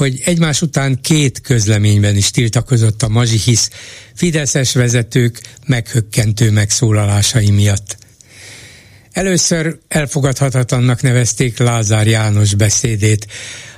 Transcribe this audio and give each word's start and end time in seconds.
hogy 0.00 0.20
egymás 0.24 0.62
után 0.62 1.00
két 1.00 1.40
közleményben 1.40 2.16
is 2.16 2.30
tiltakozott 2.30 3.02
a 3.02 3.08
mazsihisz 3.08 3.70
Fideszes 4.14 4.72
vezetők 4.72 5.40
meghökkentő 5.66 6.50
megszólalásai 6.50 7.50
miatt. 7.50 7.96
Először 9.12 9.78
elfogadhatatlannak 9.88 11.02
nevezték 11.02 11.58
Lázár 11.58 12.06
János 12.06 12.54
beszédét, 12.54 13.26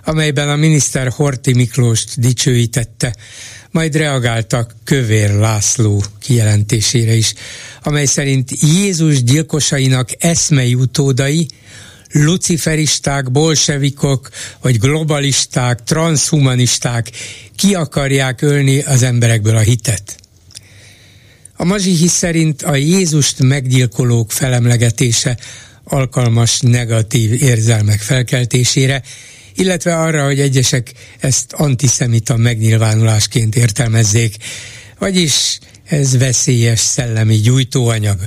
amelyben 0.05 0.48
a 0.48 0.56
miniszter 0.56 1.09
Horti 1.09 1.52
Miklóst 1.52 2.20
dicsőítette, 2.20 3.15
majd 3.70 3.96
reagáltak 3.96 4.74
Kövér 4.84 5.30
László 5.30 6.04
kijelentésére 6.20 7.15
is, 7.15 7.34
amely 7.82 8.07
szerint 8.07 8.51
Jézus 8.51 9.23
gyilkosainak 9.23 10.09
eszmei 10.18 10.74
utódai, 10.74 11.46
luciferisták, 12.12 13.30
bolsevikok, 13.30 14.29
vagy 14.61 14.79
globalisták, 14.79 15.83
transhumanisták 15.83 17.11
ki 17.57 17.75
akarják 17.75 18.43
ölni 18.43 18.80
az 18.80 19.02
emberekből 19.02 19.57
a 19.57 19.61
hitet. 19.61 20.16
A 21.57 21.65
mazsihi 21.65 22.07
szerint 22.07 22.63
a 22.63 22.74
Jézust 22.74 23.43
meggyilkolók 23.43 24.32
felemlegetése 24.32 25.37
alkalmas 25.85 26.60
negatív 26.60 27.43
érzelmek 27.43 28.01
felkeltésére, 28.01 29.02
illetve 29.54 29.97
arra, 29.97 30.24
hogy 30.24 30.41
egyesek 30.41 30.93
ezt 31.21 31.52
antiszemita 31.52 32.37
megnyilvánulásként 32.37 33.57
értelmezzék, 33.57 34.37
vagyis 34.99 35.59
ez 35.85 36.19
veszélyes 36.19 36.80
szellemi 36.80 37.37
gyújtóanyag. 37.37 38.19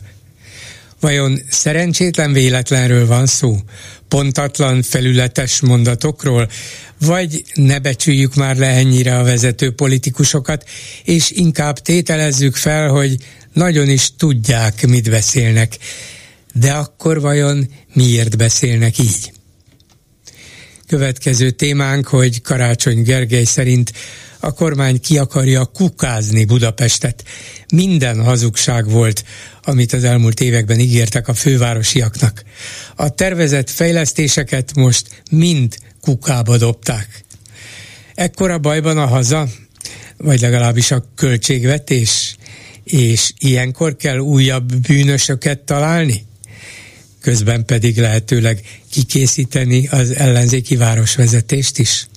Vajon 1.05 1.41
szerencsétlen 1.49 2.33
véletlenről 2.33 3.07
van 3.07 3.25
szó? 3.25 3.57
Pontatlan, 4.07 4.81
felületes 4.81 5.59
mondatokról? 5.59 6.49
Vagy 6.99 7.43
ne 7.53 7.79
becsüljük 7.79 8.35
már 8.35 8.57
le 8.57 8.67
ennyire 8.67 9.17
a 9.17 9.23
vezető 9.23 9.71
politikusokat, 9.71 10.69
és 11.03 11.31
inkább 11.31 11.79
tételezzük 11.79 12.55
fel, 12.55 12.87
hogy 12.87 13.17
nagyon 13.53 13.89
is 13.89 14.15
tudják, 14.17 14.87
mit 14.87 15.09
beszélnek. 15.09 15.77
De 16.53 16.71
akkor 16.71 17.21
vajon 17.21 17.69
miért 17.93 18.37
beszélnek 18.37 18.97
így? 18.97 19.31
Következő 20.87 21.49
témánk, 21.49 22.07
hogy 22.07 22.41
Karácsony 22.41 23.01
Gergely 23.03 23.43
szerint 23.43 23.91
a 24.39 24.53
kormány 24.53 25.01
ki 25.01 25.17
akarja 25.17 25.65
kukázni 25.65 26.45
Budapestet. 26.45 27.23
Minden 27.73 28.23
hazugság 28.23 28.89
volt, 28.89 29.23
amit 29.63 29.93
az 29.93 30.03
elmúlt 30.03 30.39
években 30.39 30.79
ígértek 30.79 31.27
a 31.27 31.33
fővárosiaknak. 31.33 32.43
A 32.95 33.09
tervezett 33.09 33.69
fejlesztéseket 33.69 34.75
most 34.75 35.23
mind 35.31 35.77
kukába 36.01 36.57
dobták. 36.57 37.23
Ekkora 38.15 38.57
bajban 38.57 38.97
a 38.97 39.05
haza, 39.05 39.47
vagy 40.17 40.39
legalábbis 40.39 40.91
a 40.91 41.05
költségvetés, 41.15 42.35
és 42.83 43.31
ilyenkor 43.37 43.95
kell 43.95 44.17
újabb 44.17 44.75
bűnösöket 44.75 45.59
találni? 45.59 46.25
közben 47.25 47.65
pedig 47.65 47.97
lehetőleg 47.97 48.61
kikészíteni 48.91 49.87
az 49.87 50.15
ellenzéki 50.15 50.75
városvezetést 50.75 51.79
is. 51.79 52.07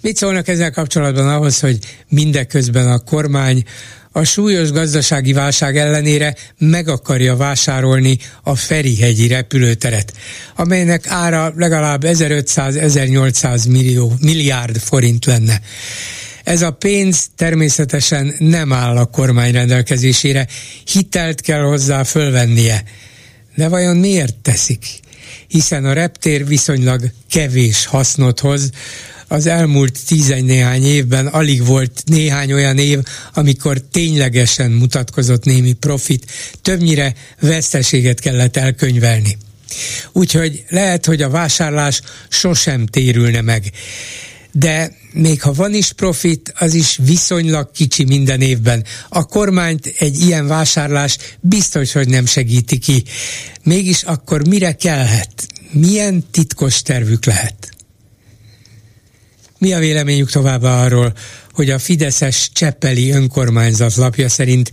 Mit 0.00 0.16
szólnak 0.16 0.48
ezzel 0.48 0.70
kapcsolatban 0.70 1.28
ahhoz, 1.28 1.60
hogy 1.60 1.78
mindeközben 2.08 2.90
a 2.90 2.98
kormány 2.98 3.64
a 4.12 4.24
súlyos 4.24 4.70
gazdasági 4.70 5.32
válság 5.32 5.76
ellenére 5.76 6.34
meg 6.58 6.88
akarja 6.88 7.36
vásárolni 7.36 8.18
a 8.42 8.54
Ferihegyi 8.54 9.26
repülőteret, 9.26 10.12
amelynek 10.56 11.06
ára 11.06 11.52
legalább 11.56 12.02
1500-1800 12.06 13.70
millió, 13.70 14.12
milliárd 14.20 14.78
forint 14.78 15.24
lenne. 15.24 15.60
Ez 16.44 16.62
a 16.62 16.70
pénz 16.70 17.26
természetesen 17.36 18.34
nem 18.38 18.72
áll 18.72 18.96
a 18.96 19.04
kormány 19.06 19.52
rendelkezésére, 19.52 20.46
hitelt 20.84 21.40
kell 21.40 21.62
hozzá 21.62 22.02
fölvennie. 22.02 22.84
De 23.54 23.68
vajon 23.68 23.96
miért 23.96 24.36
teszik? 24.36 24.84
Hiszen 25.48 25.84
a 25.84 25.92
reptér 25.92 26.46
viszonylag 26.46 27.10
kevés 27.30 27.86
hasznot 27.86 28.40
hoz, 28.40 28.70
az 29.28 29.46
elmúlt 29.46 29.98
néhány 30.28 30.84
évben 30.84 31.26
alig 31.26 31.64
volt 31.64 32.02
néhány 32.04 32.52
olyan 32.52 32.78
év, 32.78 32.98
amikor 33.34 33.80
ténylegesen 33.80 34.70
mutatkozott 34.70 35.44
némi 35.44 35.72
profit, 35.72 36.30
többnyire 36.62 37.14
veszteséget 37.40 38.20
kellett 38.20 38.56
elkönyvelni. 38.56 39.38
Úgyhogy 40.12 40.64
lehet, 40.68 41.06
hogy 41.06 41.22
a 41.22 41.30
vásárlás 41.30 42.00
sosem 42.28 42.86
térülne 42.86 43.40
meg 43.40 43.72
de 44.52 44.96
még 45.12 45.42
ha 45.42 45.52
van 45.52 45.74
is 45.74 45.92
profit, 45.92 46.52
az 46.58 46.74
is 46.74 46.98
viszonylag 47.02 47.70
kicsi 47.70 48.04
minden 48.04 48.40
évben. 48.40 48.84
A 49.08 49.24
kormányt 49.24 49.94
egy 49.98 50.20
ilyen 50.20 50.46
vásárlás 50.46 51.16
biztos, 51.40 51.92
hogy 51.92 52.08
nem 52.08 52.26
segíti 52.26 52.78
ki. 52.78 53.04
Mégis 53.62 54.02
akkor 54.02 54.48
mire 54.48 54.72
kellhet? 54.72 55.46
Milyen 55.70 56.24
titkos 56.30 56.82
tervük 56.82 57.24
lehet? 57.24 57.77
Mi 59.58 59.72
a 59.72 59.78
véleményük 59.78 60.30
továbbá 60.30 60.84
arról, 60.84 61.12
hogy 61.52 61.70
a 61.70 61.78
Fideszes 61.78 62.50
Cseppeli 62.52 63.10
önkormányzat 63.10 63.94
lapja 63.94 64.28
szerint 64.28 64.70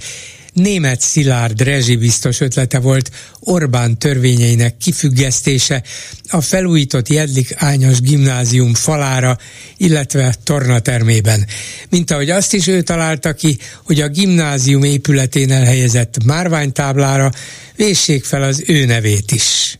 német 0.53 1.01
Szilárd 1.01 1.62
rezsibiztos 1.62 2.40
ötlete 2.40 2.79
volt 2.79 3.12
Orbán 3.40 3.97
törvényeinek 3.97 4.78
kifüggesztése 4.78 5.84
a 6.29 6.41
felújított 6.41 7.07
Jedlik 7.07 7.53
Ányos 7.56 8.01
gimnázium 8.01 8.73
falára, 8.73 9.38
illetve 9.78 10.35
tornatermében. 10.44 11.46
Mint 11.90 12.12
ahogy 12.12 12.29
azt 12.29 12.53
is 12.53 12.67
ő 12.67 12.81
találta 12.81 13.34
ki, 13.34 13.57
hogy 13.84 14.02
a 14.02 14.07
gimnázium 14.07 14.84
épületén 14.84 15.52
elhelyezett 15.52 16.23
márványtáblára 16.25 17.31
véssék 17.75 18.23
fel 18.23 18.44
az 18.44 18.63
ő 18.67 18.85
nevét 18.85 19.31
is. 19.31 19.78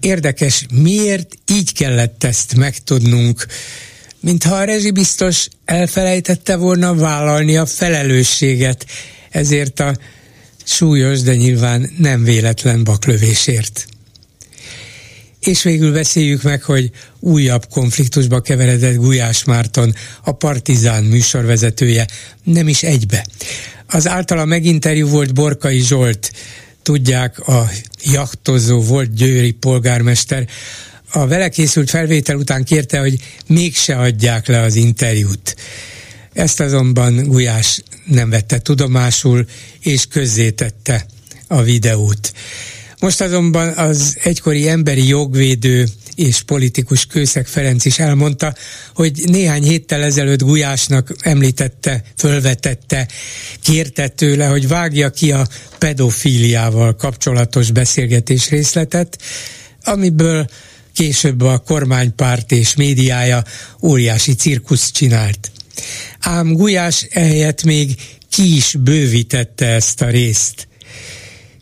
Érdekes, 0.00 0.66
miért 0.72 1.34
így 1.52 1.72
kellett 1.72 2.24
ezt 2.24 2.56
megtudnunk, 2.56 3.46
mintha 4.28 4.54
a 4.56 4.64
rezsibiztos 4.64 5.48
elfelejtette 5.64 6.56
volna 6.56 6.94
vállalni 6.94 7.56
a 7.56 7.66
felelősséget 7.66 8.86
ezért 9.30 9.80
a 9.80 9.96
súlyos, 10.64 11.20
de 11.20 11.34
nyilván 11.34 11.90
nem 11.98 12.24
véletlen 12.24 12.84
baklövésért. 12.84 13.86
És 15.40 15.62
végül 15.62 15.92
beszéljük 15.92 16.42
meg, 16.42 16.62
hogy 16.62 16.90
újabb 17.20 17.66
konfliktusba 17.70 18.40
keveredett 18.40 18.96
Gulyás 18.96 19.44
Márton, 19.44 19.94
a 20.24 20.32
Partizán 20.32 21.04
műsorvezetője, 21.04 22.06
nem 22.44 22.68
is 22.68 22.82
egybe. 22.82 23.26
Az 23.86 24.08
általa 24.08 24.44
meginterjú 24.44 25.08
volt 25.08 25.34
Borkai 25.34 25.80
Zsolt, 25.80 26.32
tudják, 26.82 27.48
a 27.48 27.70
jachtozó 28.02 28.80
volt 28.80 29.14
győri 29.14 29.52
polgármester, 29.52 30.48
a 31.10 31.26
vele 31.26 31.48
készült 31.48 31.90
felvétel 31.90 32.36
után 32.36 32.64
kérte, 32.64 32.98
hogy 32.98 33.18
mégse 33.46 33.96
adják 33.96 34.46
le 34.46 34.60
az 34.60 34.74
interjút. 34.74 35.56
Ezt 36.32 36.60
azonban 36.60 37.24
Gulyás 37.24 37.82
nem 38.04 38.30
vette 38.30 38.58
tudomásul, 38.58 39.46
és 39.80 40.06
közzétette 40.06 41.06
a 41.46 41.62
videót. 41.62 42.32
Most 43.00 43.20
azonban 43.20 43.68
az 43.68 44.16
egykori 44.22 44.68
emberi 44.68 45.06
jogvédő 45.06 45.86
és 46.14 46.42
politikus 46.42 47.06
Kőszeg 47.06 47.46
Ferenc 47.46 47.84
is 47.84 47.98
elmondta, 47.98 48.54
hogy 48.94 49.22
néhány 49.26 49.62
héttel 49.62 50.02
ezelőtt 50.02 50.42
Gulyásnak 50.42 51.14
említette, 51.20 52.02
fölvetette, 52.16 53.08
kérte 53.62 54.08
tőle, 54.08 54.46
hogy 54.46 54.68
vágja 54.68 55.10
ki 55.10 55.32
a 55.32 55.48
pedofíliával 55.78 56.96
kapcsolatos 56.96 57.70
beszélgetés 57.70 58.48
részletet, 58.48 59.18
amiből 59.84 60.48
később 60.98 61.40
a 61.40 61.58
kormánypárt 61.58 62.52
és 62.52 62.74
médiája 62.74 63.44
óriási 63.82 64.34
cirkusz 64.34 64.90
csinált. 64.90 65.50
Ám 66.20 66.52
Gulyás 66.52 67.06
ehelyett 67.10 67.62
még 67.62 67.94
ki 68.30 68.56
is 68.56 68.74
bővítette 68.80 69.66
ezt 69.66 70.02
a 70.02 70.08
részt. 70.08 70.68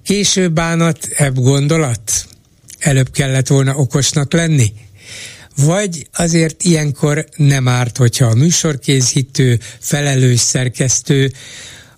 Később 0.03 0.53
bánat, 0.53 1.09
ebb 1.17 1.35
gondolat? 1.35 2.27
Előbb 2.79 3.11
kellett 3.11 3.47
volna 3.47 3.75
okosnak 3.75 4.33
lenni? 4.33 4.73
vagy 5.57 6.09
azért 6.13 6.63
ilyenkor 6.63 7.29
nem 7.37 7.69
árt, 7.69 7.97
hogyha 7.97 8.27
a 8.27 8.35
műsorkészítő, 8.35 9.61
felelős 9.81 10.41
szerkesztő 10.41 11.33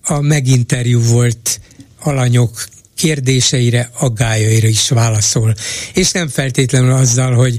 a 0.03 0.21
meginterjú 0.21 1.01
volt 1.01 1.61
alanyok 2.01 2.67
kérdéseire, 2.99 3.91
aggájaira 3.99 4.67
is 4.67 4.89
válaszol. 4.89 5.55
És 5.95 6.11
nem 6.11 6.29
feltétlenül 6.29 6.93
azzal, 6.93 7.35
hogy 7.35 7.59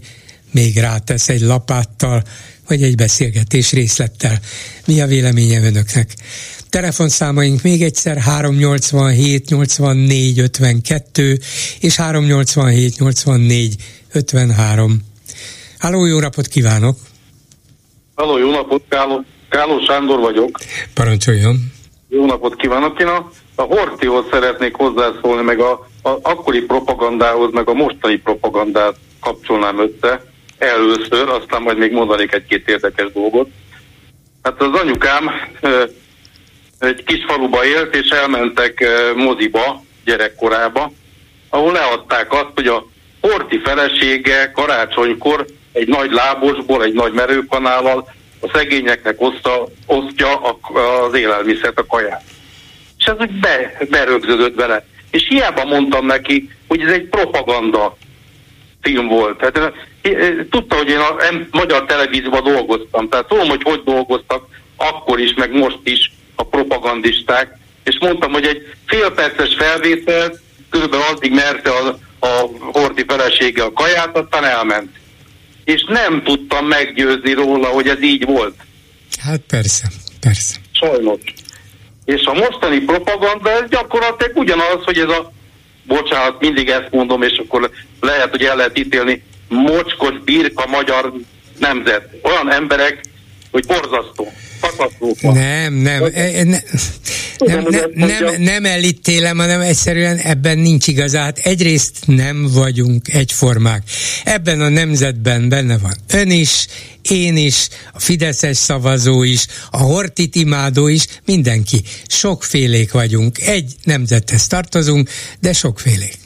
még 0.51 0.77
rátesz 0.77 1.30
egy 1.30 1.41
lapáttal, 1.41 2.24
vagy 2.68 2.83
egy 2.83 2.95
beszélgetés 2.95 3.71
részlettel. 3.71 4.39
Mi 4.86 5.01
a 5.01 5.07
véleménye 5.07 5.62
önöknek? 5.62 6.13
Telefonszámaink 6.69 7.62
még 7.62 7.83
egyszer 7.83 8.18
387 8.18 9.50
84 9.50 10.39
52 10.39 11.39
és 11.80 11.95
387 11.95 13.00
84 13.00 13.75
53. 14.13 15.00
Háló, 15.77 16.06
jó 16.06 16.19
napot 16.19 16.47
kívánok! 16.47 16.97
Halló, 18.15 18.38
jó 18.38 18.51
napot, 18.51 18.83
Káló, 18.89 19.24
Káló 19.50 19.80
Sándor 19.88 20.19
vagyok. 20.19 20.59
Parancsoljon! 20.94 21.71
Jó 22.09 22.25
napot 22.25 22.56
kívánok! 22.56 23.00
Én 23.00 23.07
a, 23.07 23.31
a 23.59 23.63
Hortihoz 23.63 24.25
szeretnék 24.31 24.75
hozzászólni, 24.75 25.44
meg 25.44 25.59
a, 25.59 25.71
a 26.03 26.09
akkori 26.21 26.61
propagandához, 26.61 27.51
meg 27.51 27.69
a 27.69 27.73
mostani 27.73 28.17
propagandát 28.17 28.95
kapcsolnám 29.21 29.79
össze 29.79 30.23
először, 30.57 31.29
aztán 31.29 31.61
majd 31.61 31.77
még 31.77 31.91
mondanék 31.91 32.33
egy-két 32.33 32.67
érdekes 32.67 33.11
dolgot. 33.11 33.50
Hát 34.44 34.61
az 34.61 34.79
anyukám 34.79 35.29
egy 36.79 37.03
kis 37.03 37.25
faluba 37.27 37.65
élt, 37.65 37.95
és 37.95 38.09
elmentek 38.09 38.85
moziba 39.15 39.83
gyerekkorába, 40.06 40.91
ahol 41.50 41.71
leadták 41.71 42.33
azt, 42.33 42.51
hogy 42.56 42.67
a 42.67 42.85
Horti 43.21 43.59
felesége 43.63 44.51
karácsonykor 44.51 45.45
egy 45.71 45.88
nagy 45.88 46.11
lábosból, 46.11 46.83
egy 46.83 46.94
nagy 46.94 47.13
merőkanállal 47.13 48.07
a 48.41 48.50
szegényeknek 48.53 49.21
oszta, 49.21 49.67
osztja 49.85 50.39
az 51.07 51.13
élelmiszert, 51.13 51.79
a 51.79 51.85
kaját. 51.85 52.23
Ez 53.09 53.15
úgy 53.19 53.39
be, 53.39 53.77
berögződött 53.89 54.56
vele. 54.56 54.85
És 55.11 55.27
hiába 55.27 55.65
mondtam 55.65 56.06
neki, 56.06 56.50
hogy 56.67 56.81
ez 56.81 56.91
egy 56.91 57.07
propaganda 57.07 57.97
film 58.81 59.07
volt. 59.07 59.38
Tehát, 59.38 59.73
tudta, 60.50 60.75
hogy 60.75 60.89
én 60.89 60.97
a 60.97 61.15
magyar 61.51 61.85
televízióban 61.85 62.44
dolgoztam, 62.44 63.09
tehát 63.09 63.27
tudom, 63.27 63.50
hogy 63.50 63.63
hogy 63.63 63.81
dolgoztak 63.83 64.47
akkor 64.77 65.19
is, 65.19 65.33
meg 65.33 65.51
most 65.51 65.79
is 65.83 66.11
a 66.35 66.44
propagandisták, 66.44 67.57
és 67.83 67.97
mondtam, 68.00 68.31
hogy 68.31 68.45
egy 68.45 68.73
félperces 68.85 69.56
felvétel 69.56 70.33
körülbelül 70.69 71.06
addig 71.06 71.31
merte 71.31 71.69
a, 71.69 72.00
a 72.19 72.50
horti 72.59 73.03
felesége 73.07 73.63
a 73.63 73.73
kaját, 73.73 74.17
aztán 74.17 74.44
elment. 74.44 74.89
És 75.63 75.85
nem 75.88 76.23
tudtam 76.23 76.65
meggyőzni 76.65 77.33
róla, 77.33 77.67
hogy 77.67 77.88
ez 77.88 78.01
így 78.01 78.25
volt. 78.25 78.56
Hát 79.19 79.39
persze, 79.47 79.88
persze. 80.19 80.56
Sajnos. 80.71 81.19
És 82.15 82.25
a 82.25 82.33
mostani 82.33 82.79
propaganda, 82.79 83.50
ez 83.50 83.69
gyakorlatilag 83.69 84.38
ugyanaz, 84.38 84.83
hogy 84.83 84.97
ez 84.97 85.09
a 85.09 85.31
bocsánat, 85.83 86.39
mindig 86.39 86.69
ezt 86.69 86.91
mondom, 86.91 87.21
és 87.21 87.38
akkor 87.38 87.71
lehet, 88.00 88.29
hogy 88.29 88.44
el 88.44 88.56
lehet 88.56 88.77
ítélni, 88.77 89.23
mocskos 89.47 90.19
birka 90.23 90.67
magyar 90.67 91.13
nemzet. 91.59 92.09
Olyan 92.21 92.51
emberek, 92.51 93.01
hogy 93.51 93.65
borzasztó. 93.65 94.31
Nem, 95.21 95.73
nem, 95.73 96.03
e, 96.13 96.44
ne, 96.44 96.57
nem, 97.38 97.63
nem, 97.69 97.89
nem, 97.94 98.41
nem 98.41 98.65
elítélem, 98.65 99.38
hanem 99.38 99.61
egyszerűen 99.61 100.17
ebben 100.17 100.57
nincs 100.57 100.88
igazát. 100.88 101.38
Egyrészt 101.38 101.97
nem 102.06 102.47
vagyunk 102.53 103.13
egyformák. 103.13 103.83
Ebben 104.23 104.61
a 104.61 104.69
nemzetben 104.69 105.50
benne 105.50 105.77
van 105.77 105.94
ön 106.13 106.31
is, 106.31 106.67
én 107.09 107.38
is, 107.38 107.67
a 107.94 108.00
Fideszes 108.00 108.57
szavazó 108.57 109.23
is, 109.23 109.45
a 109.71 109.77
Hortit 109.77 110.35
imádó 110.35 110.88
is, 110.88 111.06
mindenki. 111.25 111.81
Sokfélék 112.07 112.91
vagyunk. 112.91 113.38
Egy 113.38 113.73
nemzethez 113.83 114.47
tartozunk, 114.47 115.09
de 115.39 115.53
sokfélék. 115.53 116.17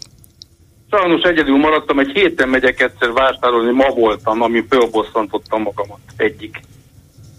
Sajnos 0.92 1.22
egyedül 1.22 1.58
maradtam, 1.58 2.00
egy 2.00 2.12
héten 2.14 2.50
megyek 2.50 2.82
egyszer 2.82 3.12
vásárolni, 3.12 3.72
ma 3.72 3.90
voltam, 3.90 4.42
ami 4.42 4.64
fölbosszantottam 4.70 5.62
magamat. 5.62 6.00
Egyik 6.18 6.60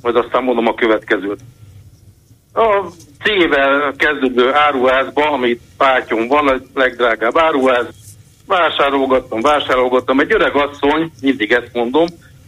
majd 0.05 0.17
aztán 0.17 0.43
mondom 0.43 0.67
a 0.67 0.75
következőt. 0.75 1.41
A 2.53 2.87
C-vel 3.23 3.95
kezdődő 3.97 4.53
áruházban, 4.53 5.33
amit 5.33 5.61
pátyon 5.77 6.29
van, 6.29 6.49
a 6.49 6.61
legdrágább 6.75 7.39
áruház, 7.39 7.87
vásárolgattam, 8.47 9.41
vásárolgattam. 9.41 10.21
Egy 10.21 10.33
öreg 10.33 10.55
asszony, 10.55 11.11
mindig 11.21 11.53
ezt 11.53 11.71
mondom, 11.73 12.07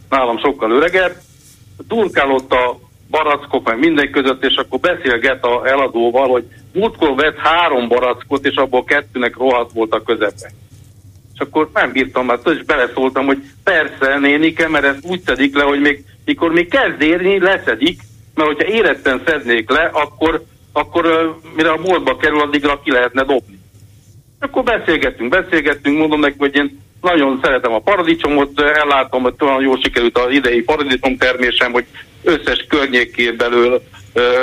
nálam 0.09 0.37
sokkal 0.37 0.71
öregebb, 0.71 1.15
turkálott 1.87 2.51
a 2.51 2.79
barackok 3.09 3.67
meg 3.67 3.79
minden 3.79 4.11
között, 4.11 4.43
és 4.43 4.55
akkor 4.55 4.79
beszélget 4.79 5.43
a 5.43 5.67
eladóval, 5.67 6.27
hogy 6.27 6.43
múltkor 6.73 7.15
vett 7.15 7.37
három 7.37 7.87
barackot, 7.87 8.45
és 8.45 8.55
abból 8.55 8.83
kettőnek 8.83 9.37
rohadt 9.37 9.71
volt 9.71 9.93
a 9.93 10.03
közepe. 10.03 10.51
És 11.33 11.39
akkor 11.39 11.69
nem 11.73 11.91
bírtam, 11.91 12.25
mert 12.25 12.49
és 12.49 12.63
beleszóltam, 12.63 13.25
hogy 13.25 13.43
persze, 13.63 14.17
nénike, 14.19 14.67
mert 14.67 14.85
ezt 14.85 15.05
úgy 15.05 15.21
szedik 15.25 15.55
le, 15.55 15.63
hogy 15.63 15.79
még 15.79 16.03
mikor 16.27 16.51
még 16.51 16.69
kezd 16.69 17.01
érni, 17.01 17.39
leszedik, 17.39 17.99
mert 18.35 18.47
hogyha 18.49 18.73
éretten 18.73 19.21
szednék 19.25 19.69
le, 19.69 19.89
akkor, 19.93 20.43
akkor 20.71 21.35
mire 21.55 21.69
a 21.69 21.81
boltba 21.81 22.17
kerül, 22.17 22.41
addigra 22.41 22.81
ki 22.83 22.91
lehetne 22.91 23.23
dobni. 23.23 23.59
Akkor 24.39 24.63
beszélgettünk, 24.63 25.29
beszélgettünk, 25.29 25.97
mondom 25.97 26.19
neki, 26.19 26.35
hogy 26.37 26.55
én 26.55 26.81
nagyon 27.01 27.39
szeretem 27.43 27.73
a 27.73 27.79
paradicsomot, 27.79 28.61
ellátom, 28.61 29.21
hogy 29.21 29.33
olyan 29.39 29.61
jól 29.61 29.79
sikerült 29.83 30.17
az 30.17 30.33
idei 30.33 30.61
paradicsom 30.61 31.17
termésem, 31.17 31.71
hogy 31.71 31.85
összes 32.23 32.65
környékén 32.69 33.37
belül 33.37 33.81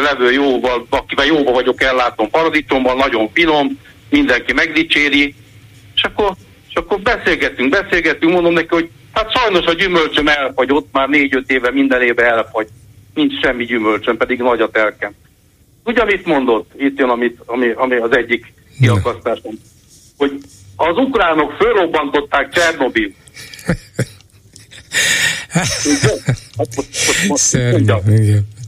levő 0.03 0.33
jóval, 0.33 0.87
akivel 0.89 1.27
jóba 1.27 1.53
vagyok, 1.53 1.83
ellátom 1.83 2.31
paradicsomban, 2.31 2.97
nagyon 2.97 3.31
finom, 3.33 3.79
mindenki 4.11 4.53
megdicséri, 4.53 5.35
és 5.95 6.03
akkor, 6.03 6.35
és 6.75 6.81
akkor 6.81 7.01
beszélgettünk, 7.01 7.71
beszélgettünk, 7.71 8.33
mondom 8.33 8.53
neki, 8.53 8.69
hogy 8.71 8.91
Hát 9.15 9.33
sajnos 9.33 9.65
a 9.65 9.73
gyümölcsöm 9.73 10.29
elfagyott, 10.29 10.89
már 10.93 11.09
négy-öt 11.09 11.51
éve 11.51 11.71
minden 11.71 12.03
éve 12.03 12.27
elfagy. 12.27 12.69
Nincs 13.15 13.33
semmi 13.43 13.65
gyümölcsöm, 13.65 14.17
pedig 14.17 14.39
nagy 14.39 14.61
a 14.61 14.71
telkem. 14.71 15.13
Ugye, 15.85 16.01
amit 16.01 16.27
mondott? 16.27 16.71
Itt 16.77 16.99
jön, 16.99 17.09
amit, 17.09 17.41
ami, 17.47 17.71
ami 17.71 17.97
az 17.97 18.17
egyik 18.17 18.53
kiakasztásom. 18.81 19.55
Hogy 20.17 20.33
az 20.77 20.97
ukránok 20.97 21.53
fölrobbantották 21.53 22.53
Csernobil. 22.53 23.11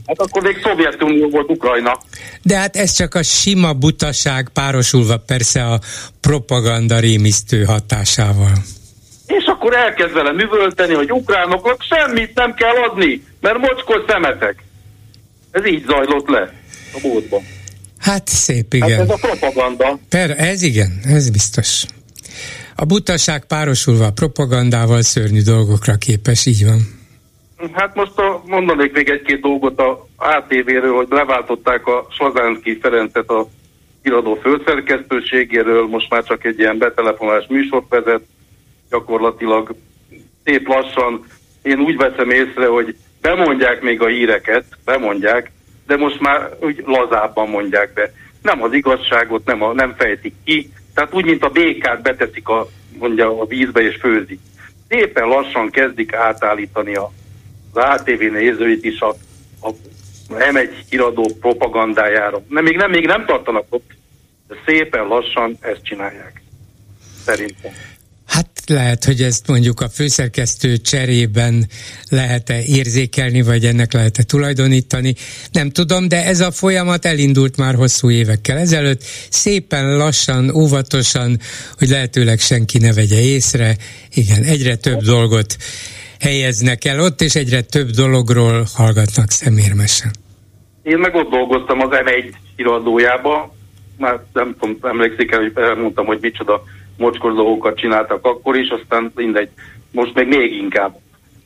Hát 0.07 0.19
akkor 0.19 0.41
még 0.41 0.59
Szovjetunió 0.63 1.29
volt 1.29 1.49
Ukrajna. 1.49 1.97
De 2.41 2.57
hát 2.57 2.75
ez 2.75 2.91
csak 2.91 3.15
a 3.15 3.23
sima 3.23 3.73
butaság 3.73 4.49
párosulva 4.53 5.17
persze 5.17 5.63
a 5.63 5.79
propaganda 6.21 6.99
rémisztő 6.99 7.63
hatásával 7.63 8.51
és 9.27 9.45
akkor 9.45 9.75
elkezd 9.75 10.13
vele 10.13 10.31
művölteni, 10.31 10.93
hogy 10.93 11.11
ukránoknak 11.11 11.81
semmit 11.89 12.33
nem 12.33 12.53
kell 12.53 12.75
adni, 12.89 13.23
mert 13.41 13.57
mocskos 13.57 14.01
szemetek. 14.07 14.63
Ez 15.51 15.65
így 15.65 15.85
zajlott 15.85 16.27
le 16.27 16.53
a 16.93 16.99
bótban. 17.01 17.41
Hát 17.99 18.27
szép, 18.27 18.73
igen. 18.73 18.89
Hát 18.89 18.99
ez 18.99 19.09
a 19.09 19.27
propaganda. 19.27 19.99
Per, 20.09 20.35
ez 20.37 20.61
igen, 20.61 21.01
ez 21.03 21.29
biztos. 21.29 21.85
A 22.75 22.85
butaság 22.85 23.45
párosulva 23.45 24.05
a 24.05 24.11
propagandával 24.11 25.01
szörnyű 25.01 25.41
dolgokra 25.41 25.95
képes, 25.95 26.45
így 26.45 26.65
van. 26.65 26.96
Hát 27.73 27.95
most 27.95 28.19
a, 28.19 28.41
mondanék 28.45 28.93
még 28.93 29.09
egy-két 29.09 29.41
dolgot 29.41 29.79
a 29.79 30.07
ATV-ről, 30.15 30.95
hogy 30.95 31.07
leváltották 31.09 31.87
a 31.87 32.07
Slazánszki 32.09 32.77
Ferencet 32.79 33.29
a 33.29 33.47
iradó 34.03 34.35
főszerkesztőségéről, 34.35 35.87
most 35.87 36.09
már 36.09 36.23
csak 36.23 36.45
egy 36.45 36.59
ilyen 36.59 36.77
betelefonás 36.77 37.45
műsort 37.49 37.89
vezet, 37.89 38.21
gyakorlatilag 38.89 39.75
szép 40.43 40.67
lassan 40.67 41.25
én 41.61 41.79
úgy 41.79 41.97
veszem 41.97 42.29
észre, 42.29 42.67
hogy 42.67 42.95
bemondják 43.21 43.81
még 43.81 44.01
a 44.01 44.07
híreket, 44.07 44.65
bemondják, 44.85 45.51
de 45.87 45.97
most 45.97 46.19
már 46.19 46.57
úgy 46.61 46.83
lazábban 46.85 47.49
mondják 47.49 47.93
be. 47.93 48.11
Nem 48.41 48.63
az 48.63 48.73
igazságot, 48.73 49.45
nem, 49.45 49.63
a, 49.63 49.73
nem 49.73 49.95
fejtik 49.97 50.33
ki, 50.43 50.69
tehát 50.93 51.13
úgy, 51.13 51.25
mint 51.25 51.43
a 51.43 51.49
békát 51.49 52.01
beteszik 52.01 52.47
a, 52.47 52.67
mondja, 52.99 53.41
a 53.41 53.45
vízbe 53.45 53.81
és 53.81 53.95
főzik. 53.95 54.39
Szépen 54.87 55.27
lassan 55.27 55.69
kezdik 55.69 56.13
átállítani 56.13 56.95
a, 56.95 57.11
ATV 57.77 58.21
nézőit 58.31 58.83
is 58.83 58.99
a, 58.99 59.15
a 59.61 59.73
M1 60.29 60.69
iradó 60.89 61.31
propagandájára. 61.39 62.41
Nem, 62.49 62.63
még, 62.63 62.75
nem, 62.75 62.89
még 62.89 63.05
nem 63.05 63.25
tartanak 63.25 63.65
ott, 63.69 63.91
de 64.47 64.55
szépen 64.65 65.07
lassan 65.07 65.57
ezt 65.59 65.83
csinálják. 65.83 66.41
Szerintem. 67.25 67.71
Hát 68.27 68.49
lehet, 68.65 69.03
hogy 69.03 69.21
ezt 69.21 69.47
mondjuk 69.47 69.81
a 69.81 69.89
főszerkesztő 69.89 70.77
cserében 70.77 71.67
lehet-e 72.09 72.63
érzékelni, 72.63 73.41
vagy 73.41 73.65
ennek 73.65 73.93
lehet-e 73.93 74.23
tulajdonítani. 74.23 75.15
Nem 75.51 75.69
tudom, 75.69 76.07
de 76.07 76.25
ez 76.25 76.39
a 76.39 76.51
folyamat 76.51 77.05
elindult 77.05 77.57
már 77.57 77.75
hosszú 77.75 78.09
évekkel 78.09 78.57
ezelőtt. 78.57 79.03
Szépen, 79.29 79.97
lassan, 79.97 80.55
óvatosan, 80.55 81.39
hogy 81.77 81.89
lehetőleg 81.89 82.39
senki 82.39 82.77
ne 82.77 82.93
vegye 82.93 83.21
észre. 83.21 83.77
Igen, 84.13 84.43
egyre 84.43 84.75
több 84.75 84.99
dolgot 85.01 85.55
helyeznek 86.19 86.85
el 86.85 86.99
ott, 86.99 87.21
és 87.21 87.35
egyre 87.35 87.61
több 87.61 87.87
dologról 87.87 88.65
hallgatnak 88.75 89.29
szemérmesen. 89.29 90.11
Én 90.83 90.97
meg 90.97 91.15
ott 91.15 91.29
dolgoztam 91.29 91.79
az 91.81 91.89
M1 91.91 92.33
iradójába, 92.55 93.55
már 93.97 94.23
nem 94.33 94.55
tudom, 94.59 94.77
emlékszik 94.81 95.31
el, 95.31 95.39
hogy 95.39 95.51
elmondtam, 95.55 96.05
hogy 96.05 96.17
micsoda 96.21 96.63
mocskos 96.97 97.33
dolgokat 97.33 97.77
csináltak 97.77 98.25
akkor 98.25 98.57
is, 98.57 98.69
aztán 98.69 99.11
mindegy, 99.15 99.49
most 99.91 100.13
meg 100.13 100.27
még 100.27 100.53
inkább. 100.53 100.99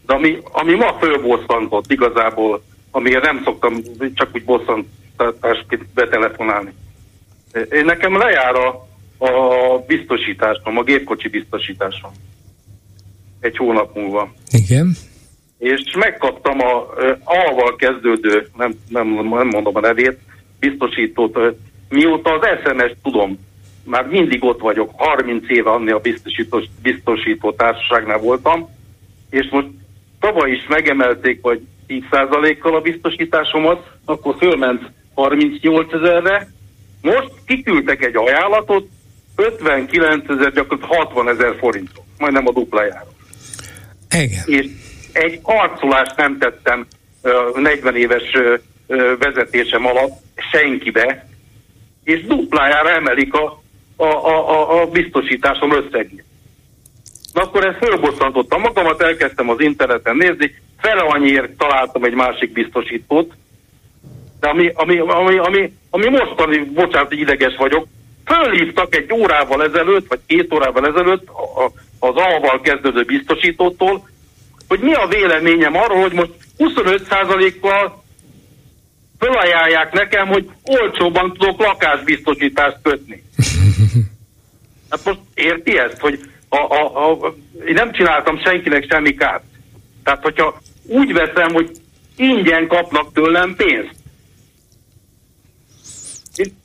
De 0.06 0.13
ami, 0.13 0.38
ami 0.51 0.74
ma 0.74 0.98
fölbosszantott 1.00 1.92
igazából, 1.92 2.63
amiért 2.92 3.24
nem 3.24 3.42
szoktam 3.44 3.82
csak 4.13 4.30
úgy 4.34 4.44
bosszantásként 4.44 5.86
betelefonálni. 5.94 6.74
Én 7.72 7.86
nekem 7.86 8.18
lejár 8.18 8.56
a, 8.56 8.88
a 9.25 9.84
biztosításom, 9.88 10.78
a 10.78 10.84
gépkocsi 10.84 11.28
biztosításom. 11.28 12.12
Egy 13.41 13.57
hónap 13.57 13.95
múlva. 13.95 14.33
Igen. 14.51 14.95
És 15.57 15.95
megkaptam 15.98 16.60
a 16.60 16.93
A-val 17.24 17.75
kezdődő, 17.75 18.48
nem, 18.57 18.74
nem, 18.89 19.07
nem 19.07 19.48
mondom 19.48 19.75
a 19.75 19.79
nevét, 19.79 20.17
biztosítót, 20.60 21.39
mióta 21.89 22.33
az 22.33 22.48
SMS 22.63 22.91
tudom, 23.03 23.39
már 23.83 24.05
mindig 24.05 24.43
ott 24.43 24.60
vagyok, 24.60 24.91
30 24.95 25.43
éve 25.48 25.69
annél 25.69 25.95
a 25.95 26.00
biztosító, 26.00 26.62
biztosító 26.81 27.51
társaságnál 27.51 28.17
voltam, 28.17 28.69
és 29.29 29.48
most 29.51 29.67
tavaly 30.19 30.51
is 30.51 30.65
megemelték, 30.67 31.41
vagy 31.41 31.62
10%-kal 31.88 32.75
a 32.75 32.81
biztosításomat, 32.81 33.91
akkor 34.05 34.36
fölment 34.39 34.91
38 35.13 35.93
ezerre, 35.93 36.48
most 37.01 37.31
kiküldtek 37.45 38.05
egy 38.05 38.15
ajánlatot, 38.15 38.88
59 39.36 40.29
ezer, 40.29 40.51
gyakorlatilag 40.51 41.05
60 41.05 41.29
ezer 41.29 41.55
forintot, 41.60 42.03
majdnem 42.17 42.48
a 42.48 42.51
duplájára. 42.51 43.07
Igen. 44.12 44.44
És 44.46 44.65
egy 45.12 45.39
arcolást 45.44 46.15
nem 46.15 46.38
tettem 46.38 46.88
40 47.53 47.96
éves 47.96 48.24
vezetésem 49.20 49.86
alatt 49.86 50.20
senkibe, 50.51 51.27
és 52.03 52.25
duplájára 52.25 52.89
emelik 52.89 53.34
a, 53.34 53.62
a, 53.96 54.06
a, 54.06 54.82
a 54.82 54.86
biztosításom 54.86 55.72
összegét. 55.72 56.24
Na 57.34 57.41
akkor 57.41 57.65
ezt 57.65 57.77
fölbosszantottam 57.77 58.62
magamat, 58.62 59.01
elkezdtem 59.01 59.50
az 59.50 59.60
interneten 59.60 60.15
nézni, 60.15 60.56
fele 60.80 61.01
annyiért 61.01 61.51
találtam 61.51 62.03
egy 62.03 62.13
másik 62.13 62.51
biztosítót, 62.51 63.34
de 64.39 64.50
ami, 64.50 64.72
ami, 64.74 65.00
ami, 65.00 65.38
ami, 65.38 65.74
ami 65.89 66.10
mostani, 66.10 66.60
bocsánat, 66.60 67.12
ideges 67.12 67.56
vagyok, 67.58 67.88
fölhívtak 68.31 68.95
egy 68.95 69.13
órával 69.13 69.63
ezelőtt, 69.63 70.07
vagy 70.07 70.19
két 70.25 70.53
órával 70.53 70.88
ezelőtt 70.88 71.27
a, 71.27 71.63
a, 71.63 71.71
az 72.00 72.15
A-val 72.15 72.61
kezdődő 72.61 73.03
biztosítótól, 73.03 74.09
hogy 74.67 74.79
mi 74.79 74.93
a 74.93 75.07
véleményem 75.07 75.75
arról, 75.75 76.01
hogy 76.01 76.13
most 76.13 76.31
25%-kal 76.57 78.03
felajánlják 79.19 79.93
nekem, 79.93 80.27
hogy 80.27 80.50
olcsóban 80.63 81.33
tudok 81.33 81.59
lakásbiztosítást 81.59 82.77
kötni. 82.83 83.23
Hát 84.89 85.05
most 85.05 85.19
érti 85.33 85.77
ezt, 85.77 86.00
hogy 86.00 86.19
a, 86.50 86.57
a, 86.57 87.11
a, 87.11 87.35
én 87.67 87.73
nem 87.73 87.91
csináltam 87.91 88.41
senkinek 88.43 88.85
semmi 88.89 89.13
kárt. 89.13 89.43
Tehát, 90.03 90.23
hogyha 90.23 90.61
úgy 90.83 91.13
veszem, 91.13 91.53
hogy 91.53 91.71
ingyen 92.15 92.67
kapnak 92.67 93.13
tőlem 93.13 93.55
pénzt. 93.55 93.95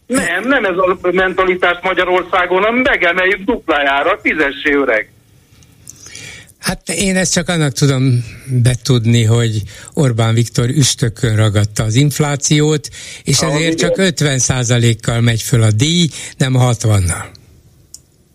Nem, 0.06 0.48
nem 0.48 0.64
ez 0.64 0.76
a 0.76 0.98
mentalitás 1.12 1.78
Magyarországon, 1.82 2.62
hanem 2.62 2.80
megemeljük 2.80 3.40
duplájára, 3.44 4.18
fizessé 4.22 4.72
öreg. 4.72 5.10
Hát 6.60 6.88
én 6.88 7.16
ezt 7.16 7.32
csak 7.32 7.48
annak 7.48 7.72
tudom 7.72 8.24
betudni, 8.62 9.24
hogy 9.24 9.62
Orbán 9.94 10.34
Viktor 10.34 10.68
üstökön 10.68 11.36
ragadta 11.36 11.82
az 11.82 11.94
inflációt, 11.94 12.88
és 13.24 13.40
ezért 13.40 13.78
csak 13.78 13.94
50%-kal 13.96 15.20
megy 15.20 15.42
föl 15.42 15.62
a 15.62 15.70
díj, 15.70 16.08
nem 16.38 16.54
60-nal. 16.58 17.24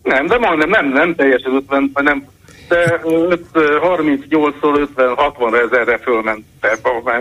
Nem, 0.02 0.26
de 0.26 0.38
majdnem 0.38 0.68
nem, 0.68 0.92
nem 0.92 1.14
teljesen 1.14 1.54
50, 1.54 1.90
hanem 1.94 2.26
de 2.68 3.00
38-tól 3.04 4.88
50-60 4.96 5.66
ezerre 5.66 5.98
fölment, 5.98 6.44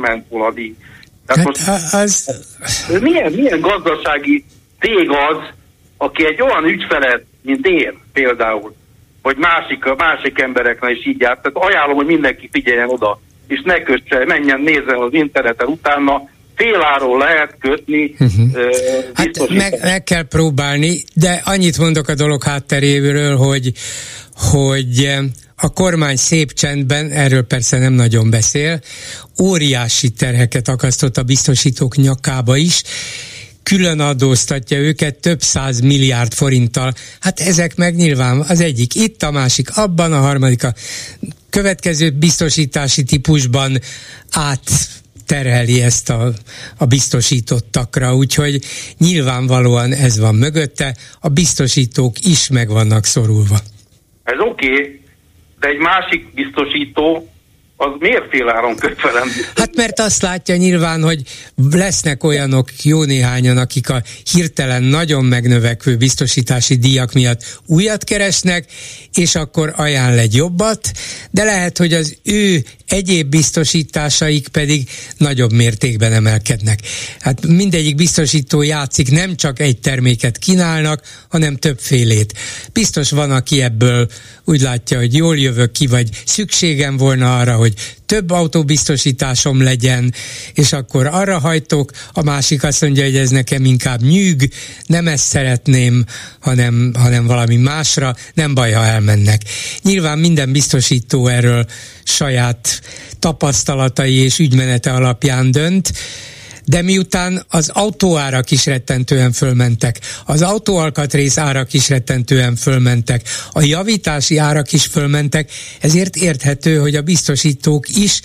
ment 0.02 0.26
volna 0.30 0.46
a 0.46 0.52
díj. 0.52 0.76
Tehát 1.34 1.58
hát 1.58 1.82
most, 1.82 1.94
az... 1.94 3.00
milyen, 3.02 3.32
milyen 3.32 3.60
gazdasági 3.60 4.46
cég 4.80 5.10
az, 5.10 5.38
aki 5.98 6.26
egy 6.26 6.42
olyan 6.42 6.66
ügyfelet, 6.66 7.24
mint 7.42 7.66
én 7.68 8.00
például, 8.14 8.76
vagy 9.22 9.38
másik, 9.38 9.84
másik 9.98 10.40
embereknek 10.40 10.98
is 10.98 11.06
így 11.06 11.20
járt. 11.20 11.42
Tehát 11.42 11.72
ajánlom, 11.72 11.96
hogy 11.96 12.06
mindenki 12.06 12.50
figyeljen 12.52 12.90
oda, 12.90 13.20
és 13.48 13.62
ne 13.64 13.82
kösse, 13.82 14.26
menjen, 14.26 14.60
nézzen 14.60 14.98
az 15.00 15.14
interneten 15.14 15.68
utána, 15.68 16.30
féláról 16.56 17.18
lehet 17.18 17.56
kötni. 17.60 18.16
Uh-huh. 18.20 18.46
Uh, 18.54 18.76
hát 19.14 19.50
meg, 19.50 19.80
meg 19.82 20.04
kell 20.04 20.24
próbálni, 20.24 21.04
de 21.14 21.42
annyit 21.46 21.78
mondok 21.78 22.08
a 22.08 22.16
dolog 22.16 22.44
hátteréről, 22.44 23.36
hogy, 23.36 23.72
hogy 24.36 25.20
a 25.62 25.70
kormány 25.70 26.16
szép 26.16 26.54
csendben, 26.54 27.12
erről 27.12 27.42
persze 27.42 27.78
nem 27.78 27.94
nagyon 27.94 28.30
beszél, 28.30 28.82
óriási 29.42 30.10
terheket 30.10 30.68
akasztott 30.68 31.18
a 31.18 31.24
biztosítók 31.24 31.96
nyakába 31.96 32.58
is, 32.58 32.84
külön 33.64 34.00
adóztatja 34.00 34.78
őket 34.78 35.16
több 35.16 35.42
száz 35.42 35.80
milliárd 35.80 36.34
forinttal. 36.34 36.94
Hát 37.20 37.40
ezek 37.40 37.76
meg 37.76 37.96
nyilván 37.96 38.40
az 38.40 38.60
egyik 38.60 38.96
itt, 38.96 39.24
a 39.24 39.32
másik 39.32 39.78
abban, 39.78 40.14
a 40.14 40.20
harmadik 40.20 40.64
a 40.64 40.74
következő 41.50 42.10
biztosítási 42.10 43.04
típusban 43.04 43.80
át 44.32 44.70
terheli 45.26 45.82
ezt 45.82 46.10
a, 46.10 46.34
a 46.78 46.86
biztosítottakra, 46.86 48.16
úgyhogy 48.16 48.62
nyilvánvalóan 48.98 49.94
ez 49.94 50.20
van 50.20 50.36
mögötte, 50.36 50.96
a 51.20 51.30
biztosítók 51.30 52.16
is 52.26 52.50
meg 52.50 52.70
vannak 52.70 53.06
szorulva. 53.06 53.60
Ez 54.24 54.40
oké, 54.40 54.72
okay, 54.72 55.01
de 55.62 55.68
egy 55.68 55.78
másik 55.78 56.34
biztosító 56.34 57.31
az 57.82 57.92
miért 58.00 58.30
fél 58.30 58.50
áron 58.50 58.76
köt 58.76 59.02
velem? 59.02 59.28
Hát 59.56 59.76
mert 59.76 60.00
azt 60.00 60.22
látja 60.22 60.56
nyilván, 60.56 61.04
hogy 61.04 61.22
lesznek 61.72 62.24
olyanok 62.24 62.84
jó 62.84 63.04
néhányan, 63.04 63.58
akik 63.58 63.90
a 63.90 64.02
hirtelen 64.32 64.84
nagyon 64.84 65.26
megnövekvő 65.26 65.96
biztosítási 65.96 66.76
díjak 66.76 67.14
miatt 67.14 67.60
újat 67.66 68.04
keresnek, 68.04 68.66
és 69.14 69.36
akkor 69.36 69.74
ajánl 69.76 70.18
egy 70.18 70.36
jobbat, 70.36 70.92
de 71.32 71.44
lehet, 71.44 71.78
hogy 71.78 71.94
az 71.94 72.18
ő 72.24 72.64
egyéb 72.88 73.30
biztosításaik 73.30 74.48
pedig 74.48 74.90
nagyobb 75.18 75.52
mértékben 75.52 76.14
emelkednek. 76.14 76.80
Hát 77.20 77.48
mindegyik 77.48 77.96
biztosító 77.96 78.62
játszik, 78.62 79.12
nem 79.12 79.36
csak 79.36 79.60
egy 79.60 79.80
terméket 79.80 80.38
kínálnak, 80.38 81.02
hanem 81.30 81.56
többfélét. 81.56 82.34
Biztos 82.74 83.12
van, 83.12 83.32
aki 83.32 83.62
ebből 83.62 84.08
úgy 84.46 84.62
látja, 84.62 84.98
hogy 84.98 85.16
jól 85.16 85.38
jövök 85.38 85.72
ki, 85.72 85.88
vagy 85.88 86.10
szükségem 86.26 86.98
volna 86.98 87.38
arra, 87.40 87.56
hogy 87.56 87.71
több 88.06 88.32
autóbiztosításom 88.32 89.64
legyen, 89.64 90.14
és 90.54 90.74
akkor 90.74 91.08
arra 91.08 91.40
hajtok, 91.40 91.92
a 92.12 92.22
másik 92.22 92.64
azt 92.64 92.82
mondja, 92.82 93.04
hogy 93.04 93.16
ez 93.16 93.30
nekem 93.30 93.66
inkább 93.66 94.02
nyűg, 94.02 94.54
nem 94.86 95.08
ezt 95.08 95.26
szeretném, 95.26 96.06
hanem, 96.40 96.92
hanem 96.98 97.26
valami 97.26 97.56
másra, 97.56 98.16
nem 98.34 98.54
baj, 98.54 98.72
ha 98.72 98.86
elmennek. 98.86 99.42
Nyilván 99.82 100.20
minden 100.20 100.52
biztosító 100.52 101.28
erről 101.28 101.66
saját 102.04 102.82
tapasztalatai 103.20 104.14
és 104.14 104.40
ügymenete 104.40 104.92
alapján 104.92 105.52
dönt, 105.52 105.92
de 106.66 106.82
miután 106.82 107.46
az 107.50 107.70
autóárak 107.70 108.52
is 108.52 108.66
rettentően 108.66 109.32
fölmentek, 109.32 110.00
az 110.26 110.42
autóalkatrész 110.42 111.38
árak 111.38 111.74
is 111.74 111.90
rettentően 111.90 112.56
fölmentek, 112.56 113.22
a 113.52 113.62
javítási 113.62 114.38
árak 114.38 114.72
is 114.72 114.86
fölmentek, 114.86 115.52
ezért 115.82 116.16
érthető, 116.16 116.78
hogy 116.78 116.96
a 116.96 117.02
biztosítók 117.02 117.90
is 117.90 118.22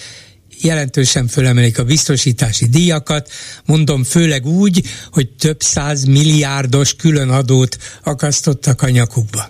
jelentősen 0.62 1.26
fölemelik 1.26 1.78
a 1.78 1.84
biztosítási 1.84 2.66
díjakat, 2.66 3.28
mondom 3.66 4.04
főleg 4.04 4.46
úgy, 4.46 4.82
hogy 5.10 5.28
több 5.28 5.60
száz 5.60 6.04
milliárdos 6.04 6.94
különadót 6.94 7.76
akasztottak 8.04 8.82
a 8.82 8.88
nyakukba. 8.88 9.46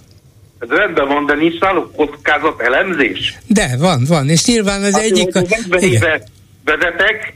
Ez 0.58 0.68
rendben 0.68 1.08
van, 1.08 1.26
de 1.26 1.34
nincs 1.34 1.58
náluk 1.60 1.96
kockázat 1.96 2.60
elemzés? 2.60 3.38
De, 3.46 3.76
van, 3.78 4.04
van, 4.08 4.28
és 4.28 4.44
nyilván 4.44 4.82
az 4.82 4.92
hát 4.92 5.02
egyik... 5.02 5.34
Jó, 5.34 5.40
a... 5.40 5.44
vezetek, 6.64 7.34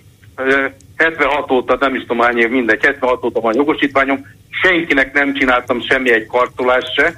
76 1.00 1.50
óta, 1.50 1.76
nem 1.80 1.94
is 1.94 2.00
tudom 2.00 2.18
hány 2.18 2.38
év, 2.38 2.48
mindegy, 2.48 2.84
76 2.84 3.24
óta 3.24 3.40
van 3.40 3.54
jogosítványom, 3.54 4.26
senkinek 4.62 5.12
nem 5.12 5.34
csináltam 5.34 5.82
semmi 5.88 6.12
egy 6.12 6.26
kartolást 6.26 6.94
se, 6.94 7.14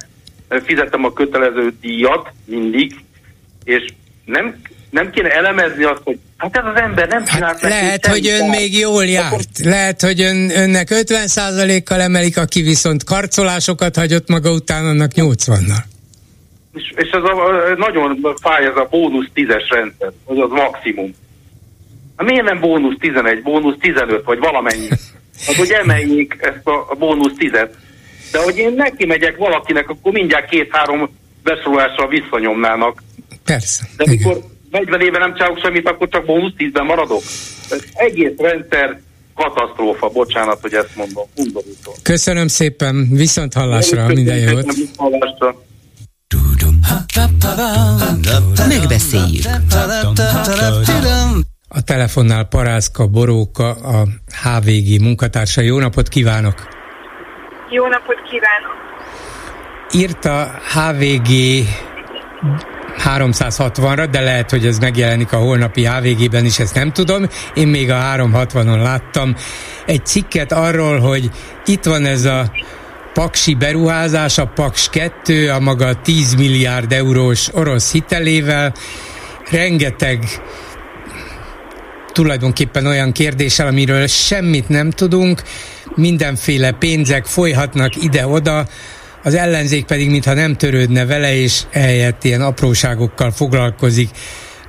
fizettem 0.64 1.04
a 1.04 1.12
kötelező 1.12 1.72
díjat 1.80 2.32
mindig, 2.44 2.94
és 3.64 3.84
nem, 4.24 4.60
nem 4.90 5.10
kéne 5.10 5.30
elemezni 5.30 5.84
azt, 5.84 6.00
hogy 6.04 6.18
hát 6.36 6.56
ez 6.56 6.64
az 6.74 6.80
ember 6.80 7.08
nem 7.08 7.24
csinált 7.24 7.60
hát 7.60 7.70
Lehet, 7.70 8.06
hogy 8.06 8.28
ön 8.28 8.48
még 8.48 8.78
jól 8.78 9.04
járt. 9.04 9.58
Lehet, 9.64 10.00
hogy 10.00 10.20
ön, 10.20 10.50
önnek 10.50 10.88
50%-kal 10.90 12.00
emelik, 12.00 12.38
aki 12.38 12.62
viszont 12.62 13.04
karcolásokat 13.04 13.96
hagyott 13.96 14.28
maga 14.28 14.52
után, 14.52 14.86
annak 14.86 15.10
80-nal. 15.14 15.82
és, 16.74 16.92
és 16.96 17.10
ez 17.10 17.22
a, 17.22 17.74
nagyon 17.76 18.36
fáj 18.40 18.64
ez 18.64 18.76
a 18.76 18.86
bónusz 18.90 19.28
tízes 19.34 19.68
rendszer, 19.68 20.12
az 20.24 20.38
az 20.38 20.50
maximum. 20.50 21.14
Hát 22.22 22.30
miért 22.30 22.46
nem 22.46 22.60
bónusz 22.60 22.96
11, 22.98 23.42
bónusz 23.42 23.76
15, 23.80 24.24
vagy 24.24 24.38
valamennyi? 24.38 24.88
Hát, 25.46 25.56
hogy 25.56 25.70
emeljék 25.70 26.36
ezt 26.40 26.66
a, 26.66 26.86
a 26.90 26.94
bónusz 26.94 27.32
10 27.38 27.50
De 28.32 28.42
hogy 28.44 28.56
én 28.56 28.72
neki 28.76 29.06
megyek 29.06 29.36
valakinek, 29.36 29.88
akkor 29.88 30.12
mindjárt 30.12 30.48
két-három 30.48 31.10
beszólással 31.42 32.08
visszanyomnának. 32.08 33.02
Persze. 33.44 33.84
De 33.96 34.04
mikor 34.06 34.40
40 34.70 35.00
éve 35.00 35.18
nem 35.18 35.34
csinálok 35.34 35.58
semmit, 35.58 35.88
akkor 35.88 36.08
csak 36.08 36.24
bónusz 36.24 36.52
10-ben 36.58 36.84
maradok. 36.84 37.22
Ez 37.70 37.84
egész 37.94 38.32
rendszer 38.36 39.00
katasztrófa, 39.34 40.08
bocsánat, 40.08 40.60
hogy 40.60 40.74
ezt 40.74 40.96
mondom. 40.96 41.24
Undorító. 41.36 41.94
Köszönöm 42.02 42.48
szépen, 42.48 43.08
viszont 43.10 43.52
hallásra, 43.52 44.06
minden 44.06 44.38
jót. 44.38 44.66
Megbeszéljük. 48.68 49.44
A 51.74 51.82
telefonnál 51.82 52.44
Parászka 52.44 53.06
Boróka, 53.06 53.70
a 53.70 54.06
HVG 54.42 55.00
munkatársa. 55.00 55.60
Jó 55.60 55.78
napot 55.78 56.08
kívánok! 56.08 56.68
Jó 57.70 57.86
napot 57.86 58.16
kívánok! 58.30 58.76
Írta 59.92 60.60
HVG 60.72 61.28
360-ra, 63.04 64.08
de 64.10 64.20
lehet, 64.20 64.50
hogy 64.50 64.66
ez 64.66 64.78
megjelenik 64.78 65.32
a 65.32 65.36
holnapi 65.36 65.84
HVG-ben 65.84 66.44
is, 66.44 66.58
ezt 66.58 66.74
nem 66.74 66.92
tudom. 66.92 67.26
Én 67.54 67.68
még 67.68 67.90
a 67.90 67.94
360-on 67.94 68.82
láttam 68.82 69.36
egy 69.86 70.06
cikket 70.06 70.52
arról, 70.52 70.98
hogy 70.98 71.30
itt 71.64 71.84
van 71.84 72.04
ez 72.04 72.24
a 72.24 72.52
paksi 73.12 73.54
beruházás, 73.54 74.38
a 74.38 74.46
Paks 74.46 74.88
2, 74.88 75.50
a 75.50 75.60
maga 75.60 76.00
10 76.00 76.34
milliárd 76.34 76.92
eurós 76.92 77.48
orosz 77.52 77.92
hitelével, 77.92 78.72
rengeteg 79.50 80.24
tulajdonképpen 82.12 82.86
olyan 82.86 83.12
kérdéssel, 83.12 83.66
amiről 83.66 84.06
semmit 84.06 84.68
nem 84.68 84.90
tudunk, 84.90 85.42
mindenféle 85.94 86.72
pénzek 86.72 87.26
folyhatnak 87.26 88.02
ide-oda, 88.02 88.66
az 89.22 89.34
ellenzék 89.34 89.84
pedig 89.84 90.10
mintha 90.10 90.34
nem 90.34 90.56
törődne 90.56 91.06
vele, 91.06 91.34
és 91.34 91.62
ehelyett 91.70 92.24
ilyen 92.24 92.40
apróságokkal 92.40 93.30
foglalkozik, 93.30 94.10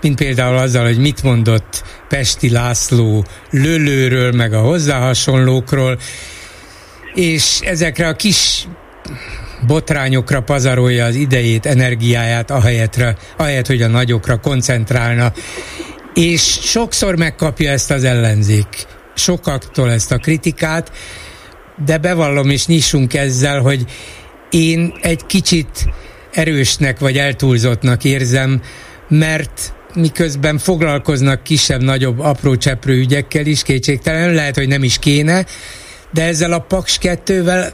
mint 0.02 0.16
például 0.16 0.58
azzal, 0.58 0.86
hogy 0.86 0.98
mit 0.98 1.24
mondott 1.24 1.84
Pesti 2.10 2.50
László 2.50 3.26
Lölőről, 3.50 4.32
meg 4.32 4.54
a 4.54 4.60
hozzá 4.60 5.00
hasonlókról, 5.00 6.00
és 7.14 7.60
ezekre 7.60 8.08
a 8.08 8.16
kis 8.16 8.68
botrányokra 9.68 10.42
pazarolja 10.42 11.06
az 11.06 11.16
idejét, 11.16 11.66
energiáját, 11.66 12.52
ahelyett, 12.52 13.04
ahelyett, 13.38 13.68
hogy 13.68 13.82
a 13.82 13.88
nagyokra 13.88 14.38
koncentrálna. 14.40 15.32
És 16.13 16.41
sokszor 16.62 17.17
megkapja 17.17 17.72
ezt 17.72 17.91
az 17.91 18.03
ellenzék, 18.03 18.67
sokaktól 19.15 19.91
ezt 19.91 20.12
a 20.12 20.17
kritikát, 20.17 20.91
de 21.86 21.98
bevallom 21.98 22.50
és 22.50 22.65
nyissunk 22.65 23.13
ezzel, 23.13 23.62
hogy 23.62 23.86
én 24.50 24.93
egy 25.01 25.25
kicsit 25.25 25.86
erősnek 26.32 27.00
vagy 27.00 27.17
eltúlzottnak 27.17 28.03
érzem, 28.03 28.62
mert 29.10 29.74
miközben 29.96 30.58
foglalkoznak 30.58 31.43
kisebb-nagyobb 31.43 32.20
apró 32.20 32.55
cseprő 32.55 33.00
ügyekkel 33.00 33.46
is, 33.46 33.63
kétségtelen, 33.63 34.34
lehet, 34.34 34.55
hogy 34.55 34.67
nem 34.67 34.84
is 34.84 35.00
kéne, 35.00 35.46
de 36.12 36.24
ezzel 36.24 36.51
a 36.53 36.60
Paks 36.60 36.98
2-vel 37.01 37.72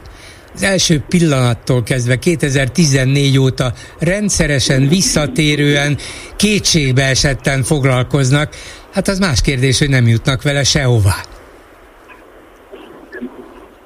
az 0.54 0.64
első 0.64 1.04
pillanattól 1.10 1.84
kezdve 1.84 2.20
2014 2.20 3.40
óta 3.40 3.74
rendszeresen, 4.00 4.88
visszatérően, 4.88 5.98
kétségbe 6.36 7.04
esetten 7.04 7.64
foglalkoznak, 7.64 8.56
hát 8.94 9.08
az 9.08 9.20
más 9.20 9.42
kérdés, 9.42 9.80
hogy 9.80 9.90
nem 9.90 10.08
jutnak 10.08 10.42
vele 10.42 10.64
sehová. 10.64 11.16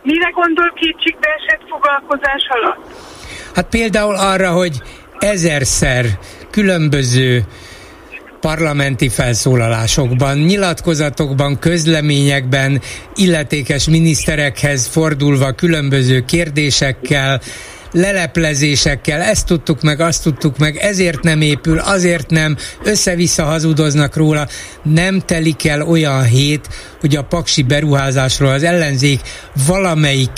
Mire 0.03 0.29
gondol 0.29 0.73
kétségbe 0.75 1.27
esett 1.37 1.67
foglalkozás 1.69 2.47
alatt? 2.49 3.11
Hát 3.55 3.69
például 3.69 4.15
arra, 4.15 4.51
hogy 4.51 4.81
ezerszer 5.19 6.05
különböző 6.49 7.43
parlamenti 8.43 9.09
felszólalásokban, 9.09 10.37
nyilatkozatokban, 10.37 11.59
közleményekben, 11.59 12.81
illetékes 13.15 13.87
miniszterekhez 13.87 14.87
fordulva 14.87 15.51
különböző 15.51 16.25
kérdésekkel, 16.25 17.41
leleplezésekkel, 17.91 19.21
ezt 19.21 19.45
tudtuk 19.45 19.81
meg, 19.81 19.99
azt 19.99 20.23
tudtuk 20.23 20.57
meg, 20.57 20.77
ezért 20.77 21.21
nem 21.21 21.41
épül, 21.41 21.77
azért 21.77 22.29
nem, 22.29 22.57
össze-vissza 22.83 23.43
hazudoznak 23.43 24.15
róla, 24.15 24.47
nem 24.83 25.19
telik 25.19 25.65
el 25.65 25.81
olyan 25.81 26.23
hét, 26.23 26.67
hogy 26.99 27.15
a 27.15 27.23
paksi 27.23 27.61
beruházásról 27.61 28.49
az 28.51 28.63
ellenzék 28.63 29.21
valamelyik 29.67 30.31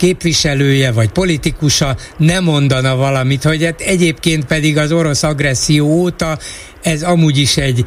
képviselője 0.00 0.92
vagy 0.92 1.10
politikusa 1.10 1.96
nem 2.16 2.44
mondana 2.44 2.96
valamit, 2.96 3.42
hogy 3.42 3.64
hát 3.64 3.80
egyébként 3.80 4.44
pedig 4.44 4.78
az 4.78 4.92
orosz 4.92 5.22
agresszió 5.22 5.86
óta 5.86 6.38
ez 6.82 7.02
amúgy 7.02 7.38
is 7.38 7.56
egy 7.56 7.84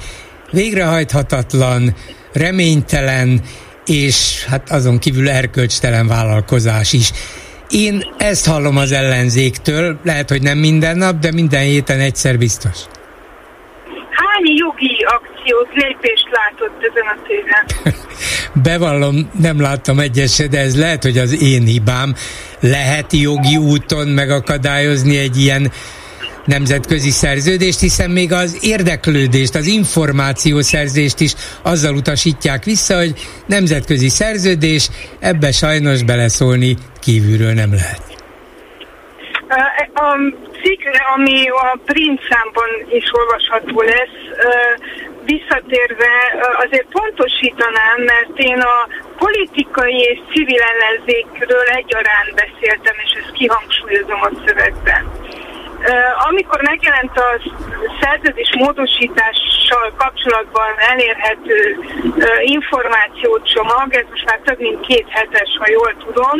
végrehajthatatlan, 0.51 1.95
reménytelen 2.33 3.41
és 3.85 4.45
hát 4.47 4.71
azon 4.71 4.99
kívül 4.99 5.29
erkölcstelen 5.29 6.07
vállalkozás 6.07 6.93
is. 6.93 7.11
Én 7.69 8.03
ezt 8.17 8.45
hallom 8.45 8.77
az 8.77 8.91
ellenzéktől, 8.91 9.99
lehet, 10.03 10.29
hogy 10.29 10.41
nem 10.41 10.57
minden 10.57 10.97
nap, 10.97 11.19
de 11.19 11.31
minden 11.31 11.63
héten 11.63 11.99
egyszer 11.99 12.37
biztos. 12.37 12.77
Akciót, 15.43 15.73
lépést 15.73 16.27
látott 16.31 16.89
ezen 16.91 17.07
a 17.07 17.21
téren? 17.27 17.95
Bevallom, 18.63 19.29
nem 19.41 19.61
láttam 19.61 19.99
egyeset, 19.99 20.49
de 20.49 20.59
ez 20.59 20.79
lehet, 20.79 21.03
hogy 21.03 21.17
az 21.17 21.41
én 21.41 21.63
hibám. 21.63 22.13
Lehet 22.59 23.13
jogi 23.13 23.57
úton 23.57 24.07
megakadályozni 24.07 25.17
egy 25.17 25.37
ilyen 25.37 25.71
nemzetközi 26.45 27.09
szerződést, 27.09 27.79
hiszen 27.79 28.09
még 28.09 28.31
az 28.33 28.57
érdeklődést, 28.61 29.55
az 29.55 29.67
információszerzést 29.67 31.19
is 31.19 31.33
azzal 31.63 31.95
utasítják 31.95 32.63
vissza, 32.63 32.97
hogy 32.97 33.13
nemzetközi 33.45 34.09
szerződés, 34.09 34.89
ebbe 35.19 35.51
sajnos 35.51 36.03
beleszólni 36.03 36.77
kívülről 36.99 37.53
nem 37.53 37.73
lehet. 37.73 38.01
A 39.93 40.17
cikk, 40.61 40.81
ami 41.15 41.49
a 41.49 41.77
printszámban 41.85 42.69
is 42.89 43.05
olvasható 43.11 43.81
lesz, 43.81 44.23
visszatérve 45.25 46.13
azért 46.63 46.87
pontosítanám, 46.91 47.97
mert 48.11 48.35
én 48.35 48.59
a 48.59 48.87
politikai 49.17 49.97
és 49.97 50.19
civil 50.33 50.61
ellenzékről 50.61 51.65
egyaránt 51.65 52.33
beszéltem, 52.35 52.95
és 53.05 53.11
ezt 53.21 53.31
kihangsúlyozom 53.31 54.21
a 54.21 54.31
szövegben. 54.45 55.03
Amikor 56.29 56.61
megjelent 56.61 57.17
a 57.17 57.29
szerződés 58.01 58.51
módosítással 58.57 59.93
kapcsolatban 59.97 60.71
elérhető 60.77 61.79
információcsomag, 62.41 63.93
ez 63.93 64.05
most 64.09 64.25
már 64.25 64.39
több 64.43 64.59
mint 64.59 64.85
két 64.87 65.07
hetes, 65.09 65.49
ha 65.59 65.69
jól 65.69 65.95
tudom, 66.05 66.37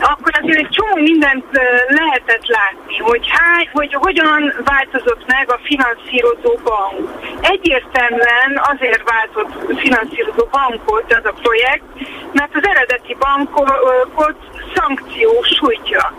akkor 0.00 0.32
azért 0.42 0.58
egy 0.58 0.68
csomó 0.68 0.94
mindent 0.94 1.44
lehetett 1.88 2.46
látni, 2.46 2.96
hogy, 2.98 3.24
hány, 3.38 3.68
hogy 3.72 3.92
hogyan 3.94 4.54
változott 4.64 5.26
meg 5.26 5.50
a 5.50 5.60
finanszírozó 5.62 6.52
bank. 6.64 7.08
Egyértelműen 7.40 8.50
azért 8.72 9.10
váltott 9.10 9.78
finanszírozó 9.78 10.44
bankot 10.50 11.12
ez 11.12 11.24
a 11.24 11.38
projekt, 11.42 11.84
mert 12.32 12.54
az 12.54 12.66
eredeti 12.66 13.16
bankot 13.18 14.36
szankció 14.74 15.42
sújtja 15.42 16.14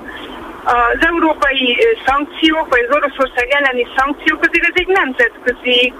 az 0.63 1.00
európai 1.00 1.78
szankciók, 2.06 2.67
vagy 2.69 2.86
az 2.89 2.95
Oroszország 2.95 3.47
elleni 3.50 3.88
szankciók, 3.97 4.39
azért 4.41 4.69
ez 4.71 4.82
egy 4.84 4.88
nemzetközi 4.88 5.93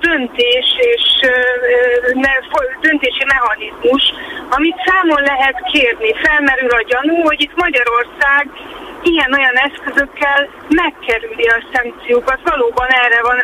döntés 0.00 0.66
és 0.92 1.04
döntési 2.80 3.24
mechanizmus, 3.26 4.04
amit 4.50 4.82
számon 4.86 5.22
lehet 5.22 5.62
kérni. 5.72 6.14
Felmerül 6.14 6.70
a 6.70 6.82
gyanú, 6.82 7.16
hogy 7.22 7.40
itt 7.40 7.56
Magyarország 7.56 8.48
ilyen-olyan 9.12 9.56
eszközökkel 9.66 10.48
megkerüli 10.68 11.46
a 11.48 11.64
szankciókat. 11.72 12.40
Valóban 12.44 12.88
erre 12.88 13.20
van, 13.22 13.38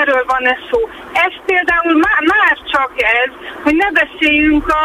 erről 0.00 0.24
van 0.26 0.46
ez 0.48 0.60
szó. 0.70 0.80
Ez 1.12 1.34
például 1.46 1.94
már, 2.04 2.20
már 2.34 2.56
csak 2.72 2.90
ez, 2.96 3.30
hogy 3.62 3.76
ne 3.76 3.90
beszéljünk 3.90 4.68
a, 4.68 4.84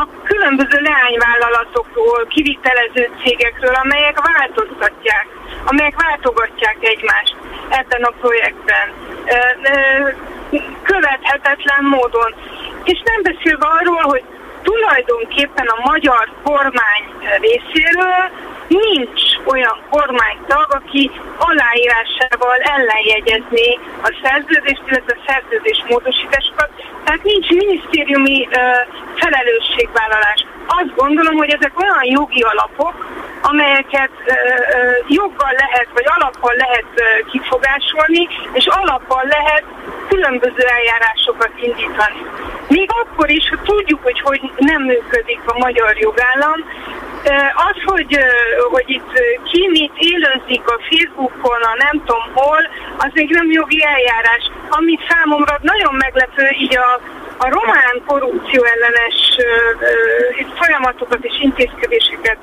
a 0.00 0.08
különböző 0.24 0.78
leányvállalatokról, 0.88 2.26
kivitelező 2.28 3.10
cégekről, 3.22 3.74
amelyek 3.74 4.18
változtatják, 4.32 5.26
amelyek 5.64 6.02
váltogatják 6.02 6.76
egymást 6.80 7.36
ebben 7.68 8.02
a 8.02 8.12
projektben. 8.20 8.86
Követhetetlen 10.82 11.84
módon. 11.84 12.34
És 12.84 13.02
nem 13.04 13.20
beszélve 13.22 13.66
arról, 13.66 14.02
hogy 14.02 14.24
tulajdonképpen 14.62 15.66
a 15.66 15.88
magyar 15.90 16.28
kormány 16.42 17.04
részéről 17.40 18.22
nincs 18.68 19.22
olyan 19.44 19.78
kormány 19.90 20.38
tag, 20.46 20.66
aki 20.70 21.10
aláírásával 21.38 22.58
ellenjegyezné 22.74 23.78
a 24.02 24.18
szerződést, 24.22 24.82
illetve 24.86 25.16
a 25.16 25.24
szerződés 25.26 25.84
módosításokat. 25.88 26.70
Tehát 27.04 27.22
nincs 27.22 27.48
minisztériumi 27.48 28.48
ö, 28.50 28.60
felelősségvállalás. 29.14 30.46
Azt 30.66 30.94
gondolom, 30.94 31.36
hogy 31.36 31.50
ezek 31.58 31.80
olyan 31.80 32.04
jogi 32.04 32.42
alapok, 32.42 33.06
amelyeket 33.42 34.14
ö, 34.24 34.32
joggal 35.08 35.52
lehet, 35.62 35.88
vagy 35.94 36.06
alappal 36.16 36.54
lehet 36.54 36.90
ö, 36.94 37.30
kifogásolni, 37.30 38.28
és 38.52 38.66
alappal 38.66 39.24
lehet 39.36 39.64
különböző 40.08 40.64
eljárásokat 40.76 41.52
indítani. 41.56 42.20
Még 42.68 42.88
akkor 43.02 43.30
is, 43.30 43.48
hogy 43.48 43.60
tudjuk, 43.60 44.02
hogy 44.02 44.20
hogy 44.20 44.40
nem 44.56 44.82
működik 44.82 45.40
a 45.46 45.58
magyar 45.58 45.96
jogállam, 45.98 46.58
az, 47.68 47.78
hogy, 47.84 48.18
hogy 48.70 48.84
itt 48.86 49.12
ki 49.50 49.68
mit 49.70 49.92
élőzik 49.96 50.68
a 50.68 50.78
Facebookon, 50.88 51.62
a 51.62 51.74
nem 51.78 52.02
tudom 52.04 52.24
hol, 52.34 52.62
az 52.98 53.10
még 53.12 53.30
nem 53.30 53.50
jogi 53.50 53.84
eljárás. 53.84 54.50
Ami 54.68 54.98
számomra 55.08 55.58
nagyon 55.62 55.94
meglepő, 55.94 56.48
így 56.58 56.76
a, 56.76 57.00
a 57.36 57.48
román 57.48 58.02
korrupció 58.06 58.64
ellenes 58.64 59.36
folyamatokat 60.58 61.24
és 61.24 61.34
intézkedéseket 61.40 62.38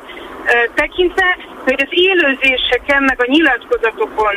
tekintve, 0.73 1.37
hogy 1.63 1.81
az 1.81 1.87
élőzéseken, 1.89 3.03
meg 3.03 3.21
a 3.21 3.25
nyilatkozatokon 3.27 4.35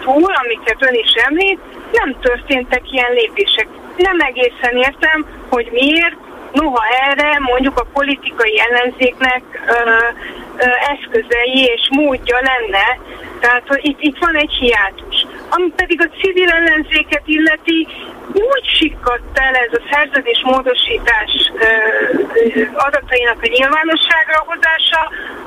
túl, 0.00 0.32
amiket 0.42 0.76
ön 0.78 0.94
is 0.94 1.12
említ, 1.12 1.58
nem 1.92 2.16
történtek 2.20 2.92
ilyen 2.92 3.12
lépések. 3.12 3.68
Nem 3.96 4.20
egészen 4.20 4.76
értem, 4.76 5.26
hogy 5.48 5.68
miért, 5.72 6.16
Noha 6.52 6.82
erre 7.08 7.38
mondjuk 7.38 7.78
a 7.78 7.86
politikai 7.92 8.60
ellenzéknek 8.60 9.42
ö, 9.66 9.72
ö, 10.56 10.66
eszközei 10.92 11.64
és 11.74 11.88
módja 11.90 12.38
lenne, 12.40 12.98
tehát 13.40 13.62
hogy 13.66 13.80
itt, 13.82 14.00
itt 14.00 14.18
van 14.18 14.36
egy 14.36 14.52
hiátus. 14.52 15.17
Ami 15.48 15.72
pedig 15.76 16.00
a 16.00 16.16
civil 16.20 16.50
ellenzéket 16.50 17.22
illeti, 17.24 17.86
úgy 18.32 18.64
sikkadt 18.78 19.38
el 19.38 19.54
ez 19.54 19.72
a 19.72 19.82
szerződés 19.90 20.40
módosítás 20.44 21.30
adatainak 22.74 23.38
a 23.42 23.52
nyilvánosságra 23.56 24.38
hozása, 24.46 25.02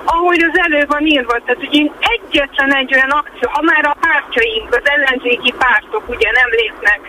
ahogy 0.06 0.44
az 0.50 0.60
elő 0.60 0.86
van 0.88 1.06
írva. 1.06 1.40
Tehát, 1.46 1.64
hogy 1.66 1.74
én 1.74 1.92
egyetlen 2.00 2.76
egy 2.76 2.94
olyan 2.94 3.10
akció, 3.10 3.50
ha 3.52 3.62
már 3.62 3.86
a 3.86 3.98
pártjaink, 4.00 4.76
az 4.76 4.90
ellenzéki 4.96 5.54
pártok 5.58 6.10
ugye 6.10 6.32
nem 6.32 6.50
lépnek, 6.50 7.00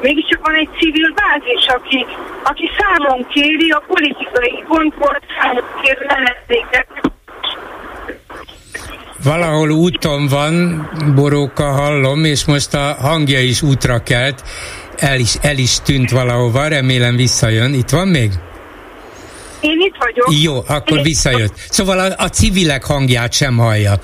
mégiscsak 0.00 0.46
van 0.46 0.54
egy 0.54 0.70
civil 0.78 1.12
bázis, 1.14 1.66
aki, 1.66 2.06
aki 2.42 2.70
számon 2.78 3.26
kéri 3.28 3.70
a 3.70 3.82
politikai 3.86 4.64
pontból, 4.68 5.18
számon 5.40 5.64
kéri 5.82 6.06
ellenzéket, 6.08 6.86
valahol 9.28 9.70
úton 9.70 10.26
van, 10.26 10.88
Boróka 11.14 11.70
hallom, 11.70 12.24
és 12.24 12.44
most 12.44 12.74
a 12.74 12.96
hangja 13.00 13.40
is 13.40 13.62
útra 13.62 14.02
kelt, 14.02 14.42
el 14.96 15.18
is, 15.18 15.34
el 15.40 15.58
is 15.58 15.80
tűnt 15.80 16.10
valahova, 16.10 16.66
remélem 16.66 17.16
visszajön. 17.16 17.74
Itt 17.74 17.88
van 17.88 18.08
még? 18.08 18.30
Én 19.60 19.80
itt 19.80 19.94
vagyok. 19.98 20.42
Jó, 20.42 20.62
akkor 20.66 21.02
visszajött. 21.02 21.52
Szóval 21.70 21.98
a, 21.98 22.14
a 22.16 22.28
civilek 22.28 22.84
hangját 22.84 23.32
sem 23.32 23.56
hallja. 23.56 23.98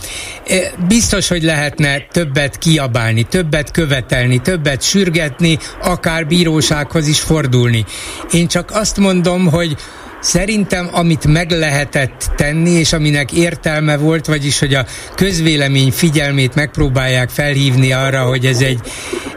E, 0.47 0.73
biztos, 0.89 1.29
hogy 1.29 1.43
lehetne 1.43 2.07
többet 2.13 2.59
kiabálni, 2.59 3.23
többet 3.23 3.71
követelni, 3.71 4.39
többet 4.39 4.83
sürgetni, 4.83 5.59
akár 5.83 6.27
bírósághoz 6.27 7.07
is 7.09 7.21
fordulni. 7.21 7.85
Én 8.33 8.47
csak 8.47 8.71
azt 8.71 8.97
mondom, 8.97 9.51
hogy 9.51 9.77
Szerintem, 10.25 10.89
amit 10.93 11.27
meg 11.27 11.51
lehetett 11.51 12.31
tenni, 12.37 12.71
és 12.71 12.93
aminek 12.93 13.33
értelme 13.33 13.97
volt, 13.97 14.27
vagyis, 14.27 14.59
hogy 14.59 14.75
a 14.75 14.87
közvélemény 15.15 15.93
figyelmét 15.93 16.55
megpróbálják 16.55 17.29
felhívni 17.29 17.93
arra, 17.93 18.23
hogy 18.23 18.47
ez 18.47 18.61
egy, 18.61 18.81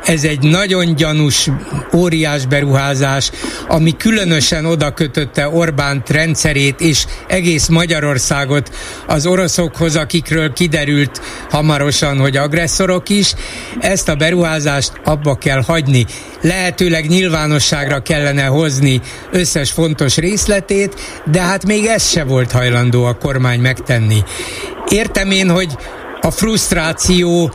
ez 0.06 0.24
egy 0.24 0.42
nagyon 0.42 0.96
gyanús, 0.96 1.50
óriás 1.94 2.46
beruházás, 2.46 3.32
ami 3.68 3.98
különösen 3.98 4.66
oda 4.66 4.94
kötötte 4.94 5.50
Orbán 5.50 6.04
rendszerét 6.08 6.80
és 6.80 7.06
egész 7.28 7.68
Magyarországot 7.68 8.76
az 9.08 9.26
oroszokhoz, 9.26 9.96
akikről 9.96 10.54
kiderült 10.54 11.22
hamarosan, 11.50 12.20
hogy 12.20 12.38
agresszorok 12.38 13.10
is. 13.10 13.34
Ezt 13.80 14.10
a 14.10 14.16
beruházást 14.16 14.92
abba 15.04 15.36
kell 15.36 15.62
hagyni. 15.64 16.06
Lehetőleg 16.42 17.08
nyilvánosságra 17.08 18.02
kellene 18.02 18.46
hozni 18.46 19.02
összes 19.32 19.72
fontos 19.72 20.18
részletét, 20.18 20.76
részét, 20.78 21.22
de 21.26 21.42
hát 21.42 21.66
még 21.66 21.86
ez 21.86 22.10
se 22.10 22.24
volt 22.24 22.52
hajlandó 22.52 23.06
a 23.06 23.14
kormány 23.14 23.60
megtenni. 23.60 24.24
Értem 24.90 25.32
én, 25.32 25.50
hogy 25.50 25.76
a 26.22 26.32
frusztráció 26.32 27.52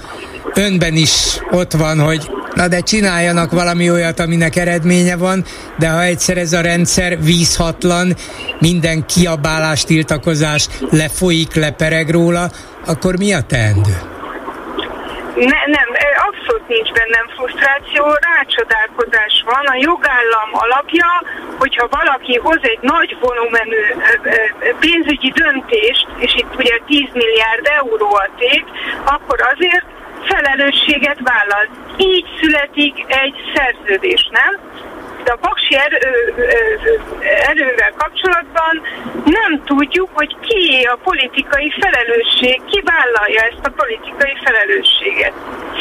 önben 0.55 0.95
is 0.95 1.39
ott 1.51 1.73
van, 1.73 2.01
hogy 2.01 2.31
na 2.55 2.69
de 2.69 2.81
csináljanak 2.81 3.51
valami 3.51 3.91
olyat, 3.91 4.21
aminek 4.21 4.57
eredménye 4.57 5.17
van, 5.17 5.45
de 5.79 5.89
ha 5.89 6.03
egyszer 6.03 6.37
ez 6.37 6.53
a 6.53 6.61
rendszer 6.61 7.23
vízhatlan, 7.23 8.17
minden 8.59 9.07
kiabálás, 9.07 9.85
tiltakozás 9.85 10.69
lefolyik, 10.91 11.55
lepereg 11.55 12.11
róla, 12.11 12.51
akkor 12.87 13.19
mi 13.19 13.33
a 13.33 13.41
teendő? 13.41 13.97
Ne, 15.37 15.61
nem, 15.67 15.89
abszolút 16.53 16.69
nincs 16.69 16.93
bennem 16.93 17.27
frusztráció, 17.37 18.05
rácsodálkozás 18.31 19.43
van. 19.45 19.65
A 19.67 19.77
jogállam 19.79 20.51
alapja, 20.53 21.23
hogyha 21.59 21.89
valaki 21.91 22.37
hoz 22.43 22.59
egy 22.63 22.79
nagy 22.81 23.17
volumenű 23.21 23.83
pénzügyi 24.81 25.31
döntést, 25.31 26.07
és 26.17 26.35
itt 26.35 26.57
ugye 26.59 26.79
10 26.87 27.09
milliárd 27.13 27.67
euró 27.81 28.15
a 28.15 28.29
tét, 28.39 28.65
akkor 29.05 29.39
azért 29.53 29.85
felelősséget 30.25 31.19
vállal. 31.21 31.65
Így 31.97 32.27
születik 32.41 33.05
egy 33.07 33.35
szerződés, 33.55 34.29
nem? 34.31 34.61
De 35.25 35.33
a 35.33 35.37
paksi 35.37 35.75
erő, 35.77 35.99
erővel 37.51 37.93
kapcsolatban 37.97 38.75
nem 39.25 39.63
tudjuk, 39.65 40.09
hogy 40.13 40.37
ki 40.41 40.89
a 40.93 40.99
politikai 41.03 41.73
felelősség, 41.81 42.63
ki 42.71 42.83
vállalja 42.85 43.41
ezt 43.51 43.67
a 43.67 43.75
politikai 43.81 44.35
felelősséget. 44.45 45.33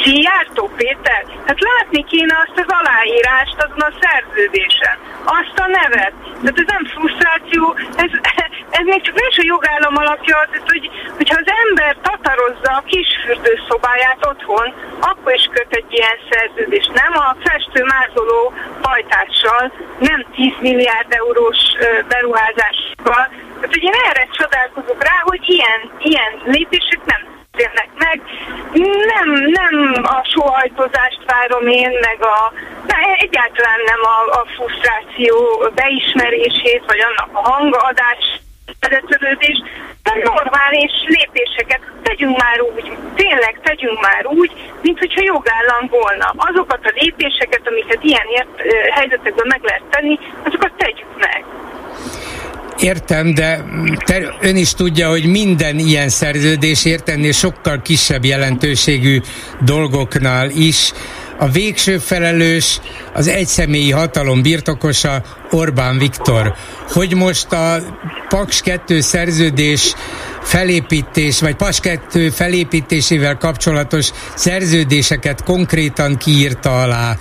Szijjártó 0.04 0.70
Péter? 0.78 1.24
Hát 1.48 1.60
látni 1.60 2.04
kéne 2.04 2.36
azt 2.46 2.60
az 2.64 2.74
aláírást 2.80 3.58
azon 3.64 3.84
a 3.90 3.94
szerződésen, 4.02 4.98
azt 5.24 5.58
a 5.66 5.68
nevet. 5.68 6.14
Tehát 6.42 6.60
ez 6.64 6.70
nem 6.76 6.86
frusztráció, 6.94 7.76
ez, 8.04 8.12
ez 8.80 8.86
még 8.92 9.02
csak 9.02 9.16
nincs 9.22 9.38
a 9.38 9.50
jogállam 9.54 9.96
alapja, 10.04 10.38
tehát, 10.52 10.70
hogy, 10.74 10.90
hogyha 11.18 11.40
az 11.44 11.50
ember 11.64 11.96
tatarozza 12.02 12.72
a 12.80 12.84
kis 12.86 13.10
fürdőszobáját 13.24 14.26
otthon, 14.32 14.68
akkor 15.00 15.34
is 15.34 15.46
köt 15.54 15.74
egy 15.80 15.92
ilyen 15.98 16.18
szerződést, 16.30 16.92
nem 17.04 17.14
a 17.26 17.36
festő 17.44 17.82
mázoló 17.94 18.54
hajtással, 19.32 19.72
nem 20.00 20.26
10 20.36 20.54
milliárd 20.60 21.14
eurós 21.14 21.58
beruházással. 22.08 22.94
Tehát, 23.04 23.70
hogy 23.70 23.84
én 23.84 23.94
erre 24.10 24.28
csodálkozok 24.32 25.04
rá, 25.04 25.18
hogy 25.24 25.42
ilyen, 25.46 25.92
ilyen 26.00 26.32
lépések 26.46 27.00
nem 27.06 27.22
történnek 27.52 27.90
meg. 27.98 28.22
Nem, 29.14 29.30
nem 29.60 30.04
a 30.04 30.24
sóhajtozást 30.34 31.22
várom 31.26 31.68
én, 31.68 31.90
meg 32.02 32.18
a, 32.24 32.54
de 32.86 32.96
egyáltalán 33.20 33.80
nem 33.86 34.00
a, 34.04 34.40
a 34.40 34.46
frusztráció 34.56 35.36
beismerését, 35.76 36.84
vagy 36.88 37.00
annak 37.00 37.30
a 37.32 37.50
hangadás 37.50 38.42
vezetődés, 38.80 39.58
de 40.04 40.14
normális 40.24 40.92
lépéseket 41.06 41.82
tegyünk 42.04 42.38
már 42.42 42.62
úgy, 42.62 42.92
tényleg 43.16 43.60
tegyünk 43.64 44.02
már 44.02 44.26
úgy, 44.26 44.52
mint 44.82 45.00
hogyha 45.00 45.22
jogállam 45.24 45.88
volna. 45.90 46.34
Azokat 46.36 46.86
a 46.86 46.92
lépéseket, 46.96 47.68
amiket 47.68 48.04
ilyen 48.04 48.28
helyzetekben 48.92 49.48
meg 49.48 49.62
lehet 49.64 49.84
tenni, 49.90 50.20
azokat 50.44 50.72
tegyük 50.78 51.18
meg. 51.18 51.44
Értem, 52.82 53.34
de 53.34 53.64
te, 54.06 54.36
ön 54.42 54.56
is 54.56 54.74
tudja, 54.74 55.10
hogy 55.10 55.26
minden 55.26 55.80
ilyen 55.80 56.10
szerződés 56.10 56.86
értennél 56.86 57.32
sokkal 57.32 57.82
kisebb 57.82 58.26
jelentőségű 58.26 59.22
dolgoknál 59.66 60.50
is 60.50 60.92
a 61.38 61.50
végső 61.50 61.98
felelős 61.98 62.80
az 63.14 63.28
egyszemélyi 63.28 63.92
hatalom 63.92 64.42
birtokosa 64.42 65.22
Orbán 65.52 65.98
Viktor. 65.98 66.54
Hogy 66.90 67.16
most 67.16 67.52
a 67.52 67.78
Paks 68.30 68.62
2 68.62 69.02
szerződés 69.02 69.94
felépítés, 70.42 71.40
vagy 71.40 71.56
Paks 71.56 71.80
2 71.80 72.30
felépítésével 72.30 73.38
kapcsolatos 73.38 74.10
szerződéseket 74.36 75.44
konkrétan 75.44 76.18
kiírta 76.18 76.82
alá, 76.82 77.18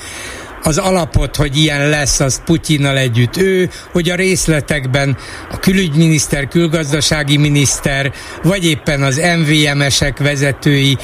az 0.63 0.79
alapot, 0.79 1.37
hogy 1.37 1.57
ilyen 1.57 1.89
lesz, 1.89 2.21
az 2.21 2.43
Putyinnal 2.45 2.97
együtt 2.97 3.37
ő, 3.37 3.69
hogy 3.93 4.11
a 4.11 4.15
részletekben 4.15 5.17
a 5.53 5.59
külügyminiszter, 5.59 6.49
külgazdasági 6.49 7.37
miniszter, 7.37 8.13
vagy 8.43 8.67
éppen 8.67 9.03
az 9.03 9.23
MVM-esek 9.39 10.19
vezetői 10.19 10.97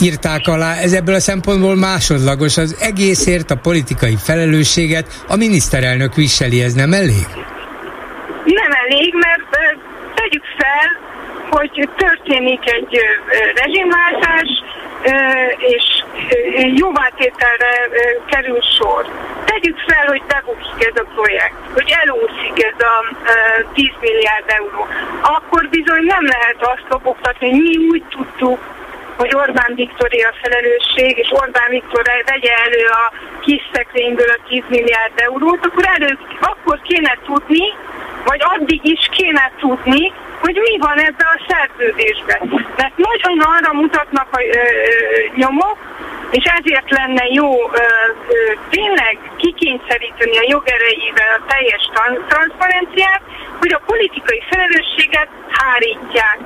írták 0.00 0.46
alá. 0.46 0.74
Ez 0.74 0.92
ebből 0.92 1.14
a 1.14 1.20
szempontból 1.20 1.76
másodlagos. 1.76 2.56
Az 2.56 2.76
egészért 2.80 3.50
a 3.50 3.56
politikai 3.56 4.16
felelősséget 4.24 5.24
a 5.28 5.36
miniszterelnök 5.36 6.14
viseli, 6.14 6.62
ez 6.62 6.74
nem 6.74 6.92
elég? 6.92 7.26
Nem 8.44 8.70
elég, 8.84 9.14
mert 9.14 9.76
tegyük 10.14 10.44
fel, 10.58 10.88
hogy 11.50 11.88
történik 11.96 12.60
egy 12.64 13.00
rezsimváltás, 13.54 14.48
és 15.58 16.01
jóvátételre 16.74 17.72
kerül 18.26 18.60
sor. 18.78 19.06
Tegyük 19.44 19.78
fel, 19.88 20.06
hogy 20.06 20.22
bebukik 20.26 20.86
ez 20.86 20.96
a 21.04 21.10
projekt, 21.14 21.56
hogy 21.74 21.94
elúszik 22.02 22.64
ez 22.64 22.86
a 22.86 22.94
10 23.72 23.90
milliárd 24.00 24.44
euró. 24.46 24.86
Akkor 25.20 25.68
bizony 25.68 26.04
nem 26.04 26.24
lehet 26.24 26.56
azt 26.58 26.86
lobogtatni, 26.88 27.50
hogy 27.50 27.60
mi 27.60 27.76
úgy 27.90 28.04
tudtuk, 28.10 28.58
hogy 29.16 29.34
Orbán 29.34 29.72
Viktori 29.74 30.20
a 30.22 30.34
felelősség, 30.42 31.18
és 31.18 31.28
Orbán 31.30 31.70
Viktor 31.70 32.02
vegye 32.26 32.52
elő 32.64 32.84
a 32.86 33.12
kis 33.40 33.62
szekrényből 33.72 34.28
a 34.28 34.42
10 34.48 34.62
milliárd 34.68 35.12
eurót, 35.16 35.66
akkor 35.66 35.84
elő, 35.96 36.18
akkor 36.40 36.80
kéne 36.82 37.18
tudni, 37.24 37.66
vagy 38.24 38.40
addig 38.54 38.80
is 38.84 39.08
kéne 39.10 39.50
tudni, 39.58 40.12
hogy 40.40 40.60
mi 40.62 40.78
van 40.78 40.98
ebben 40.98 41.26
a 41.36 41.42
szerződésben. 41.48 42.40
Mert 42.76 42.96
nagyon 42.96 43.38
arra 43.40 43.72
mutatnak 43.72 44.28
a 44.30 44.40
ö, 44.42 44.62
nyomok, 45.36 45.78
és 46.38 46.44
ezért 46.58 46.90
lenne 46.90 47.24
jó 47.40 47.50
ö, 47.70 47.84
ö, 48.28 48.52
tényleg 48.70 49.18
kikényszeríteni 49.36 50.36
a 50.38 50.48
jogerejével 50.54 51.30
a 51.38 51.44
teljes 51.52 51.90
transzparenciát, 52.28 53.22
hogy 53.58 53.72
a 53.72 53.84
politikai 53.86 54.42
felelősséget 54.50 55.28
hárítják. 55.48 56.38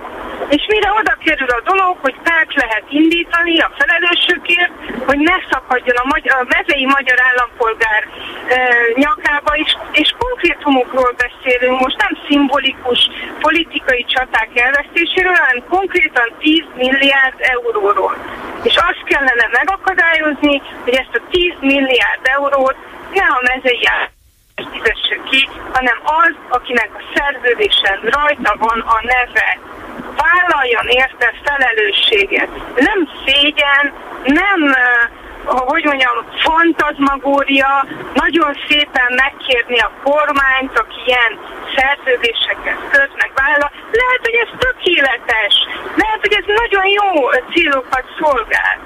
És 0.49 0.64
mire 0.68 0.90
oda 1.01 1.14
kerül 1.25 1.49
a 1.49 1.61
dolog, 1.70 1.96
hogy 2.01 2.16
pert 2.22 2.55
lehet 2.55 2.87
indítani 2.88 3.59
a 3.59 3.70
felelősökért, 3.79 4.72
hogy 5.07 5.18
ne 5.18 5.37
szakadjon 5.51 5.96
a, 5.96 6.07
magyar, 6.12 6.35
a 6.38 6.46
mezei 6.57 6.87
magyar 6.96 7.18
állampolgár 7.29 8.03
e, 8.49 8.59
nyakába, 8.94 9.53
és, 9.64 9.77
és 9.92 10.14
konkrétumokról 10.18 11.12
beszélünk, 11.25 11.81
most 11.81 11.96
nem 12.05 12.14
szimbolikus 12.29 13.01
politikai 13.40 14.05
csaták 14.14 14.51
elvesztéséről, 14.55 15.37
hanem 15.42 15.64
konkrétan 15.68 16.29
10 16.38 16.64
milliárd 16.75 17.38
euróról. 17.38 18.14
És 18.62 18.77
azt 18.77 19.03
kellene 19.05 19.46
megakadályozni, 19.76 20.62
hogy 20.84 20.94
ezt 20.94 21.14
a 21.14 21.26
10 21.30 21.52
milliárd 21.60 22.20
eurót 22.22 22.76
ne 23.12 23.22
a 23.22 23.40
mezei 23.54 23.88
fizesse 24.72 25.16
ki, 25.30 25.48
hanem 25.72 25.98
az, 26.04 26.34
akinek 26.48 26.90
a 26.94 27.02
szerződésen 27.14 27.98
rajta 28.02 28.56
van 28.58 28.80
a 28.80 29.00
neve. 29.02 29.58
Vállaljon 30.16 30.86
érte 30.86 31.34
felelősséget. 31.44 32.48
Nem 32.76 33.08
szégyen, 33.24 33.92
nem 34.24 34.74
hogy 35.46 35.85
mondjam, 35.85 36.16
fantazmagória, 36.48 37.87
nagyon 38.14 38.52
szépen 38.68 39.11
megkérni 39.22 39.78
a 39.78 39.90
kormányt, 40.04 40.78
aki 40.78 41.00
ilyen 41.06 41.32
szerződéseket 41.76 42.78
köt, 42.90 43.12
meg 43.22 43.30
vállal. 43.35 43.70
Lehet, 44.00 44.22
hogy 44.28 44.38
ez 44.44 44.50
tökéletes, 44.59 45.54
lehet, 46.02 46.20
hogy 46.20 46.35
ez 46.40 46.46
nagyon 46.62 46.87
jó 47.00 47.11
célokat 47.52 48.06
szolgál, 48.20 48.76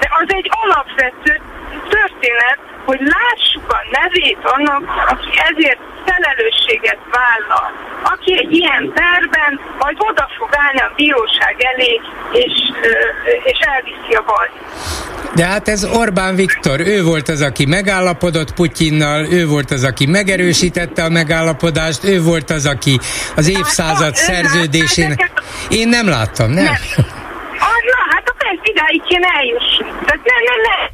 de 0.00 0.08
az 0.20 0.28
egy 0.38 0.48
alapvető 0.62 1.40
történet, 1.96 2.58
hogy 2.84 3.00
lássuk 3.00 3.68
a 3.68 3.80
nevét 3.90 4.38
annak, 4.42 4.82
aki 5.12 5.30
ezért 5.50 5.80
felelősséget 6.06 6.98
vállal. 7.10 7.70
Aki 8.02 8.38
egy 8.38 8.52
ilyen 8.52 8.92
terben 8.94 9.60
majd 9.78 9.96
oda 9.98 10.28
fog 10.38 10.48
állni 10.52 10.80
a 10.80 10.92
bíróság 10.96 11.54
elé, 11.58 12.00
és, 12.32 12.52
és 13.44 13.58
elviszi 13.58 14.14
a 14.14 14.22
baj. 14.26 14.50
De 15.34 15.44
hát 15.44 15.68
ez 15.68 15.84
Orbán 15.84 16.34
Viktor, 16.34 16.80
ő 16.80 17.02
volt 17.02 17.28
az, 17.28 17.40
aki 17.40 17.66
megállapodott 17.66 18.54
Putyinnal, 18.54 19.26
ő 19.32 19.46
volt 19.46 19.70
az, 19.70 19.84
aki 19.84 20.06
megerősítette 20.06 21.04
a 21.04 21.08
megállapodást, 21.08 22.04
ő 22.04 22.22
volt 22.22 22.50
az, 22.50 22.66
aki 22.66 22.98
az 23.36 23.52
hát, 23.52 23.58
évszázad 23.58 24.14
szerződésén... 24.14 25.16
Én 25.68 25.88
nem 25.88 26.08
láttam, 26.08 26.50
nem? 26.50 26.64
nem. 26.64 26.74
Ah, 27.58 27.80
na, 27.90 27.98
hát 28.10 28.28
akkor 28.28 28.46
ez 28.46 28.58
idáig 28.62 29.02
kéne 29.02 29.28
eljussunk. 29.28 30.04
Tehát 30.04 30.24
nem, 30.24 30.42
nem, 30.44 30.60
nem 30.62 30.93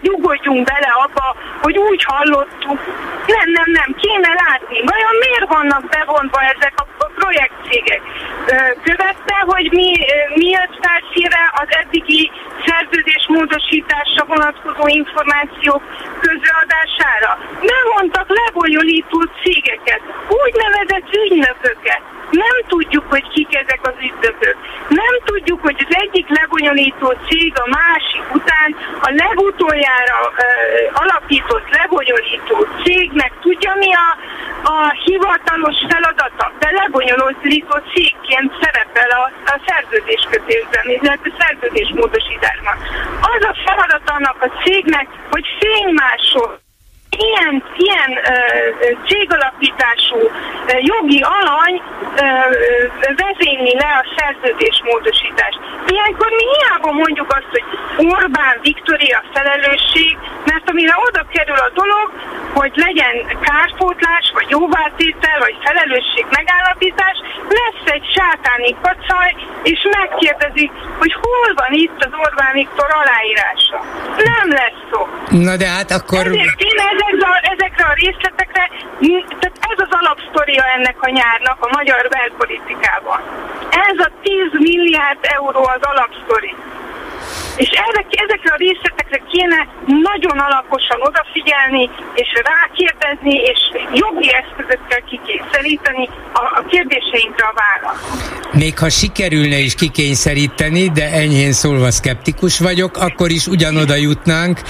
nyugodjunk 0.00 0.66
bele 0.72 0.90
abba, 1.04 1.36
hogy 1.62 1.78
úgy 1.78 2.04
hallottuk. 2.04 2.78
Nem, 3.26 3.48
nem, 3.58 3.68
nem, 3.78 3.94
kéne 4.00 4.32
látni. 4.42 4.76
Vajon 4.90 5.16
miért 5.24 5.48
vannak 5.56 5.84
bevonva 5.88 6.40
ezek 6.54 6.74
a 6.76 6.86
projektcégek? 7.14 8.02
Követte, 8.82 9.36
hogy 9.46 9.68
mi, 9.70 9.90
mi 10.34 10.48
jött 10.48 10.74
felszíre 10.84 11.42
az 11.62 11.68
eddigi 11.80 12.30
szerződés 12.66 13.24
módosításra 13.28 14.24
vonatkozó 14.26 14.86
információk 14.86 15.82
közreadására. 16.20 17.30
Bevontak 17.70 18.28
lebonyolító 18.44 19.18
cégeket, 19.42 20.02
úgynevezett 20.42 21.08
ügynököket. 21.24 22.02
Nem 22.30 22.56
tudjuk, 22.68 23.04
hogy 23.08 23.28
kik 23.28 23.54
ezek 23.56 23.80
az 23.82 23.94
ügynökök. 23.98 24.56
Nem 24.88 25.14
tudjuk, 25.24 25.60
hogy 25.60 25.86
az 25.88 25.96
egyik 26.04 26.28
lebonyolító 26.28 27.14
cég 27.28 27.52
a 27.64 27.68
másik 27.68 28.34
után 28.34 28.76
a 29.00 29.10
legutoljára 29.52 30.20
uh, 30.28 31.02
alapított 31.02 31.68
lebonyolító 31.70 32.66
cégnek 32.84 33.32
tudja 33.40 33.74
mi 33.74 33.94
a, 33.94 34.08
a 34.62 34.90
hivatalos 35.04 35.78
feladata. 35.88 36.52
De 36.58 36.70
lebonyolító 36.82 37.76
cégként 37.94 38.52
szerepel 38.60 39.10
a, 39.10 39.30
a 39.44 39.60
szerződéskötésben, 39.66 40.84
illetve 40.84 41.30
szerződésmódosításban. 41.38 42.76
Az 43.20 43.44
a 43.44 43.54
feladat 43.64 44.10
annak 44.10 44.36
a 44.40 44.52
cégnek, 44.64 45.06
hogy 45.30 45.46
fénymásol 45.60 46.61
ilyen, 47.18 47.64
ilyen 47.76 48.10
ö, 48.24 48.34
cégalapítású 49.06 50.18
ö, 50.18 50.76
jogi 50.78 51.20
alany 51.38 51.82
ö, 52.16 52.26
vezényli 53.22 53.74
le 53.74 53.90
a 54.02 54.04
szerződésmódosítást. 54.16 55.58
Ilyenkor 55.86 56.30
mi 56.30 56.44
hiába 56.52 56.92
mondjuk 56.92 57.32
azt, 57.38 57.50
hogy 57.50 57.64
Orbán 57.96 58.58
Viktoria 58.62 59.22
felelősség, 59.32 60.18
mert 60.44 60.70
amire 60.70 60.94
oda 61.08 61.24
kerül 61.32 61.56
a 61.56 61.70
dolog, 61.74 62.08
hogy 62.54 62.72
legyen 62.74 63.16
kárpótlás, 63.40 64.30
vagy 64.34 64.48
jóváltétel, 64.48 65.38
vagy 65.38 65.56
felelősség 65.64 66.26
megállapítás, 66.30 67.16
egy 67.96 68.06
sátáni 68.16 68.70
kacaj, 68.86 69.30
és 69.62 69.80
megkérdezik, 69.98 70.72
hogy 70.98 71.12
hol 71.24 71.48
van 71.60 71.72
itt 71.84 71.98
az 72.06 72.12
Orbán 72.24 72.52
Viktor 72.52 72.90
aláírása. 73.02 73.78
Nem 74.30 74.46
lesz 74.58 74.80
szó. 74.90 75.00
Na 75.46 75.56
de 75.62 75.68
hát 75.76 75.90
akkor... 75.98 76.22
Ezért 76.90 77.22
a, 77.30 77.32
ezekre 77.52 77.84
a 77.92 77.94
részletekre, 78.02 78.64
tehát 79.40 79.58
ez 79.72 79.78
az 79.86 79.92
alapsztoria 80.00 80.64
ennek 80.76 80.96
a 81.00 81.10
nyárnak 81.18 81.58
a 81.66 81.72
magyar 81.78 82.08
belpolitikában. 82.08 83.20
Ez 83.88 83.98
a 84.06 84.10
10 84.22 84.34
milliárd 84.68 85.18
euró 85.36 85.62
az 85.76 85.82
alapsztori. 85.92 86.54
És 87.56 87.68
ezek, 87.88 88.06
ezekre 88.24 88.50
a 88.52 88.56
részletekre 88.56 89.20
kéne 89.32 89.60
nagyon 90.10 90.38
alaposan 90.38 91.00
odafigyelni, 91.08 91.90
és 92.14 92.28
rákérdezni, 92.50 93.34
és 93.52 93.60
jogi 94.02 94.28
eszközökkel 94.40 95.02
kikényszeríteni 95.10 96.08
a, 96.32 96.44
a 96.60 96.64
kérdéseinkre 96.70 97.44
a 97.46 97.54
választ. 97.62 98.32
Még 98.52 98.78
ha 98.78 98.88
sikerülne 98.88 99.58
is 99.58 99.74
kikényszeríteni, 99.74 100.88
de 100.88 101.10
enyhén 101.12 101.52
szólva 101.52 101.90
szkeptikus 101.90 102.58
vagyok, 102.58 102.96
akkor 102.96 103.30
is 103.30 103.46
ugyanoda 103.46 103.94
jutnánk, 103.94 104.60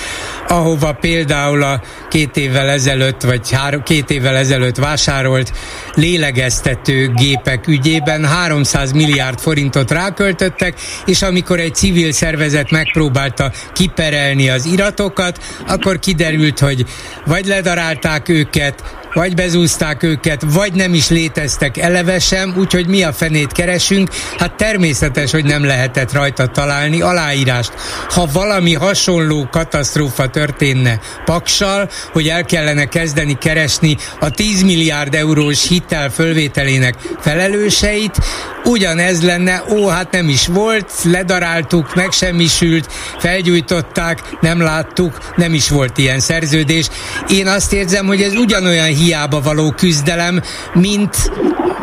ahova 0.49 0.93
például 0.93 1.63
a 1.63 1.81
két 2.11 2.37
évvel 2.37 2.69
ezelőtt, 2.69 3.23
vagy 3.23 3.53
három, 3.53 3.83
két 3.83 4.11
évvel 4.11 4.37
ezelőtt 4.37 4.77
vásárolt 4.77 5.53
lélegeztető 5.95 7.13
gépek 7.15 7.67
ügyében 7.67 8.25
300 8.25 8.93
milliárd 8.93 9.41
forintot 9.41 9.91
ráköltöttek, 9.91 10.75
és 11.07 11.23
amikor 11.23 11.59
egy 11.59 11.75
civil 11.75 12.13
szervezet 12.13 12.71
megpróbálta 12.73 13.53
kiperelni 13.73 14.49
az 14.49 14.65
iratokat, 14.65 15.39
akkor 15.67 15.99
kiderült, 15.99 16.59
hogy 16.59 16.85
vagy 17.27 17.47
ledarálták 17.47 18.29
őket, 18.29 19.02
vagy 19.15 19.35
bezúzták 19.35 20.03
őket, 20.03 20.43
vagy 20.47 20.73
nem 20.73 20.95
is 20.95 21.09
léteztek 21.09 21.77
eleve 21.77 22.19
sem, 22.19 22.55
úgyhogy 22.59 22.87
mi 22.87 23.03
a 23.03 23.13
fenét 23.13 23.53
keresünk? 23.53 24.11
Hát 24.39 24.57
természetes, 24.57 25.31
hogy 25.31 25.45
nem 25.45 25.65
lehetett 25.65 26.13
rajta 26.13 26.47
találni 26.47 27.01
aláírást. 27.01 27.73
Ha 28.09 28.29
valami 28.33 28.75
hasonló 28.75 29.49
katasztrófa 29.51 30.29
történne 30.29 31.01
Paksal, 31.25 31.91
hogy 32.13 32.29
el 32.29 32.45
kellene 32.45 32.85
kezdeni 32.85 33.39
keresni 33.39 33.97
a 34.21 34.31
10 34.31 34.63
milliárd 34.63 35.15
eurós 35.15 35.69
hitel 35.69 36.11
fölvételének 36.11 36.95
felelőseit, 37.21 38.17
ugyanez 38.65 39.23
lenne, 39.23 39.63
ó, 39.71 39.87
hát 39.87 40.11
nem 40.11 40.29
is 40.29 40.47
volt, 40.47 40.91
ledaráltuk, 41.05 41.95
megsemmisült, 41.95 42.93
felgyújtották, 43.19 44.23
nem 44.41 44.61
láttuk, 44.61 45.19
nem 45.37 45.55
is 45.55 45.69
volt 45.69 45.99
ilyen 45.99 46.21
szerződés. 46.21 46.87
Én 47.29 47.47
azt 47.47 47.73
érzem, 47.73 48.07
hogy 48.07 48.23
ez 48.23 48.35
ugyanolyan 48.35 48.87
hiába 49.03 49.41
való 49.41 49.71
küzdelem, 49.71 50.43
mint 50.75 51.31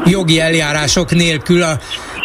jogi 0.06 0.40
eljárások 0.40 1.12
nélkül 1.12 1.64
a, 1.64 1.80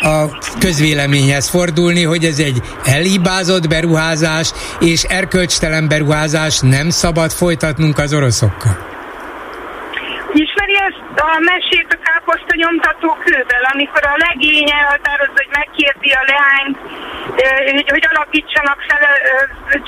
a 0.08 0.38
közvéleményhez 0.58 1.48
fordulni, 1.48 2.02
hogy 2.02 2.24
ez 2.24 2.38
egy 2.38 2.62
elhibázott 2.84 3.68
beruházás, 3.68 4.52
és 4.80 5.02
erkölcstelen 5.02 5.88
beruházás 5.88 6.58
nem 6.60 6.90
szabad 6.90 7.30
folytatnunk 7.30 7.98
az 7.98 8.12
oroszokkal. 8.12 8.93
Ismeri 10.42 10.76
ezt 10.88 11.20
a 11.28 11.38
mesét 11.52 11.96
a 11.96 12.02
káposzta 12.08 12.54
nyomtató 12.62 13.08
kővel, 13.24 13.64
amikor 13.72 14.02
a 14.06 14.22
legény 14.26 14.70
elhatározza, 14.80 15.40
hogy 15.42 15.52
megkérdi 15.60 16.10
a 16.20 16.24
leányt, 16.32 16.78
hogy, 17.92 18.06
alapítsanak 18.12 18.78
fel 18.88 19.02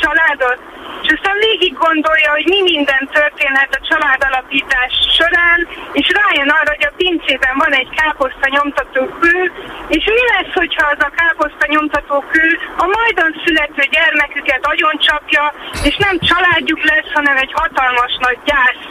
családot, 0.02 0.59
és 1.02 1.11
aztán 1.16 1.37
végig 1.48 1.74
gondolja, 1.87 2.30
hogy 2.37 2.46
mi 2.54 2.61
minden 2.72 3.04
történhet 3.12 3.78
a 3.78 3.85
családalapítás 3.88 4.92
során, 5.18 5.61
és 5.92 6.06
rájön 6.20 6.50
arra, 6.59 6.70
hogy 6.74 6.87
a 6.90 6.96
pincében 6.96 7.54
van 7.64 7.72
egy 7.80 7.90
káposzta 8.00 8.46
nyomtató 8.56 9.02
kő, 9.20 9.52
és 9.88 10.04
mi 10.16 10.24
lesz, 10.32 10.52
hogyha 10.61 10.87
az 10.92 11.02
a 11.09 11.14
káposzta 11.20 11.66
nyomtató 11.74 12.16
kő 12.32 12.48
a 12.85 12.87
majdan 12.96 13.32
születő 13.44 13.82
gyermeküket 13.94 14.66
agyoncsapja, 14.72 15.44
és 15.88 15.96
nem 15.96 16.16
családjuk 16.28 16.82
lesz, 16.90 17.11
hanem 17.18 17.37
egy 17.37 17.52
hatalmas 17.61 18.12
nagy 18.26 18.38
gyász 18.48 18.85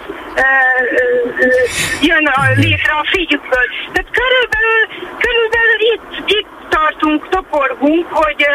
jön 2.02 2.26
a, 2.26 2.42
létre 2.56 2.92
a 2.92 3.06
figyükből. 3.12 3.68
Tehát 3.94 4.10
körülbelül, 4.20 4.84
körülbelül 5.26 5.80
itt, 5.94 6.30
itt 6.38 6.56
tartunk, 6.70 7.30
toporgunk, 7.30 8.08
hogy, 8.12 8.46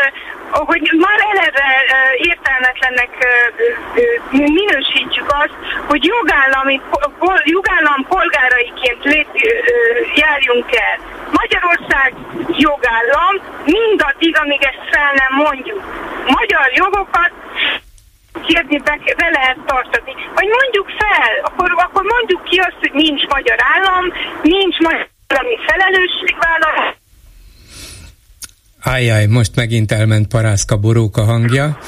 hogy 0.51 0.91
már 0.99 1.19
eleve 1.33 1.69
értelmetlennek 2.17 3.11
minősítjük 4.31 5.29
azt, 5.43 5.55
hogy 5.87 6.05
jogállami, 6.05 6.81
jogállam 7.45 8.07
polgáraiként 8.09 9.05
lép, 9.05 9.27
járjunk 10.15 10.77
el. 10.77 10.99
Magyarország 11.31 12.15
jogállam 12.49 13.35
mindaddig, 13.65 14.37
amíg 14.39 14.63
ezt 14.63 14.89
fel 14.91 15.13
nem 15.15 15.45
mondjuk. 15.45 15.83
Magyar 16.27 16.71
jogokat 16.75 17.31
kérni 18.47 18.79
be, 18.87 18.95
be 19.23 19.29
lehet 19.39 19.61
tartani. 19.67 20.13
Vagy 20.39 20.49
mondjuk 20.59 20.89
fel, 21.03 21.33
akkor, 21.49 21.69
akkor 21.87 22.05
mondjuk 22.15 22.43
ki 22.49 22.57
azt, 22.69 22.81
hogy 22.85 22.95
nincs 23.03 23.23
magyar 23.35 23.59
állam, 23.75 24.05
nincs 24.43 24.79
magyar 24.87 25.09
állami 25.29 25.57
felelősségvállalás, 25.67 26.99
Ajjaj, 28.85 29.27
most 29.27 29.57
megint 29.57 29.93
elment 29.93 30.29
Parászka 30.29 30.77
Boróka 30.77 31.25
hangja. 31.25 31.79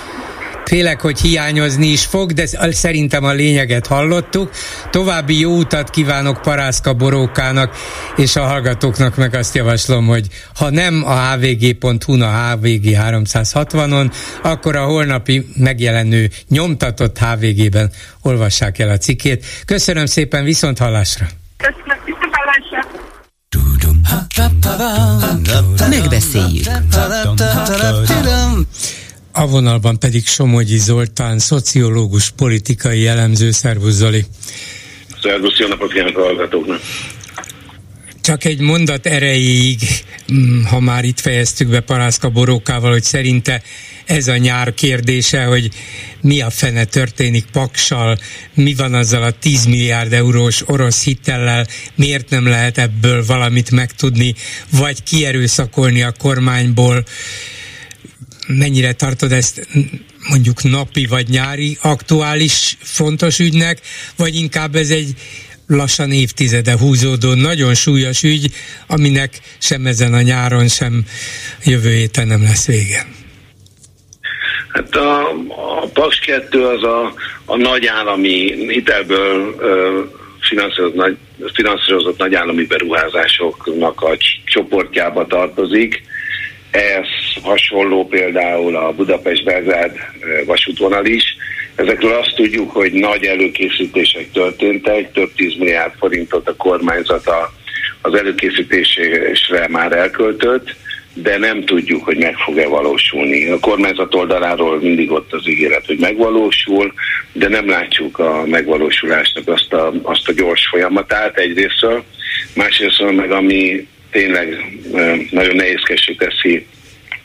Félek, 0.65 1.01
hogy 1.01 1.21
hiányozni 1.21 1.87
is 1.87 2.05
fog, 2.05 2.33
de 2.33 2.47
szerintem 2.71 3.25
a 3.25 3.33
lényeget 3.33 3.87
hallottuk. 3.87 4.51
További 4.91 5.39
jó 5.39 5.57
utat 5.57 5.91
kívánok 5.91 6.43
Parászka 6.43 6.95
Borókának, 6.95 7.77
és 8.17 8.37
a 8.37 8.43
hallgatóknak 8.43 9.17
meg 9.17 9.35
azt 9.35 9.55
javaslom, 9.55 10.07
hogy 10.07 10.27
ha 10.55 10.71
nem 10.71 11.03
a 11.07 11.35
hvg.hu-n 11.35 12.23
a 12.23 12.51
hvg 12.51 12.85
360-on, 12.85 14.13
akkor 14.43 14.77
a 14.77 14.85
holnapi 14.85 15.47
megjelenő 15.57 16.31
nyomtatott 16.49 17.19
HVG-ben 17.19 17.91
olvassák 18.23 18.79
el 18.79 18.89
a 18.89 18.97
cikét. 18.97 19.45
Köszönöm 19.65 20.07
szépen, 20.07 20.45
viszont 20.45 20.79
hallásra! 20.79 21.27
Köszönöm, 21.57 21.99
viszont 22.05 22.35
hallásra! 22.35 23.01
Megbeszéljük. 25.89 26.67
A 29.33 29.47
vonalban 29.47 29.99
pedig 29.99 30.27
Somogyi 30.27 30.79
Zoltán, 30.79 31.39
szociológus, 31.39 32.31
politikai 32.31 33.07
elemző. 33.07 33.51
Szervusz 33.51 33.95
Zoli! 33.95 34.25
Szervusz, 35.23 35.59
jó 35.59 35.67
napot 35.67 35.93
kívánok 35.93 36.19
a 36.19 36.23
hallgatóknak! 36.23 36.81
Csak 38.21 38.45
egy 38.45 38.61
mondat 38.61 39.07
erejéig, 39.07 39.79
mm, 40.33 40.63
ha 40.63 40.81
már 40.81 41.05
itt 41.05 41.21
fejeztük 41.21 41.69
be 41.69 41.81
Parászka 41.81 42.29
Borókával, 42.29 42.91
hogy 42.91 43.03
szerinte 43.03 43.63
ez 44.07 44.29
a 44.29 44.37
nyár 44.37 44.75
kérdése, 44.75 45.45
hogy 45.45 45.69
mi 46.21 46.41
a 46.41 46.51
fene 46.51 46.85
történik 46.85 47.45
Paksal, 47.53 48.19
mi 48.55 48.75
van 48.75 48.95
azzal 48.95 49.23
a 49.23 49.31
10 49.31 49.65
milliárd 49.65 50.13
eurós 50.13 50.63
orosz 50.69 51.05
hitellel, 51.05 51.67
miért 51.95 52.31
nem 52.31 52.47
lehet 52.47 52.79
ebből 52.79 53.25
valamit 53.27 53.71
megtudni, 53.71 54.35
vagy 54.71 55.03
kierőszakolni 55.03 56.03
a 56.03 56.13
kormányból, 56.19 57.05
mennyire 58.47 58.93
tartod 58.93 59.33
ezt 59.33 59.69
mondjuk 60.29 60.63
napi 60.63 61.07
vagy 61.07 61.29
nyári 61.29 61.79
aktuális 61.81 62.77
fontos 62.81 63.39
ügynek, 63.39 63.81
vagy 64.17 64.35
inkább 64.35 64.75
ez 64.75 64.91
egy 64.91 65.15
lassan 65.67 66.13
évtizede 66.13 66.79
húzódó 66.79 67.35
nagyon 67.35 67.75
súlyos 67.75 68.23
ügy, 68.23 68.51
aminek 68.87 69.41
sem 69.59 69.87
ezen 69.87 70.15
a 70.15 70.21
nyáron, 70.21 70.69
sem 70.69 71.05
jövő 71.65 71.91
héten 71.91 72.27
nem 72.27 72.43
lesz 72.43 72.67
vége. 72.67 73.07
Hát 74.69 74.97
a, 74.97 75.29
a 75.49 75.87
Paks 75.93 76.19
2 76.19 76.67
az 76.67 76.83
a, 76.83 77.15
a 77.45 77.57
nagy 77.57 77.87
állami 77.87 78.55
hitelből 78.69 79.55
ö, 79.59 80.01
finanszírozott, 80.41 80.95
nagy, 80.95 81.17
nagy 82.17 82.35
állami 82.35 82.65
beruházásoknak 82.65 84.01
a 84.01 84.17
csoportjába 84.45 85.27
tartozik. 85.27 86.03
Ez 86.73 87.43
hasonló 87.43 88.07
például 88.07 88.77
a 88.77 88.93
Budapest-Belgrád 88.93 89.97
vasútvonal 90.47 91.05
is. 91.05 91.37
Ezekről 91.75 92.13
azt 92.13 92.35
tudjuk, 92.35 92.71
hogy 92.71 92.93
nagy 92.93 93.25
előkészítések 93.25 94.31
történtek, 94.31 95.13
több 95.13 95.33
tíz 95.37 95.57
milliárd 95.59 95.93
forintot 95.99 96.49
a 96.49 96.57
kormányzata 96.57 97.53
az 98.01 98.15
előkészítésre 98.15 99.69
már 99.69 99.93
elköltött, 99.93 100.75
de 101.15 101.39
nem 101.39 101.65
tudjuk, 101.65 102.05
hogy 102.05 102.17
meg 102.17 102.37
fog-e 102.37 102.69
valósulni. 102.69 103.49
A 103.49 103.59
kormányzat 103.59 104.15
oldaláról 104.15 104.81
mindig 104.81 105.11
ott 105.11 105.33
az 105.33 105.49
ígéret, 105.49 105.87
hogy 105.87 105.99
megvalósul, 105.99 106.93
de 107.33 107.49
nem 107.49 107.69
látjuk 107.69 108.19
a 108.19 108.43
megvalósulásnak 108.47 109.49
azt 109.49 109.73
a, 109.73 109.93
azt 110.03 110.29
a 110.29 110.33
gyors 110.33 110.69
folyamatát 110.69 111.39
egyrésztről, 111.39 112.05
másrésztről 112.55 113.13
meg 113.13 113.31
ami 113.31 113.87
tényleg 114.13 114.79
nagyon 115.31 115.57
nehézkesé 115.57 116.13
teszi 116.13 116.67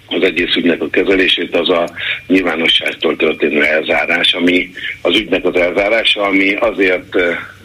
az 0.07 0.23
egész 0.23 0.55
ügynek 0.55 0.81
a 0.81 0.89
kezelését, 0.89 1.55
az 1.55 1.69
a 1.69 1.89
nyilvánosságtól 2.27 3.15
történő 3.15 3.63
elzárás, 3.63 4.33
ami 4.33 4.69
az 5.01 5.15
ügynek 5.15 5.45
az 5.45 5.55
elzárása, 5.55 6.21
ami 6.21 6.53
azért 6.53 7.15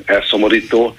elszomorító, 0.04 0.96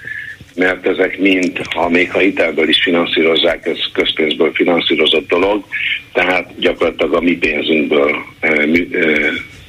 mert 0.54 0.86
ezek 0.86 1.18
mind, 1.18 1.60
ha 1.74 1.88
még 1.88 2.10
ha 2.10 2.18
hitelből 2.18 2.68
is 2.68 2.82
finanszírozzák, 2.82 3.66
ez 3.66 3.78
közpénzből 3.92 4.52
finanszírozott 4.52 5.28
dolog, 5.28 5.64
tehát 6.12 6.58
gyakorlatilag 6.58 7.14
a 7.14 7.20
mi 7.20 7.36
pénzünkből 7.36 8.16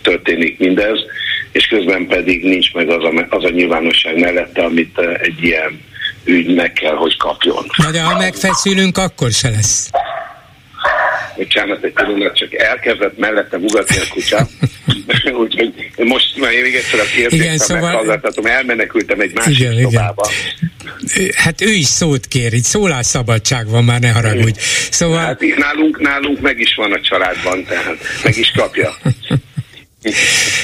történik 0.01 0.59
mindez, 0.59 0.99
és 1.51 1.67
közben 1.67 2.07
pedig 2.07 2.43
nincs 2.43 2.73
meg 2.73 2.89
az 2.89 3.03
a, 3.03 3.25
az 3.29 3.43
a 3.43 3.49
nyilvánosság 3.49 4.19
mellette, 4.19 4.63
amit 4.63 4.99
egy 5.21 5.43
ilyen 5.43 5.79
ügy 6.25 6.55
meg 6.55 6.73
kell, 6.73 6.95
hogy 6.95 7.17
kapjon. 7.17 7.65
Na 7.77 7.91
de 7.91 8.01
ha 8.01 8.17
megfeszülünk, 8.17 8.97
akkor 8.97 9.31
se 9.31 9.49
lesz 9.49 9.89
bocsánat, 11.35 11.83
egy 11.83 11.93
pillanat, 11.93 12.35
csak 12.35 12.53
elkezdett 12.53 13.17
mellette 13.17 13.57
ugatni 13.57 13.97
a 13.97 14.03
kutya. 14.09 14.47
Úgyhogy 15.43 15.73
most 15.97 16.37
már 16.37 16.51
én 16.51 16.61
még 16.61 16.75
egyszer 16.75 16.99
a 16.99 17.03
kérdést 17.15 17.43
igen, 17.43 17.57
szóval... 17.57 18.21
elmenekültem 18.43 19.19
egy 19.19 19.33
másik 19.33 19.59
igen, 19.59 19.81
szobába. 19.81 20.29
Igen. 21.15 21.31
Hát 21.35 21.61
ő 21.61 21.71
is 21.71 21.85
szót 21.85 22.25
kér, 22.25 22.53
itt 22.53 22.63
szólásszabadság 22.63 23.69
van, 23.69 23.83
már 23.83 23.99
ne 23.99 24.09
haragudj. 24.09 24.59
Szóval... 24.89 25.19
Hát 25.19 25.41
nálunk, 25.57 25.99
nálunk 25.99 26.39
meg 26.41 26.59
is 26.59 26.75
van 26.75 26.91
a 26.91 27.01
családban, 27.01 27.63
tehát 27.63 27.97
meg 28.23 28.37
is 28.37 28.51
kapja. 28.55 28.95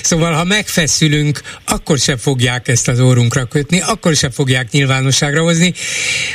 Szóval, 0.01 0.34
ha 0.34 0.43
megfeszülünk, 0.43 1.41
akkor 1.65 1.97
sem 1.97 2.17
fogják 2.17 2.67
ezt 2.67 2.88
az 2.88 2.99
órunkra 2.99 3.45
kötni, 3.45 3.82
akkor 3.82 4.15
sem 4.15 4.32
fogják 4.32 4.71
nyilvánosságra 4.71 5.41
hozni. 5.41 5.73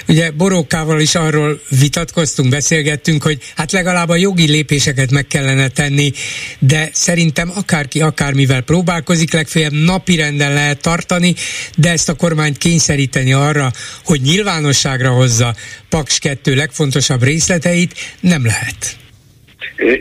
Ugye 0.08 0.30
Borókával 0.30 1.00
is 1.00 1.14
arról 1.14 1.60
vitatkoztunk, 1.80 2.48
beszélgettünk, 2.48 3.22
hogy 3.22 3.38
hát 3.56 3.72
legalább 3.72 4.08
a 4.08 4.16
jogi 4.16 4.46
lépéseket 4.46 5.10
meg 5.10 5.26
kellene 5.26 5.68
tenni, 5.68 6.12
de 6.58 6.90
szerintem 6.92 7.52
akárki 7.54 8.00
akármivel 8.00 8.60
próbálkozik, 8.60 9.32
legfeljebb 9.32 9.72
napirenden 9.72 10.52
lehet 10.52 10.80
tartani, 10.80 11.34
de 11.76 11.90
ezt 11.90 12.08
a 12.08 12.14
kormányt 12.14 12.58
kényszeríteni 12.58 13.32
arra, 13.32 13.70
hogy 14.04 14.20
nyilvánosságra 14.20 15.10
hozza 15.10 15.54
Paks 15.88 16.18
2 16.18 16.54
legfontosabb 16.54 17.22
részleteit, 17.22 17.94
nem 18.20 18.44
lehet. 18.44 18.96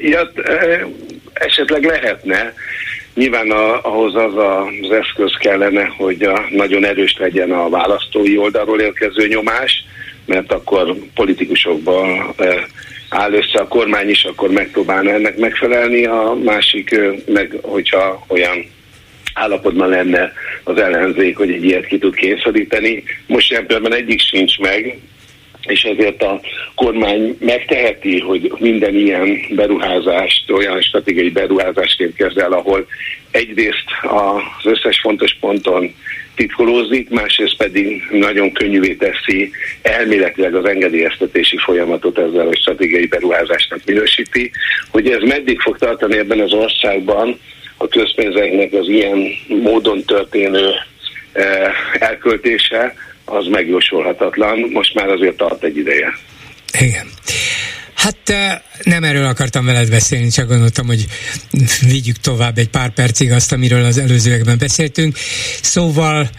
Ja, 0.02 0.32
esetleg 1.34 1.84
lehetne, 1.84 2.54
Nyilván 3.16 3.52
a, 3.52 3.82
ahhoz 3.82 4.16
az 4.16 4.36
a, 4.36 4.66
az 4.82 4.92
eszköz 4.92 5.32
kellene, 5.40 5.94
hogy 5.98 6.24
a, 6.24 6.46
nagyon 6.50 6.86
erős 6.86 7.16
legyen 7.18 7.52
a 7.52 7.70
választói 7.70 8.38
oldalról 8.38 8.80
érkező 8.80 9.28
nyomás, 9.28 9.86
mert 10.26 10.52
akkor 10.52 10.96
politikusokban 11.14 12.34
e, 12.38 12.68
áll 13.10 13.34
össze 13.34 13.60
a 13.60 13.68
kormány 13.68 14.10
is, 14.10 14.24
akkor 14.24 14.50
megpróbálna 14.50 15.10
ennek 15.10 15.38
megfelelni, 15.38 16.06
a 16.06 16.38
másik 16.44 17.00
meg, 17.26 17.58
hogyha 17.62 18.26
olyan 18.28 18.66
állapotban 19.34 19.90
lenne 19.90 20.34
az 20.64 20.78
ellenzék, 20.78 21.38
hogy 21.38 21.52
egy 21.52 21.64
ilyet 21.64 21.86
ki 21.86 21.98
tud 21.98 22.16
kényszeríteni. 22.16 23.04
Most 23.28 23.64
például 23.68 23.96
egyik 23.96 24.22
sincs 24.22 24.58
meg, 24.58 25.00
és 25.68 25.84
ezért 25.84 26.24
a 26.24 26.42
kormány 26.76 27.38
megteheti, 27.40 28.20
hogy 28.20 28.54
minden 28.58 28.96
ilyen 28.96 29.40
beruházást 29.50 30.52
olyan 30.52 30.82
stratégiai 30.82 31.30
beruházásként 31.30 32.16
kezel, 32.16 32.52
ahol 32.52 32.88
egyrészt 33.32 33.86
az 34.02 34.66
összes 34.72 35.00
fontos 35.00 35.38
ponton 35.40 35.94
titkolózik, 36.36 37.10
másrészt 37.10 37.58
pedig 37.58 38.04
nagyon 38.12 38.52
könnyűvé 38.52 38.94
teszi 38.94 39.52
elméletileg 39.82 40.56
az 40.56 40.66
engedélyeztetési 40.66 41.58
folyamatot 41.58 42.18
ezzel 42.18 42.48
a 42.48 42.56
stratégiai 42.56 43.06
beruházásnak 43.06 43.80
minősíti, 43.86 44.52
hogy 44.92 45.10
ez 45.10 45.22
meddig 45.22 45.60
fog 45.60 45.78
tartani 45.78 46.18
ebben 46.18 46.40
az 46.40 46.54
országban 46.54 47.40
a 47.78 47.88
közpénzeknek 47.88 48.74
az 48.74 48.88
ilyen 48.88 49.28
módon 49.48 50.04
történő 50.04 50.70
eh, 51.32 51.74
elköltése, 52.00 52.96
az 53.26 53.46
megjósolhatatlan, 53.46 54.60
most 54.74 54.94
már 54.94 55.10
azért 55.10 55.38
tart 55.38 55.64
egy 55.64 55.78
ideje. 55.78 56.18
Igen. 56.80 57.08
Hát 57.94 58.30
eh, 58.30 58.60
nem 58.84 59.04
erről 59.04 59.26
akartam 59.26 59.66
veled 59.66 59.90
beszélni, 59.90 60.30
csak 60.30 60.48
gondoltam, 60.48 60.88
hogy 60.88 61.06
vigyük 61.88 62.16
tovább 62.16 62.58
egy 62.58 62.70
pár 62.70 62.90
percig 62.90 63.32
azt, 63.32 63.52
amiről 63.52 63.84
az 63.84 63.98
előzőekben 63.98 64.58
beszéltünk. 64.58 65.18
Szóval 65.62 66.30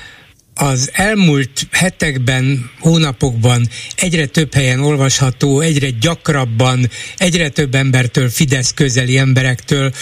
az 0.58 0.90
elmúlt 0.92 1.66
hetekben, 1.70 2.70
hónapokban 2.80 3.68
egyre 3.96 4.26
több 4.26 4.54
helyen 4.54 4.80
olvasható, 4.80 5.60
egyre 5.60 5.90
gyakrabban, 5.90 6.90
egyre 7.16 7.48
több 7.48 7.74
embertől, 7.74 8.30
Fidesz 8.30 8.72
közeli 8.74 9.18
emberektől, 9.18 9.92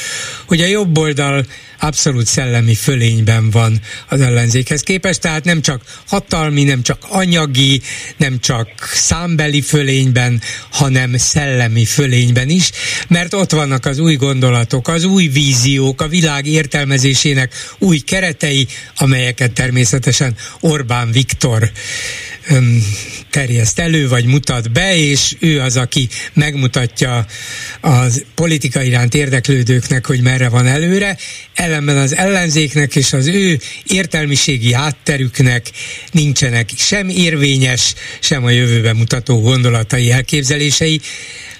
hogy 0.46 0.60
a 0.60 0.66
jobb 0.66 0.98
oldal 0.98 1.44
abszolút 1.84 2.26
szellemi 2.26 2.74
fölényben 2.74 3.50
van 3.50 3.80
az 4.08 4.20
ellenzékhez 4.20 4.82
képest, 4.82 5.20
tehát 5.20 5.44
nem 5.44 5.60
csak 5.60 5.82
hatalmi, 6.06 6.64
nem 6.64 6.82
csak 6.82 6.98
anyagi, 7.08 7.80
nem 8.16 8.40
csak 8.40 8.68
számbeli 8.92 9.60
fölényben, 9.60 10.40
hanem 10.70 11.16
szellemi 11.16 11.84
fölényben 11.84 12.48
is, 12.48 12.70
mert 13.08 13.34
ott 13.34 13.50
vannak 13.50 13.86
az 13.86 13.98
új 13.98 14.14
gondolatok, 14.14 14.88
az 14.88 15.04
új 15.04 15.26
víziók, 15.26 16.00
a 16.00 16.08
világ 16.08 16.46
értelmezésének 16.46 17.54
új 17.78 17.98
keretei, 17.98 18.66
amelyeket 18.96 19.52
természetesen 19.52 20.36
Orbán 20.60 21.10
Viktor 21.10 21.70
terjeszt 23.30 23.78
elő, 23.78 24.08
vagy 24.08 24.24
mutat 24.24 24.72
be, 24.72 24.96
és 24.96 25.36
ő 25.38 25.60
az, 25.60 25.76
aki 25.76 26.08
megmutatja 26.32 27.26
a 27.80 28.04
politika 28.34 28.82
iránt 28.82 29.14
érdeklődőknek, 29.14 30.06
hogy 30.06 30.20
merre 30.20 30.48
van 30.48 30.66
előre, 30.66 31.16
ellenben 31.54 31.96
az 31.96 32.14
ellenzéknek 32.14 32.96
és 32.96 33.12
az 33.12 33.26
ő 33.26 33.58
értelmiségi 33.86 34.72
hátterüknek 34.72 35.70
nincsenek 36.10 36.70
sem 36.76 37.08
érvényes, 37.08 37.94
sem 38.20 38.44
a 38.44 38.50
jövőbe 38.50 38.92
mutató 38.92 39.40
gondolatai, 39.40 40.10
elképzelései, 40.10 41.00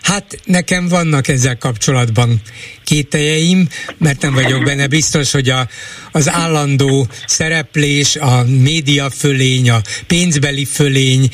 Hát 0.04 0.40
nekem 0.44 0.88
vannak 0.88 1.28
ezzel 1.28 1.58
kapcsolatban 1.58 2.40
kételjeim, 2.84 3.68
mert 3.98 4.22
nem 4.22 4.34
vagyok 4.34 4.64
benne 4.64 4.86
biztos, 4.86 5.30
hogy 5.30 5.48
a, 5.48 5.68
az 6.12 6.28
állandó 6.28 7.08
szereplés, 7.26 8.16
a 8.16 8.44
média 8.44 9.10
fölény, 9.10 9.70
a 9.70 9.80
pénzbeli 10.06 10.64
fölény, 10.64 11.30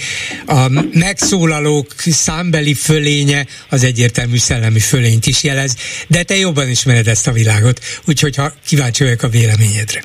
a 0.46 0.68
megszólalók 0.92 1.94
számbeli 1.96 2.74
fölénye 2.74 3.46
az 3.68 3.84
egyértelmű 3.84 4.36
szellemi 4.36 4.80
fölényt 4.80 5.26
is 5.26 5.42
jelez, 5.42 5.76
de 6.06 6.22
te 6.22 6.36
jobban 6.36 6.68
ismered 6.68 7.08
ezt 7.08 7.26
a 7.26 7.32
világot, 7.32 7.80
úgyhogy 8.04 8.36
ha 8.36 8.52
kíváncsi 8.66 9.04
vagyok 9.04 9.22
a 9.22 9.28
véleményedre. 9.28 10.02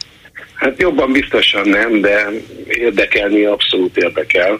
Hát 0.66 0.82
jobban 0.82 1.12
biztosan 1.12 1.70
nem, 1.70 2.02
de 2.02 2.30
érdekelni 2.68 3.44
abszolút 3.44 3.98
érdekel, 3.98 4.60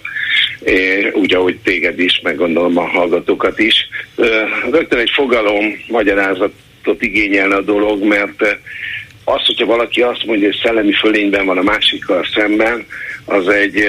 úgy, 1.14 1.34
ahogy 1.34 1.58
téged 1.64 2.00
is, 2.00 2.20
meg 2.24 2.36
gondolom 2.36 2.78
a 2.78 2.88
hallgatókat 2.88 3.60
is. 3.60 3.88
Rögtön 4.72 5.00
egy 5.00 5.10
fogalom 5.10 5.84
magyarázatot 5.88 7.02
igényelne 7.02 7.56
a 7.56 7.62
dolog, 7.62 8.04
mert 8.04 8.58
az, 9.24 9.46
hogyha 9.46 9.66
valaki 9.66 10.02
azt 10.02 10.26
mondja, 10.26 10.48
hogy 10.48 10.60
szellemi 10.64 10.94
fölényben 10.94 11.46
van 11.46 11.58
a 11.58 11.64
másikkal 11.64 12.28
szemben, 12.34 12.86
az 13.26 13.48
egy, 13.48 13.84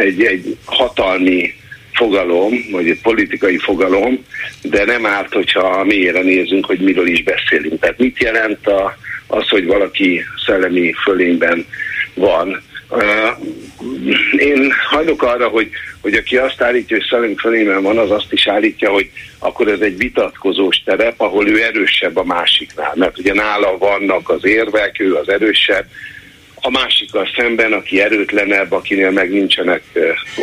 egy, 0.00 0.22
egy 0.22 0.56
hatalmi 0.64 1.54
fogalom, 1.92 2.54
vagy 2.70 2.88
egy 2.88 3.00
politikai 3.00 3.58
fogalom, 3.58 4.24
de 4.62 4.84
nem 4.84 5.06
árt, 5.06 5.32
hogyha 5.32 5.84
mélyre 5.84 6.22
nézünk, 6.22 6.66
hogy 6.66 6.80
miről 6.80 7.06
is 7.06 7.22
beszélünk. 7.22 7.80
Tehát 7.80 7.98
mit 7.98 8.22
jelent 8.22 8.66
a, 8.66 8.96
az, 9.26 9.48
hogy 9.48 9.66
valaki 9.66 10.24
szellemi 10.46 10.92
fölényben 10.92 11.66
van. 12.14 12.62
Én 14.38 14.72
hajlok 14.88 15.22
arra, 15.22 15.48
hogy, 15.48 15.70
hogy 16.00 16.14
aki 16.14 16.36
azt 16.36 16.60
állítja, 16.60 16.96
hogy 16.96 17.06
szellemi 17.10 17.34
fölényben 17.34 17.82
van, 17.82 17.98
az 17.98 18.10
azt 18.10 18.32
is 18.32 18.46
állítja, 18.48 18.90
hogy 18.90 19.10
akkor 19.38 19.68
ez 19.68 19.80
egy 19.80 19.96
vitatkozós 19.96 20.82
terep, 20.84 21.20
ahol 21.20 21.48
ő 21.48 21.62
erősebb 21.62 22.16
a 22.16 22.24
másiknál. 22.24 22.92
Mert 22.94 23.18
ugye 23.18 23.34
nála 23.34 23.78
vannak 23.78 24.28
az 24.30 24.44
érvek, 24.44 25.00
ő 25.00 25.14
az 25.14 25.28
erősebb, 25.28 25.86
a 26.60 26.70
másikkal 26.70 27.28
szemben, 27.36 27.72
aki 27.72 28.00
erőtlenebb, 28.00 28.72
akinél 28.72 29.10
meg 29.10 29.30
nincsenek 29.30 29.82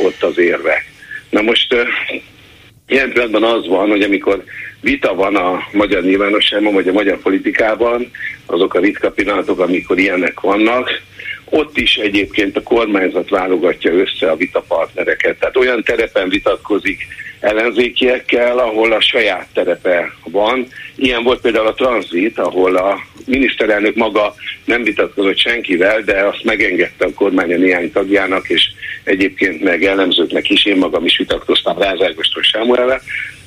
ott 0.03 0.23
az 0.23 0.38
érvek. 0.38 0.91
Na 1.29 1.41
most 1.41 1.75
ilyen 2.93 3.11
pillanatban 3.11 3.43
az 3.43 3.67
van, 3.67 3.89
hogy 3.89 4.01
amikor 4.01 4.43
vita 4.81 5.15
van 5.15 5.35
a 5.35 5.67
magyar 5.71 6.03
nyilvánosságban, 6.03 6.73
vagy 6.73 6.87
a 6.87 6.93
magyar 6.93 7.17
politikában, 7.17 8.11
azok 8.45 8.73
a 8.73 8.79
ritka 8.79 9.11
pillanatok, 9.11 9.59
amikor 9.59 9.97
ilyenek 9.97 10.39
vannak, 10.39 11.01
ott 11.54 11.78
is 11.78 11.95
egyébként 11.95 12.58
a 12.58 12.64
kormányzat 12.64 13.30
válogatja 13.30 13.91
össze 13.91 14.32
a 14.32 14.36
vitapartnereket. 14.36 15.39
Tehát 15.39 15.58
olyan 15.58 15.84
terepen 15.84 16.30
vitatkozik 16.30 17.08
ellenzékiekkel, 17.39 18.58
ahol 18.58 18.91
a 18.91 19.01
saját 19.01 19.47
terepe 19.54 20.14
van. 20.24 20.68
Ilyen 20.95 21.24
volt 21.24 21.41
például 21.41 21.68
a 21.68 21.74
tranzit, 21.74 22.39
ahol 22.39 22.76
a 22.76 22.99
miniszterelnök 23.26 23.95
maga 23.95 24.36
nem 24.66 24.84
vitatkozott 24.84 25.38
senkivel, 25.38 26.01
de 26.01 26.24
azt 26.24 26.43
megengedte 26.43 27.06
a 27.06 27.14
kormánya 27.14 27.58
néhány 27.58 27.91
tagjának, 27.91 28.49
és 28.49 28.64
egyébként 29.04 29.64
meg 29.64 29.84
elemzőknek 29.84 30.49
is, 30.49 30.66
én 30.66 30.78
magam 30.78 31.06
is 31.06 31.18
vitatkoztam 31.18 31.78
Rázágoston 31.78 32.43
Sámuelvel, 32.43 33.01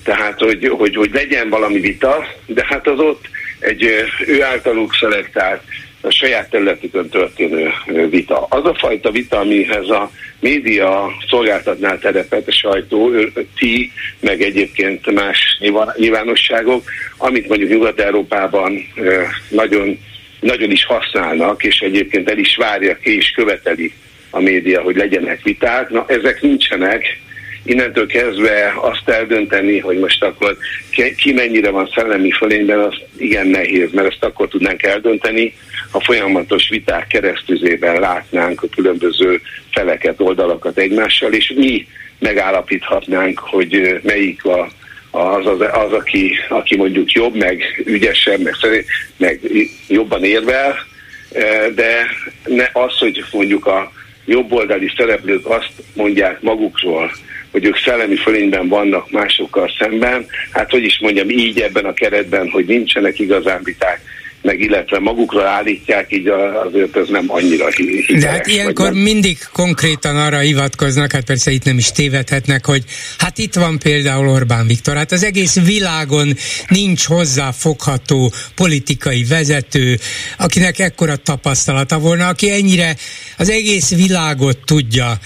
tehát 0.05 0.39
hogy, 0.39 0.69
hogy, 0.79 0.97
hogy 0.97 1.11
legyen 1.13 1.49
valami 1.49 1.81
vita, 1.81 2.27
de 2.47 2.65
hát 2.69 2.87
az 2.87 2.99
ott 2.99 3.25
egy 3.59 3.83
ő 4.27 4.43
általuk 4.43 4.95
szelektált 4.95 5.63
a 6.07 6.11
saját 6.11 6.51
területükön 6.51 7.09
történő 7.09 7.73
vita. 8.11 8.47
Az 8.51 8.65
a 8.65 8.75
fajta 8.75 9.11
vita, 9.11 9.39
amihez 9.39 9.89
a 9.89 10.11
média 10.41 11.13
szolgáltatná 11.29 11.99
terepet, 11.99 12.49
a 12.49 12.53
sajtó, 12.53 13.13
ti, 13.59 13.93
meg 14.21 14.43
egyébként 14.43 15.11
más 15.11 15.59
nyilvánosságok, 15.97 16.91
amit 17.17 17.49
mondjuk 17.49 17.71
Nyugat-Európában 17.71 18.89
nagyon, 19.49 19.99
nagyon 20.41 20.71
is 20.71 20.85
használnak, 20.85 21.65
és 21.65 21.79
egyébként 21.79 22.31
el 22.31 22.39
is 22.39 22.57
várja 22.57 22.97
ki, 22.97 23.17
és 23.17 23.31
követeli 23.31 23.93
a 24.31 24.41
média, 24.41 24.83
hogy 24.83 24.97
legyenek 24.97 25.43
viták. 25.43 25.91
Na, 25.91 26.05
ezek 26.09 26.43
nincsenek, 26.43 27.21
innentől 27.67 28.07
kezdve 28.07 28.75
azt 28.81 29.09
eldönteni, 29.09 29.79
hogy 29.79 29.99
most 29.99 30.23
akkor 30.23 30.57
ki 31.17 31.33
mennyire 31.33 31.71
van 31.71 31.91
szellemi 31.95 32.31
fölényben, 32.31 32.79
az 32.79 32.95
igen 33.17 33.47
nehéz, 33.47 33.93
mert 33.93 34.09
ezt 34.09 34.25
akkor 34.25 34.49
tudnánk 34.49 34.83
eldönteni, 34.83 35.55
ha 35.91 36.01
folyamatos 36.01 36.69
viták 36.69 37.07
keresztüzében 37.07 38.01
látnánk 38.01 38.63
a 38.63 38.69
különböző 38.75 39.41
feleket, 39.71 40.21
oldalakat 40.21 40.79
egymással, 40.79 41.33
és 41.33 41.53
mi 41.57 41.87
megállapíthatnánk, 42.19 43.39
hogy 43.39 44.01
melyik 44.03 44.45
a, 44.45 44.69
az, 45.11 45.47
az, 45.47 45.61
az 45.61 45.93
aki, 45.93 46.37
aki 46.49 46.77
mondjuk 46.77 47.13
jobb, 47.13 47.35
meg 47.35 47.83
ügyesebb, 47.85 48.41
meg, 48.41 48.85
meg 49.17 49.41
jobban 49.89 50.25
érvel, 50.25 50.75
de 51.75 52.07
ne 52.45 52.71
az, 52.73 52.99
hogy 52.99 53.25
mondjuk 53.33 53.67
a 53.67 53.93
jobboldali 54.25 54.93
szereplők 54.97 55.47
azt 55.47 55.73
mondják 55.95 56.41
magukról, 56.41 57.11
hogy 57.51 57.65
ők 57.65 57.77
szellemi 57.77 58.17
fölényben 58.17 58.69
vannak 58.69 59.11
másokkal 59.11 59.71
szemben, 59.79 60.27
hát 60.51 60.71
hogy 60.71 60.83
is 60.85 60.99
mondjam, 60.99 61.31
így 61.31 61.61
ebben 61.61 61.85
a 61.85 61.93
keretben, 61.93 62.51
hogy 62.51 62.65
nincsenek 62.65 63.19
igazán 63.19 63.61
viták, 63.65 64.01
meg 64.47 64.61
illetve 64.61 64.99
magukra 64.99 65.49
állítják, 65.49 66.13
így 66.13 66.29
azért 66.67 66.97
ez 66.97 67.09
nem 67.09 67.25
annyira 67.27 67.67
hiteles. 67.71 68.23
De 68.23 68.29
hát 68.29 68.47
ilyenkor 68.47 68.93
nem. 68.93 69.03
mindig 69.03 69.39
konkrétan 69.53 70.17
arra 70.17 70.39
hivatkoznak, 70.39 71.13
hát 71.13 71.25
persze 71.25 71.51
itt 71.51 71.65
nem 71.65 71.79
is 71.79 71.93
tévedhetnek, 71.93 72.67
hogy 72.67 72.85
hát 73.19 73.39
itt 73.39 73.55
van 73.55 73.79
például 73.79 74.29
Orbán 74.29 74.67
Viktor, 74.67 74.97
hát 74.97 75.13
az 75.13 75.25
egész 75.25 75.61
világon 75.65 76.37
nincs 76.69 77.05
hozzá 77.05 77.51
fogható 77.51 78.33
politikai 78.55 79.25
vezető, 79.25 79.99
akinek 80.39 80.79
ekkora 80.79 81.17
tapasztalata 81.17 81.99
volna, 81.99 82.29
aki 82.29 82.51
ennyire 82.51 82.97
az 83.39 83.51
egész 83.51 83.95
világot 83.95 84.59
tudja 84.65 85.19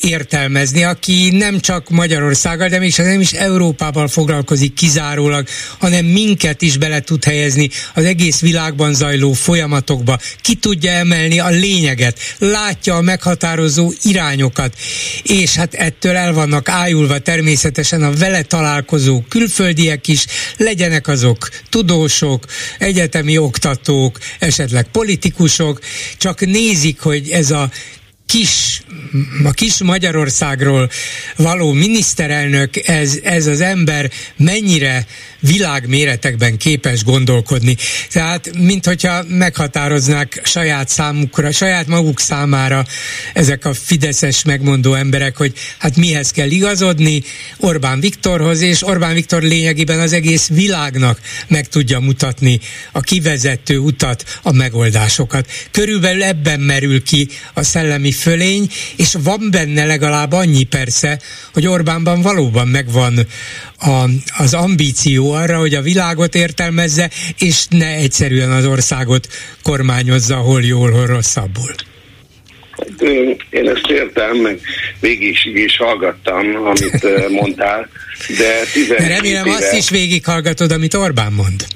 értelmezni, 0.00 0.84
aki 0.84 1.30
nem 1.32 1.60
csak 1.60 1.88
Magyarországgal, 1.88 2.68
de 2.68 2.78
még 2.78 2.92
nem 2.96 3.20
is 3.20 3.32
Európával 3.32 4.08
foglalkozik 4.08 4.74
kizárólag, 4.74 5.46
hanem 5.78 6.04
minket 6.04 6.62
is 6.62 6.76
bele 6.76 7.00
tud 7.00 7.24
helyezni 7.24 7.68
az 7.94 8.04
egész 8.04 8.40
világban 8.48 8.94
zajló 8.94 9.32
folyamatokba, 9.32 10.18
ki 10.40 10.54
tudja 10.54 10.90
emelni 10.90 11.38
a 11.38 11.48
lényeget, 11.48 12.18
látja 12.38 12.94
a 12.94 13.00
meghatározó 13.00 13.92
irányokat, 14.02 14.74
és 15.22 15.54
hát 15.54 15.74
ettől 15.74 16.16
el 16.16 16.32
vannak 16.32 16.68
ájulva 16.68 17.18
természetesen 17.18 18.02
a 18.02 18.12
vele 18.12 18.42
találkozó 18.42 19.22
külföldiek 19.28 20.08
is, 20.08 20.26
legyenek 20.56 21.08
azok 21.08 21.48
tudósok, 21.68 22.44
egyetemi 22.78 23.38
oktatók, 23.38 24.18
esetleg 24.38 24.88
politikusok, 24.90 25.80
csak 26.18 26.46
nézik, 26.46 27.00
hogy 27.00 27.30
ez 27.30 27.50
a 27.50 27.70
kis, 28.26 28.82
a 29.44 29.50
kis 29.50 29.78
Magyarországról 29.82 30.90
való 31.36 31.72
miniszterelnök, 31.72 32.88
ez, 32.88 33.18
ez 33.22 33.46
az 33.46 33.60
ember 33.60 34.10
mennyire 34.36 35.06
világméretekben 35.40 36.56
képes 36.56 37.04
gondolkodni. 37.04 37.76
Tehát, 38.12 38.50
mint 38.58 38.86
hogyha 38.86 39.24
meghatároznák 39.28 40.40
saját 40.44 40.88
számukra, 40.88 41.52
saját 41.52 41.86
maguk 41.86 42.20
számára 42.20 42.84
ezek 43.34 43.64
a 43.64 43.74
fideszes 43.74 44.44
megmondó 44.44 44.94
emberek, 44.94 45.36
hogy 45.36 45.52
hát 45.78 45.96
mihez 45.96 46.30
kell 46.30 46.50
igazodni 46.50 47.22
Orbán 47.56 48.00
Viktorhoz, 48.00 48.60
és 48.60 48.86
Orbán 48.86 49.14
Viktor 49.14 49.42
lényegében 49.42 50.00
az 50.00 50.12
egész 50.12 50.48
világnak 50.48 51.20
meg 51.46 51.68
tudja 51.68 52.00
mutatni 52.00 52.60
a 52.92 53.00
kivezető 53.00 53.78
utat, 53.78 54.40
a 54.42 54.52
megoldásokat. 54.52 55.50
Körülbelül 55.70 56.22
ebben 56.22 56.60
merül 56.60 57.02
ki 57.02 57.28
a 57.54 57.62
szellemi 57.62 58.12
fölény, 58.12 58.68
és 58.96 59.16
van 59.22 59.48
benne 59.50 59.84
legalább 59.84 60.32
annyi 60.32 60.64
persze, 60.64 61.18
hogy 61.52 61.66
Orbánban 61.66 62.22
valóban 62.22 62.68
megvan 62.68 63.18
a, 63.78 64.04
az 64.38 64.54
ambíció 64.54 65.32
arra, 65.32 65.58
hogy 65.58 65.74
a 65.74 65.82
világot 65.82 66.34
értelmezze, 66.34 67.10
és 67.38 67.66
ne 67.70 67.94
egyszerűen 67.94 68.50
az 68.50 68.66
országot 68.66 69.28
kormányozza, 69.62 70.36
hol 70.36 70.62
jól, 70.62 70.90
hol 70.90 71.06
rosszabbul. 71.06 71.74
Én 73.50 73.68
ezt 73.68 73.90
értem, 73.90 74.36
meg 74.36 74.60
végig 75.00 75.28
is, 75.28 75.44
is 75.44 75.76
hallgattam, 75.76 76.46
amit 76.64 77.06
mondtál, 77.40 77.88
de 78.38 78.64
17 78.72 79.08
Remélem 79.08 79.46
éve, 79.46 79.56
azt 79.56 79.72
is 79.72 79.90
végighallgatod, 79.90 80.72
amit 80.72 80.94
Orbán 80.94 81.32
mond. 81.32 81.66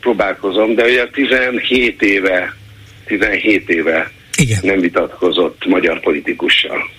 Próbálkozom, 0.00 0.74
de 0.74 0.84
ugye 0.84 1.08
17 1.12 2.02
éve, 2.02 2.56
17 3.06 3.68
éve 3.68 4.10
Igen. 4.42 4.58
nem 4.62 4.80
vitatkozott 4.80 5.66
magyar 5.66 6.00
politikussal. 6.00 6.90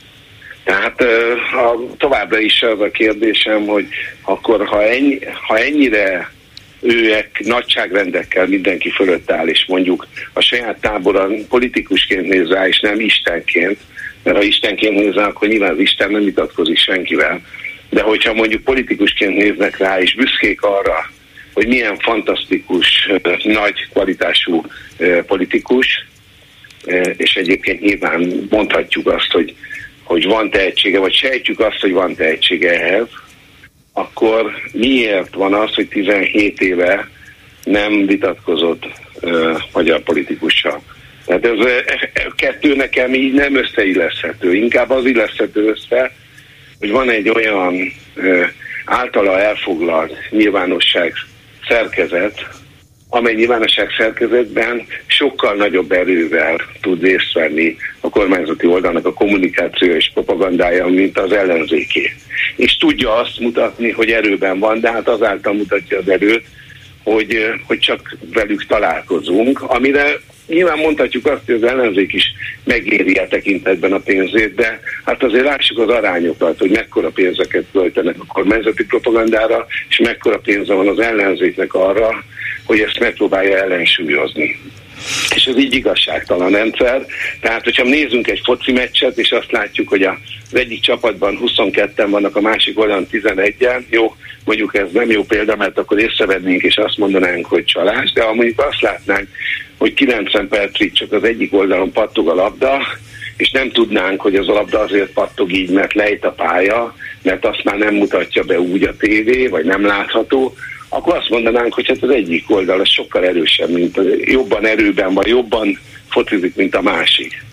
Tehát 0.64 1.04
ha 1.52 1.96
továbbra 1.98 2.40
is 2.40 2.62
az 2.62 2.80
a 2.80 2.92
kérdésem, 2.92 3.66
hogy 3.66 3.88
akkor 4.22 4.68
ha, 4.68 4.84
ennyi, 4.84 5.20
ha 5.48 5.58
ennyire 5.58 6.32
őek 6.82 7.42
nagyságrendekkel 7.46 8.48
mindenki 8.48 8.90
fölött 8.90 9.32
áll, 9.32 9.48
és 9.48 9.66
mondjuk 9.68 10.08
a 10.34 10.42
saját 10.42 10.80
táboran 10.82 11.48
politikusként 11.48 12.28
néz 12.28 12.50
rá, 12.50 12.68
és 12.68 12.80
nem 12.80 13.00
Istenként, 13.00 13.78
mert 14.24 14.38
ha 14.38 14.44
Istenként 14.44 14.96
néz 14.96 15.14
rá, 15.14 15.28
akkor 15.28 15.48
nyilván 15.48 15.72
az 15.72 15.80
Isten 15.80 16.12
nem 16.12 16.24
vitatkozik 16.24 16.78
senkivel, 16.78 17.42
de 17.90 18.02
hogyha 18.02 18.34
mondjuk 18.34 18.64
politikusként 18.64 19.36
néznek 19.36 19.78
rá, 19.78 20.00
és 20.00 20.16
büszkék 20.16 20.62
arra, 20.62 21.12
hogy 21.54 21.68
milyen 21.68 21.98
fantasztikus, 21.98 23.10
nagy 23.44 23.88
kvalitású 23.90 24.66
politikus, 25.28 26.06
és 27.18 27.36
egyébként 27.36 27.82
nyilván 27.82 28.48
mondhatjuk 28.50 29.08
azt, 29.08 29.32
hogy 29.32 29.56
hogy 30.04 30.26
van 30.26 30.50
tehetsége, 30.50 31.00
vagy 31.00 31.14
sejtjük 31.14 31.60
azt, 31.60 31.80
hogy 31.80 31.92
van 31.92 32.16
tehetsége 32.16 32.82
ehhez, 32.82 33.08
akkor 33.94 34.52
miért 34.72 35.34
van 35.34 35.54
az, 35.54 35.74
hogy 35.74 35.88
17 35.88 36.62
éve 36.62 37.10
nem 37.64 38.06
vitatkozott 38.06 38.86
uh, 39.22 39.58
magyar 39.74 40.00
politikussal? 40.00 40.82
Tehát 41.26 41.46
ez 41.46 41.60
a 42.26 42.34
kettő 42.36 42.76
nekem 42.76 43.14
így 43.14 43.34
nem 43.34 43.56
összeilleszthető. 43.56 44.56
Inkább 44.56 44.90
az 44.90 45.06
illeszthető 45.06 45.68
össze, 45.68 46.12
hogy 46.80 46.92
van 46.92 47.10
egy 47.10 47.30
olyan 47.30 47.94
általa 48.86 49.40
elfoglalt 49.40 50.14
nyilvánosság 50.30 51.14
szerkezet, 51.68 52.48
amely 53.16 53.34
nyilvánosság 53.34 53.90
szerkezetben 53.98 54.86
sokkal 55.06 55.56
nagyobb 55.56 55.92
erővel 55.92 56.62
tud 56.82 57.02
részt 57.02 57.34
venni 57.34 57.76
a 58.00 58.10
kormányzati 58.10 58.68
oldalnak 58.68 59.06
a 59.06 59.14
kommunikáció 59.14 59.94
és 59.94 60.12
propagandája, 60.14 60.88
mint 60.88 61.20
az 61.20 61.32
ellenzéké. 61.32 62.14
És 62.56 62.78
tudja 62.78 63.16
azt 63.16 63.40
mutatni, 63.40 63.92
hogy 63.92 64.10
erőben 64.10 64.60
van, 64.60 64.80
de 64.80 64.92
hát 64.92 65.08
azáltal 65.08 65.54
mutatja 65.54 65.98
az 65.98 66.10
erőt, 66.10 66.46
hogy, 67.04 67.54
hogy 67.68 67.80
csak 67.80 68.18
velük 68.34 68.66
találkozunk, 68.66 69.62
amire 69.62 70.20
nyilván 70.54 70.78
mondhatjuk 70.78 71.26
azt, 71.26 71.46
hogy 71.46 71.56
az 71.56 71.64
ellenzék 71.64 72.14
is 72.14 72.34
megéri 72.64 73.14
a 73.14 73.28
tekintetben 73.28 73.94
a 73.94 74.00
pénzét, 74.00 74.56
de 74.56 74.80
hát 75.06 75.24
azért 75.24 75.46
lássuk 75.46 75.80
az 75.80 75.90
arányokat, 75.90 76.60
hogy 76.60 76.70
mekkora 76.70 77.10
pénzeket 77.10 77.66
költenek 77.72 78.16
a 78.20 78.34
kormányzati 78.34 78.86
propagandára, 78.86 79.68
és 79.90 79.98
mekkora 79.98 80.38
pénze 80.38 80.74
van 80.74 80.88
az 80.88 81.00
ellenzéknek 81.00 81.74
arra, 81.74 82.24
hogy 82.66 82.80
ezt 82.80 83.00
megpróbálja 83.00 83.58
ellensúlyozni. 83.58 84.60
És 85.36 85.46
ez 85.46 85.58
így 85.58 85.74
igazságtalan 85.74 86.52
rendszer. 86.52 87.06
Tehát, 87.42 87.64
hogyha 87.64 87.84
nézzünk 87.84 88.28
egy 88.28 88.42
foci 88.44 88.72
meccset, 88.72 89.18
és 89.18 89.32
azt 89.32 89.52
látjuk, 89.52 89.90
hogy 89.90 90.04
az 90.04 90.16
egyik 90.52 90.82
csapatban 90.82 91.40
22-en 91.46 92.08
vannak, 92.10 92.36
a 92.36 92.42
másik 92.42 92.80
oldalon 92.80 93.08
11-en, 93.12 93.84
jó, 93.90 94.16
mondjuk 94.46 94.76
ez 94.76 94.92
nem 94.92 95.12
jó 95.12 95.24
példa, 95.24 95.56
mert 95.56 95.78
akkor 95.78 96.00
észrevennénk, 96.00 96.62
és 96.62 96.78
azt 96.78 96.98
mondanánk, 96.98 97.46
hogy 97.46 97.66
csalás, 97.66 98.12
de 98.12 98.24
ha 98.24 98.34
mondjuk 98.34 98.60
azt 98.60 98.82
látnánk, 98.82 99.28
hogy 99.84 99.94
90 99.94 100.48
percig 100.48 100.94
csak 100.94 101.12
az 101.12 101.24
egyik 101.24 101.54
oldalon 101.54 101.92
pattog 101.92 102.30
a 102.30 102.34
labda, 102.34 102.80
és 103.38 103.52
nem 103.52 103.72
tudnánk, 103.72 104.22
hogy 104.22 104.36
az 104.36 104.50
a 104.50 104.54
labda 104.54 104.80
azért 104.80 105.14
pattog 105.14 105.54
így, 105.54 105.70
mert 105.70 105.94
lejt 105.94 106.26
a 106.26 106.32
pálya, 106.32 106.96
mert 107.22 107.46
azt 107.46 107.64
már 107.64 107.78
nem 107.78 107.94
mutatja 107.94 108.44
be 108.44 108.60
úgy 108.60 108.84
a 108.84 108.96
tévé, 108.98 109.48
vagy 109.48 109.66
nem 109.66 109.86
látható, 109.86 110.54
akkor 110.90 111.16
azt 111.16 111.30
mondanánk, 111.30 111.74
hogy 111.74 111.88
hát 111.88 112.04
az 112.04 112.10
egyik 112.10 112.52
oldal 112.52 112.80
az 112.80 112.90
sokkal 112.90 113.26
erősebb, 113.26 113.70
mint 113.70 114.00
jobban 114.20 114.66
erőben 114.66 115.14
van, 115.14 115.28
jobban 115.28 115.80
focizik, 116.10 116.56
mint 116.56 116.76
a 116.76 116.82
másik. 116.82 117.44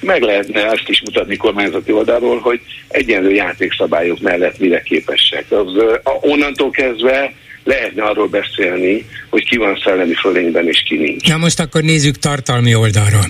Meg 0.00 0.22
lehetne 0.22 0.70
ezt 0.70 0.88
is 0.88 1.00
mutatni 1.00 1.36
kormányzati 1.36 1.92
oldalról, 1.92 2.38
hogy 2.38 2.60
egyenlő 2.88 3.30
játékszabályok 3.30 4.20
mellett 4.20 4.58
mire 4.58 4.82
képesek. 4.82 5.44
Az, 5.48 5.72
onnantól 6.20 6.70
kezdve 6.70 7.32
lehetne 7.64 8.02
arról 8.02 8.28
beszélni, 8.28 9.06
hogy 9.30 9.44
ki 9.44 9.56
van 9.56 9.80
szellemi 9.84 10.14
fölényben 10.14 10.68
és 10.68 10.82
ki 10.86 10.96
nincs. 10.96 11.28
Na 11.28 11.36
most 11.36 11.60
akkor 11.60 11.82
nézzük 11.82 12.18
tartalmi 12.18 12.74
oldalról. 12.74 13.26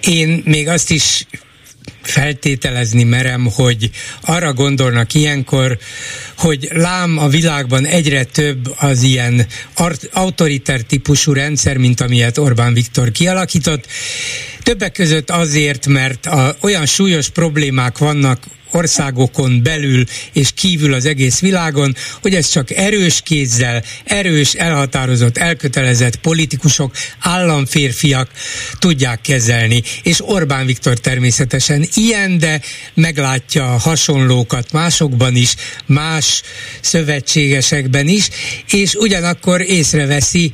Én 0.00 0.42
még 0.44 0.68
azt 0.68 0.90
is 0.90 1.26
feltételezni 2.02 3.04
merem, 3.04 3.48
hogy 3.54 3.90
arra 4.20 4.52
gondolnak 4.52 5.14
ilyenkor, 5.14 5.78
hogy 6.38 6.68
lám 6.72 7.18
a 7.18 7.28
világban 7.28 7.86
egyre 7.86 8.24
több 8.24 8.74
az 8.78 9.02
ilyen 9.02 9.46
autoriter 10.12 10.80
típusú 10.80 11.32
rendszer, 11.32 11.76
mint 11.76 12.00
amilyet 12.00 12.38
Orbán 12.38 12.74
Viktor 12.74 13.10
kialakított. 13.10 13.86
Többek 14.62 14.92
között 14.92 15.30
azért, 15.30 15.86
mert 15.86 16.26
a, 16.26 16.56
olyan 16.60 16.86
súlyos 16.86 17.28
problémák 17.28 17.98
vannak 17.98 18.38
országokon 18.74 19.62
belül 19.62 20.04
és 20.32 20.50
kívül 20.54 20.94
az 20.94 21.06
egész 21.06 21.40
világon, 21.40 21.96
hogy 22.22 22.34
ez 22.34 22.48
csak 22.48 22.70
erős 22.70 23.20
kézzel, 23.22 23.82
erős, 24.04 24.52
elhatározott, 24.52 25.38
elkötelezett 25.38 26.16
politikusok, 26.16 26.96
államférfiak 27.20 28.30
tudják 28.78 29.20
kezelni. 29.20 29.82
És 30.02 30.28
Orbán 30.28 30.66
Viktor 30.66 30.98
természetesen 30.98 31.86
ilyen, 31.94 32.38
de 32.38 32.60
meglátja 32.94 33.72
a 33.72 33.78
hasonlókat 33.78 34.72
másokban 34.72 35.36
is, 35.36 35.54
más 35.86 36.42
szövetségesekben 36.80 38.08
is, 38.08 38.28
és 38.70 38.94
ugyanakkor 38.94 39.60
észreveszi, 39.60 40.52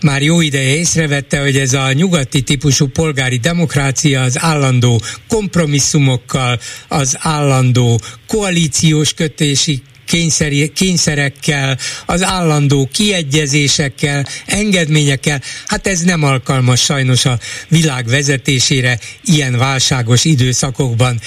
már 0.00 0.22
jó 0.22 0.40
ideje 0.40 0.74
észrevette, 0.74 1.40
hogy 1.40 1.56
ez 1.56 1.72
a 1.72 1.92
nyugati 1.92 2.40
típusú 2.42 2.86
polgári 2.86 3.36
demokrácia 3.36 4.22
az 4.22 4.36
állandó 4.40 5.02
kompromisszumokkal, 5.28 6.60
az 6.88 7.16
állandó 7.18 7.51
állandó 7.52 8.00
koalíciós 8.26 9.12
kötési 9.14 9.82
kényszeri, 10.06 10.72
kényszerekkel, 10.74 11.78
az 12.06 12.22
állandó 12.22 12.88
kiegyezésekkel, 12.92 14.26
engedményekkel, 14.46 15.42
hát 15.66 15.86
ez 15.86 16.00
nem 16.00 16.22
alkalmas 16.22 16.80
sajnos 16.80 17.24
a 17.24 17.38
világ 17.68 18.06
vezetésére 18.06 18.98
ilyen 19.24 19.58
válságos 19.58 20.24
időszakokban. 20.24 21.20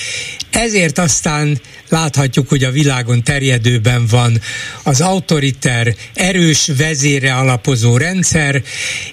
Ezért 0.51 0.97
aztán 0.97 1.59
láthatjuk, 1.89 2.49
hogy 2.49 2.63
a 2.63 2.71
világon 2.71 3.23
terjedőben 3.23 4.05
van 4.07 4.41
az 4.83 5.01
autoriter, 5.01 5.95
erős 6.13 6.69
vezére 6.77 7.33
alapozó 7.33 7.97
rendszer, 7.97 8.63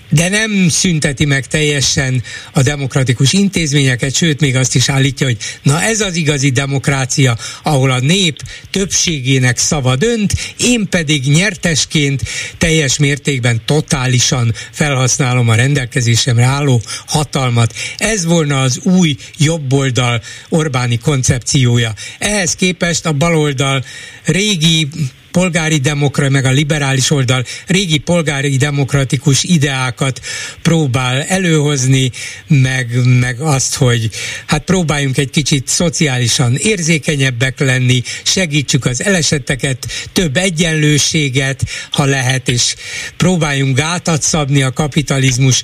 de 0.09 0.29
nem 0.29 0.69
szünteti 0.69 1.25
meg 1.25 1.47
teljesen 1.47 2.23
a 2.53 2.63
demokratikus 2.63 3.33
intézményeket, 3.33 4.15
sőt 4.15 4.41
még 4.41 4.57
azt 4.57 4.75
is 4.75 4.89
állítja, 4.89 5.27
hogy 5.27 5.37
na 5.63 5.83
ez 5.83 6.01
az 6.01 6.17
igazi 6.17 6.51
demokrácia, 6.51 7.39
ahol 7.63 7.91
a 7.91 8.01
nép 8.01 8.43
többségének 8.71 9.52
szava 9.59 9.97
dönt, 9.97 10.33
én 10.57 10.89
pedig 10.89 11.27
nyertesként 11.27 12.23
teljes 12.59 12.99
mértékben 12.99 13.63
totálisan 13.65 14.55
felhasználom 14.71 15.49
a 15.49 15.55
rendelkezésemre 15.55 16.45
álló 16.45 16.81
hatalmat. 17.07 17.75
Ez 17.97 18.25
volna 18.25 18.61
az 18.61 18.79
új 18.79 19.17
jobboldal 19.37 20.23
Orbáni 20.49 20.99
koncepciója. 20.99 21.95
Ehhez 22.19 22.55
képest 22.55 23.07
a 23.07 23.13
baloldal 23.13 23.85
régi 24.25 24.89
polgári 25.33 25.79
demokra, 25.79 26.29
meg 26.29 26.45
a 26.45 26.51
liberális 26.51 27.11
oldal 27.11 27.45
régi 27.67 27.99
polgári 27.99 28.57
demokratikus 28.57 29.43
ideákat 29.43 30.21
próbál 30.63 31.23
előhozni, 31.23 32.11
meg, 32.47 32.89
meg 33.21 33.41
azt, 33.41 33.75
hogy 33.75 34.11
hát 34.47 34.65
próbáljunk 34.65 35.17
egy 35.19 35.31
kicsit 35.31 35.69
szociálisan 35.69 36.57
érzékenyebbek 36.57 37.61
lenni, 37.61 38.03
segítsük 38.23 38.85
az 38.85 39.03
elesetteket, 39.05 39.87
több 40.13 40.37
egyenlőséget, 40.37 41.63
ha 41.91 42.05
lehet, 42.05 42.49
és 42.49 42.75
próbáljunk 43.17 43.77
gátat 43.77 44.23
szabni 44.23 44.63
a 44.63 44.73
kapitalizmus 44.73 45.63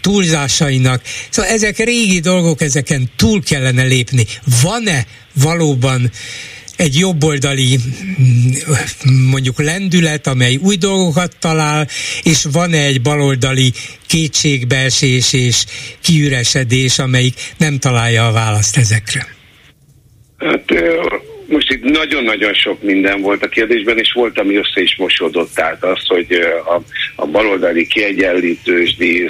túlzásainak. 0.00 1.02
Szóval 1.30 1.50
ezek 1.50 1.76
régi 1.76 2.20
dolgok, 2.20 2.60
ezeken 2.60 3.10
túl 3.16 3.42
kellene 3.42 3.82
lépni. 3.82 4.26
Van-e 4.62 5.06
valóban 5.34 6.10
egy 6.82 6.98
jobboldali 6.98 7.78
mondjuk 9.30 9.62
lendület, 9.62 10.26
amely 10.26 10.56
új 10.56 10.76
dolgokat 10.76 11.36
talál, 11.38 11.88
és 12.22 12.46
van 12.52 12.72
egy 12.72 13.02
baloldali 13.02 13.72
kétségbeesés 14.06 15.32
és 15.32 15.64
kiüresedés, 16.00 16.98
amelyik 16.98 17.34
nem 17.56 17.78
találja 17.78 18.26
a 18.26 18.32
választ 18.32 18.76
ezekre? 18.76 19.26
Hát 20.38 20.64
most 21.46 21.70
itt 21.72 21.82
nagyon-nagyon 21.82 22.54
sok 22.54 22.82
minden 22.82 23.20
volt 23.20 23.42
a 23.42 23.48
kérdésben, 23.48 23.98
és 23.98 24.12
volt, 24.12 24.38
ami 24.38 24.56
össze 24.56 24.80
is 24.80 24.96
mosódott. 24.96 25.54
Tehát 25.54 25.84
az, 25.84 26.06
hogy 26.06 26.32
a, 26.66 26.80
a 27.16 27.26
baloldali 27.26 27.86
kiegyenlítősdi, 27.86 29.28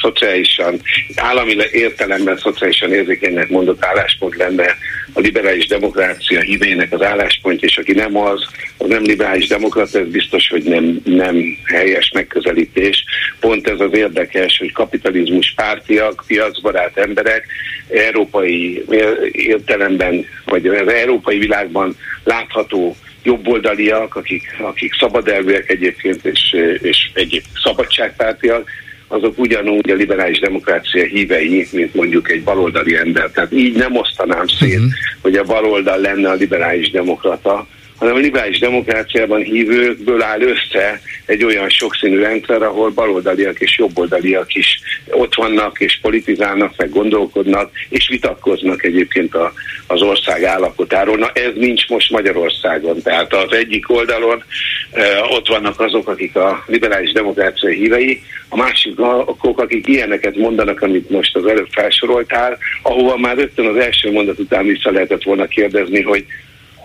szociálisan, 0.00 0.80
állami 1.16 1.56
értelemben 1.72 2.36
szociálisan 2.36 2.92
érzékenynek 2.92 3.48
mondott 3.48 3.84
álláspont 3.84 4.36
lenne 4.36 4.76
a 5.12 5.20
liberális 5.20 5.66
demokrácia 5.66 6.40
hívének 6.40 6.92
az 6.92 7.02
álláspont, 7.02 7.62
és 7.62 7.78
aki 7.78 7.92
nem 7.92 8.16
az, 8.16 8.46
az 8.78 8.88
nem 8.88 9.02
liberális 9.02 9.46
demokrata, 9.46 9.98
ez 9.98 10.06
biztos, 10.06 10.48
hogy 10.48 10.62
nem, 10.62 11.00
nem 11.04 11.58
helyes 11.64 12.10
megközelítés. 12.14 13.04
Pont 13.40 13.68
ez 13.68 13.80
az 13.80 13.92
érdekes, 13.92 14.58
hogy 14.58 14.72
kapitalizmus 14.72 15.52
pártiak, 15.56 16.24
piacbarát 16.26 16.96
emberek, 16.96 17.46
európai 17.88 18.84
értelemben, 19.32 20.26
vagy 20.44 20.66
az 20.66 20.88
európai 20.88 21.38
világban 21.48 21.96
látható 22.24 22.96
jobboldaliak, 23.22 24.16
akik, 24.16 24.56
akik 24.58 24.94
szabadelvűek 24.94 25.70
egyébként, 25.70 26.24
és, 26.24 26.56
és 26.80 27.10
egyéb 27.14 27.42
szabadságpártiak, 27.62 28.70
azok 29.08 29.38
ugyanúgy 29.38 29.90
a 29.90 29.94
liberális 29.94 30.38
demokrácia 30.38 31.04
hívei, 31.04 31.68
mint 31.72 31.94
mondjuk 31.94 32.30
egy 32.30 32.42
baloldali 32.42 32.96
ember. 32.96 33.30
Tehát 33.30 33.52
így 33.52 33.76
nem 33.76 33.96
osztanám 33.96 34.46
szét, 34.46 34.74
uh-huh. 34.74 34.92
hogy 35.20 35.36
a 35.36 35.44
baloldal 35.44 35.98
lenne 35.98 36.30
a 36.30 36.34
liberális 36.34 36.90
demokrata, 36.90 37.66
hanem 37.98 38.14
a 38.14 38.18
liberális 38.18 38.58
demokráciában 38.58 39.42
hívőkből 39.42 40.22
áll 40.22 40.40
össze 40.40 41.00
egy 41.26 41.44
olyan 41.44 41.68
sokszínű 41.68 42.18
rendszer, 42.18 42.62
ahol 42.62 42.90
baloldaliak 42.90 43.60
és 43.60 43.78
jobboldaliak 43.78 44.54
is 44.54 44.80
ott 45.10 45.34
vannak, 45.34 45.80
és 45.80 45.98
politizálnak, 46.02 46.72
meg 46.76 46.90
gondolkodnak, 46.90 47.70
és 47.88 48.08
vitatkoznak 48.08 48.84
egyébként 48.84 49.34
a, 49.34 49.52
az 49.86 50.02
ország 50.02 50.44
állapotáról. 50.44 51.16
Na 51.16 51.30
ez 51.32 51.52
nincs 51.54 51.88
most 51.88 52.10
Magyarországon. 52.10 53.02
Tehát 53.02 53.34
az 53.34 53.52
egyik 53.52 53.90
oldalon 53.90 54.44
e, 54.90 55.02
ott 55.22 55.48
vannak 55.48 55.80
azok, 55.80 56.08
akik 56.08 56.36
a 56.36 56.64
liberális 56.66 57.12
demokrácia 57.12 57.70
hívei, 57.70 58.22
a 58.48 58.56
másik 58.56 58.98
azok, 58.98 59.60
akik 59.60 59.86
ilyeneket 59.86 60.36
mondanak, 60.36 60.82
amit 60.82 61.10
most 61.10 61.36
az 61.36 61.46
előbb 61.46 61.68
felsoroltál, 61.70 62.58
ahova 62.82 63.16
már 63.16 63.36
rögtön 63.36 63.66
az 63.66 63.76
első 63.76 64.12
mondat 64.12 64.38
után 64.38 64.66
vissza 64.66 64.90
lehetett 64.90 65.22
volna 65.22 65.46
kérdezni, 65.46 66.02
hogy 66.02 66.24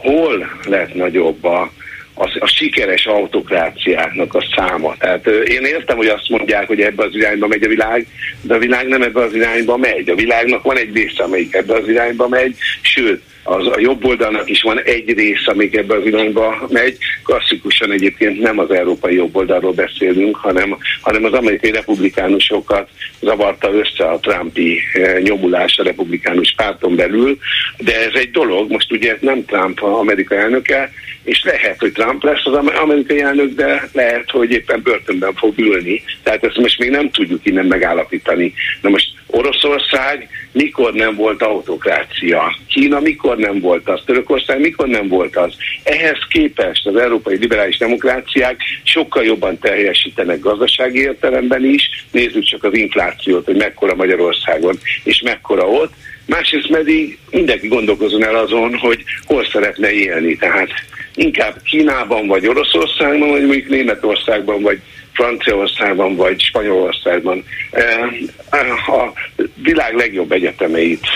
hol 0.03 0.59
lett 0.65 0.93
nagyobb 0.93 1.43
a, 1.43 1.71
a, 2.13 2.37
a 2.39 2.47
sikeres 2.47 3.05
autokráciáknak 3.05 4.33
a 4.35 4.45
száma. 4.55 4.95
Tehát 4.97 5.27
én 5.27 5.63
értem, 5.63 5.97
hogy 5.97 6.07
azt 6.07 6.29
mondják, 6.29 6.67
hogy 6.67 6.81
ebbe 6.81 7.03
az 7.03 7.15
irányba 7.15 7.47
megy 7.47 7.63
a 7.63 7.67
világ, 7.67 8.07
de 8.41 8.53
a 8.53 8.59
világ 8.59 8.87
nem 8.87 9.01
ebbe 9.01 9.21
az 9.21 9.33
irányba 9.33 9.77
megy. 9.77 10.09
A 10.09 10.15
világnak 10.15 10.63
van 10.63 10.77
egy 10.77 10.93
része, 10.93 11.23
amelyik 11.23 11.53
ebbe 11.53 11.73
az 11.73 11.87
irányba 11.87 12.27
megy, 12.27 12.55
sőt, 12.81 13.21
az 13.43 13.67
a 13.67 13.79
jobb 13.79 14.05
oldalnak 14.05 14.49
is 14.49 14.61
van 14.61 14.81
egy 14.81 15.13
része, 15.13 15.51
amik 15.51 15.75
ebbe 15.75 15.95
az 15.95 16.05
irányba 16.05 16.67
megy. 16.69 16.97
Klasszikusan 17.23 17.91
egyébként 17.91 18.39
nem 18.39 18.59
az 18.59 18.71
európai 18.71 19.15
jobb 19.15 19.35
oldalról 19.35 19.73
beszélünk, 19.73 20.35
hanem, 20.35 20.77
hanem 21.01 21.23
az 21.23 21.33
amerikai 21.33 21.71
republikánusokat 21.71 22.89
zavarta 23.21 23.71
össze 23.71 24.05
a 24.05 24.19
Trumpi 24.19 24.79
eh, 24.93 25.21
nyomulás 25.21 25.77
a 25.77 25.83
republikánus 25.83 26.53
párton 26.57 26.95
belül, 26.95 27.37
de 27.77 28.05
ez 28.05 28.13
egy 28.13 28.31
dolog, 28.31 28.71
most 28.71 28.91
ugye 28.91 29.17
nem 29.21 29.45
Trump 29.45 29.81
a 29.81 29.99
amerikai 29.99 30.37
elnöke, 30.37 30.91
és 31.23 31.43
lehet, 31.43 31.79
hogy 31.79 31.91
Trump 31.91 32.23
lesz 32.23 32.45
az 32.45 32.53
amerikai 32.81 33.21
elnök, 33.21 33.53
de 33.53 33.89
lehet, 33.93 34.29
hogy 34.29 34.51
éppen 34.51 34.81
börtönben 34.83 35.33
fog 35.33 35.59
ülni. 35.59 36.03
Tehát 36.23 36.43
ezt 36.43 36.57
most 36.57 36.79
még 36.79 36.89
nem 36.89 37.11
tudjuk 37.11 37.45
innen 37.45 37.65
megállapítani. 37.65 38.53
Na 38.81 38.89
most 38.89 39.07
Oroszország 39.35 40.29
mikor 40.51 40.93
nem 40.93 41.15
volt 41.15 41.41
autokrácia? 41.41 42.57
Kína 42.67 42.99
mikor 42.99 43.37
nem 43.37 43.59
volt 43.59 43.89
az? 43.89 44.01
Törökország 44.05 44.59
mikor 44.59 44.87
nem 44.87 45.07
volt 45.07 45.35
az? 45.35 45.55
Ehhez 45.83 46.17
képest 46.29 46.87
az 46.87 46.95
európai 46.95 47.37
liberális 47.37 47.77
demokráciák 47.77 48.61
sokkal 48.83 49.23
jobban 49.23 49.59
teljesítenek 49.59 50.39
gazdasági 50.39 50.99
értelemben 50.99 51.65
is. 51.65 52.05
Nézzük 52.11 52.43
csak 52.43 52.63
az 52.63 52.77
inflációt, 52.77 53.45
hogy 53.45 53.55
mekkora 53.55 53.95
Magyarországon 53.95 54.79
és 55.03 55.21
mekkora 55.21 55.67
ott. 55.67 55.93
Másrészt 56.25 56.71
pedig 56.71 57.17
mindenki 57.31 57.67
gondolkozon 57.67 58.23
el 58.23 58.35
azon, 58.35 58.75
hogy 58.75 59.03
hol 59.25 59.45
szeretne 59.45 59.91
élni. 59.91 60.35
Tehát 60.35 60.69
inkább 61.15 61.61
Kínában, 61.63 62.27
vagy 62.27 62.47
Oroszországban, 62.47 63.29
vagy 63.29 63.45
mondjuk 63.45 63.69
Németországban, 63.69 64.61
vagy 64.61 64.79
Franciaországban 65.13 66.15
vagy 66.15 66.41
Spanyolországban. 66.41 67.43
A 68.87 69.11
világ 69.63 69.95
legjobb 69.95 70.31
egyetemeit 70.31 71.07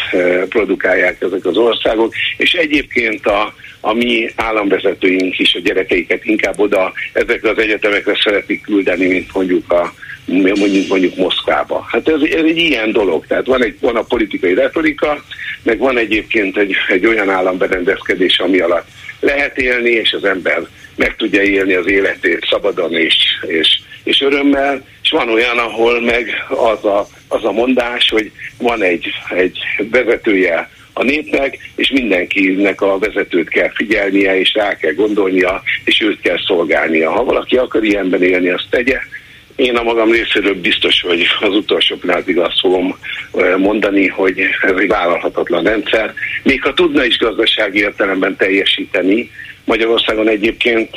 produkálják 0.50 1.22
ezek 1.22 1.46
az 1.46 1.58
országok, 1.58 2.14
és 2.38 2.54
egyébként 2.54 3.26
a, 3.26 3.54
a 3.80 3.94
mi 3.94 4.30
államvezetőink 4.36 5.40
is 5.40 5.56
a 5.56 5.60
gyerekeiket 5.60 6.26
inkább 6.26 6.60
oda 6.60 6.94
ezekre 7.14 7.50
az 7.50 7.58
egyetemekre 7.58 8.20
szeretik 8.24 8.62
küldeni, 8.62 9.06
mint 9.06 9.34
mondjuk 9.34 9.72
a 9.72 9.94
mondjuk, 10.28 10.88
mondjuk 10.88 11.16
Moszkvába. 11.16 11.86
Hát 11.88 12.08
ez, 12.08 12.22
ez 12.22 12.44
egy 12.44 12.58
ilyen 12.58 12.92
dolog. 12.92 13.26
Tehát 13.28 13.46
van, 13.46 13.64
egy, 13.64 13.78
van 13.80 13.96
a 13.96 14.02
politikai 14.02 14.54
retorika, 14.54 15.24
meg 15.64 15.78
van 15.78 15.98
egyébként 15.98 16.58
egy, 16.58 16.76
egy 16.88 17.06
olyan 17.06 17.30
államberendezkedés, 17.30 18.40
ami 18.40 18.60
alatt 18.60 18.88
lehet 19.20 19.58
élni, 19.58 19.90
és 19.90 20.14
az 20.14 20.24
ember 20.24 20.68
meg 20.98 21.16
tudja 21.16 21.42
élni 21.42 21.74
az 21.74 21.90
életét 21.90 22.48
szabadon 22.50 22.94
és, 22.94 23.16
és, 23.48 23.80
és 24.04 24.22
örömmel, 24.22 24.86
és 25.04 25.10
van 25.10 25.30
olyan, 25.30 25.58
ahol 25.58 26.02
meg 26.02 26.46
az 26.50 26.86
a, 26.86 27.08
az 27.28 27.46
a 27.46 27.52
mondás, 27.52 28.10
hogy 28.10 28.32
van 28.58 28.84
egy, 28.84 29.08
egy 29.30 29.60
vezetője 29.92 30.70
a 30.94 31.04
népnek, 31.04 31.58
és 31.76 31.90
mindenkinek 31.92 32.82
a 32.82 32.98
vezetőt 32.98 33.50
kell 33.50 33.72
figyelnie, 33.74 34.40
és 34.40 34.54
rá 34.54 34.76
kell 34.76 34.94
gondolnia, 34.94 35.62
és 35.84 36.02
őt 36.02 36.22
kell 36.22 36.38
szolgálnia. 36.48 37.12
Ha 37.12 37.24
valaki 37.24 37.58
akar 37.58 37.84
ilyenben 37.84 38.24
élni, 38.24 38.50
azt 38.50 38.68
tegye. 38.70 39.00
Én 39.56 39.76
a 39.76 39.84
magam 39.84 40.12
részéről 40.12 40.62
biztos, 40.62 41.02
hogy 41.02 41.28
az 41.40 41.56
utolsó 41.56 41.96
pillanatig 41.96 42.38
azt 42.38 42.60
fogom 42.60 42.98
mondani, 43.58 44.08
hogy 44.08 44.40
ez 44.62 44.74
egy 44.78 44.88
vállalhatatlan 44.88 45.64
rendszer. 45.64 46.14
Még 46.44 46.62
ha 46.62 46.74
tudna 46.74 47.06
is 47.06 47.18
gazdasági 47.18 47.80
értelemben 47.80 48.36
teljesíteni, 48.36 49.32
Magyarországon 49.68 50.28
egyébként 50.30 50.90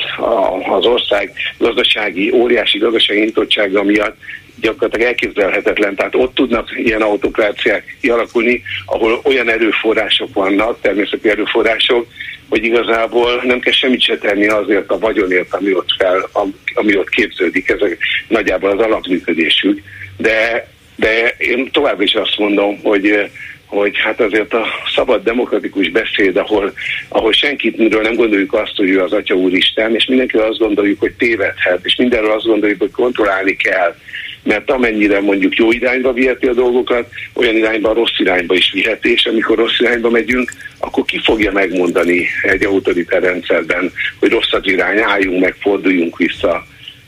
az 0.69 0.85
ország 0.85 1.31
gazdasági, 1.57 2.31
óriási 2.31 2.77
gazdasági 2.77 3.19
nyitottsága 3.19 3.83
miatt 3.83 4.15
gyakorlatilag 4.61 5.07
elképzelhetetlen. 5.07 5.95
Tehát 5.95 6.15
ott 6.15 6.35
tudnak 6.35 6.69
ilyen 6.77 7.01
autokráciák 7.01 7.97
kialakulni, 8.01 8.61
ahol 8.85 9.21
olyan 9.23 9.49
erőforrások 9.49 10.33
vannak, 10.33 10.81
természeti 10.81 11.29
erőforrások, 11.29 12.07
hogy 12.49 12.63
igazából 12.63 13.41
nem 13.43 13.59
kell 13.59 13.73
semmit 13.73 14.01
se 14.01 14.17
tenni 14.17 14.47
azért 14.47 14.91
a 14.91 14.99
vagyonért, 14.99 15.53
ami 15.53 15.73
ott, 15.73 15.89
fel, 15.97 16.29
ami 16.73 16.97
ott 16.97 17.09
képződik, 17.09 17.69
ez 17.69 17.79
nagyjából 18.27 18.69
az 18.69 18.79
alapműködésük. 18.79 19.81
De, 20.17 20.67
de 20.95 21.35
én 21.37 21.71
tovább 21.71 22.01
is 22.01 22.13
azt 22.13 22.37
mondom, 22.37 22.79
hogy 22.83 23.29
hogy 23.71 23.97
hát 23.97 24.19
azért 24.19 24.53
a 24.53 24.65
szabad 24.95 25.23
demokratikus 25.23 25.89
beszéd, 25.89 26.37
ahol, 26.37 26.73
ahol 27.09 27.31
senkitről 27.31 28.01
nem 28.01 28.15
gondoljuk 28.15 28.53
azt, 28.53 28.75
hogy 28.75 28.89
ő 28.89 29.01
az 29.01 29.11
Atya 29.11 29.35
Úristen, 29.35 29.95
és 29.95 30.05
mindenkiről 30.05 30.45
azt 30.45 30.59
gondoljuk, 30.59 30.99
hogy 30.99 31.11
tévedhet, 31.11 31.79
és 31.83 31.95
mindenről 31.95 32.31
azt 32.31 32.45
gondoljuk, 32.45 32.79
hogy 32.79 32.91
kontrollálni 32.91 33.55
kell, 33.55 33.95
mert 34.43 34.71
amennyire 34.71 35.21
mondjuk 35.21 35.55
jó 35.55 35.71
irányba 35.71 36.13
viheti 36.13 36.47
a 36.47 36.53
dolgokat, 36.53 37.09
olyan 37.33 37.55
irányba, 37.55 37.93
rossz 37.93 38.19
irányba 38.19 38.55
is 38.55 38.71
viheti, 38.73 39.11
és 39.11 39.25
amikor 39.25 39.57
rossz 39.57 39.79
irányba 39.79 40.09
megyünk, 40.09 40.53
akkor 40.77 41.05
ki 41.05 41.21
fogja 41.23 41.51
megmondani 41.51 42.27
egy 42.41 42.63
autoritár 42.63 43.21
rendszerben, 43.21 43.91
hogy 44.19 44.29
rossz 44.29 44.51
az 44.51 44.67
irány, 44.67 44.99
álljunk 44.99 45.41
meg, 45.41 45.55
forduljunk 45.59 46.17
vissza, 46.17 46.65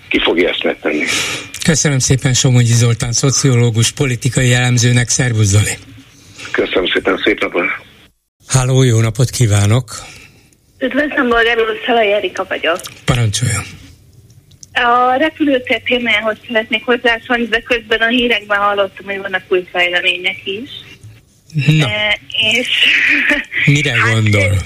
ki 0.10 0.20
fogja 0.20 0.50
ezt 0.50 0.64
megtenni. 0.64 1.04
Köszönöm 1.64 2.00
szépen 2.00 2.34
Somogyi 2.34 2.74
Zoltán, 2.74 3.12
szociológus, 3.12 3.92
politikai 3.92 4.54
elemzőnek, 4.54 5.10
szervusz 5.10 5.48
Zoli! 5.48 5.93
Köszönöm 6.54 6.88
szépen, 6.94 7.18
szép 7.24 7.40
napot! 7.42 7.66
Háló, 8.48 8.84
jó 8.84 9.00
napot 9.00 9.30
kívánok! 9.30 9.92
Üdvözlöm, 10.80 11.30
Bolgár 11.30 11.58
úr, 11.58 11.80
Szalai 11.86 12.12
Erika 12.12 12.46
vagyok. 12.50 12.78
Parancsoljon. 13.06 13.64
A 14.74 15.16
repülőtér 15.18 15.82
témájához 15.82 16.38
szeretnék 16.48 16.86
hozzászólni, 16.86 17.46
de 17.48 17.60
közben 17.60 18.00
a 18.00 18.08
hírekben 18.08 18.58
hallottam, 18.60 19.06
hogy 19.06 19.18
vannak 19.22 19.44
új 19.48 19.68
fejlemények 19.72 20.42
is. 20.44 20.70
Na, 21.68 21.90
E, 21.90 22.20
és 22.52 22.68
mire 23.74 23.94
gondol? 24.14 24.58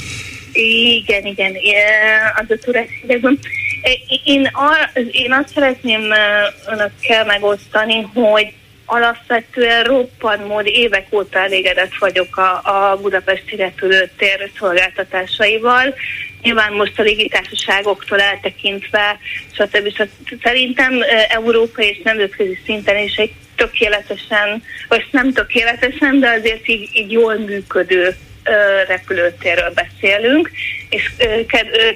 igen, 0.54 1.26
igen, 1.26 1.54
e, 1.54 1.60
az 2.42 2.46
a 2.50 2.64
turás 2.66 2.88
hírekben. 3.02 3.40
E, 3.82 3.90
Én, 4.24 4.50
ar, 4.54 4.92
én 5.12 5.34
azt 5.34 5.54
szeretném 5.54 6.12
e, 6.12 6.18
önökkel 6.68 7.26
megosztani, 7.26 8.02
hogy 8.14 8.54
alapvetően 8.90 9.84
roppant 9.84 10.48
mód 10.48 10.66
évek 10.66 11.08
óta 11.12 11.40
elégedett 11.40 11.96
vagyok 12.00 12.38
a, 12.38 12.62
a 12.64 12.98
budapesti 13.02 13.56
repülőtér 13.56 14.50
szolgáltatásaival. 14.58 15.96
Nyilván 16.42 16.74
most 16.74 17.00
a 17.00 17.04
légitársaságoktól 17.04 18.22
eltekintve, 18.22 19.20
stb. 19.52 19.94
stb. 19.94 20.42
Szerintem 20.44 21.02
e, 21.02 21.28
európai 21.30 21.88
és 21.88 22.02
nemzetközi 22.04 22.60
szinten 22.66 22.98
is 22.98 23.16
egy 23.16 23.32
tökéletesen, 23.56 24.64
vagy 24.88 25.06
nem 25.12 25.34
tökéletesen, 25.34 26.20
de 26.20 26.30
azért 26.30 26.68
így, 26.68 26.90
így 26.94 27.12
jól 27.12 27.36
működő 27.36 28.16
repülőtérről 28.88 29.74
beszélünk, 29.74 30.52
és 30.90 31.12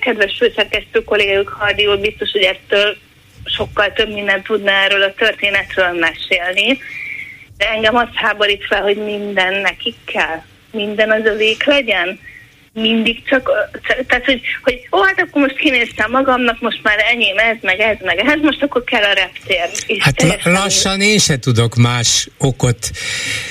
kedves 0.02 0.38
főszerkesztő 0.38 1.04
kollégák 1.04 1.48
Hardi 1.48 1.88
úr 1.88 2.00
biztos, 2.00 2.32
hogy 2.32 2.44
ettől 2.44 2.98
sokkal 3.46 3.94
több 3.94 4.14
mindent 4.14 4.44
tudna 4.44 4.72
erről 4.72 5.02
a 5.02 5.14
történetről 5.14 5.92
mesélni, 5.92 6.78
de 7.58 7.70
engem 7.70 7.96
az 7.96 8.08
háborít 8.14 8.66
fel, 8.66 8.82
hogy 8.82 8.98
minden 8.98 9.54
nekik 9.54 9.96
kell. 10.06 10.42
Minden 10.72 11.12
az 11.12 11.26
övék 11.26 11.64
legyen 11.64 12.20
mindig 12.74 13.24
csak, 13.26 13.49
tehát 14.07 14.26
hogy, 14.26 14.41
hogy 14.63 14.88
ó, 14.91 15.01
hát 15.03 15.19
akkor 15.19 15.41
most 15.41 15.57
kinéztem 15.57 16.11
magamnak, 16.11 16.61
most 16.61 16.80
már 16.84 16.97
enyém 17.11 17.38
ez, 17.38 17.57
meg 17.61 17.80
ez, 17.80 17.97
meg 18.01 18.17
ez, 18.19 18.39
most 18.41 18.61
akkor 18.61 18.84
kell 18.84 19.03
a 19.03 19.13
reptér. 19.13 19.99
Hát 19.99 20.15
teljesen- 20.15 20.53
lassan 20.53 21.01
én 21.01 21.19
se 21.19 21.39
tudok 21.39 21.76
más 21.76 22.28
okot 22.38 22.91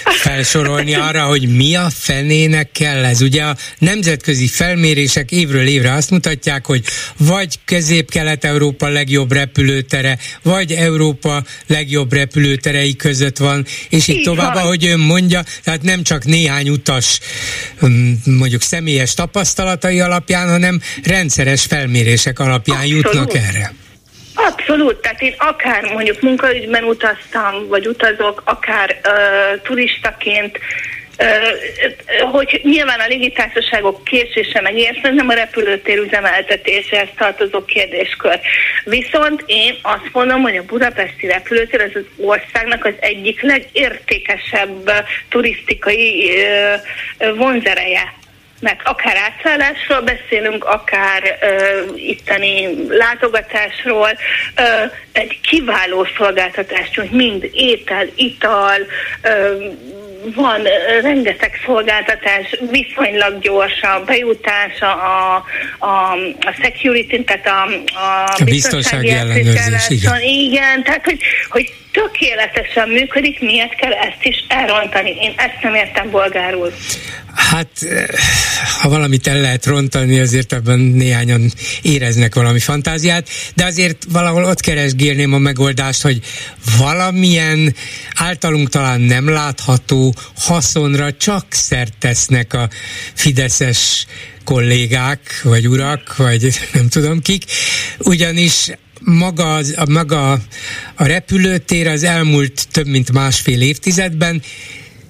felsorolni 0.05 0.95
arra, 0.95 1.23
hogy 1.23 1.57
mi 1.57 1.75
a 1.75 1.87
fenének 1.95 2.73
kell 2.73 3.05
ez. 3.05 3.21
Ugye 3.23 3.43
a 3.43 3.57
nemzetközi 3.79 4.47
felmérések 4.47 5.31
évről 5.31 5.67
évre 5.67 5.93
azt 5.93 6.11
mutatják, 6.11 6.67
hogy 6.67 6.85
vagy 7.17 7.59
közép-kelet-európa 7.65 8.89
legjobb 8.89 9.33
repülőtere, 9.33 10.19
vagy 10.43 10.73
Európa 10.73 11.43
legjobb 11.67 12.13
repülőterei 12.13 12.97
között 12.97 13.37
van, 13.37 13.67
és 13.89 14.09
így 14.09 14.17
Így 14.17 14.23
tovább, 14.25 14.55
van. 14.55 14.63
ahogy 14.63 14.87
ön 14.87 15.01
mondja, 15.01 15.43
tehát 15.65 15.83
nem 15.83 16.03
csak 16.03 16.25
néhány 16.25 16.69
utas 16.69 17.21
mondjuk 18.25 18.63
személyes 18.63 19.10
tapasztalatai 19.15 20.01
alapján, 20.01 20.49
hanem 20.49 20.81
rendszeres 21.05 21.65
felmérések 21.65 22.39
alapján 22.39 22.79
Abszolút. 22.79 23.05
jutnak 23.05 23.35
erre. 23.35 23.73
Abszolút, 24.35 24.97
tehát 24.97 25.23
én 25.23 25.35
akár 25.39 25.83
mondjuk 25.83 26.21
munkaügyben 26.21 26.85
utaztam, 26.85 27.69
vagy 27.69 27.87
utazok, 27.87 28.43
akár 28.45 29.01
ö, 29.03 29.11
turistaként, 29.63 30.59
ö, 31.17 31.25
ö, 31.25 32.25
hogy 32.25 32.61
nyilván 32.63 33.01
a 33.01 33.07
légitársaságok 33.07 34.05
késése 34.05 34.61
megérte, 34.61 35.11
nem 35.11 35.29
a 35.29 35.33
repülőtér 35.33 35.99
üzemeltetéséhez 35.99 37.09
tartozó 37.17 37.65
kérdéskör. 37.65 38.41
Viszont 38.85 39.43
én 39.47 39.75
azt 39.83 40.11
mondom, 40.13 40.43
hogy 40.43 40.57
a 40.57 40.65
budapesti 40.65 41.27
repülőtér 41.27 41.81
az 41.81 41.95
az 41.95 42.25
országnak 42.27 42.85
az 42.85 42.95
egyik 43.01 43.43
legértékesebb 43.43 44.91
turisztikai 45.29 46.31
ö, 46.37 46.75
ö, 47.19 47.35
vonzereje 47.35 48.19
mert 48.61 48.81
akár 48.85 49.17
átszállásról 49.17 50.01
beszélünk, 50.01 50.65
akár 50.65 51.39
ö, 51.41 51.81
itteni 51.97 52.69
látogatásról, 52.89 54.11
ö, 54.57 54.63
egy 55.13 55.41
kiváló 55.41 56.07
szolgáltatást, 56.17 56.95
hogy 56.95 57.11
mind 57.11 57.49
étel, 57.53 58.07
ital, 58.15 58.79
ö, 59.23 59.65
van 60.35 60.63
rengeteg 61.03 61.61
szolgáltatás, 61.65 62.57
viszonylag 62.71 63.41
gyors 63.41 63.83
a 63.83 64.03
bejutása, 64.05 64.93
a, 64.93 65.45
a, 65.79 66.13
a 66.41 66.55
security, 66.63 67.25
tehát 67.25 67.47
a, 67.47 67.63
a, 68.41 68.45
biztonsági 68.45 69.11
ellenőrzés, 69.11 69.61
ellenőrzés, 69.61 70.03
igen. 70.03 70.21
igen, 70.21 70.83
tehát 70.83 71.05
hogy, 71.05 71.21
hogy 71.49 71.73
tökéletesen 71.93 72.89
működik, 72.89 73.41
miért 73.41 73.75
kell 73.75 73.93
ezt 73.93 74.23
is 74.23 74.45
elrontani? 74.49 75.11
Én 75.11 75.33
ezt 75.37 75.63
nem 75.63 75.75
értem 75.75 76.11
bolgárul. 76.11 76.73
Hát, 77.35 77.69
eh, 77.81 78.05
ha 78.81 78.89
valamit 78.89 79.27
el 79.27 79.41
lehet 79.41 79.67
rontani, 79.67 80.21
azért 80.21 80.53
ebben 80.53 80.79
néhányan 80.79 81.53
éreznek 81.83 82.35
valami 82.35 82.59
fantáziát, 82.59 83.29
de 83.55 83.65
azért 83.65 84.05
valahol 84.09 84.45
ott 84.45 84.61
keresgélném 84.61 85.33
a 85.33 85.39
megoldást, 85.39 86.03
hogy 86.03 86.21
valamilyen 86.79 87.75
általunk 88.15 88.69
talán 88.69 89.01
nem 89.01 89.29
látható 89.29 90.15
haszonra 90.37 91.13
csak 91.13 91.45
szert 91.49 91.93
tesznek 91.99 92.55
a 92.55 92.69
fideszes 93.15 94.07
kollégák, 94.45 95.41
vagy 95.43 95.69
urak, 95.69 96.17
vagy 96.17 96.49
nem 96.73 96.89
tudom 96.89 97.21
kik, 97.21 97.45
ugyanis 97.99 98.71
maga, 99.05 99.55
az, 99.55 99.75
a, 99.77 99.91
maga 99.91 100.33
a 100.95 101.05
repülőtér 101.05 101.87
az 101.87 102.03
elmúlt 102.03 102.69
több 102.71 102.87
mint 102.87 103.13
másfél 103.13 103.61
évtizedben 103.61 104.43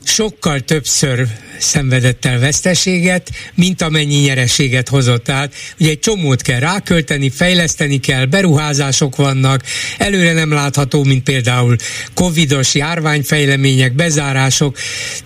sokkal 0.04 0.60
többször 0.60 1.26
szenvedett 1.60 2.24
el 2.24 2.38
veszteséget, 2.38 3.30
mint 3.54 3.82
amennyi 3.82 4.16
nyereséget 4.16 4.88
hozott. 4.88 5.24
Tehát 5.24 5.54
ugye 5.78 5.90
egy 5.90 5.98
csomót 5.98 6.42
kell 6.42 6.58
rákölteni, 6.58 7.30
fejleszteni 7.30 8.00
kell, 8.00 8.24
beruházások 8.24 9.16
vannak, 9.16 9.62
előre 9.98 10.32
nem 10.32 10.52
látható, 10.52 11.04
mint 11.04 11.22
például 11.22 11.76
covidos 12.14 12.74
járványfejlemények, 12.74 13.94
bezárások, 13.94 14.78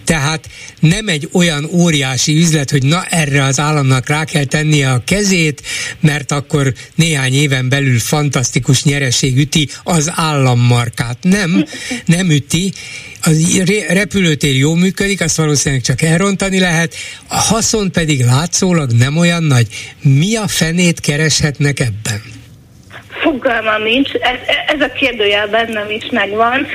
tehát 0.05 0.49
nem 0.81 1.09
egy 1.09 1.29
olyan 1.33 1.69
óriási 1.73 2.37
üzlet, 2.37 2.71
hogy 2.71 2.83
na 2.83 3.05
erre 3.05 3.45
az 3.45 3.61
államnak 3.61 4.09
rá 4.09 4.25
kell 4.25 4.45
tennie 4.45 4.91
a 4.91 5.03
kezét, 5.05 5.63
mert 6.01 6.33
akkor 6.33 6.73
néhány 6.95 7.35
éven 7.35 7.69
belül 7.69 7.99
fantasztikus 7.99 8.85
nyereség 8.85 9.37
üti 9.37 9.69
az 9.83 10.11
állammarkát. 10.15 11.19
Nem, 11.23 11.65
nem 12.05 12.31
üti, 12.31 12.73
re- 13.65 13.93
repülőtér 13.93 14.57
jó 14.57 14.75
működik, 14.75 15.21
azt 15.21 15.37
valószínűleg 15.37 15.85
csak 15.85 16.03
elrontani 16.03 16.59
lehet, 16.59 16.95
a 17.27 17.37
haszon 17.37 17.93
pedig 17.93 18.25
látszólag 18.25 18.93
nem 18.93 19.17
olyan 19.17 19.43
nagy. 19.43 19.67
Mi 20.01 20.37
a 20.37 20.49
fenét 20.49 21.01
kereshetnek 21.01 21.81
ebben? 21.81 22.44
Fogalmam 23.25 23.83
nincs, 23.83 24.13
ez, 24.13 24.39
ez 24.67 24.81
a 24.81 24.93
kérdőjel 24.93 25.47
bennem 25.47 25.91
is 25.91 26.05
megvan. 26.11 26.67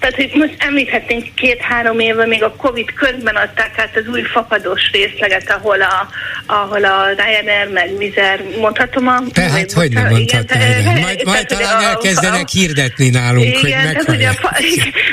Tehát, 0.00 0.14
hogy 0.14 0.30
most 0.34 0.54
említhetnénk 0.58 1.34
két-három 1.34 1.98
éve, 1.98 2.26
még 2.26 2.42
a 2.42 2.54
Covid 2.56 2.92
közben 2.94 3.34
adták 3.36 3.78
át 3.78 3.96
az 3.96 4.12
új 4.12 4.22
fapados 4.22 4.90
részleget, 4.92 5.50
ahol 5.50 5.82
a, 5.82 6.08
ahol 6.46 6.84
a 6.84 7.06
Ryanair 7.08 7.68
meg 7.72 7.96
Vizer, 7.96 8.42
mondhatom 8.60 9.08
a... 9.08 9.22
Tehát, 9.32 9.72
hogy 9.72 9.92
nem 9.92 10.08
mondhatná 10.08 10.68
igen, 10.68 10.84
te- 10.94 11.00
Majd, 11.00 11.24
majd 11.24 11.46
talán 11.46 11.82
elkezdenek 11.82 12.44
a- 12.44 12.50
hirdetni 12.52 13.08
nálunk, 13.08 13.44
igen, 13.44 13.60
hogy 13.60 13.70
tehát, 13.70 14.04
hogy 14.04 14.24
a, 14.24 14.32
fa, 14.32 14.50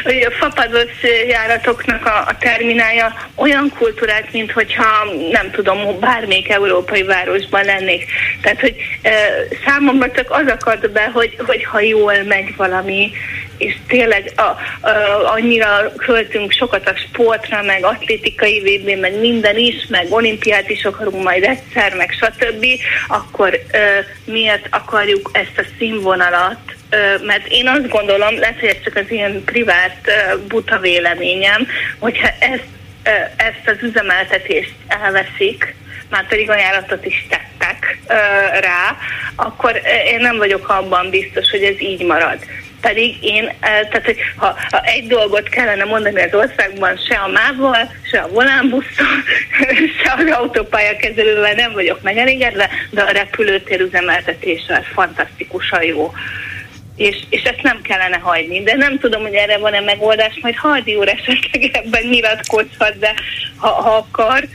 hogy 0.04 0.28
a 0.30 0.32
fapados 0.32 0.92
járatoknak 1.28 2.06
a, 2.06 2.24
a 2.28 2.38
terminálja 2.40 3.14
olyan 3.36 3.74
kultúrát, 3.78 4.32
mint 4.32 4.52
hogyha 4.52 4.86
nem 5.32 5.52
tudom, 5.52 6.00
bármelyik 6.00 6.50
európai 6.50 7.04
városban 7.04 7.66
lennék. 7.66 8.06
Tehát, 8.42 8.60
hogy 8.60 8.76
e, 9.02 9.12
számomra 9.66 10.12
csak 10.26 10.38
az 10.38 10.52
akad 10.52 10.90
be, 10.90 11.10
hogy, 11.14 11.38
hogy 11.46 11.64
ha 11.64 11.80
jól 11.80 12.24
megy 12.24 12.56
valami, 12.56 13.12
és 13.58 13.76
tényleg 13.88 14.32
a, 14.36 14.42
a, 14.42 14.92
annyira 15.34 15.94
költünk 15.98 16.52
sokat 16.52 16.90
a 16.90 16.96
sportra, 16.96 17.62
meg 17.62 17.84
atlétikai 17.84 18.60
VB, 18.60 19.00
meg 19.00 19.20
minden 19.20 19.58
is, 19.58 19.86
meg 19.90 20.06
olimpiát 20.10 20.70
is 20.70 20.86
akarunk 20.86 21.24
majd 21.24 21.44
egyszer, 21.44 21.96
meg 21.96 22.12
stb., 22.12 22.66
akkor 23.08 23.60
ö, 23.72 23.78
miért 24.32 24.68
akarjuk 24.70 25.30
ezt 25.34 25.58
a 25.58 25.64
színvonalat 25.78 26.58
mert 27.22 27.48
én 27.48 27.68
azt 27.68 27.88
gondolom, 27.88 28.40
lehet, 28.40 28.60
hogy 28.60 28.70
ez 28.70 28.82
csak 28.84 28.96
az 28.96 29.12
ilyen 29.12 29.44
privát 29.44 30.10
buta 30.48 30.80
véleményem, 30.80 31.68
hogyha 32.00 32.28
ezt, 32.40 32.68
ezt 33.36 33.68
az 33.68 33.76
üzemeltetést 33.82 34.74
elveszik, 34.88 35.76
már 36.10 36.28
pedig 36.28 36.50
ajánlatot 36.50 37.06
is 37.06 37.28
tettek 37.30 37.98
ö, 38.08 38.14
rá, 38.60 38.98
akkor 39.36 39.82
én 40.06 40.20
nem 40.20 40.38
vagyok 40.38 40.70
abban 40.70 41.10
biztos, 41.10 41.50
hogy 41.50 41.64
ez 41.64 41.82
így 41.82 42.06
marad. 42.06 42.38
Pedig 42.82 43.24
én, 43.24 43.54
tehát 43.60 44.06
hogy 44.06 44.18
ha, 44.36 44.58
ha 44.72 44.82
egy 44.84 45.08
dolgot 45.08 45.50
kellene 45.50 45.84
mondani 45.84 46.22
az 46.22 46.34
országban, 46.34 46.98
se 47.08 47.16
a 47.16 47.28
mávval, 47.28 47.92
se 48.12 48.20
a 48.20 48.28
volánbusszal, 48.28 49.16
se 50.04 50.14
az 50.18 50.32
autópályakezelővel 50.32 51.54
nem 51.54 51.72
vagyok 51.72 52.02
megelégedve, 52.02 52.70
de 52.90 53.02
a 53.02 53.12
repülőtér 53.12 53.82
üzemeltetése 53.82 54.84
fantasztikusan 54.94 55.84
jó 55.84 56.14
és, 56.96 57.16
és 57.30 57.44
ezt 57.44 57.62
nem 57.62 57.82
kellene 57.82 58.18
hagyni. 58.18 58.64
De 58.64 58.76
nem 58.76 59.00
tudom, 59.00 59.22
hogy 59.22 59.34
erre 59.34 59.58
van-e 59.58 59.80
megoldás, 59.80 60.38
majd 60.42 60.56
Hardi 60.56 60.96
úr 60.96 61.08
esetleg 61.08 61.72
ebben 61.74 62.04
nyilatkozhat, 62.08 63.00
de 63.00 63.14
ha, 63.58 63.68
ha 63.68 63.96
akar, 63.96 64.48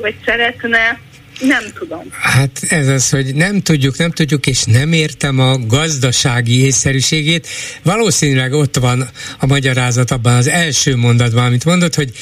vagy 0.00 0.14
szeretne. 0.24 1.00
Nem 1.40 1.64
tudom. 1.78 2.02
Hát 2.20 2.60
ez 2.68 2.88
az, 2.88 3.10
hogy 3.10 3.34
nem 3.34 3.60
tudjuk, 3.60 3.98
nem 3.98 4.10
tudjuk, 4.10 4.46
és 4.46 4.64
nem 4.64 4.92
értem 4.92 5.38
a 5.38 5.58
gazdasági 5.66 6.64
észszerűségét. 6.64 7.46
Valószínűleg 7.82 8.52
ott 8.52 8.76
van 8.76 9.08
a 9.38 9.46
magyarázat 9.46 10.10
abban 10.10 10.34
az 10.34 10.48
első 10.48 10.96
mondatban, 10.96 11.44
amit 11.44 11.64
mondott, 11.64 11.94
hogy 11.94 12.12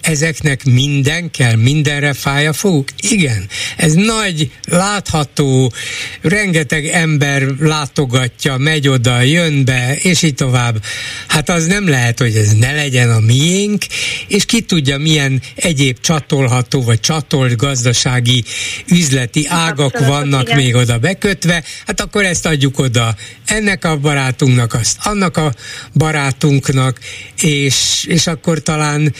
ezeknek 0.00 0.64
minden 0.64 1.30
kell, 1.30 1.54
mindenre 1.54 2.12
fáj 2.12 2.46
a 2.46 2.52
foguk? 2.52 2.88
Igen. 3.00 3.48
Ez 3.76 3.92
nagy, 3.92 4.50
látható, 4.64 5.72
rengeteg 6.20 6.86
ember 6.86 7.42
látogatja, 7.58 8.56
megy 8.56 8.88
oda, 8.88 9.20
jön 9.20 9.64
be, 9.64 9.96
és 9.96 10.22
így 10.22 10.34
tovább. 10.34 10.82
Hát 11.26 11.48
az 11.48 11.66
nem 11.66 11.88
lehet, 11.88 12.18
hogy 12.18 12.36
ez 12.36 12.52
ne 12.52 12.72
legyen 12.72 13.10
a 13.10 13.20
miénk, 13.20 13.84
és 14.28 14.44
ki 14.44 14.60
tudja, 14.60 14.98
milyen 14.98 15.42
egyéb 15.54 16.00
csatolható, 16.00 16.82
vagy 16.82 17.00
csatolt 17.00 17.56
gazdasági 17.56 18.44
üzleti 18.90 19.46
ágak 19.48 19.94
Abszolút, 19.94 20.08
vannak 20.08 20.42
igen. 20.42 20.56
még 20.56 20.74
oda 20.74 20.98
bekötve, 20.98 21.64
hát 21.86 22.00
akkor 22.00 22.24
ezt 22.24 22.46
adjuk 22.46 22.78
oda 22.78 23.16
ennek 23.44 23.84
a 23.84 23.96
barátunknak, 23.96 24.74
azt 24.74 24.96
annak 25.02 25.36
a 25.36 25.54
barátunknak, 25.94 26.98
és, 27.42 28.04
és 28.08 28.26
akkor 28.26 28.62
talán 28.62 29.14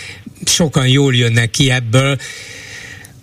sokan 0.44 0.88
jól 0.88 1.14
jönnek 1.14 1.50
ki 1.50 1.70
ebből, 1.70 2.18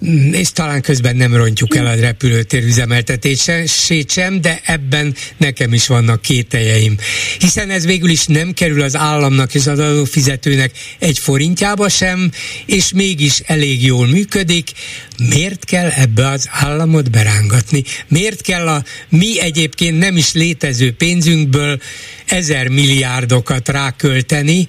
mm, 0.05 0.34
és 0.34 0.51
talán 0.51 0.82
közben 0.82 1.16
nem 1.16 1.36
rontjuk 1.36 1.76
el 1.76 1.86
a 1.86 1.95
repülőtér 1.95 2.63
üzemeltetését 2.63 4.11
sem, 4.11 4.41
de 4.41 4.61
ebben 4.66 5.16
nekem 5.38 5.74
is 5.74 5.88
vannak 5.88 6.22
kételjeim. 6.22 6.97
Hiszen 7.39 7.70
ez 7.70 7.86
végül 7.86 8.09
is 8.09 8.26
nem 8.26 8.53
kerül 8.53 8.82
az 8.82 8.95
államnak 8.95 9.53
és 9.53 9.68
az 9.68 9.80
adófizetőnek 9.80 10.72
egy 10.99 11.20
forintjába 11.20 11.89
sem, 11.89 12.32
és 12.66 12.91
mégis 12.93 13.39
elég 13.39 13.84
jól 13.84 14.07
működik. 14.07 14.72
Miért 15.30 15.66
kell 15.66 15.89
ebbe 15.89 16.28
az 16.28 16.47
államot 16.51 17.11
berángatni? 17.11 17.84
Miért 18.07 18.41
kell 18.41 18.68
a 18.68 18.84
mi 19.09 19.41
egyébként 19.41 19.97
nem 19.97 20.18
is 20.18 20.34
létező 20.34 20.91
pénzünkből 20.91 21.82
ezer 22.26 22.68
milliárdokat 22.68 23.70
rákölteni, 23.70 24.68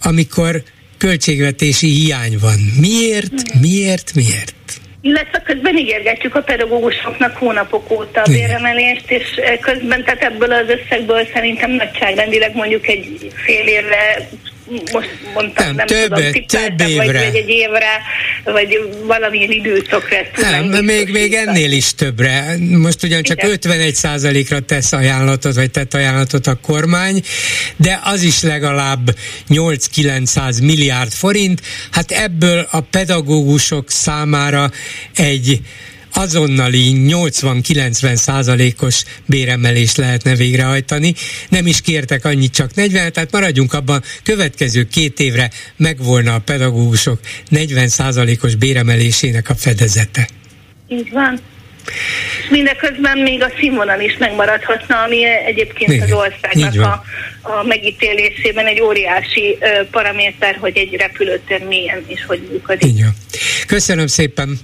amikor 0.00 0.62
költségvetési 1.04 1.86
hiány 1.86 2.36
van. 2.40 2.58
Miért, 2.80 3.60
miért, 3.60 4.14
miért? 4.14 4.54
Illetve 5.00 5.42
közben 5.44 5.76
ígérgetjük 5.76 6.34
a 6.34 6.40
pedagógusoknak 6.42 7.36
hónapok 7.36 7.90
óta 7.90 8.20
a 8.22 8.30
béremelést, 8.30 9.10
és 9.10 9.24
közben, 9.60 10.04
tehát 10.04 10.22
ebből 10.22 10.52
az 10.52 10.68
összegből 10.68 11.26
szerintem 11.34 11.70
nagyságrendileg 11.70 12.54
mondjuk 12.54 12.86
egy 12.86 13.32
fél 13.34 13.66
évre 13.66 14.28
most 14.92 15.10
mondtam, 15.34 15.66
nem, 15.66 15.74
nem 15.74 15.86
több, 15.86 16.14
tudom, 16.14 16.32
több 16.46 16.88
évre. 16.88 17.04
Vagy, 17.04 17.12
vagy 17.12 17.34
egy 17.34 17.48
évre, 17.48 18.02
vagy 18.44 18.78
valamilyen 19.06 19.50
időszakra 19.50 20.16
Nem, 20.36 20.84
még, 20.84 21.10
még 21.10 21.32
ennél 21.32 21.72
is 21.72 21.94
többre. 21.94 22.56
Most 22.58 23.02
ugyan 23.02 23.22
csak 23.22 23.38
Igen. 23.38 23.50
51 23.50 24.48
ra 24.48 24.60
tesz 24.60 24.92
ajánlatot, 24.92 25.54
vagy 25.54 25.70
tett 25.70 25.94
ajánlatot 25.94 26.46
a 26.46 26.58
kormány, 26.62 27.22
de 27.76 28.00
az 28.04 28.22
is 28.22 28.42
legalább 28.42 29.16
8-900 29.48 30.62
milliárd 30.62 31.12
forint. 31.12 31.60
Hát 31.90 32.10
ebből 32.10 32.68
a 32.70 32.80
pedagógusok 32.80 33.90
számára 33.90 34.70
egy 35.14 35.60
azonnali 36.14 36.92
80-90 36.96 38.14
százalékos 38.14 39.02
béremelést 39.26 39.96
lehetne 39.96 40.34
végrehajtani. 40.34 41.14
Nem 41.48 41.66
is 41.66 41.80
kértek 41.80 42.24
annyit, 42.24 42.52
csak 42.52 42.74
40, 42.74 43.12
tehát 43.12 43.32
maradjunk 43.32 43.72
abban, 43.72 44.02
következő 44.22 44.84
két 44.84 45.20
évre 45.20 45.50
megvolna 45.76 46.34
a 46.34 46.38
pedagógusok 46.38 47.20
40 47.48 47.88
százalékos 47.88 48.54
béremelésének 48.54 49.48
a 49.48 49.54
fedezete. 49.54 50.28
Így 50.88 51.10
van. 51.10 51.40
És 52.42 52.50
mindeközben 52.50 53.18
még 53.18 53.42
a 53.42 53.50
színvonal 53.58 54.00
is 54.00 54.16
megmaradhatna, 54.18 55.02
ami 55.02 55.24
egyébként 55.46 55.92
Igen, 55.92 56.10
az 56.10 56.12
országnak 56.12 56.80
a, 56.80 57.02
a 57.42 57.62
megítélésében 57.62 58.66
egy 58.66 58.80
óriási 58.80 59.58
ö, 59.60 59.84
paraméter, 59.90 60.56
hogy 60.60 60.76
egy 60.76 60.94
repülőtér 60.94 61.66
milyen 61.66 62.04
és 62.06 62.24
hogy 62.26 62.48
működik. 62.50 62.96
Igen. 62.96 63.14
Köszönöm 63.66 64.06
szépen. 64.06 64.58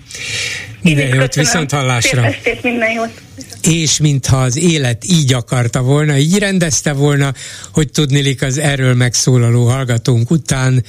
Minden 0.82 1.06
jót, 1.06 1.14
köszönöm. 1.14 1.44
viszont 1.44 1.70
hallásra. 1.70 2.22
Szép 2.22 2.30
estét, 2.30 2.62
minden 2.62 2.92
jót. 2.92 3.20
És 3.62 3.98
mintha 3.98 4.36
az 4.36 4.56
élet 4.56 5.04
így 5.04 5.32
akarta 5.32 5.82
volna, 5.82 6.16
így 6.16 6.38
rendezte 6.38 6.92
volna, 6.92 7.32
hogy 7.72 7.90
tudnilik 7.90 8.42
az 8.42 8.58
erről 8.58 8.94
megszólaló 8.94 9.64
hallgatónk 9.68 10.30
után. 10.30 10.84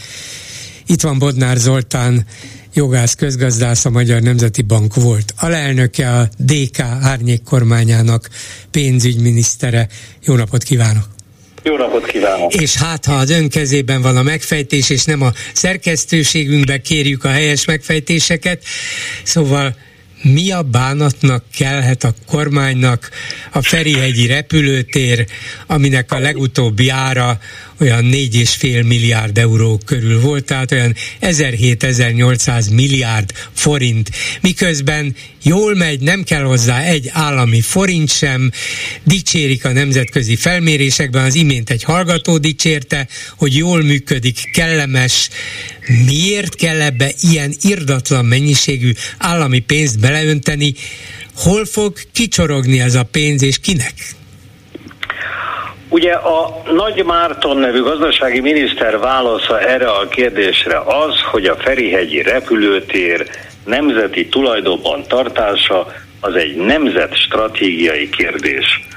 Itt 0.86 1.02
van 1.02 1.20
Bodnár 1.20 1.58
Zoltán, 1.58 2.26
jogász 2.74 3.16
közgazdász, 3.16 3.86
a 3.86 3.90
Magyar 3.90 4.22
Nemzeti 4.22 4.62
Bank 4.62 4.96
volt 4.96 5.34
alelnöke, 5.38 6.10
a 6.10 6.30
DK 6.38 6.80
árnyék 6.80 7.44
kormányának 7.44 8.30
pénzügyminisztere. 8.72 9.88
Jó 10.26 10.36
napot 10.36 10.64
kívánok! 10.64 11.04
Jó 11.64 11.78
napot 11.78 12.06
kívánok! 12.06 12.54
És 12.54 12.76
hát, 12.76 13.06
ha 13.06 13.14
az 13.14 13.30
ön 13.30 13.50
kezében 13.50 14.02
van 14.02 14.18
a 14.18 14.24
megfejtés, 14.24 14.90
és 14.90 15.04
nem 15.04 15.22
a 15.22 15.32
szerkesztőségünkbe 15.54 16.82
kérjük 16.82 17.24
a 17.24 17.30
helyes 17.30 17.66
megfejtéseket, 17.66 18.64
szóval 19.24 19.76
mi 20.22 20.52
a 20.52 20.62
bánatnak 20.62 21.44
kellhet 21.58 22.04
a 22.04 22.14
kormánynak 22.28 23.10
a 23.52 23.62
Ferihegyi 23.62 24.28
repülőtér, 24.28 25.26
aminek 25.68 26.12
a 26.12 26.20
legutóbbi 26.20 26.90
ára 26.90 27.40
olyan 27.82 28.04
4,5 28.04 28.88
milliárd 28.88 29.38
euró 29.38 29.80
körül 29.86 30.20
volt, 30.20 30.46
tehát 30.46 30.72
olyan 30.72 30.96
1700-1800 31.22 32.74
milliárd 32.74 33.32
forint, 33.54 34.10
miközben 34.42 35.16
jól 35.44 35.76
megy, 35.76 36.00
nem 36.00 36.24
kell 36.24 36.44
hozzá 36.44 36.82
egy 36.82 37.10
állami 37.14 37.62
forint 37.62 38.12
sem, 38.12 38.52
dicsérik 39.04 39.66
a 39.66 39.72
nemzetközi 39.72 40.36
felmérésekben, 40.36 41.24
az 41.24 41.36
imént 41.36 41.70
egy 41.70 41.84
hallgató 41.84 42.38
dicsérte, 42.38 43.08
hogy 43.38 43.56
jól 43.56 43.82
működik, 43.82 44.52
kellemes, 44.52 45.30
miért 46.06 46.56
kell 46.56 46.82
ebbe 46.82 47.12
ilyen 47.22 47.54
irdatlan 47.62 48.26
mennyiségű 48.26 48.92
állami 49.18 49.60
pénzt 49.60 50.00
beleönteni, 50.00 50.74
hol 51.36 51.66
fog 51.66 51.98
kicsorogni 52.12 52.80
ez 52.80 52.96
a 52.96 53.04
pénz, 53.04 53.42
és 53.42 53.60
kinek? 53.60 53.94
Ugye 55.92 56.14
a 56.14 56.62
Nagy 56.72 57.06
Márton 57.06 57.58
nevű 57.58 57.82
gazdasági 57.82 58.40
miniszter 58.40 59.00
válasza 59.00 59.60
erre 59.60 59.90
a 59.90 60.08
kérdésre 60.08 60.80
az, 60.80 61.22
hogy 61.32 61.46
a 61.46 61.56
Ferihegyi 61.56 62.22
repülőtér 62.22 63.28
nemzeti 63.66 64.28
tulajdonban 64.28 65.04
tartása 65.08 65.88
az 66.20 66.36
egy 66.36 66.56
nemzet 66.56 67.16
stratégiai 67.16 68.10
kérdés. 68.10 68.88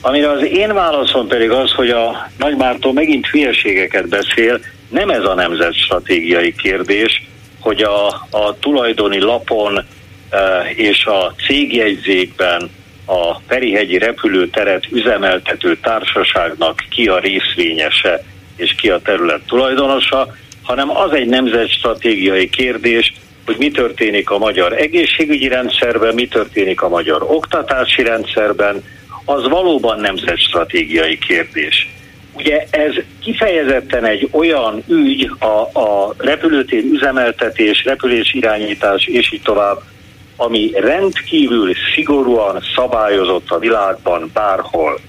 Amire 0.00 0.30
az 0.30 0.44
én 0.44 0.74
válaszom 0.74 1.26
pedig 1.26 1.50
az, 1.50 1.70
hogy 1.72 1.90
a 1.90 2.28
Nagy 2.38 2.56
Márton 2.56 2.94
megint 2.94 3.26
hülyeségeket 3.26 4.08
beszél, 4.08 4.60
nem 4.88 5.10
ez 5.10 5.24
a 5.24 5.34
nemzet 5.34 5.74
stratégiai 5.74 6.54
kérdés, 6.54 7.26
hogy 7.60 7.82
a, 7.82 8.06
a 8.30 8.56
tulajdoni 8.60 9.20
lapon 9.20 9.84
e, 10.30 10.64
és 10.74 11.04
a 11.04 11.34
cégjegyzékben 11.46 12.70
a 13.12 13.40
Ferihegyi 13.48 13.98
repülőteret 13.98 14.84
üzemeltető 14.90 15.76
társaságnak 15.76 16.84
ki 16.90 17.08
a 17.08 17.18
részvényese 17.18 18.24
és 18.56 18.74
ki 18.74 18.90
a 18.90 19.00
terület 19.00 19.40
tulajdonosa, 19.46 20.34
hanem 20.62 20.96
az 20.96 21.12
egy 21.12 21.26
nemzetstratégiai 21.26 22.50
kérdés, 22.50 23.12
hogy 23.46 23.56
mi 23.58 23.70
történik 23.70 24.30
a 24.30 24.38
magyar 24.38 24.72
egészségügyi 24.72 25.48
rendszerben, 25.48 26.14
mi 26.14 26.26
történik 26.26 26.82
a 26.82 26.88
magyar 26.88 27.22
oktatási 27.22 28.02
rendszerben, 28.02 28.84
az 29.24 29.48
valóban 29.48 30.00
nemzetstratégiai 30.00 31.18
kérdés. 31.18 31.88
Ugye 32.32 32.66
ez 32.70 32.92
kifejezetten 33.22 34.04
egy 34.04 34.28
olyan 34.30 34.82
ügy, 34.88 35.30
a, 35.38 35.80
a 35.80 36.14
repülőtér 36.18 36.84
üzemeltetés, 36.92 37.84
repülés 37.84 38.34
irányítás 38.34 39.06
és 39.06 39.32
így 39.32 39.42
tovább, 39.42 39.82
ami 40.44 40.70
rendkívül 40.74 41.72
szigorúan 41.94 42.62
szabályozott 42.74 43.50
a 43.50 43.58
világban 43.58 44.30
bárhol. 44.34 45.00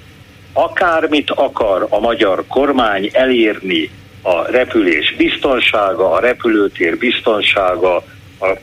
Akármit 0.54 1.30
akar 1.30 1.88
a 1.90 2.00
magyar 2.00 2.44
kormány 2.48 3.10
elérni 3.14 3.90
a 4.22 4.52
repülés 4.52 5.16
biztonsága, 5.18 6.12
a 6.12 6.20
repülőtér 6.20 6.98
biztonsága, 6.98 7.96
a 8.40 8.58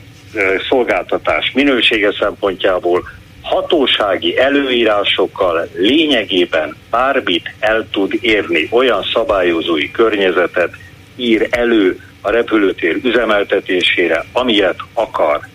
szolgáltatás 0.69 1.51
minősége 1.53 2.13
szempontjából 2.19 3.09
hatósági 3.41 4.37
előírásokkal 4.37 5.67
lényegében 5.75 6.75
bármit 6.89 7.53
el 7.59 7.87
tud 7.91 8.17
érni, 8.21 8.67
olyan 8.71 9.03
szabályozói 9.13 9.91
környezetet 9.91 10.73
ír 11.15 11.47
elő 11.49 11.99
a 12.21 12.29
repülőtér 12.29 12.99
üzemeltetésére, 13.03 14.25
amilyet 14.33 14.77
akar 14.93 15.50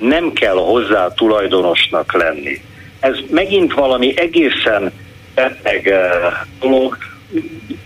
nem 0.00 0.32
kell 0.32 0.54
hozzá 0.54 1.08
tulajdonosnak 1.14 2.12
lenni. 2.12 2.60
Ez 3.00 3.16
megint 3.30 3.72
valami 3.74 4.18
egészen 4.18 4.92
beteg 5.34 5.88
eh, 5.88 6.10
dolog, 6.60 6.96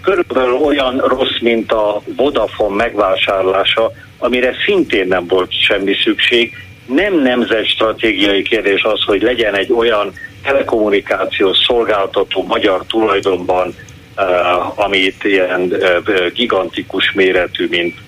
körülbelül 0.02 0.54
olyan 0.54 0.98
rossz, 0.98 1.38
mint 1.40 1.72
a 1.72 2.02
Vodafone 2.16 2.74
megvásárlása, 2.74 3.92
amire 4.18 4.54
szintén 4.66 5.08
nem 5.08 5.26
volt 5.26 5.62
semmi 5.62 5.94
szükség, 6.04 6.52
nem 6.86 7.22
nemzet 7.22 7.66
stratégiai 7.66 8.42
kérdés 8.42 8.82
az, 8.82 9.02
hogy 9.02 9.22
legyen 9.22 9.54
egy 9.54 9.72
olyan 9.72 10.12
telekommunikációs 10.42 11.56
szolgáltató 11.66 12.42
magyar 12.42 12.84
tulajdonban, 12.86 13.74
uh, 14.16 14.84
amit 14.84 15.24
ilyen 15.24 15.60
uh, 15.60 16.32
gigantikus 16.32 17.12
méretű, 17.12 17.66
mint 17.70 17.98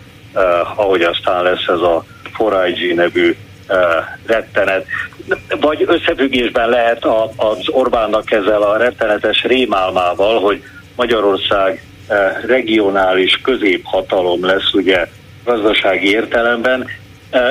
ahogy 0.76 1.02
aztán 1.02 1.42
lesz 1.42 1.66
ez 1.66 1.80
a 1.80 2.04
4IG 2.38 2.94
nevű 2.94 3.36
rettenet. 4.26 4.86
Vagy 5.60 5.84
összefüggésben 5.86 6.68
lehet 6.68 7.04
az 7.36 7.68
Orbánnak 7.68 8.30
ezzel 8.30 8.62
a 8.62 8.76
rettenetes 8.76 9.42
rémálmával, 9.42 10.40
hogy 10.40 10.62
Magyarország 10.96 11.84
regionális 12.46 13.40
középhatalom 13.42 14.44
lesz 14.44 14.72
ugye 14.72 15.06
gazdasági 15.44 16.10
értelemben, 16.10 16.88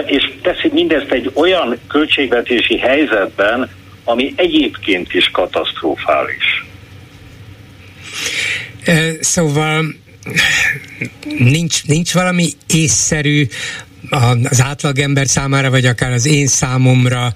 és 0.06 0.34
teszi 0.42 0.70
mindezt 0.74 1.12
egy 1.12 1.32
olyan 1.34 1.80
költségvetési 1.88 2.78
helyzetben, 2.78 3.70
ami 4.04 4.34
egyébként 4.36 5.14
is 5.14 5.30
katasztrofális. 5.30 6.66
Szóval 9.20 9.86
nincs, 11.38 11.86
nincs 11.86 12.14
valami 12.14 12.50
észszerű 12.68 13.48
az 14.10 14.62
átlagember 14.62 15.28
számára, 15.28 15.70
vagy 15.70 15.86
akár 15.86 16.12
az 16.12 16.26
én 16.26 16.48
számomra 16.48 17.34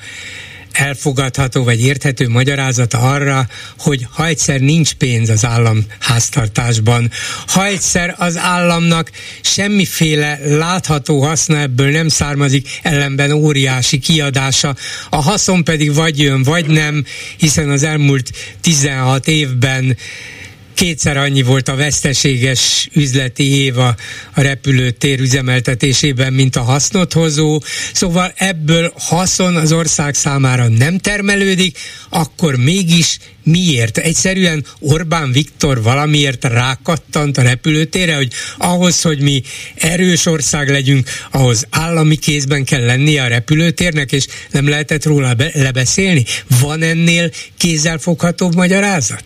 elfogadható 0.71 1.63
vagy 1.63 1.81
érthető 1.81 2.29
magyarázata 2.29 2.97
arra, 2.97 3.47
hogy 3.77 4.07
ha 4.11 4.25
egyszer 4.25 4.59
nincs 4.59 4.93
pénz 4.93 5.29
az 5.29 5.45
állam 5.45 5.85
háztartásban, 5.99 7.11
ha 7.47 7.65
egyszer 7.65 8.15
az 8.17 8.37
államnak 8.37 9.11
semmiféle 9.41 10.39
látható 10.43 11.21
haszna 11.21 11.59
ebből 11.59 11.91
nem 11.91 12.07
származik, 12.07 12.79
ellenben 12.81 13.31
óriási 13.31 13.99
kiadása, 13.99 14.75
a 15.09 15.21
haszon 15.21 15.63
pedig 15.63 15.93
vagy 15.93 16.19
jön, 16.19 16.43
vagy 16.43 16.65
nem, 16.65 17.05
hiszen 17.37 17.69
az 17.69 17.83
elmúlt 17.83 18.31
16 18.61 19.27
évben 19.27 19.97
kétszer 20.79 21.17
annyi 21.17 21.41
volt 21.41 21.67
a 21.67 21.75
veszteséges 21.75 22.89
üzleti 22.93 23.63
év 23.63 23.77
a, 23.77 23.95
a 24.33 24.41
repülőtér 24.41 25.19
üzemeltetésében, 25.19 26.33
mint 26.33 26.55
a 26.55 26.61
hasznot 26.61 27.13
hozó. 27.13 27.61
Szóval 27.93 28.33
ebből 28.35 28.93
haszon 28.97 29.55
az 29.55 29.71
ország 29.71 30.13
számára 30.13 30.67
nem 30.67 30.97
termelődik, 30.97 31.77
akkor 32.09 32.55
mégis 32.55 33.17
miért? 33.43 33.97
Egyszerűen 33.97 34.65
Orbán 34.79 35.31
Viktor 35.31 35.81
valamiért 35.81 36.43
rákattant 36.43 37.37
a 37.37 37.41
repülőtérre, 37.41 38.15
hogy 38.15 38.31
ahhoz, 38.57 39.01
hogy 39.01 39.21
mi 39.21 39.41
erős 39.75 40.25
ország 40.25 40.69
legyünk, 40.69 41.09
ahhoz 41.31 41.67
állami 41.69 42.15
kézben 42.15 42.63
kell 42.63 42.85
lennie 42.85 43.23
a 43.23 43.27
repülőtérnek, 43.27 44.11
és 44.11 44.25
nem 44.51 44.69
lehetett 44.69 45.05
róla 45.05 45.33
be- 45.33 45.51
lebeszélni? 45.53 46.25
Van 46.59 46.81
ennél 46.81 47.31
kézzelfoghatóbb 47.57 48.55
magyarázat? 48.55 49.23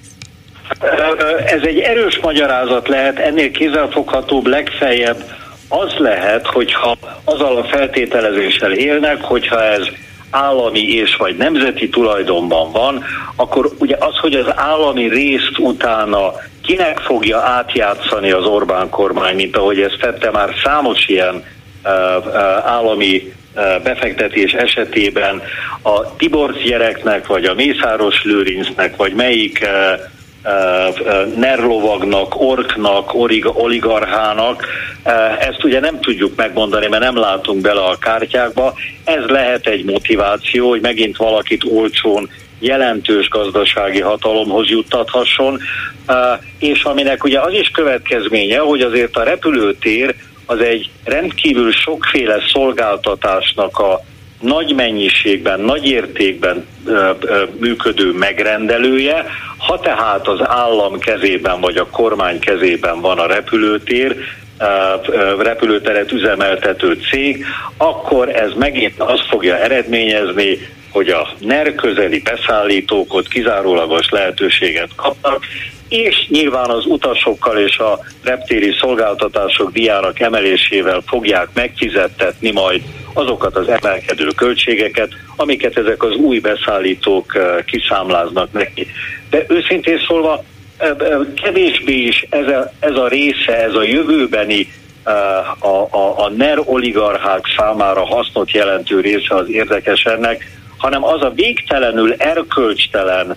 Ez 1.45 1.61
egy 1.61 1.80
erős 1.80 2.20
magyarázat 2.22 2.88
lehet, 2.88 3.20
ennél 3.20 3.51
kézzelfoghatóbb 3.51 4.47
legfeljebb 4.47 5.24
az 5.70 5.93
lehet, 5.97 6.47
hogyha 6.47 6.97
azzal 7.24 7.57
a 7.57 7.64
feltételezéssel 7.64 8.72
élnek, 8.72 9.22
hogyha 9.22 9.64
ez 9.64 9.88
állami 10.30 10.80
és 10.80 11.16
vagy 11.16 11.38
nemzeti 11.38 11.89
tulajdonban 11.89 12.72
van, 12.72 13.03
akkor 13.36 13.72
ugye 13.80 13.95
az, 13.99 14.18
hogy 14.18 14.34
az 14.34 14.45
állami 14.55 15.07
részt 15.09 15.57
utána 15.57 16.34
kinek 16.64 16.99
fogja 16.99 17.38
átjátszani 17.38 18.32
az 18.32 18.45
Orbán 18.45 18.89
kormány, 18.89 19.36
mint 19.36 19.57
ahogy 19.57 19.82
ezt 19.82 19.97
tette 19.99 20.32
már 20.32 20.53
számos 20.64 21.07
ilyen 21.07 21.43
állami 22.64 23.34
befektetés 23.84 24.51
esetében 24.51 25.41
a 25.82 26.16
Tiborc 26.16 26.64
gyereknek, 26.64 27.28
vagy 27.28 27.45
a 27.45 27.53
Mészáros 27.53 28.24
Lőrincnek, 28.24 28.95
vagy 28.95 29.14
melyik 29.14 29.68
nerlovagnak, 31.36 32.41
orknak, 32.41 33.14
oligarchának. 33.54 34.66
Ezt 35.39 35.64
ugye 35.64 35.80
nem 35.80 36.00
tudjuk 36.00 36.36
megmondani, 36.36 36.88
mert 36.88 37.04
nem 37.04 37.18
látunk 37.18 37.62
bele 37.62 37.82
a 37.82 37.98
kártyákba. 37.98 38.74
Ez 39.04 39.24
lehet 39.28 39.68
egy 39.68 39.84
motiváció, 39.84 40.70
hogy 40.70 40.82
megint 40.82 41.18
valakit 41.18 41.64
olcsón 41.64 42.30
jelentős 42.60 43.30
gazdasági 43.30 44.02
hatalomhoz 44.02 44.70
juttathasson, 44.70 45.60
és 46.60 46.84
aminek 46.84 47.24
ugye 47.24 47.39
az 47.39 47.54
is 47.54 47.68
következménye, 47.68 48.60
hogy 48.60 48.82
azért 48.82 49.16
a 49.18 49.24
repülőtér 49.24 50.16
az 50.46 50.60
egy 50.60 50.89
rendkívül 51.04 51.72
sokféle 51.72 52.38
szolgáltatásnak 52.54 53.80
a 53.80 54.02
nagy 54.44 54.74
mennyiségben, 54.76 55.60
nagy 55.60 55.86
értékben 55.86 56.66
működő 57.60 58.12
megrendelője, 58.12 59.26
ha 59.58 59.80
tehát 59.80 60.28
az 60.28 60.39
állam 60.44 61.00
kezében 61.00 61.62
vagy 61.62 61.78
a 61.78 61.88
kormány 61.88 62.39
kezében 62.39 63.02
van 63.02 63.20
a 63.20 63.26
repülőtér, 63.26 64.16
repülőteret 65.38 66.12
üzemeltető 66.12 66.98
cég, 67.10 67.46
akkor 67.78 68.30
ez 68.30 68.52
megint 68.58 69.00
azt 69.00 69.28
fogja 69.30 69.58
eredményezni, 69.58 70.58
hogy 70.91 71.10
a 71.10 71.28
NER 71.39 71.76
közeli 71.76 72.20
beszállítók 72.20 73.14
ott 73.14 73.28
kizárólagos 73.28 74.10
lehetőséget 74.10 74.89
kapnak, 74.96 75.46
és 75.89 76.28
nyilván 76.30 76.70
az 76.70 76.86
utasokkal 76.86 77.58
és 77.58 77.78
a 77.78 78.00
reptéri 78.24 78.76
szolgáltatások 78.80 79.72
diárak 79.72 80.20
emelésével 80.20 81.02
fogják 81.06 81.48
megfizettetni 81.54 82.52
majd 82.52 82.82
azokat 83.14 83.55
az 83.55 83.68
emelkedő 83.68 84.28
költségeket, 84.36 85.09
amiket 85.36 85.78
ezek 85.78 86.03
az 86.03 86.16
új 86.16 86.39
beszállítók 86.39 87.36
eh, 87.36 87.55
kiszámláznak 87.66 88.51
neki. 88.51 88.88
De 89.30 89.45
őszintén 89.47 89.99
szólva, 90.07 90.43
eh, 90.78 90.89
eh, 90.89 91.18
kevésbé 91.43 91.93
is 91.93 92.26
ez 92.30 92.47
a, 92.47 92.72
ez 92.80 92.95
a 92.95 93.07
része, 93.07 93.64
ez 93.64 93.74
a 93.74 93.84
jövőbeni 93.84 94.68
a, 95.59 95.68
a, 95.68 96.24
a 96.26 96.30
NER 96.30 96.59
oligarchák 96.66 97.45
számára 97.57 98.05
hasznot 98.05 98.51
jelentő 98.51 98.99
része 98.99 99.36
az 99.36 99.49
érdekes 99.49 100.03
ennek, 100.03 100.51
hanem 100.78 101.03
az 101.03 101.22
a 101.22 101.30
végtelenül 101.30 102.14
erkölcstelen 102.14 103.36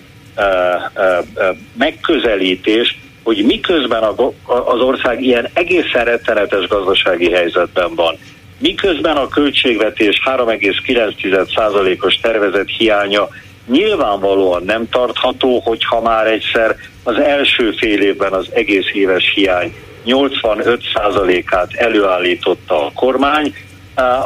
megközelítés, 1.77 2.97
hogy 3.23 3.45
miközben 3.45 4.03
az 4.43 4.79
ország 4.79 5.23
ilyen 5.23 5.49
egészen 5.53 6.05
rettenetes 6.05 6.67
gazdasági 6.67 7.31
helyzetben 7.31 7.95
van, 7.95 8.17
miközben 8.59 9.15
a 9.15 9.27
költségvetés 9.27 10.21
3,9%-os 10.25 12.15
tervezett 12.15 12.69
hiánya 12.69 13.27
nyilvánvalóan 13.67 14.63
nem 14.63 14.89
tartható, 14.89 15.59
hogyha 15.59 16.01
már 16.01 16.27
egyszer 16.27 16.75
az 17.03 17.19
első 17.19 17.71
fél 17.71 18.01
évben 18.01 18.33
az 18.33 18.47
egész 18.53 18.89
éves 18.93 19.31
hiány 19.35 19.73
85%-át 20.05 21.73
előállította 21.73 22.85
a 22.85 22.91
kormány, 22.95 23.55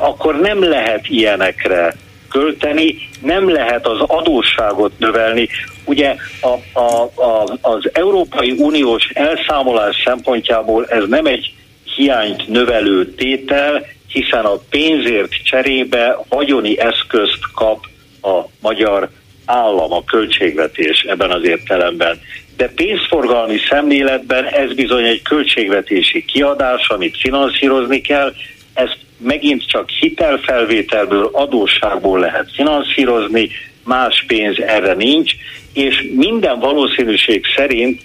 akkor 0.02 0.40
nem 0.40 0.64
lehet 0.64 1.08
ilyenekre 1.08 1.96
költeni, 2.30 2.96
nem 3.22 3.50
lehet 3.50 3.88
az 3.88 4.00
adósságot 4.00 4.92
növelni. 4.98 5.48
Ugye 5.86 6.16
a, 6.42 6.80
a, 6.80 7.04
a, 7.16 7.58
az 7.62 7.90
Európai 7.94 8.52
Uniós 8.52 9.10
elszámolás 9.14 10.02
szempontjából 10.06 10.86
ez 10.86 11.04
nem 11.08 11.26
egy 11.26 11.54
hiányt 11.96 12.48
növelő 12.48 13.14
tétel, 13.14 13.86
hiszen 14.12 14.46
a 14.46 14.60
pénzért 14.70 15.44
cserébe 15.44 16.18
vagyoni 16.30 16.80
eszközt 16.80 17.40
kap 17.54 17.86
a 18.22 18.42
magyar 18.62 19.10
állam, 19.46 19.92
a 19.92 20.04
költségvetés 20.04 21.02
ebben 21.02 21.32
az 21.32 21.44
értelemben. 21.44 22.20
De 22.58 22.70
pénzforgalmi 22.76 23.58
szemléletben 23.70 24.46
ez 24.46 24.74
bizony 24.74 25.06
egy 25.06 25.22
költségvetési 25.22 26.26
kiadás, 26.26 26.90
amit 26.90 27.18
finanszírozni 27.18 28.02
kell, 28.02 28.34
ezt 28.74 28.98
megint 29.18 29.68
csak 29.68 29.90
hitelfelvételből, 29.90 31.30
adósságból 31.34 32.20
lehet 32.20 32.52
finanszírozni, 32.54 33.50
más 33.84 34.24
pénz 34.28 34.60
erre 34.60 34.94
nincs, 34.94 35.32
és 35.74 36.08
minden 36.16 36.60
valószínűség 36.60 37.46
szerint 37.56 38.02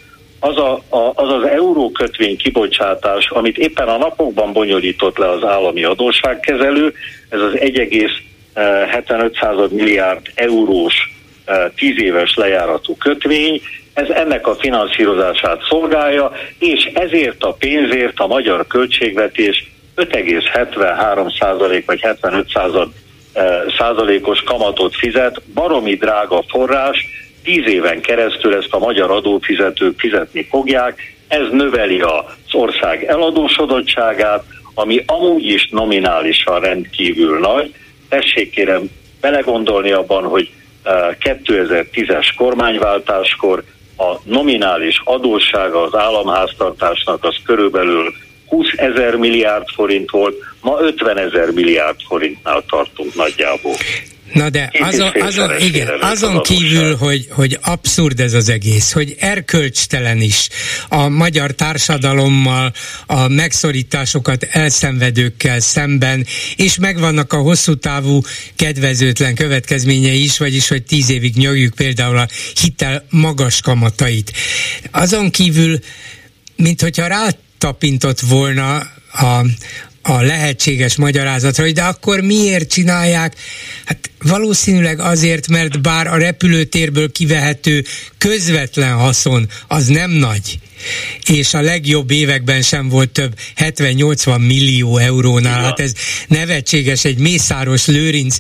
az, 0.47 0.57
a, 0.57 0.83
a, 0.97 1.13
az 1.15 1.33
az 1.33 1.43
eurókötvény 1.43 2.37
kibocsátás, 2.37 3.31
amit 3.31 3.59
éppen 3.59 3.89
a 3.89 3.97
napokban 3.97 4.53
bonyolított 4.53 5.19
le 5.19 5.31
az 5.31 5.45
állami 5.45 5.85
adósságkezelő, 5.85 6.95
ez 7.29 7.41
az 7.41 7.53
1,75 7.55 9.71
milliárd 9.71 10.27
eurós 10.35 11.15
10 11.77 12.03
éves 12.03 12.35
lejáratú 12.35 12.97
kötvény, 12.97 13.61
ez 13.95 14.09
ennek 14.09 14.47
a 14.47 14.55
finanszírozását 14.55 15.63
szolgálja, 15.69 16.33
és 16.59 16.91
ezért 16.95 17.43
a 17.43 17.53
pénzért 17.53 18.19
a 18.19 18.27
magyar 18.27 18.67
költségvetés 18.67 19.71
5,73 19.97 21.39
százalék 21.39 21.87
vagy 21.87 22.01
75 22.01 22.49
század 22.49 22.89
százalékos 23.79 24.43
kamatot 24.43 24.97
fizet, 24.97 25.43
baromi 25.55 25.95
drága 25.95 26.45
forrás, 26.49 27.26
tíz 27.47 27.67
éven 27.67 28.01
keresztül 28.01 28.55
ezt 28.55 28.69
a 28.73 28.79
magyar 28.79 29.11
adófizetők 29.11 29.99
fizetni 29.99 30.47
fogják, 30.51 31.15
ez 31.29 31.49
növeli 31.51 32.01
az 32.01 32.25
ország 32.53 33.05
eladósodottságát, 33.05 34.45
ami 34.75 35.03
amúgy 35.07 35.45
is 35.45 35.69
nominálisan 35.71 36.61
rendkívül 36.61 37.39
nagy, 37.39 37.75
tessék 38.09 38.51
kérem 38.51 38.91
belegondolni 39.21 39.91
abban, 39.91 40.25
hogy 40.25 40.51
2010-es 41.21 42.27
kormányváltáskor 42.37 43.63
a 43.97 44.15
nominális 44.25 45.01
adóssága 45.05 45.83
az 45.83 45.95
államháztartásnak 45.95 47.25
az 47.25 47.37
körülbelül 47.45 48.13
20 48.47 48.67
ezer 48.77 49.17
milliárd 49.17 49.69
forint 49.75 50.11
volt, 50.11 50.35
ma 50.67 50.79
50 50.81 51.19
ezer 51.19 51.51
milliárd 51.51 51.97
forintnál 52.09 52.65
tartunk 52.69 53.15
nagyjából. 53.15 53.77
Na 54.33 54.51
de 54.51 54.71
azon, 54.81 55.13
azon, 55.21 55.61
igen, 55.61 55.89
azon 56.01 56.43
kívül, 56.43 56.97
hogy, 56.97 57.27
hogy 57.31 57.59
abszurd 57.63 58.21
ez 58.21 58.33
az 58.33 58.49
egész, 58.49 58.93
hogy 58.93 59.15
erkölcstelen 59.19 60.21
is 60.21 60.49
a 60.89 61.09
magyar 61.09 61.51
társadalommal, 61.51 62.73
a 63.07 63.29
megszorításokat 63.29 64.43
elszenvedőkkel 64.43 65.61
szemben, 65.61 66.27
és 66.57 66.79
megvannak 66.79 67.33
a 67.33 67.37
hosszú 67.37 67.75
távú 67.75 68.21
kedvezőtlen 68.57 69.35
következményei 69.35 70.23
is, 70.23 70.39
vagyis 70.39 70.69
hogy 70.69 70.83
tíz 70.83 71.11
évig 71.11 71.37
nyögjük 71.37 71.75
például 71.75 72.19
a 72.19 72.29
hitel 72.63 73.07
magas 73.11 73.61
kamatait. 73.61 74.33
Azon 74.91 75.31
kívül, 75.31 75.79
mint 76.57 76.81
hogyha 76.81 77.07
rátapintott 77.07 78.21
volna 78.21 78.77
a, 79.13 79.45
a 80.07 80.23
lehetséges 80.23 80.97
magyarázatra, 80.97 81.65
hogy 81.65 81.73
de 81.73 81.83
akkor 81.83 82.21
miért 82.21 82.71
csinálják? 82.71 83.35
Hát 83.85 84.11
valószínűleg 84.23 85.01
azért, 85.01 85.49
mert 85.49 85.81
bár 85.81 86.07
a 86.07 86.17
repülőtérből 86.17 87.13
kivehető 87.13 87.85
közvetlen 88.19 88.93
haszon 88.93 89.49
az 89.69 89.87
nem 89.87 90.11
nagy, 90.11 90.59
és 91.27 91.55
a 91.55 91.61
legjobb 91.61 92.11
években 92.11 92.63
sem 92.63 92.89
volt 92.89 93.11
több 93.11 93.35
70-80 93.57 94.47
millió 94.47 94.97
eurónál, 94.99 95.63
hát 95.63 95.81
ez 95.81 95.93
nevetséges, 96.29 97.05
egy 97.05 97.19
Mészáros 97.19 97.87
Lőrinc, 97.87 98.39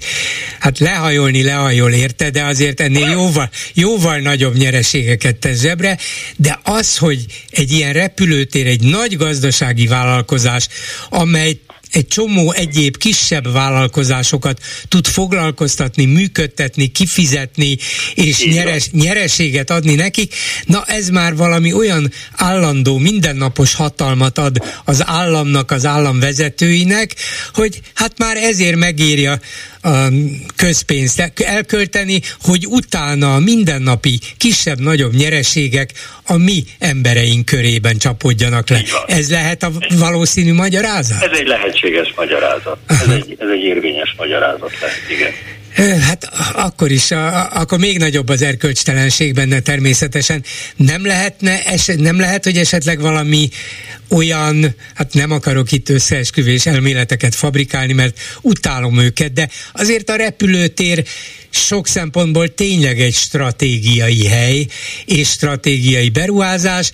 hát 0.58 0.78
lehajolni 0.78 1.42
lehajol 1.42 1.92
érte, 1.92 2.30
de 2.30 2.44
azért 2.44 2.80
ennél 2.80 3.10
jóval, 3.10 3.50
jóval 3.74 4.18
nagyobb 4.18 4.56
nyereségeket 4.56 5.36
tesz 5.36 5.60
zsebre, 5.60 5.98
de 6.36 6.58
az, 6.62 6.96
hogy 6.96 7.24
egy 7.50 7.72
ilyen 7.72 7.92
repülőtér, 7.92 8.66
egy 8.66 8.82
nagy 8.82 9.16
gazdasági 9.16 9.86
vállalkozás, 9.86 10.68
amely 11.08 11.58
egy 11.90 12.06
csomó 12.06 12.52
egyéb 12.52 12.96
kisebb 12.96 13.52
vállalkozásokat 13.52 14.60
tud 14.88 15.06
foglalkoztatni, 15.06 16.04
működtetni, 16.04 16.86
kifizetni, 16.86 17.76
és 18.14 18.44
nyeres, 18.44 18.90
nyereséget 18.90 19.70
adni 19.70 19.94
nekik, 19.94 20.34
na 20.64 20.84
ez 20.84 21.08
már 21.08 21.36
valami 21.36 21.72
olyan 21.72 22.12
állandó, 22.32 22.98
mindennapos 22.98 23.74
hatalmat 23.74 24.38
ad 24.38 24.62
az 24.84 25.06
államnak, 25.06 25.70
az 25.70 25.86
állam 25.86 26.20
vezetőinek, 26.20 27.14
hogy 27.52 27.80
hát 27.94 28.18
már 28.18 28.36
ezért 28.36 28.76
megírja 28.76 29.40
közpénzt 30.56 31.32
elkölteni, 31.36 32.20
hogy 32.42 32.66
utána 32.66 33.34
a 33.34 33.38
mindennapi 33.38 34.18
kisebb-nagyobb 34.36 35.14
nyereségek 35.14 35.90
a 36.26 36.36
mi 36.36 36.64
embereink 36.78 37.44
körében 37.44 37.98
csapódjanak 37.98 38.68
le. 38.68 38.82
Ez 39.06 39.30
lehet 39.30 39.62
a 39.62 39.70
valószínű 39.98 40.52
magyarázat? 40.52 41.22
Ez 41.22 41.38
egy 41.38 41.46
lehetséges 41.46 42.12
magyarázat. 42.16 42.78
Ez 42.86 43.08
egy, 43.08 43.36
ez 43.38 43.48
egy 43.48 43.62
érvényes 43.62 44.14
magyarázat 44.16 44.72
lehet, 44.80 45.00
igen. 45.10 45.32
Hát 45.76 46.24
akkor 46.54 46.90
is, 46.90 47.10
akkor 47.50 47.78
még 47.78 47.98
nagyobb 47.98 48.28
az 48.28 48.42
erkölcstellenség 48.42 49.34
benne 49.34 49.60
természetesen. 49.60 50.44
Nem 50.76 51.06
lehetne, 51.06 51.64
eset, 51.64 51.98
nem 51.98 52.18
lehet, 52.18 52.44
hogy 52.44 52.56
esetleg 52.56 53.00
valami 53.00 53.48
olyan, 54.10 54.74
hát 54.94 55.14
nem 55.14 55.30
akarok 55.30 55.72
itt 55.72 55.88
összeesküvés 55.88 56.66
elméleteket 56.66 57.34
fabrikálni, 57.34 57.92
mert 57.92 58.18
utálom 58.40 58.98
őket, 58.98 59.32
de 59.32 59.48
azért 59.72 60.10
a 60.10 60.16
repülőtér 60.16 61.04
sok 61.50 61.86
szempontból 61.86 62.54
tényleg 62.54 63.00
egy 63.00 63.14
stratégiai 63.14 64.26
hely 64.26 64.66
és 65.04 65.28
stratégiai 65.28 66.08
beruházás. 66.08 66.90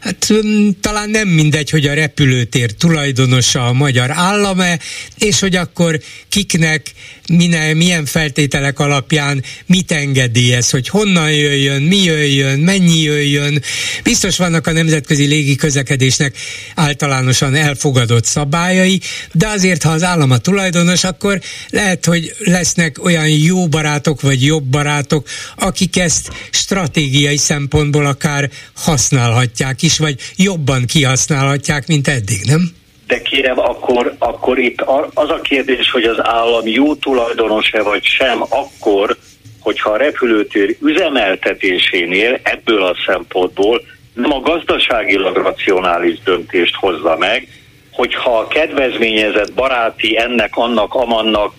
Hát 0.00 0.28
mm, 0.32 0.68
talán 0.80 1.10
nem 1.10 1.28
mindegy, 1.28 1.70
hogy 1.70 1.86
a 1.86 1.94
repülőtér 1.94 2.72
tulajdonosa 2.72 3.66
a 3.66 3.72
magyar 3.72 4.10
állame, 4.10 4.78
és 5.18 5.40
hogy 5.40 5.56
akkor 5.56 6.00
kiknek, 6.28 6.92
mine, 7.28 7.74
milyen 7.74 8.04
feltételek 8.04 8.78
alapján 8.78 9.42
mit 9.66 9.92
engedélyez, 9.92 10.70
hogy 10.70 10.88
honnan 10.88 11.32
jöjjön, 11.32 11.82
mi 11.82 12.02
jöjjön, 12.02 12.58
mennyi 12.58 13.00
jöjjön. 13.00 13.62
Biztos 14.02 14.36
vannak 14.36 14.66
a 14.66 14.72
nemzetközi 14.72 15.26
légi 15.26 15.54
közlekedésnek 15.54 16.36
általánosan 16.74 17.54
elfogadott 17.54 18.24
szabályai, 18.24 19.00
de 19.32 19.46
azért, 19.46 19.82
ha 19.82 19.90
az 19.90 20.02
állam 20.02 20.30
a 20.30 20.38
tulajdonos, 20.38 21.04
akkor 21.04 21.40
lehet, 21.68 22.04
hogy 22.04 22.34
lesznek 22.38 23.04
olyan 23.04 23.28
jó 23.28 23.66
barátok 23.94 24.20
vagy 24.20 24.44
jobb 24.44 24.62
barátok, 24.62 25.26
akik 25.56 25.96
ezt 25.96 26.28
stratégiai 26.50 27.36
szempontból 27.36 28.06
akár 28.06 28.50
használhatják 28.76 29.82
is, 29.82 29.98
vagy 29.98 30.14
jobban 30.36 30.84
kihasználhatják, 30.86 31.86
mint 31.86 32.08
eddig, 32.08 32.40
nem? 32.46 32.70
De 33.06 33.22
kérem, 33.22 33.58
akkor, 33.58 34.14
akkor 34.18 34.58
itt 34.58 34.80
az 35.14 35.30
a 35.30 35.40
kérdés, 35.42 35.90
hogy 35.90 36.04
az 36.04 36.16
állam 36.22 36.66
jó 36.66 36.94
tulajdonos-e 36.94 37.82
vagy 37.82 38.04
sem, 38.04 38.42
akkor, 38.42 39.16
hogyha 39.60 39.90
a 39.90 39.96
repülőtér 39.96 40.76
üzemeltetésénél 40.80 42.40
ebből 42.42 42.82
a 42.82 42.96
szempontból 43.06 43.82
nem 44.14 44.32
a 44.32 44.40
gazdaságilag 44.40 45.36
racionális 45.36 46.18
döntést 46.24 46.74
hozza 46.74 47.16
meg, 47.18 47.48
hogyha 47.92 48.38
a 48.38 48.46
kedvezményezett 48.46 49.52
baráti 49.52 50.18
ennek, 50.18 50.56
annak, 50.56 50.94
amannak 50.94 51.52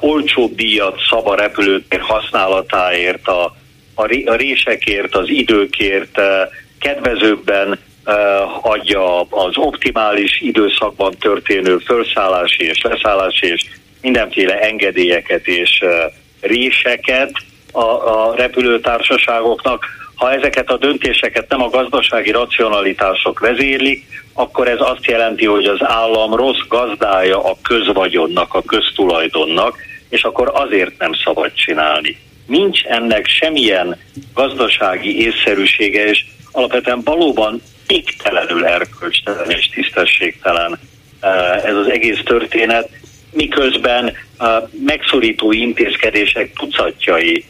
olcsóbb 0.00 0.54
díjat 0.54 0.98
szab 1.10 1.26
a 1.26 1.34
repülőtér 1.34 2.00
használatáért, 2.00 3.28
a, 3.28 3.56
a 3.94 4.34
résekért, 4.36 5.14
az 5.14 5.28
időkért 5.28 6.18
uh, 6.18 6.24
kedvezőbben 6.78 7.68
uh, 7.68 8.66
adja 8.66 9.20
az 9.20 9.56
optimális 9.56 10.40
időszakban 10.40 11.14
történő 11.20 11.78
felszállási 11.78 12.64
és 12.64 12.80
leszállási 12.82 13.46
és 13.46 13.64
mindenféle 14.00 14.60
engedélyeket 14.60 15.46
és 15.46 15.84
réseket 16.40 17.30
a, 17.72 17.82
a 17.82 18.34
repülőtársaságoknak, 18.36 19.84
ha 20.18 20.32
ezeket 20.32 20.70
a 20.70 20.76
döntéseket 20.76 21.48
nem 21.48 21.62
a 21.62 21.68
gazdasági 21.68 22.30
racionalitások 22.30 23.38
vezérlik, 23.38 24.06
akkor 24.32 24.68
ez 24.68 24.80
azt 24.80 25.06
jelenti, 25.06 25.46
hogy 25.46 25.64
az 25.64 25.78
állam 25.80 26.34
rossz 26.34 26.66
gazdája 26.68 27.44
a 27.44 27.56
közvagyonnak, 27.62 28.54
a 28.54 28.62
köztulajdonnak, 28.62 29.76
és 30.08 30.22
akkor 30.22 30.50
azért 30.54 30.98
nem 30.98 31.12
szabad 31.24 31.52
csinálni. 31.54 32.18
Nincs 32.46 32.84
ennek 32.84 33.26
semmilyen 33.26 33.96
gazdasági 34.34 35.24
észszerűsége, 35.24 36.04
és 36.08 36.24
alapvetően 36.52 37.00
valóban 37.04 37.62
égtelenül 37.86 38.64
erkölcstelen 38.64 39.50
és 39.50 39.68
tisztességtelen 39.68 40.78
eh, 41.20 41.64
ez 41.64 41.74
az 41.74 41.90
egész 41.90 42.20
történet, 42.24 42.88
miközben 43.32 44.06
eh, 44.38 44.56
megszorító 44.84 45.52
intézkedések 45.52 46.52
tucatjai 46.52 47.44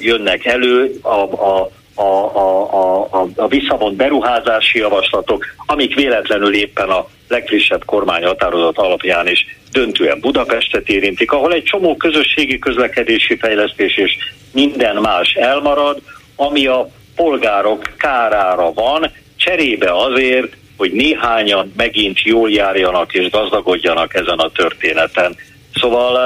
jönnek 0.00 0.44
elő, 0.44 0.98
a, 1.02 1.08
a, 1.08 1.70
a, 1.94 2.02
a, 2.02 3.20
a, 3.20 3.28
a 3.36 3.48
visszavont 3.48 3.96
beruházási 3.96 4.78
javaslatok, 4.78 5.44
amik 5.66 5.94
véletlenül 5.94 6.54
éppen 6.54 6.88
a 6.88 7.06
legfrissebb 7.28 7.84
kormány 7.84 8.24
határozat 8.24 8.78
alapján 8.78 9.28
is 9.28 9.46
döntően 9.72 10.20
Budapestet 10.20 10.88
érintik, 10.88 11.32
ahol 11.32 11.52
egy 11.52 11.62
csomó 11.62 11.96
közösségi 11.96 12.58
közlekedési 12.58 13.36
fejlesztés 13.36 13.96
és 13.96 14.16
minden 14.52 14.96
más 14.96 15.32
elmarad, 15.32 15.98
ami 16.36 16.66
a 16.66 16.88
polgárok 17.16 17.82
kárára 17.96 18.72
van, 18.72 19.10
cserébe 19.36 19.92
azért, 19.92 20.56
hogy 20.76 20.92
néhányan 20.92 21.72
megint 21.76 22.22
jól 22.22 22.50
járjanak 22.50 23.14
és 23.14 23.30
gazdagodjanak 23.30 24.14
ezen 24.14 24.38
a 24.38 24.50
történeten. 24.50 25.36
Szóval 25.74 26.16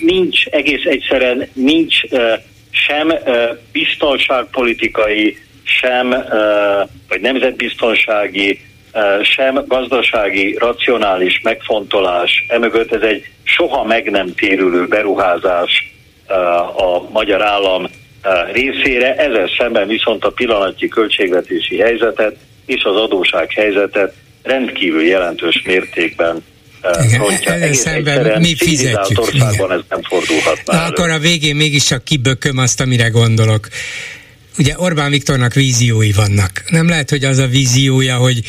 nincs 0.00 0.46
egész 0.46 0.84
egyszerűen 0.84 1.48
nincs 1.52 2.00
sem 2.70 3.12
biztonságpolitikai, 3.72 5.36
sem 5.62 6.08
vagy 7.08 7.20
nemzetbiztonsági, 7.20 8.60
sem 9.22 9.64
gazdasági, 9.66 10.56
racionális 10.58 11.40
megfontolás. 11.42 12.44
Emögött 12.48 12.92
ez 12.92 13.02
egy 13.02 13.24
soha 13.42 13.84
meg 13.84 14.10
nem 14.10 14.34
térülő 14.34 14.86
beruházás 14.86 15.92
a 16.76 17.10
magyar 17.10 17.42
állam 17.42 17.86
részére, 18.52 19.14
ezzel 19.14 19.50
szemben 19.58 19.88
viszont 19.88 20.24
a 20.24 20.30
pillanatnyi 20.30 20.88
költségvetési 20.88 21.78
helyzetet 21.78 22.36
és 22.66 22.84
az 22.84 22.96
adóság 22.96 23.50
helyzetet 23.52 24.14
rendkívül 24.42 25.02
jelentős 25.02 25.62
mértékben 25.62 26.44
rontja. 27.18 27.52
Ezzel 27.52 27.72
szemben 27.72 28.40
mi 28.40 28.54
fizetjük. 28.56 29.18
országban 29.18 29.72
ez 29.72 29.80
nem 29.88 30.02
fordulhat 30.02 30.60
Na, 30.64 30.84
akkor 30.84 31.10
a 31.10 31.18
végén 31.18 31.56
mégiscsak 31.56 32.04
kibököm 32.04 32.58
azt, 32.58 32.80
amire 32.80 33.08
gondolok. 33.08 33.68
Ugye 34.58 34.74
Orbán 34.76 35.10
Viktornak 35.10 35.54
víziói 35.54 36.12
vannak. 36.12 36.62
Nem 36.68 36.88
lehet, 36.88 37.10
hogy 37.10 37.24
az 37.24 37.38
a 37.38 37.46
víziója, 37.46 38.16
hogy 38.16 38.42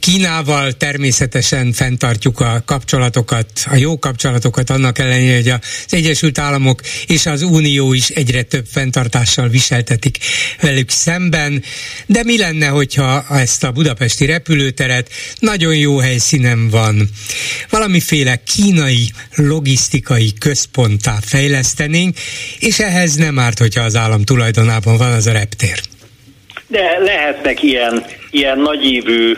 Kínával 0.00 0.72
természetesen 0.72 1.72
fenntartjuk 1.72 2.40
a 2.40 2.62
kapcsolatokat, 2.66 3.46
a 3.70 3.76
jó 3.76 3.98
kapcsolatokat, 3.98 4.70
annak 4.70 4.98
ellenére, 4.98 5.36
hogy 5.36 5.48
az 5.48 5.94
Egyesült 5.94 6.38
Államok 6.38 6.80
és 7.06 7.26
az 7.26 7.42
Unió 7.42 7.92
is 7.92 8.08
egyre 8.08 8.42
több 8.42 8.66
fenntartással 8.70 9.48
viseltetik 9.48 10.18
velük 10.60 10.90
szemben, 10.90 11.62
de 12.06 12.22
mi 12.22 12.38
lenne, 12.38 12.66
hogyha 12.66 13.24
ezt 13.30 13.64
a 13.64 13.70
budapesti 13.72 14.26
repülőteret 14.26 15.10
nagyon 15.38 15.76
jó 15.76 15.98
helyszínen 15.98 16.68
van, 16.70 17.10
valamiféle 17.70 18.42
kínai 18.56 19.10
logisztikai 19.34 20.32
központtá 20.38 21.18
fejlesztenénk, 21.22 22.16
és 22.58 22.78
ehhez 22.78 23.14
nem 23.14 23.38
árt, 23.38 23.58
hogyha 23.58 23.82
az 23.82 23.96
állam 23.96 24.24
tulajdonában 24.24 24.96
van 24.96 25.12
az 25.12 25.26
a 25.26 25.32
reptér. 25.32 25.80
De 26.66 26.98
lehetnek 26.98 27.62
ilyen, 27.62 28.04
ilyen 28.30 28.58
nagyívű 28.58 29.36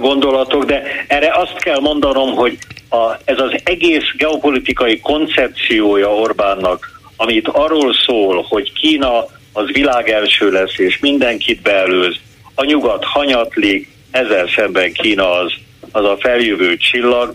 gondolatok, 0.00 0.64
de 0.64 0.82
erre 1.08 1.32
azt 1.34 1.58
kell 1.58 1.80
mondanom, 1.80 2.34
hogy 2.34 2.58
a, 2.88 3.12
ez 3.24 3.38
az 3.38 3.60
egész 3.64 4.12
geopolitikai 4.16 5.00
koncepciója 5.00 6.14
Orbánnak, 6.14 7.00
amit 7.16 7.48
arról 7.48 7.94
szól, 8.06 8.46
hogy 8.48 8.72
Kína 8.72 9.24
az 9.52 9.70
világ 9.72 10.08
első 10.08 10.50
lesz, 10.50 10.78
és 10.78 10.98
mindenkit 10.98 11.62
beelőz, 11.62 12.16
a 12.54 12.64
nyugat 12.64 13.04
hanyatlik, 13.04 13.88
ezzel 14.10 14.48
szemben 14.48 14.92
Kína 14.92 15.30
az, 15.30 15.52
az 15.92 16.04
a 16.04 16.16
feljövő 16.20 16.76
csillag, 16.76 17.34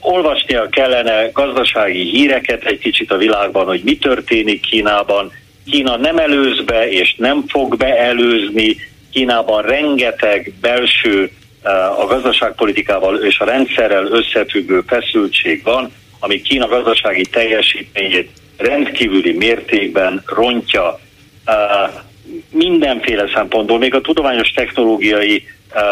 olvasnia 0.00 0.68
kellene 0.68 1.30
gazdasági 1.32 2.10
híreket 2.10 2.64
egy 2.64 2.78
kicsit 2.78 3.10
a 3.10 3.16
világban, 3.16 3.66
hogy 3.66 3.80
mi 3.84 3.96
történik 3.96 4.60
Kínában. 4.60 5.32
Kína 5.70 5.96
nem 5.96 6.18
előz 6.18 6.64
be, 6.64 6.88
és 6.90 7.14
nem 7.18 7.44
fog 7.48 7.76
beelőzni. 7.76 8.76
Kínában 9.12 9.62
rengeteg 9.62 10.52
belső 10.60 11.30
eh, 11.62 12.00
a 12.00 12.06
gazdaságpolitikával 12.06 13.16
és 13.16 13.38
a 13.38 13.44
rendszerrel 13.44 14.06
összefüggő 14.06 14.82
feszültség 14.86 15.62
van, 15.62 15.92
ami 16.18 16.40
Kína 16.40 16.68
gazdasági 16.68 17.22
teljesítményét 17.22 18.30
rendkívüli 18.56 19.32
mértékben 19.32 20.22
rontja 20.26 21.00
eh, 21.44 21.56
mindenféle 22.50 23.30
szempontból, 23.34 23.78
még 23.78 23.94
a 23.94 24.00
tudományos 24.00 24.50
technológiai 24.50 25.46
eh, 25.70 25.82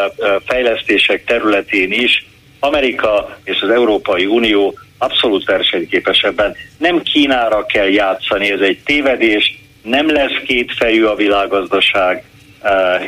fejlesztések 0.47 1.24
területén 1.24 1.93
is 1.93 2.27
Amerika 2.65 3.39
és 3.45 3.61
az 3.61 3.70
Európai 3.70 4.27
Unió 4.27 4.78
abszolút 4.99 5.45
versenyképesebben. 5.45 6.57
Nem 6.78 7.03
Kínára 7.03 7.66
kell 7.66 7.89
játszani, 7.89 8.51
ez 8.51 8.61
egy 8.61 8.78
tévedés, 8.85 9.59
nem 9.82 10.11
lesz 10.11 10.43
kétfejű 10.45 11.05
a 11.05 11.15
világgazdaság, 11.15 12.24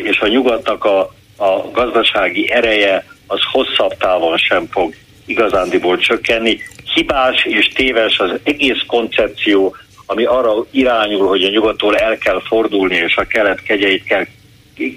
és 0.03 0.21
a 0.21 0.27
nyugatnak 0.27 0.85
a, 0.85 1.01
a 1.37 1.71
gazdasági 1.73 2.51
ereje 2.51 3.07
az 3.27 3.41
hosszabb 3.53 3.97
távon 3.99 4.37
sem 4.37 4.67
fog 4.71 4.95
igazándiból 5.27 5.99
csökkenni. 5.99 6.59
Hibás 6.95 7.45
és 7.45 7.69
téves 7.69 8.19
az 8.19 8.31
egész 8.43 8.83
koncepció, 8.87 9.77
ami 10.07 10.25
arra 10.25 10.53
irányul, 10.71 11.29
hogy 11.29 11.45
a 11.45 11.51
nyugattól 11.51 11.97
el 11.97 12.19
kell 12.19 12.41
fordulni, 12.45 12.95
és 12.95 13.17
a 13.17 13.25
kelet 13.25 13.63
kegyeit 13.63 14.05
kell, 14.05 14.25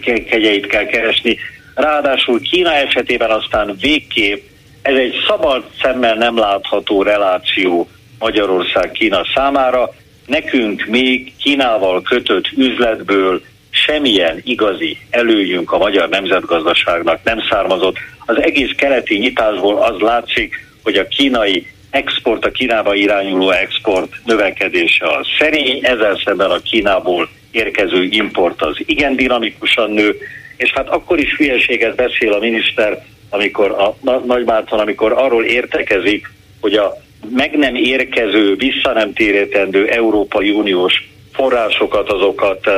kegyeit 0.03 0.67
kell 0.67 0.85
keresni. 0.85 1.37
Ráadásul 1.75 2.41
Kína 2.41 2.73
esetében 2.73 3.31
aztán 3.31 3.75
végképp 3.81 4.41
ez 4.81 4.95
egy 4.95 5.13
szabad 5.27 5.63
szemmel 5.81 6.15
nem 6.15 6.37
látható 6.37 7.03
reláció 7.03 7.89
Magyarország-Kína 8.19 9.21
számára. 9.35 9.93
Nekünk 10.25 10.85
még 10.85 11.33
Kínával 11.37 12.01
kötött 12.01 12.51
üzletből 12.55 13.41
semmilyen 13.89 14.41
igazi 14.43 14.97
előjünk 15.09 15.71
a 15.71 15.77
magyar 15.77 16.09
nemzetgazdaságnak 16.09 17.19
nem 17.23 17.39
származott. 17.49 17.97
Az 18.25 18.41
egész 18.41 18.71
keleti 18.77 19.17
nyitásból 19.17 19.81
az 19.81 19.99
látszik, 19.99 20.67
hogy 20.83 20.95
a 20.95 21.07
kínai 21.07 21.67
export, 21.89 22.45
a 22.45 22.51
Kínába 22.51 22.93
irányuló 22.93 23.49
export 23.49 24.13
növekedése 24.25 25.05
a 25.05 25.25
szerény, 25.39 25.79
ezzel 25.81 26.21
szemben 26.25 26.49
a 26.49 26.59
Kínából 26.59 27.29
érkező 27.51 28.03
import 28.03 28.61
az 28.61 28.75
igen 28.85 29.15
dinamikusan 29.15 29.91
nő, 29.91 30.17
és 30.57 30.71
hát 30.71 30.89
akkor 30.89 31.19
is 31.19 31.35
hülyeséget 31.37 31.95
beszél 31.95 32.33
a 32.33 32.39
miniszter, 32.39 33.05
amikor 33.29 33.71
a 33.71 33.95
Nagy 34.25 34.45
Márton, 34.45 34.79
amikor 34.79 35.11
arról 35.11 35.45
értekezik, 35.45 36.31
hogy 36.61 36.73
a 36.73 37.01
meg 37.35 37.57
nem 37.57 37.75
érkező, 37.75 38.55
vissza 38.55 38.93
nem 38.93 39.13
térítendő 39.13 39.87
Európai 39.87 40.49
Uniós 40.49 41.09
forrásokat, 41.33 42.09
azokat 42.09 42.67
eh, 42.67 42.73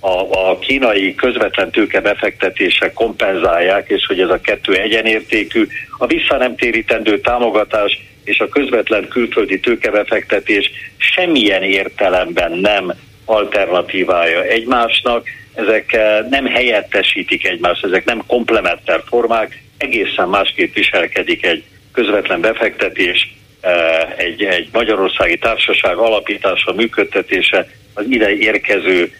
a, 0.00 0.48
a 0.48 0.58
kínai 0.58 1.14
közvetlen 1.14 1.70
tőke 1.70 2.00
befektetése 2.00 2.92
kompenzálják, 2.92 3.88
és 3.88 4.06
hogy 4.06 4.20
ez 4.20 4.30
a 4.30 4.40
kettő 4.40 4.74
egyenértékű. 4.74 5.66
A 5.98 6.06
vissza 6.06 6.36
nem 6.36 6.56
térítendő 6.56 7.20
támogatás 7.20 8.00
és 8.24 8.38
a 8.38 8.48
közvetlen 8.48 9.08
külföldi 9.08 9.60
tőkebefektetés 9.60 10.70
semmilyen 10.96 11.62
értelemben 11.62 12.52
nem 12.52 12.92
alternatívája 13.24 14.42
egymásnak, 14.42 15.26
ezek 15.54 15.92
eh, 15.92 16.26
nem 16.30 16.46
helyettesítik 16.46 17.46
egymást, 17.46 17.84
ezek 17.84 18.04
nem 18.04 18.22
komplementer 18.26 19.02
formák, 19.06 19.62
egészen 19.76 20.28
másképp 20.28 20.74
viselkedik 20.74 21.46
egy 21.46 21.64
közvetlen 21.92 22.40
befektetés, 22.40 23.34
eh, 23.60 24.12
egy, 24.16 24.42
egy 24.42 24.68
magyarországi 24.72 25.38
társaság 25.38 25.96
alapítása, 25.96 26.72
működtetése, 26.72 27.68
az 27.94 28.04
ide 28.08 28.36
érkező 28.36 29.12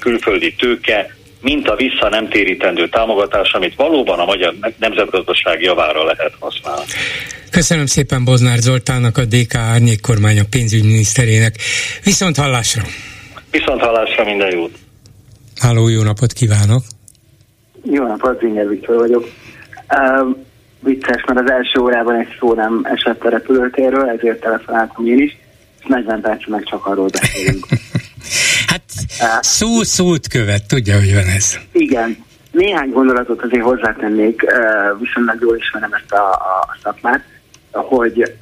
külföldi 0.00 0.54
tőke, 0.54 1.16
mint 1.40 1.68
a 1.68 1.76
vissza 1.76 2.08
nem 2.08 2.28
térítendő 2.28 2.88
támogatás, 2.88 3.52
amit 3.52 3.74
valóban 3.74 4.18
a 4.18 4.24
magyar 4.24 4.54
nemzetgazdaság 4.78 5.60
javára 5.60 6.04
lehet 6.04 6.34
használni. 6.38 6.84
Köszönöm 7.50 7.86
szépen 7.86 8.24
Boznár 8.24 8.58
Zoltánnak, 8.58 9.18
a 9.18 9.24
DK 9.24 9.54
árnyék 9.54 10.00
kormánya 10.00 10.42
pénzügyminiszterének. 10.50 11.54
Viszont 12.04 12.36
hallásra! 12.36 12.82
Viszont 13.50 13.80
hallásra 13.80 14.24
minden 14.24 14.50
jót! 14.50 14.78
Háló, 15.60 15.88
jó 15.88 16.02
napot 16.02 16.32
kívánok! 16.32 16.82
Jó 17.84 18.06
napot, 18.06 18.40
Zinger 18.40 18.68
Viktor 18.68 18.96
vagyok. 18.96 19.28
Uh, 19.88 20.36
vicces, 20.80 21.24
mert 21.26 21.40
az 21.40 21.50
első 21.50 21.80
órában 21.80 22.14
egy 22.14 22.36
szó 22.38 22.54
nem 22.54 22.80
esett 22.82 23.24
a 23.24 23.28
repülőtérről, 23.28 24.08
ezért 24.08 24.40
telefonáltam 24.40 25.06
én 25.06 25.18
is, 25.18 25.36
és 25.80 25.86
40 25.88 26.20
perc 26.20 26.48
meg 26.48 26.64
csak 26.64 26.86
arról 26.86 27.08
beszélünk. 27.08 27.66
hát 28.72 29.44
szó 29.44 29.82
szót 29.82 30.28
követ, 30.28 30.66
tudja, 30.68 30.98
hogy 30.98 31.14
van 31.14 31.26
ez. 31.36 31.54
Igen. 31.72 32.24
Néhány 32.50 32.90
gondolatot 32.90 33.42
azért 33.42 33.62
hozzátennék, 33.62 34.42
viszonylag 34.98 35.40
jól 35.40 35.56
ismerem 35.56 35.92
ezt 35.92 36.12
a, 36.12 36.30
a 36.30 36.76
szakmát, 36.82 37.24
hogy 37.72 38.32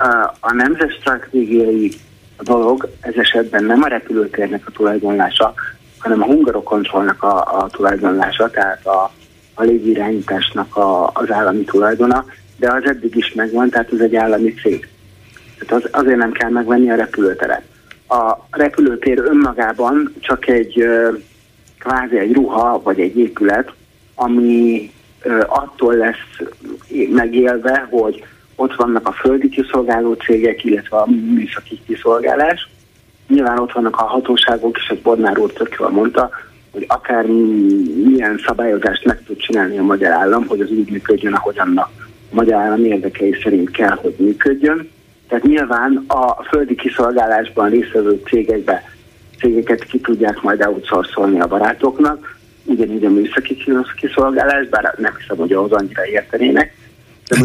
a 0.40 0.52
nemzetstratégiai 0.52 1.92
dolog 2.40 2.88
ez 3.00 3.14
esetben 3.16 3.64
nem 3.64 3.82
a 3.82 3.86
repülőtérnek 3.86 4.66
a 4.66 4.70
tulajdonlása, 4.70 5.54
hanem 5.98 6.22
a 6.22 6.24
hungarokontrollnak 6.24 7.22
a, 7.22 7.62
a 7.62 7.68
tulajdonlása, 7.70 8.50
tehát 8.50 8.86
a, 8.86 9.12
a 9.54 9.62
légirányításnak 9.62 10.76
a, 10.76 11.10
az 11.12 11.30
állami 11.30 11.64
tulajdona, 11.64 12.24
de 12.56 12.72
az 12.72 12.82
eddig 12.84 13.16
is 13.16 13.32
megvan, 13.34 13.70
tehát 13.70 13.92
ez 13.92 14.00
egy 14.00 14.16
állami 14.16 14.54
cég. 14.54 14.88
Tehát 15.58 15.84
az, 15.84 15.90
azért 15.92 16.18
nem 16.18 16.32
kell 16.32 16.50
megvenni 16.50 16.90
a 16.90 16.94
repülőteret. 16.94 17.62
A 18.10 18.46
repülőtér 18.50 19.18
önmagában 19.18 20.14
csak 20.20 20.48
egy 20.48 20.84
kvázi 21.78 22.18
egy 22.18 22.32
ruha 22.32 22.80
vagy 22.82 23.00
egy 23.00 23.18
épület, 23.18 23.72
ami 24.14 24.90
attól 25.46 25.94
lesz 25.94 26.48
megélve, 27.10 27.86
hogy 27.90 28.24
ott 28.54 28.74
vannak 28.74 29.08
a 29.08 29.12
földi 29.12 29.48
kiszolgáló 29.48 30.12
cégek, 30.12 30.64
illetve 30.64 30.96
a 30.96 31.06
műszaki 31.34 31.80
kiszolgálás. 31.86 32.68
Nyilván 33.28 33.58
ott 33.58 33.72
vannak 33.72 33.96
a 33.96 34.04
hatóságok, 34.04 34.76
és 34.76 34.88
ezt 34.88 35.02
Bodnár 35.02 35.38
úr 35.38 35.52
tök 35.52 35.76
jól 35.78 35.90
mondta, 35.90 36.30
hogy 36.70 36.84
akár 36.88 37.24
milyen 38.04 38.40
szabályozást 38.46 39.04
meg 39.04 39.22
tud 39.26 39.36
csinálni 39.36 39.78
a 39.78 39.82
magyar 39.82 40.10
állam, 40.10 40.46
hogy 40.46 40.60
az 40.60 40.70
úgy 40.70 40.90
működjön, 40.90 41.32
ahogy 41.32 41.58
annak 41.58 41.90
a 42.30 42.34
magyar 42.34 42.60
állam 42.60 42.84
érdekei 42.84 43.36
szerint 43.42 43.70
kell, 43.70 43.96
hogy 43.96 44.14
működjön. 44.18 44.88
Tehát 45.30 45.44
nyilván 45.44 46.04
a 46.06 46.42
földi 46.42 46.74
kiszolgálásban 46.74 47.70
résztvevő 47.70 48.22
cégekbe 48.24 48.82
cégeket 49.38 49.84
ki 49.84 50.00
tudják 50.00 50.40
majd 50.42 50.62
outsourcolni 50.62 51.40
a 51.40 51.46
barátoknak, 51.46 52.38
ugyanígy 52.64 53.04
a 53.04 53.10
műszaki 53.10 53.56
kiszolgálás, 53.96 54.68
bár 54.68 54.94
nem 54.98 55.16
hiszem, 55.18 55.36
hogy 55.36 55.52
ahhoz 55.52 55.72
annyira 55.72 56.06
értenének. 56.06 56.74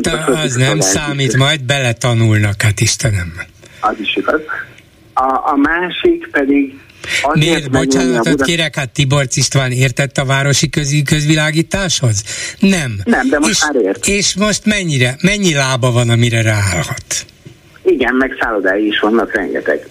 De 0.02 0.10
hát 0.10 0.30
az 0.30 0.56
nem 0.56 0.80
számít, 0.80 1.28
is, 1.28 1.38
majd 1.38 1.64
beletanulnak, 1.64 2.62
hát 2.62 2.80
Istenem. 2.80 3.34
Az 3.80 3.96
is 4.00 4.16
igaz. 4.16 4.42
A, 5.14 5.52
a 5.52 5.56
másik 5.56 6.28
pedig 6.32 6.80
Miért, 7.34 7.72
bocsánatot 7.72 8.32
Buda... 8.32 8.44
kérek, 8.44 8.76
hát 8.76 8.90
Tiborc 8.90 9.36
István 9.36 9.72
értett 9.72 10.18
a 10.18 10.26
városi 10.26 10.70
közi 10.70 11.04
közvilágításhoz? 11.04 12.24
Nem. 12.60 13.00
Nem, 13.04 13.30
de 13.30 13.40
most 13.40 13.52
és, 13.52 13.62
már 13.62 13.84
ért. 13.84 14.08
És 14.08 14.36
most 14.36 14.66
mennyire, 14.66 15.16
mennyi 15.22 15.54
lába 15.54 15.92
van, 15.92 16.10
amire 16.10 16.42
ráállhat? 16.42 17.26
Igen, 17.86 18.16
meg 18.16 18.36
szállodái 18.40 18.88
is 18.88 19.00
vannak 19.00 19.34
rengeteg. 19.34 19.88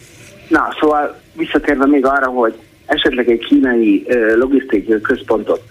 Na, 0.49 0.77
szóval 0.81 1.21
visszatérve 1.33 1.87
még 1.87 2.07
arra, 2.07 2.27
hogy 2.27 2.55
esetleg 2.87 3.31
egy 3.31 3.45
kínai 3.45 4.07
logisztikai 4.35 5.01
központot 5.01 5.63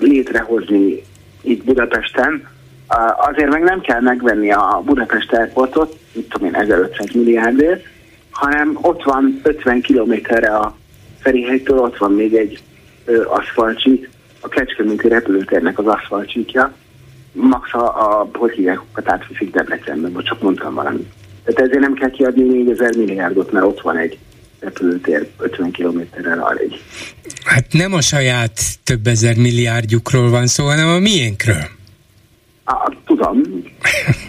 létrehozni 0.00 1.02
itt 1.42 1.64
Budapesten, 1.64 2.48
azért 3.16 3.50
meg 3.50 3.62
nem 3.62 3.80
kell 3.80 4.00
megvenni 4.00 4.50
a 4.52 4.82
Budapest 4.84 5.32
Airportot, 5.32 5.98
mit 6.12 6.28
tudom 6.28 6.48
én, 6.48 6.54
1500 6.54 7.06
milliárdért, 7.12 7.84
hanem 8.30 8.78
ott 8.80 9.02
van 9.02 9.40
50 9.42 9.80
kilométerre 9.80 10.56
a 10.56 10.76
Ferihegytől, 11.20 11.78
ott 11.78 11.96
van 11.96 12.12
még 12.12 12.34
egy 12.34 12.62
aszfaltsík, 13.26 14.10
a 14.40 14.48
Kecskeméti 14.48 15.08
repülőtérnek 15.08 15.78
az 15.78 15.86
aszfaltsíkja, 15.86 16.72
max 17.36 17.74
a, 17.74 17.84
a 17.84 18.28
hogy 18.32 18.52
hívják, 18.52 18.80
átviszik 19.04 19.50
Debrecenbe, 19.50 20.08
vagy 20.08 20.24
csak 20.24 20.42
mondtam 20.42 20.74
valamit. 20.74 21.06
Tehát 21.44 21.60
ezért 21.60 21.80
nem 21.80 21.94
kell 21.94 22.10
kiadni 22.10 22.42
4000 22.42 22.96
milliárdot, 22.96 23.52
mert 23.52 23.66
ott 23.66 23.80
van 23.80 23.96
egy 23.96 24.18
repülőtér 24.60 25.28
50 25.38 25.70
kilométerrel 25.70 26.42
arrébb. 26.42 26.74
Hát 27.44 27.72
nem 27.72 27.92
a 27.92 28.00
saját 28.00 28.60
több 28.84 29.06
ezer 29.06 29.36
milliárdjukról 29.36 30.30
van 30.30 30.46
szó, 30.46 30.64
hanem 30.64 30.88
a 30.88 30.98
miénkről. 30.98 31.64
A, 32.64 32.92
tudom, 33.04 33.40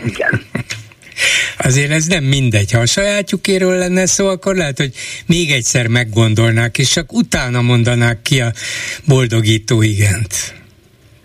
igen. 0.06 0.42
Azért 1.58 1.92
ez 1.92 2.06
nem 2.06 2.24
mindegy. 2.24 2.72
Ha 2.72 2.80
a 2.80 2.86
sajátjukéről 2.86 3.78
lenne 3.78 4.06
szó, 4.06 4.28
akkor 4.28 4.56
lehet, 4.56 4.78
hogy 4.78 4.94
még 5.26 5.52
egyszer 5.52 5.88
meggondolnák, 5.88 6.78
és 6.78 6.90
csak 6.90 7.14
utána 7.14 7.62
mondanák 7.62 8.22
ki 8.22 8.42
a 8.42 8.52
boldogító 9.06 9.82
igent. 9.82 10.57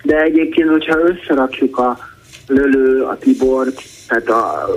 De 0.03 0.21
egyébként, 0.21 0.69
hogyha 0.69 0.99
összerakjuk 0.99 1.79
a 1.79 1.99
Lölő, 2.47 3.03
a 3.03 3.19
Tibort, 3.19 3.83
tehát 4.09 4.29
a 4.29 4.69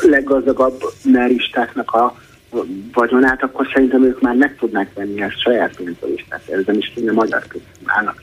leggazdagabb 0.00 0.80
meristáknak 1.04 1.90
a 1.90 2.16
vagyonát, 2.92 3.42
akkor 3.42 3.66
szerintem 3.72 4.04
ők 4.04 4.20
már 4.20 4.34
meg 4.34 4.56
tudnák 4.58 4.90
venni 4.94 5.22
ezt 5.22 5.40
saját 5.40 5.76
pénzből 5.76 6.12
is. 6.14 6.24
Tehát 6.28 6.48
ez 6.48 6.62
nem 6.66 6.78
is 6.78 6.92
kéne 6.94 7.12
magyar 7.12 7.46
állnak 7.84 8.22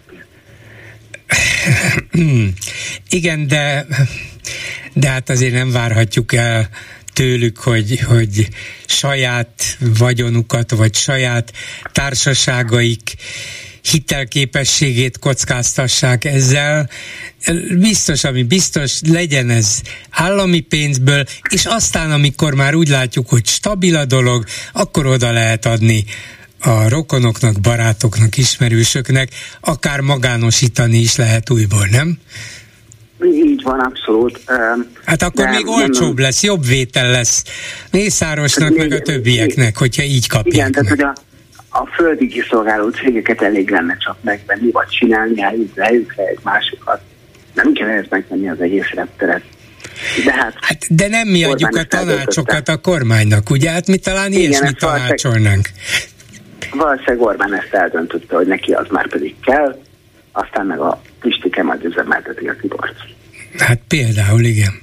Igen, 3.10 3.48
de, 3.48 3.86
de 4.94 5.10
hát 5.10 5.30
azért 5.30 5.54
nem 5.54 5.72
várhatjuk 5.72 6.34
el 6.34 6.70
tőlük, 7.14 7.58
hogy, 7.58 8.00
hogy 8.00 8.48
saját 8.86 9.78
vagyonukat, 9.98 10.72
vagy 10.72 10.96
saját 10.96 11.52
társaságaik 11.92 13.16
hitelképességét 13.92 15.20
kockáztassák 15.20 16.26
ezzel. 16.26 16.90
Biztos, 17.80 18.24
ami 18.24 18.44
biztos, 18.44 19.00
legyen 19.10 19.50
ez 19.50 19.82
állami 20.10 20.60
pénzből, 20.60 21.26
és 21.50 21.66
aztán, 21.66 22.12
amikor 22.12 22.54
már 22.54 22.76
úgy 22.76 22.88
látjuk, 22.88 23.30
hogy 23.30 23.46
stabil 23.46 23.96
a 23.96 24.06
dolog, 24.06 24.44
akkor 24.74 25.06
oda 25.06 25.32
lehet 25.32 25.66
adni 25.66 26.06
a 26.60 26.90
rokonoknak, 26.90 27.60
barátoknak, 27.60 28.38
ismerősöknek, 28.38 29.30
akár 29.62 30.00
magánosítani 30.00 30.98
is 30.98 31.16
lehet 31.16 31.50
újból, 31.50 31.88
nem? 31.92 32.18
Így 33.34 33.64
van, 33.64 33.80
abszolút. 33.80 34.42
Hát 35.06 35.22
akkor 35.22 35.46
nem, 35.46 35.54
még 35.54 35.68
olcsóbb 35.68 36.16
nem, 36.16 36.24
lesz, 36.24 36.44
jobb 36.44 36.66
vétel 36.66 37.12
lesz 37.12 37.44
Mészárosnak, 37.92 38.68
hát 38.68 38.78
meg 38.78 38.92
a 38.92 39.00
többieknek, 39.00 39.78
hogyha 39.78 40.04
így 40.04 40.28
kapják 40.28 40.54
Igen, 40.54 40.72
tehát 40.72 40.90
hogy 40.90 41.02
a, 41.02 41.14
a 41.74 41.86
földi 41.86 42.28
kiszolgáló 42.28 42.90
cégeket 42.90 43.42
elég 43.42 43.70
lenne 43.70 43.98
csak 43.98 44.18
megvenni, 44.22 44.72
vagy 44.72 44.88
csinálni 44.88 45.42
helyükre 45.76 46.26
egy 46.26 46.40
másikat. 46.44 47.02
Nem 47.54 47.74
kell 47.74 47.88
ezt 47.88 48.10
megvenni 48.10 48.50
az 48.50 48.62
egész 48.62 48.90
repteret. 48.94 49.44
De, 50.26 50.34
hát, 50.34 50.54
hát, 50.62 50.96
de 50.96 51.08
nem 51.08 51.28
mi 51.28 51.44
adjuk 51.44 51.76
a 51.76 51.84
tanácsokat 51.84 52.68
a 52.68 52.78
kormánynak, 52.78 53.50
ugye? 53.50 53.70
Hát 53.70 53.88
mi 53.88 53.98
talán 53.98 54.32
Igen, 54.32 54.42
ilyesmit 54.42 54.78
tanácsolnánk. 54.78 55.68
Valószínűleg 56.72 57.22
Orbán 57.22 57.54
ezt 57.54 57.74
eldöntötte, 57.74 58.36
hogy 58.36 58.48
neki 58.48 58.72
az 58.72 58.86
már 58.90 59.08
pedig 59.08 59.36
kell, 59.46 59.82
aztán 60.32 60.66
meg 60.66 60.80
a 60.80 61.02
Pistike 61.20 61.64
majd 61.64 61.84
üzemelteti 61.84 62.48
a 62.48 62.56
Tibort. 62.62 62.96
Hát 63.58 63.80
például, 63.88 64.44
igen. 64.44 64.82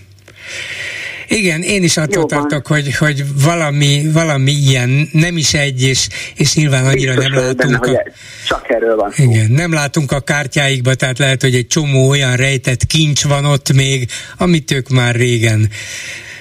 Igen, 1.31 1.63
én 1.63 1.83
is 1.83 1.97
attól 1.97 2.27
tartok, 2.27 2.67
hogy, 2.67 2.97
hogy 2.97 3.25
valami, 3.45 4.11
valami 4.13 4.51
ilyen, 4.51 5.09
nem 5.13 5.37
is 5.37 5.55
egy, 5.55 5.83
és, 5.83 6.09
és 6.37 6.55
nyilván 6.55 6.87
annyira 6.87 7.15
Biztos 7.15 7.33
nem 7.33 7.45
látunk. 7.45 7.81
Benne, 7.81 7.99
a, 7.99 8.11
csak 8.47 8.71
erről 8.71 8.97
van 8.97 9.11
szó. 9.11 9.23
Igen, 9.23 9.51
nem 9.51 9.73
látunk 9.73 10.13
a 10.13 10.21
kártyáikba, 10.21 10.95
tehát 10.95 11.19
lehet, 11.19 11.43
hogy 11.43 11.55
egy 11.55 11.67
csomó 11.67 12.09
olyan 12.09 12.37
rejtett 12.37 12.85
kincs 12.85 13.25
van 13.25 13.45
ott 13.45 13.73
még, 13.73 14.11
amit 14.39 14.71
ők 14.71 14.89
már 14.89 15.15
régen 15.15 15.69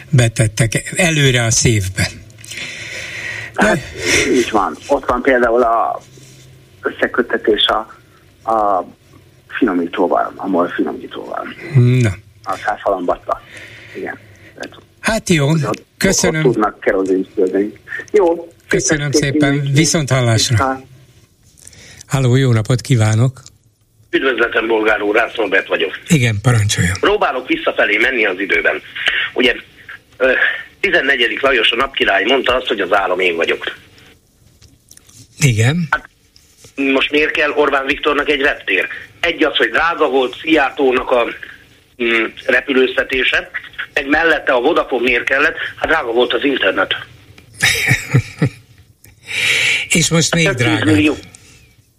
betettek 0.09 0.93
előre 0.95 1.43
a 1.43 1.51
szévbe. 1.51 2.07
Hát, 3.55 3.79
így 4.33 4.49
van. 4.51 4.77
Ott 4.87 5.05
van 5.05 5.21
például 5.21 5.61
a 5.61 6.01
összekötetés 6.81 7.65
a, 7.65 7.77
a 8.51 8.85
finomítóval, 9.47 10.33
a 10.35 10.47
MOL 10.47 10.67
finomítóval. 10.67 11.47
Na. 12.01 12.11
A 12.43 12.55
százhalambatta. 12.65 13.41
Igen. 13.95 14.27
Hát 14.99 15.29
jó, 15.29 15.47
köszönöm. 15.97 16.45
Ott 16.45 16.53
tudnak 16.53 16.85
Jó. 18.11 18.53
Köszönöm 18.67 19.11
szépen, 19.11 19.69
viszont 19.73 20.09
hallásra. 20.09 20.81
Halló, 22.07 22.35
jó 22.35 22.51
napot 22.51 22.81
kívánok! 22.81 23.41
Üdvözletem, 24.11 24.67
bolgár 24.67 25.01
úr, 25.01 25.15
Rász 25.15 25.35
Norbert 25.35 25.67
vagyok. 25.67 25.99
Igen, 26.07 26.35
parancsoljon. 26.41 26.93
Próbálok 26.99 27.47
visszafelé 27.47 27.97
menni 27.97 28.25
az 28.25 28.39
időben. 28.39 28.81
Ugye 29.33 29.55
14. 30.79 31.37
Lajos 31.41 31.71
a 31.71 31.75
napkirály 31.75 32.23
mondta 32.23 32.55
azt, 32.55 32.67
hogy 32.67 32.79
az 32.79 32.93
állam 32.93 33.19
én 33.19 33.35
vagyok. 33.35 33.75
Igen. 35.39 35.87
Hát, 35.89 36.09
most 36.75 37.11
miért 37.11 37.31
kell 37.31 37.51
Orbán 37.51 37.85
Viktornak 37.85 38.29
egy 38.29 38.41
reptér? 38.41 38.87
Egy 39.19 39.43
az, 39.43 39.55
hogy 39.55 39.69
drága 39.69 40.09
volt 40.09 40.37
Szijjártónak 40.41 41.11
a 41.11 41.25
mm, 42.03 42.25
repülőztetése, 42.45 43.49
meg 43.99 44.07
mellette 44.07 44.51
a 44.51 44.61
Vodafone 44.61 45.03
miért 45.03 45.23
kellett? 45.23 45.55
Hát 45.75 45.89
drága 45.89 46.11
volt 46.11 46.33
az 46.33 46.43
internet. 46.43 46.95
És 49.89 50.09
most 50.09 50.35
még 50.35 50.45
hát 50.45 50.55
drága. 50.55 50.85
Millió. 50.85 51.15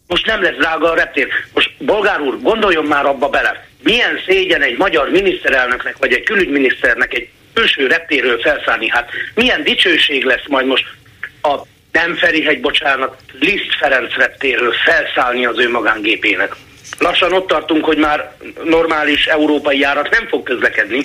Most 0.07 0.27
nem 0.27 0.43
lesz 0.43 0.57
drága 0.57 0.91
a 0.91 0.95
reptér. 0.95 1.29
Most 1.55 1.71
bolgár 1.79 2.21
úr, 2.21 2.41
gondoljon 2.43 2.85
már 2.85 3.07
abba 3.07 3.29
bele. 3.29 3.67
Milyen 3.83 4.21
szégyen 4.27 4.63
egy 4.63 4.77
magyar 4.77 5.11
miniszterelnöknek, 5.11 5.97
vagy 5.99 6.13
egy 6.13 6.23
külügyminiszternek 6.23 7.15
egy 7.15 7.29
külső 7.53 7.87
reptéről 7.87 8.41
felszállni. 8.41 8.89
Hát 8.89 9.11
milyen 9.35 9.63
dicsőség 9.63 10.25
lesz 10.25 10.47
majd 10.49 10.67
most 10.67 10.85
a 11.43 11.57
nem 11.93 12.17
Ferihegy, 12.17 12.61
bocsánat, 12.61 13.17
Liszt 13.41 13.77
Ferenc 13.79 14.15
reptéről 14.15 14.73
felszállni 14.85 15.47
az 15.47 15.59
ő 15.59 15.71
magángépének. 15.71 16.55
Lassan 16.99 17.33
ott 17.33 17.47
tartunk, 17.47 17.85
hogy 17.85 17.99
már 17.99 18.33
normális 18.65 19.27
európai 19.27 19.79
járat 19.79 20.11
nem 20.11 20.29
fog 20.29 20.43
közlekedni, 20.43 21.05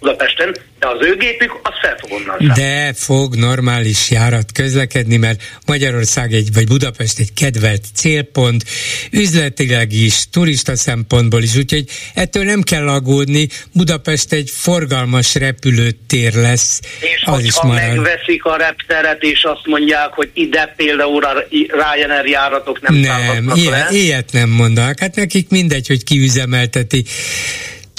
Budapesten, 0.00 0.56
de 0.78 0.86
az 0.86 1.06
ő 1.06 1.16
gépük 1.16 1.58
az 1.62 1.72
fel 1.80 1.96
fog 2.00 2.12
onnan 2.12 2.52
De 2.54 2.92
fog 2.94 3.34
normális 3.34 4.10
járat 4.10 4.52
közlekedni, 4.52 5.16
mert 5.16 5.42
Magyarország 5.66 6.32
egy, 6.32 6.48
vagy 6.52 6.66
Budapest 6.66 7.18
egy 7.18 7.32
kedvelt 7.32 7.82
célpont, 7.94 8.64
üzletileg 9.10 9.92
is, 9.92 10.28
turista 10.30 10.76
szempontból 10.76 11.42
is, 11.42 11.56
úgyhogy 11.56 11.84
ettől 12.14 12.44
nem 12.44 12.62
kell 12.62 12.88
aggódni, 12.88 13.48
Budapest 13.74 14.32
egy 14.32 14.50
forgalmas 14.50 15.34
repülőtér 15.34 16.34
lesz. 16.34 16.80
És 17.00 17.22
az 17.24 17.44
is 17.44 17.62
marad. 17.62 17.88
megveszik 17.88 18.44
a 18.44 18.56
repteret, 18.56 19.22
és 19.22 19.42
azt 19.42 19.66
mondják, 19.66 20.12
hogy 20.12 20.30
ide 20.32 20.72
például 20.76 21.24
a 21.24 21.44
Ryanair 21.50 22.26
járatok 22.26 22.80
nem 22.80 22.94
Nem, 22.94 23.52
ilyet, 23.54 23.90
ilyet 23.90 24.32
nem 24.32 24.48
mondanak. 24.48 24.98
Hát 24.98 25.14
nekik 25.14 25.48
mindegy, 25.48 25.86
hogy 25.86 26.04
ki 26.04 26.18
üzemelteti 26.18 27.04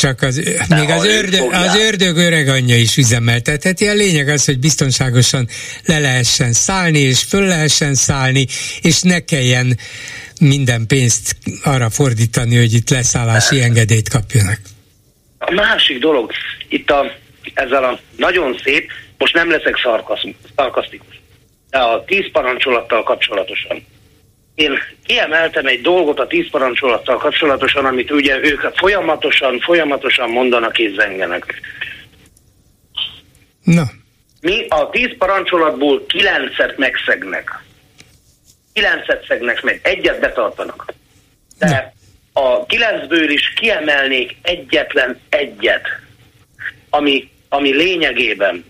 csak 0.01 0.21
az, 0.21 0.35
még 0.69 0.89
az 0.89 1.05
ördög, 1.05 1.53
az 1.53 1.75
ördög 1.75 2.17
öreg 2.17 2.47
anyja 2.47 2.77
is 2.77 2.97
üzemeltetheti. 2.97 3.87
A 3.87 3.93
lényeg 3.93 4.27
az, 4.27 4.45
hogy 4.45 4.59
biztonságosan 4.59 5.47
le 5.85 5.99
lehessen 5.99 6.53
szállni, 6.53 6.99
és 6.99 7.23
föl 7.23 7.45
lehessen 7.47 7.93
szállni, 7.93 8.45
és 8.81 9.01
ne 9.01 9.19
kelljen 9.19 9.77
minden 10.39 10.87
pénzt 10.87 11.35
arra 11.63 11.89
fordítani, 11.89 12.55
hogy 12.57 12.73
itt 12.73 12.89
leszállási 12.89 13.61
engedélyt 13.61 14.09
kapjanak. 14.09 14.59
A 15.37 15.51
másik 15.51 15.99
dolog, 15.99 16.31
itt 16.67 16.89
a, 16.89 17.11
ezzel 17.53 17.83
a 17.83 17.99
nagyon 18.17 18.59
szép, 18.63 18.91
most 19.17 19.33
nem 19.33 19.49
leszek 19.49 19.75
szarkasztikus, 20.55 21.21
de 21.69 21.77
a 21.77 22.03
tíz 22.05 22.31
parancsolattal 22.31 23.03
kapcsolatosan 23.03 23.85
én 24.61 24.79
kiemeltem 25.05 25.65
egy 25.65 25.81
dolgot 25.81 26.19
a 26.19 26.27
tíz 26.27 26.49
parancsolattal 26.49 27.17
kapcsolatosan, 27.17 27.85
amit 27.85 28.11
ugye 28.11 28.37
ők 28.37 28.61
folyamatosan, 28.61 29.59
folyamatosan 29.59 30.29
mondanak 30.29 30.79
és 30.79 30.93
zengenek. 30.93 31.61
Na. 33.63 33.83
Mi 34.41 34.65
a 34.67 34.89
tíz 34.89 35.17
parancsolatból 35.17 36.05
kilencet 36.05 36.77
megszegnek. 36.77 37.63
Kilencet 38.73 39.25
szegnek 39.27 39.61
meg, 39.61 39.79
egyet 39.83 40.19
betartanak. 40.19 40.93
De 41.59 41.93
Na. 42.33 42.41
a 42.41 42.65
kilencből 42.65 43.29
is 43.29 43.53
kiemelnék 43.53 44.37
egyetlen 44.41 45.19
egyet, 45.29 45.87
ami, 46.89 47.29
ami 47.49 47.75
lényegében 47.75 48.65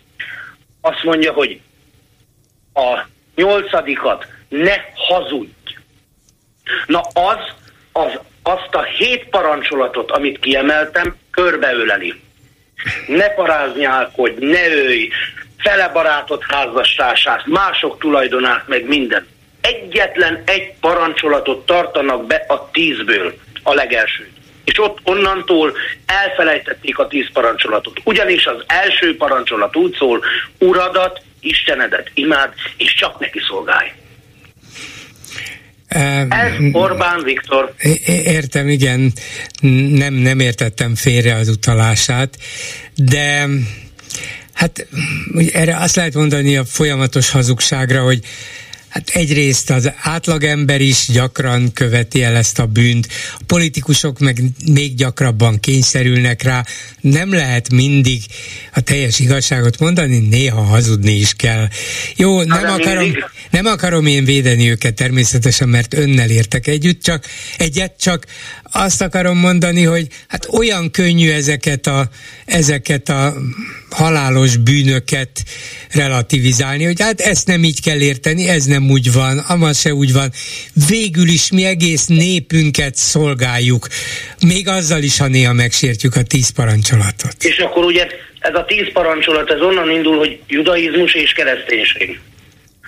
azt 0.81 1.03
mondja, 1.03 1.31
hogy 1.33 1.59
a 2.73 3.05
nyolcadikat 3.35 4.27
ne 4.49 4.75
hazudj. 4.95 5.49
Na 6.85 7.01
az, 7.13 7.39
az 7.91 8.19
azt 8.43 8.75
a 8.75 8.83
hét 8.83 9.25
parancsolatot, 9.29 10.11
amit 10.11 10.39
kiemeltem, 10.39 11.15
körbeöleli. 11.31 12.21
Ne 13.07 13.29
paráznyálkodj, 13.29 14.45
ne 14.45 14.67
ölj, 14.69 15.09
fele 15.57 15.89
barátot 15.89 16.43
házastársát, 16.47 17.45
mások 17.45 17.99
tulajdonát, 17.99 18.67
meg 18.67 18.87
minden. 18.87 19.27
Egyetlen 19.61 20.43
egy 20.45 20.73
parancsolatot 20.79 21.65
tartanak 21.65 22.25
be 22.25 22.45
a 22.47 22.69
tízből, 22.71 23.33
a 23.63 23.73
legelsőt. 23.73 24.29
És 24.63 24.79
ott 24.79 24.97
onnantól 25.03 25.73
elfelejtették 26.05 26.97
a 26.97 27.07
tíz 27.07 27.31
parancsolatot. 27.33 27.99
Ugyanis 28.03 28.45
az 28.45 28.63
első 28.67 29.17
parancsolat 29.17 29.75
úgy 29.75 29.95
szól, 29.95 30.23
uradat, 30.57 31.21
Istenedet 31.39 32.11
imád, 32.13 32.53
és 32.77 32.93
csak 32.93 33.19
neki 33.19 33.39
szolgálj. 33.47 33.91
Ez 35.91 36.51
Orbán 36.71 37.23
Viktor. 37.23 37.73
Értem, 38.05 38.69
igen, 38.69 39.13
nem, 39.91 40.13
nem 40.13 40.39
értettem 40.39 40.95
félre 40.95 41.35
az 41.35 41.47
utalását, 41.47 42.37
de 42.95 43.47
hát 44.53 44.87
erre 45.53 45.77
azt 45.77 45.95
lehet 45.95 46.13
mondani 46.13 46.57
a 46.57 46.65
folyamatos 46.65 47.29
hazugságra, 47.29 48.01
hogy 48.01 48.19
Hát 48.91 49.09
egyrészt 49.09 49.69
az 49.69 49.91
átlagember 50.01 50.81
is 50.81 51.07
gyakran 51.07 51.73
követi 51.73 52.23
el 52.23 52.35
ezt 52.35 52.59
a 52.59 52.65
bűnt, 52.65 53.07
a 53.39 53.43
politikusok 53.45 54.19
meg 54.19 54.41
még 54.65 54.95
gyakrabban 54.95 55.59
kényszerülnek 55.59 56.41
rá. 56.41 56.65
Nem 57.01 57.33
lehet 57.33 57.69
mindig 57.69 58.23
a 58.73 58.79
teljes 58.81 59.19
igazságot 59.19 59.79
mondani, 59.79 60.17
néha 60.17 60.61
hazudni 60.61 61.11
is 61.11 61.33
kell. 61.33 61.67
Jó, 62.15 62.41
nem 62.41 62.69
akarom, 62.69 63.11
nem 63.49 63.65
akarom 63.65 64.05
én 64.05 64.25
védeni 64.25 64.69
őket 64.69 64.93
természetesen, 64.93 65.69
mert 65.69 65.93
önnel 65.93 66.29
értek 66.29 66.67
együtt, 66.67 67.03
csak 67.03 67.25
egyet, 67.57 67.93
csak 67.99 68.25
azt 68.63 69.01
akarom 69.01 69.37
mondani, 69.37 69.83
hogy 69.83 70.07
hát 70.27 70.47
olyan 70.49 70.91
könnyű 70.91 71.31
ezeket 71.31 71.87
a, 71.87 72.09
ezeket 72.45 73.09
a 73.09 73.35
halálos 73.93 74.57
bűnöket 74.57 75.29
relativizálni, 75.91 76.83
hogy 76.83 77.01
hát 77.01 77.21
ezt 77.21 77.47
nem 77.47 77.63
így 77.63 77.81
kell 77.81 78.01
érteni, 78.01 78.47
ez 78.47 78.65
nem 78.65 78.89
úgy 78.89 79.13
van, 79.13 79.37
amaz 79.37 79.79
se 79.79 79.93
úgy 79.93 80.13
van. 80.13 80.31
Végül 80.89 81.27
is 81.27 81.51
mi 81.51 81.65
egész 81.65 82.05
népünket 82.05 82.95
szolgáljuk, 82.95 83.87
még 84.47 84.67
azzal 84.67 85.01
is, 85.01 85.17
ha 85.17 85.27
néha 85.27 85.53
megsértjük 85.53 86.15
a 86.15 86.23
tíz 86.23 86.49
parancsolatot. 86.49 87.35
És 87.39 87.57
akkor 87.57 87.85
ugye 87.85 88.07
ez 88.39 88.55
a 88.55 88.65
tíz 88.65 88.91
parancsolat, 88.93 89.51
ez 89.51 89.61
onnan 89.61 89.89
indul, 89.89 90.17
hogy 90.17 90.39
judaizmus 90.47 91.13
és 91.13 91.31
kereszténység. 91.31 92.19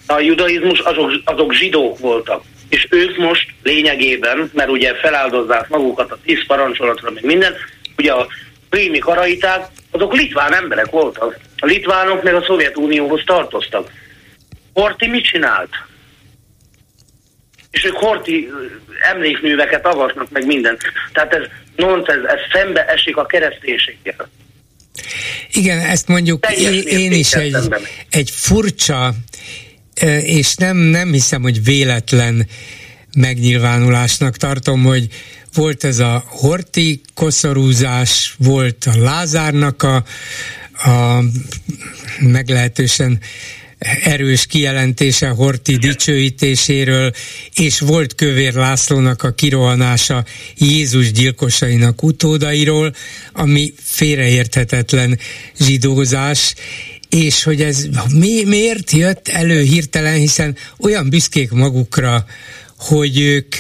A 0.08 0.20
judaizmus 0.20 0.80
azok, 0.80 1.12
azok 1.26 1.54
zsidók 1.54 2.00
voltak 2.00 2.44
és 2.74 2.88
ők 2.90 3.18
most 3.18 3.46
lényegében, 3.64 4.50
mert 4.54 4.70
ugye 4.70 4.94
feláldozzák 4.96 5.70
magukat 5.70 6.12
a 6.12 6.18
tíz 6.26 6.46
parancsolatra, 6.48 7.12
meg 7.12 7.24
minden, 7.24 7.54
ugye 7.98 8.12
a 8.12 8.28
prími 8.74 9.00
karaiták, 9.00 9.68
azok 9.92 10.14
litván 10.14 10.54
emberek 10.54 10.90
voltak. 10.90 11.40
A 11.58 11.66
litvánok 11.66 12.24
meg 12.24 12.34
a 12.36 12.44
Szovjetunióhoz 12.48 13.22
tartoztak. 13.26 13.92
Horti 14.74 15.08
mit 15.08 15.24
csinált? 15.24 15.70
És 17.72 17.86
ők 17.86 17.96
Horti 17.96 18.50
emlékműveket 19.12 19.86
avatnak 19.86 20.30
meg 20.32 20.46
minden. 20.46 20.78
Tehát 21.12 21.34
ez 21.34 21.42
nonsens, 21.76 22.26
ez 22.26 22.40
szembe 22.54 22.86
esik 22.86 23.18
a 23.18 23.26
kereszténységgel. 23.26 24.30
Igen, 25.52 25.80
ezt 25.80 26.08
mondjuk 26.08 26.46
én, 26.58 26.82
én 26.82 27.12
is 27.12 27.34
egy, 27.34 27.56
egy 28.10 28.30
furcsa 28.32 29.14
és 30.22 30.56
nem, 30.56 30.78
nem 30.78 31.12
hiszem, 31.12 31.42
hogy 31.42 31.64
véletlen 31.64 32.48
megnyilvánulásnak 33.16 34.38
tartom, 34.38 34.84
hogy 34.84 35.08
volt 35.54 35.84
ez 35.84 36.00
a 36.00 36.24
horti 36.28 37.02
koszorúzás, 37.14 38.36
volt 38.38 38.86
a 38.94 38.98
Lázárnak 38.98 39.84
a, 39.84 39.96
a 40.90 41.24
meglehetősen 42.20 43.20
erős 44.04 44.46
kijelentése 44.46 45.28
Horti 45.28 45.78
dicsőítéséről, 45.78 47.12
és 47.56 47.80
volt 47.80 48.16
Kövér 48.16 48.54
Lászlónak 48.54 49.24
a 49.24 49.34
kirohanása 49.34 50.26
Jézus 50.58 51.12
gyilkosainak 51.12 52.04
utódairól, 52.04 52.96
ami 53.34 53.74
félreérthetetlen 53.84 55.20
zsidózás, 55.60 56.56
és 57.10 57.44
hogy 57.44 57.62
ez 57.62 57.86
mi, 58.14 58.44
miért 58.44 58.92
jött 58.92 59.28
elő 59.28 59.62
hirtelen, 59.62 60.16
hiszen 60.16 60.56
olyan 60.80 61.10
büszkék 61.10 61.52
magukra, 61.52 62.26
hogy 62.78 63.20
ők 63.20 63.56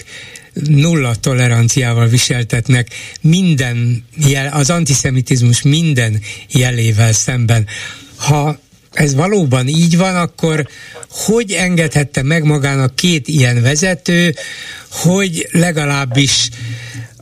nulla 0.54 1.16
toleranciával 1.16 2.08
viseltetnek 2.08 2.88
minden 3.22 4.06
jel, 4.28 4.54
az 4.54 4.70
antiszemitizmus 4.70 5.62
minden 5.62 6.22
jelével 6.50 7.14
szemben. 7.14 7.68
Ha 8.18 8.58
ez 8.92 9.16
valóban 9.16 9.68
így 9.68 9.98
van, 9.98 10.16
akkor 10.16 10.68
hogy 11.10 11.52
engedhette 11.52 12.24
meg 12.24 12.44
magának 12.44 12.96
két 12.96 13.28
ilyen 13.28 13.62
vezető, 13.62 14.34
hogy 14.90 15.48
legalábbis 15.52 16.50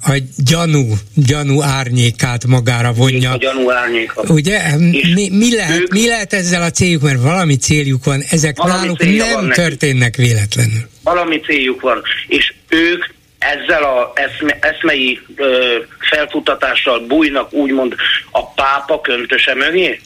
a 0.04 0.22
gyanú, 0.38 0.94
gyanú 1.16 1.62
árnyékát 1.62 2.46
magára 2.46 2.94
vonja. 2.94 3.32
A 3.32 3.38
gyanú 3.38 3.72
árnyéka. 3.72 4.22
Ugye? 4.28 4.78
Mi, 4.78 5.30
mi, 5.32 5.56
lehet, 5.56 5.90
mi 5.92 6.08
lehet 6.08 6.34
ezzel 6.34 6.62
a 6.62 6.70
céljuk? 6.72 7.02
Mert 7.02 7.22
valami 7.22 7.56
céljuk 7.56 8.04
van, 8.04 8.24
ezek 8.30 8.58
valami 8.58 8.80
náluk 8.80 9.04
nem 9.04 9.52
történnek 9.52 10.16
véletlenül. 10.16 10.90
Valami 11.04 11.40
céljuk 11.40 11.82
van, 11.82 12.02
és 12.28 12.54
ők 12.70 13.06
ezzel 13.42 13.84
a 13.84 14.12
eszme, 14.16 14.58
eszmei 14.62 15.20
ö, 15.36 15.78
felfutatással 16.00 17.00
bújnak 17.00 17.54
úgymond 17.54 17.96
a 18.32 18.48
pápa 18.48 19.02
köntöse 19.02 19.54
mögé? 19.56 20.00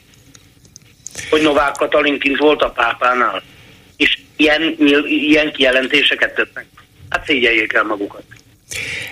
Hogy 1.29 1.41
Novák 1.41 1.75
Katalin 1.75 2.19
kint 2.19 2.37
volt 2.37 2.61
a 2.61 2.69
pápánál? 2.69 3.43
És 3.97 4.19
ilyen, 4.35 4.75
ilyen 5.05 5.51
kijelentéseket 5.51 6.35
tettek? 6.35 6.65
Hát 7.09 7.25
szégyeljék 7.25 7.73
el 7.73 7.83
magukat. 7.83 8.23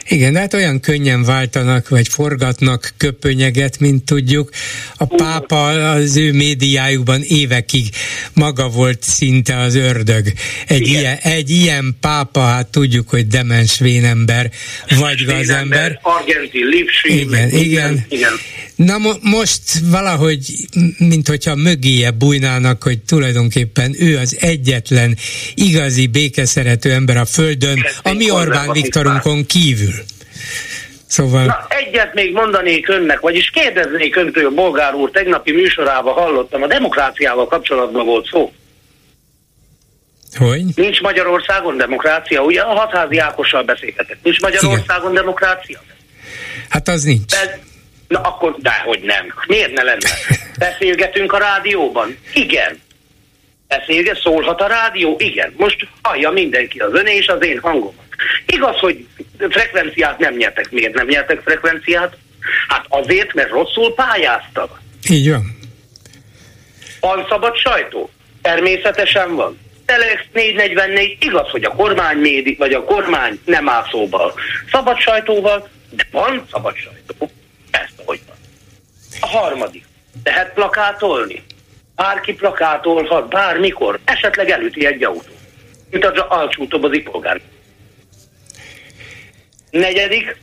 Igen, 0.07 0.33
de 0.33 0.39
hát 0.39 0.53
olyan 0.53 0.79
könnyen 0.79 1.23
váltanak, 1.23 1.89
vagy 1.89 2.07
forgatnak 2.07 2.93
köpönyeget, 2.97 3.79
mint 3.79 4.05
tudjuk. 4.05 4.49
A 4.97 5.05
pápa 5.05 5.91
az 5.91 6.15
ő 6.15 6.31
médiájukban 6.31 7.21
évekig 7.21 7.89
maga 8.33 8.69
volt 8.69 9.03
szinte 9.03 9.57
az 9.57 9.75
ördög. 9.75 10.33
Egy, 10.67 10.87
ilyen, 10.87 11.17
egy 11.21 11.49
ilyen 11.49 11.95
pápa, 11.99 12.41
hát 12.41 12.67
tudjuk, 12.67 13.09
hogy 13.09 13.27
demens 13.27 13.79
vénember, 13.79 14.51
vagy 14.99 15.25
gazember. 15.25 15.99
Argentin, 16.01 16.65
lipsi, 16.65 17.19
igen, 17.19 17.49
igen. 17.49 18.05
igen. 18.09 18.33
Na 18.75 18.97
mo- 18.97 19.19
most 19.21 19.61
valahogy, 19.83 20.67
mint 20.97 21.27
hogyha 21.27 21.55
mögéje 21.55 22.11
bújnának, 22.11 22.83
hogy 22.83 22.99
tulajdonképpen 22.99 23.95
ő 23.99 24.17
az 24.17 24.37
egyetlen 24.39 25.17
igazi 25.55 26.07
békeszerető 26.07 26.91
ember 26.91 27.17
a 27.17 27.25
Földön, 27.25 27.85
a 28.03 28.13
mi 28.13 28.31
Orbán 28.31 28.71
Viktorunkon 28.71 29.45
kívül. 29.45 29.93
Szóval... 31.05 31.45
Na, 31.45 31.65
egyet 31.69 32.13
még 32.13 32.33
mondanék 32.33 32.89
önnek, 32.89 33.19
vagyis 33.19 33.49
kérdeznék 33.49 34.15
öntől, 34.15 34.49
Bolgár 34.49 34.93
úr, 34.93 35.11
tegnapi 35.11 35.51
műsorában 35.51 36.13
hallottam, 36.13 36.61
a 36.61 36.67
demokráciával 36.67 37.47
kapcsolatban 37.47 38.05
volt 38.05 38.27
szó. 38.31 38.53
Hogy? 40.37 40.63
Nincs 40.75 41.01
Magyarországon 41.01 41.77
demokrácia, 41.77 42.41
ugye 42.41 42.61
a 42.61 42.75
hatházi 42.75 43.17
Ákossal 43.17 43.63
beszélhetek. 43.63 44.17
Nincs 44.23 44.41
Magyarországon 44.41 45.11
Igen. 45.11 45.23
demokrácia? 45.23 45.83
Hát 46.69 46.87
az 46.87 47.03
nincs. 47.03 47.31
De, 47.31 47.59
na 48.13 48.19
akkor, 48.19 48.55
dehogy 48.57 49.01
nem. 49.01 49.33
Miért 49.47 49.71
ne 49.73 49.83
lenne? 49.83 50.09
Beszélgetünk 50.57 51.33
a 51.33 51.37
rádióban? 51.37 52.17
Igen. 52.33 52.81
Beszélget, 53.67 54.19
szólhat 54.19 54.61
a 54.61 54.67
rádió? 54.67 55.15
Igen. 55.19 55.53
Most 55.57 55.87
hallja 56.01 56.29
mindenki 56.29 56.79
az 56.79 56.93
öné 56.93 57.15
és 57.15 57.27
az 57.27 57.45
én 57.45 57.59
hangomat. 57.59 58.05
Igaz, 58.45 58.77
hogy 58.77 59.07
frekvenciát 59.49 60.19
nem 60.19 60.35
nyertek. 60.35 60.71
Miért 60.71 60.93
nem 60.93 61.07
nyertek 61.07 61.41
frekvenciát? 61.41 62.17
Hát 62.67 62.85
azért, 62.89 63.33
mert 63.33 63.49
rosszul 63.49 63.93
pályáztak. 63.93 64.81
Így 65.09 65.29
van. 65.29 65.57
Van 66.99 67.25
szabad 67.29 67.55
sajtó? 67.55 68.09
Természetesen 68.41 69.35
van. 69.35 69.59
Telex 69.85 70.21
444, 70.33 71.17
igaz, 71.19 71.49
hogy 71.49 71.63
a 71.63 71.69
kormány 71.69 72.17
médi, 72.17 72.55
vagy 72.55 72.73
a 72.73 72.83
kormány 72.83 73.39
nem 73.45 73.69
áll 73.69 73.85
szóval. 73.91 74.33
Szabad 74.71 74.99
sajtóval, 74.99 75.69
de 75.89 76.07
van 76.11 76.47
szabad 76.51 76.75
sajtó. 76.75 77.31
Ezt 77.71 77.93
hogy 78.05 78.19
van. 78.27 78.35
A 79.19 79.22
harmadik. 79.33 79.85
Lehet 80.23 80.53
plakátolni. 80.53 81.43
Bárki 81.95 82.33
plakátolhat 82.33 83.29
bármikor, 83.29 83.99
esetleg 84.05 84.49
elüti 84.49 84.85
egy 84.85 85.03
autó. 85.03 85.31
Mint 85.89 86.05
az 86.05 86.17
alcsútobozik 86.27 87.09
polgár. 87.09 87.41
Negyedik, 89.71 90.37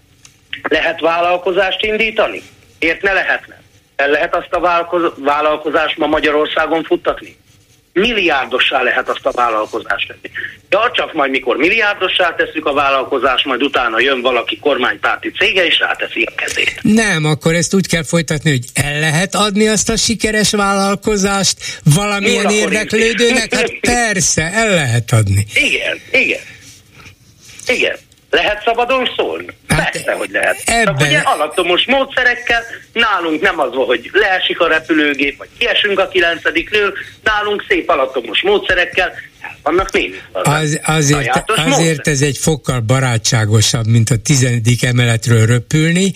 lehet 0.62 1.00
vállalkozást 1.00 1.82
indítani? 1.82 2.42
Ért 2.78 3.02
ne 3.02 3.12
lehetne? 3.12 3.60
El 3.96 4.08
lehet 4.08 4.34
azt 4.34 4.52
a 4.52 4.84
vállalkozást 5.16 5.98
ma 5.98 6.06
Magyarországon 6.06 6.82
futtatni? 6.82 7.36
Milliárdossá 7.92 8.82
lehet 8.82 9.08
azt 9.08 9.26
a 9.26 9.30
vállalkozást 9.30 10.06
tenni. 10.08 10.34
Ja, 10.68 10.90
csak 10.94 11.12
majd 11.12 11.30
mikor 11.30 11.56
milliárdossá 11.56 12.34
tesszük 12.34 12.66
a 12.66 12.72
vállalkozást, 12.72 13.44
majd 13.44 13.62
utána 13.62 14.00
jön 14.00 14.20
valaki 14.20 14.58
kormánypárti 14.58 15.30
cége, 15.30 15.66
és 15.66 15.78
ráteszi 15.78 16.22
a 16.22 16.34
kezét. 16.34 16.78
Nem, 16.82 17.24
akkor 17.24 17.54
ezt 17.54 17.74
úgy 17.74 17.86
kell 17.86 18.04
folytatni, 18.04 18.50
hogy 18.50 18.64
el 18.74 19.00
lehet 19.00 19.34
adni 19.34 19.68
azt 19.68 19.88
a 19.88 19.96
sikeres 19.96 20.50
vállalkozást 20.50 21.56
valamilyen 21.94 22.50
Jó, 22.50 22.56
érdeklődőnek? 22.56 23.54
Hát 23.54 23.72
persze, 23.94 24.42
el 24.42 24.70
lehet 24.70 25.12
adni. 25.12 25.46
Igen, 25.54 26.00
igen. 26.12 26.40
Igen. 27.66 27.96
Lehet 28.30 28.62
szabadon 28.64 29.10
szólni? 29.16 29.46
Hát 29.68 29.90
Persze, 29.90 30.12
hogy 30.12 30.30
lehet. 30.30 30.62
Ebben... 30.64 30.84
Csak 30.84 31.06
ugye 31.06 31.18
alattomos 31.18 31.84
módszerekkel 31.86 32.62
nálunk 32.92 33.40
nem 33.40 33.60
az 33.60 33.74
van, 33.74 33.86
hogy 33.86 34.10
leesik 34.12 34.60
a 34.60 34.68
repülőgép, 34.68 35.38
vagy 35.38 35.48
kiesünk 35.58 35.98
a 35.98 36.08
kilencedikről, 36.08 36.92
nálunk 37.22 37.64
szép 37.68 37.88
alattomos 37.88 38.42
módszerekkel 38.42 39.12
vannak 39.62 39.92
némi. 39.92 40.20
Az, 40.32 40.80
azért, 40.82 41.50
azért 41.56 42.08
ez 42.08 42.20
egy 42.20 42.38
fokkal 42.38 42.80
barátságosabb, 42.80 43.86
mint 43.86 44.10
a 44.10 44.16
tizedik 44.16 44.84
emeletről 44.84 45.46
röpülni. 45.46 46.12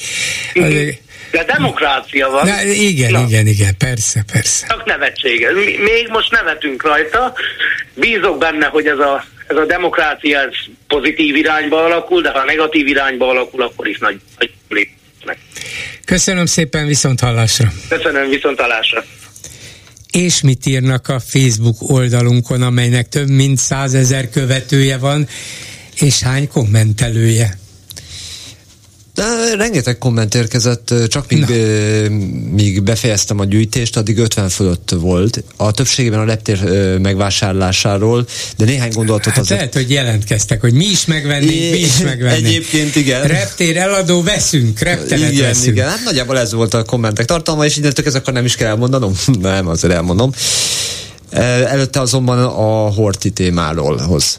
Azért, 0.54 1.02
de 1.30 1.44
demokrácia 1.44 2.30
van. 2.30 2.46
Na, 2.46 2.62
igen, 2.62 3.10
Na. 3.10 3.24
igen, 3.28 3.46
igen, 3.46 3.76
persze, 3.78 4.24
persze. 4.32 4.66
Csak 4.66 4.84
nevetséges. 4.84 5.52
Még 5.78 6.08
most 6.08 6.30
nevetünk 6.30 6.82
rajta. 6.82 7.34
Bízok 7.94 8.38
benne, 8.38 8.66
hogy 8.66 8.86
ez 8.86 8.98
a 8.98 9.24
ez 9.46 9.56
a 9.56 9.64
demokrácia 9.64 10.38
ez 10.38 10.54
pozitív 10.86 11.36
irányba 11.36 11.84
alakul, 11.84 12.22
de 12.22 12.30
ha 12.30 12.44
negatív 12.44 12.86
irányba 12.86 13.28
alakul, 13.28 13.62
akkor 13.62 13.88
is 13.88 13.98
nagy, 13.98 14.20
nagy 14.38 14.50
lépnek. 14.68 15.38
Köszönöm 16.04 16.46
szépen, 16.46 16.86
viszont 16.86 17.20
hallásra. 17.20 17.72
Köszönöm, 17.88 18.28
viszont 18.28 18.60
hallásra. 18.60 19.04
És 20.12 20.42
mit 20.42 20.66
írnak 20.66 21.08
a 21.08 21.20
Facebook 21.20 21.76
oldalunkon, 21.80 22.62
amelynek 22.62 23.08
több 23.08 23.28
mint 23.28 23.58
százezer 23.58 24.30
követője 24.30 24.98
van, 24.98 25.28
és 26.00 26.22
hány 26.22 26.48
kommentelője? 26.48 27.58
De 29.14 29.54
rengeteg 29.56 29.98
komment 29.98 30.34
érkezett, 30.34 30.94
csak 31.08 31.30
míg, 31.30 31.50
e, 31.50 32.08
míg 32.50 32.82
befejeztem 32.82 33.38
a 33.38 33.44
gyűjtést, 33.44 33.96
addig 33.96 34.18
50 34.18 34.48
fölött 34.48 34.94
volt. 35.00 35.44
A 35.56 35.70
többségében 35.70 36.18
a 36.18 36.24
reptér 36.24 36.58
megvásárlásáról, 36.98 38.26
de 38.56 38.64
néhány 38.64 38.92
gondolatot 38.92 39.32
hát 39.32 39.38
azért... 39.38 39.60
lehet, 39.60 39.74
hogy 39.74 39.90
jelentkeztek, 39.90 40.60
hogy 40.60 40.72
mi 40.72 40.84
is 40.84 41.04
megvennénk, 41.04 41.52
é, 41.52 41.70
mi 41.70 41.78
is 41.78 41.98
megvennénk. 41.98 42.46
Egyébként 42.46 42.96
igen. 42.96 43.26
Reptér 43.26 43.76
eladó, 43.76 44.22
veszünk, 44.22 44.78
repteret 44.78 45.32
igen, 45.32 45.46
veszünk. 45.46 45.76
Igen, 45.76 45.88
hát 45.88 46.04
nagyjából 46.04 46.38
ez 46.38 46.52
volt 46.52 46.74
a 46.74 46.84
kommentek 46.84 47.24
tartalma, 47.24 47.64
és 47.64 47.76
innentől 47.76 48.06
ezek 48.06 48.32
nem 48.32 48.44
is 48.44 48.54
kell 48.54 48.68
elmondanom. 48.68 49.12
nem, 49.40 49.68
azért 49.68 49.92
elmondom. 49.92 50.32
Előtte 51.34 52.00
azonban 52.00 52.38
a 52.38 52.92
Horti 52.92 53.30
témáról 53.30 53.96
hoz. 53.96 54.38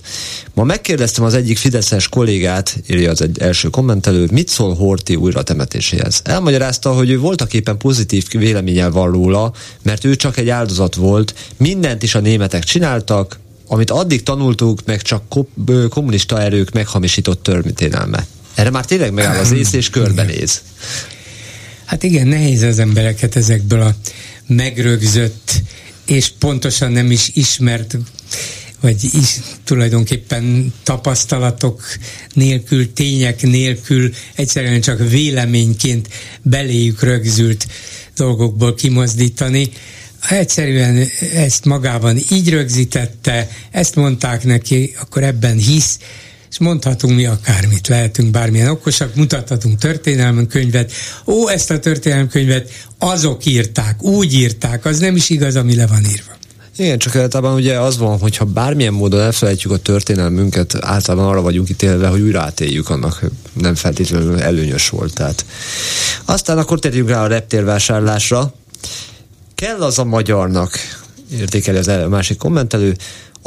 Ma 0.54 0.64
megkérdeztem 0.64 1.24
az 1.24 1.34
egyik 1.34 1.58
fideszes 1.58 2.08
kollégát, 2.08 2.78
írja 2.90 3.10
az 3.10 3.22
egy 3.22 3.40
első 3.40 3.70
kommentelő, 3.70 4.28
mit 4.32 4.50
szól 4.50 4.76
Horti 4.76 5.16
újra 5.16 5.44
temetéséhez. 5.44 6.22
Elmagyarázta, 6.24 6.94
hogy 6.94 7.10
ő 7.10 7.20
voltak 7.20 7.54
éppen 7.54 7.78
pozitív 7.78 8.26
véleményel 8.32 8.92
van 8.92 9.12
róla, 9.12 9.54
mert 9.82 10.04
ő 10.04 10.16
csak 10.16 10.38
egy 10.38 10.50
áldozat 10.50 10.96
volt, 10.96 11.36
mindent 11.58 12.04
is 12.04 12.16
a 12.16 12.20
németek 12.20 12.64
csináltak, 12.64 13.40
amit 13.68 13.92
addig 13.92 14.24
tanultuk, 14.24 14.80
meg 14.86 15.02
csak 15.02 15.24
kommunista 15.90 16.42
erők 16.42 16.72
meghamisított 16.72 17.44
történelme. 17.44 18.26
Erre 18.54 18.70
már 18.70 18.86
tényleg 18.86 19.14
megáll 19.14 19.40
az 19.40 19.52
ész 19.52 19.74
és 19.74 19.90
körbenéz. 19.90 20.62
Hát 21.86 22.04
igen, 22.04 22.28
nehéz 22.28 22.62
az 22.62 22.80
embereket 22.80 23.36
ezekből 23.36 23.82
a 23.82 23.96
megrögzött 24.48 25.52
és 26.06 26.32
pontosan 26.40 26.92
nem 26.92 27.12
is 27.12 27.30
ismert 27.34 27.98
vagy 28.86 29.04
is 29.04 29.40
tulajdonképpen 29.64 30.74
tapasztalatok 30.84 31.84
nélkül, 32.34 32.94
tények 32.94 33.42
nélkül, 33.42 34.12
egyszerűen 34.36 34.82
csak 34.82 35.10
véleményként 35.10 36.10
beléjük 36.42 37.02
rögzült 37.02 37.68
dolgokból 38.16 38.74
kimozdítani. 38.74 39.70
Egyszerűen 40.30 41.08
ezt 41.34 41.66
magában 41.66 42.18
így 42.32 42.50
rögzítette, 42.50 43.50
ezt 43.72 43.96
mondták 43.96 44.44
neki, 44.44 44.96
akkor 45.00 45.24
ebben 45.24 45.58
hisz, 45.58 46.00
és 46.56 46.62
mondhatunk 46.62 47.16
mi 47.16 47.26
akármit, 47.26 47.88
lehetünk 47.88 48.32
bármilyen 48.32 48.68
okosak, 48.68 49.16
mutathatunk 49.16 49.78
történelmi 49.78 50.48
könyvet, 50.48 50.92
ó, 51.26 51.48
ezt 51.50 51.72
a 51.72 51.80
történelmi 51.80 52.28
könyvet 52.28 52.72
azok 53.00 53.46
írták, 53.46 54.04
úgy 54.04 54.34
írták, 54.34 54.86
az 54.86 55.00
nem 55.00 55.16
is 55.16 55.30
igaz, 55.30 55.56
ami 55.56 55.76
le 55.76 55.88
van 55.88 56.06
írva. 56.06 56.32
Igen, 56.78 56.98
csak 56.98 57.16
általában 57.16 57.54
ugye 57.54 57.80
az 57.80 57.98
van, 57.98 58.20
hogy 58.20 58.38
ha 58.38 58.46
bármilyen 58.46 58.94
módon 58.94 59.22
elfelejtjük 59.22 59.72
a 59.72 59.78
történelmünket, 59.78 60.76
általában 60.80 61.28
arra 61.28 61.42
vagyunk 61.42 61.70
ítélve, 61.70 62.08
hogy 62.08 62.22
újra 62.22 62.42
átéljük, 62.42 62.90
annak 62.90 63.22
nem 63.54 63.76
feltétlenül 63.76 64.40
előnyös 64.40 64.90
volt. 64.90 65.14
Tehát. 65.14 65.46
Aztán 66.26 66.58
akkor 66.58 66.80
térjünk 66.80 67.10
rá 67.10 67.24
a 67.24 67.28
reptérvásárlásra. 67.28 68.54
Kell 69.56 69.82
az 69.82 70.00
a 70.00 70.04
magyarnak, 70.04 70.78
értékeli 71.32 71.78
az 71.78 71.92
másik 72.10 72.38
kommentelő, 72.38 72.96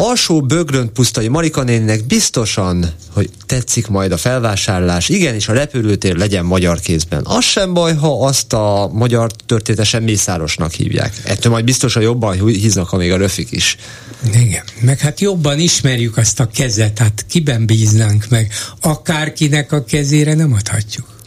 alsó 0.01 0.41
bögrönt 0.41 0.91
pusztai 0.91 1.29
Marika 1.29 1.63
néninek 1.63 2.07
biztosan, 2.07 2.93
hogy 3.13 3.31
tetszik 3.47 3.87
majd 3.87 4.13
a 4.13 4.17
felvásárlás, 4.17 5.09
igenis 5.09 5.49
a 5.49 5.53
repülőtér 5.53 6.17
legyen 6.17 6.45
magyar 6.45 6.81
kézben. 6.81 7.23
Az 7.25 7.45
sem 7.45 7.75
baj, 7.75 7.95
ha 7.95 8.27
azt 8.27 8.53
a 8.53 8.91
magyar 8.93 9.31
történetesen 9.47 10.03
Mészárosnak 10.03 10.73
hívják. 10.73 11.21
Ettől 11.25 11.53
majd 11.53 11.65
biztosan 11.65 12.03
jobban 12.03 12.47
híznak, 12.47 12.97
még 12.97 13.13
a 13.13 13.17
röfik 13.17 13.51
is. 13.51 13.77
Igen, 14.35 14.65
meg 14.81 14.99
hát 14.99 15.21
jobban 15.21 15.59
ismerjük 15.59 16.17
azt 16.17 16.41
a 16.41 16.47
kezet, 16.47 16.99
hát 16.99 17.25
kiben 17.29 17.67
bíznánk 17.67 18.27
meg. 18.29 18.53
Akárkinek 18.81 19.73
a 19.73 19.85
kezére 19.85 20.35
nem 20.35 20.53
adhatjuk. 20.53 21.18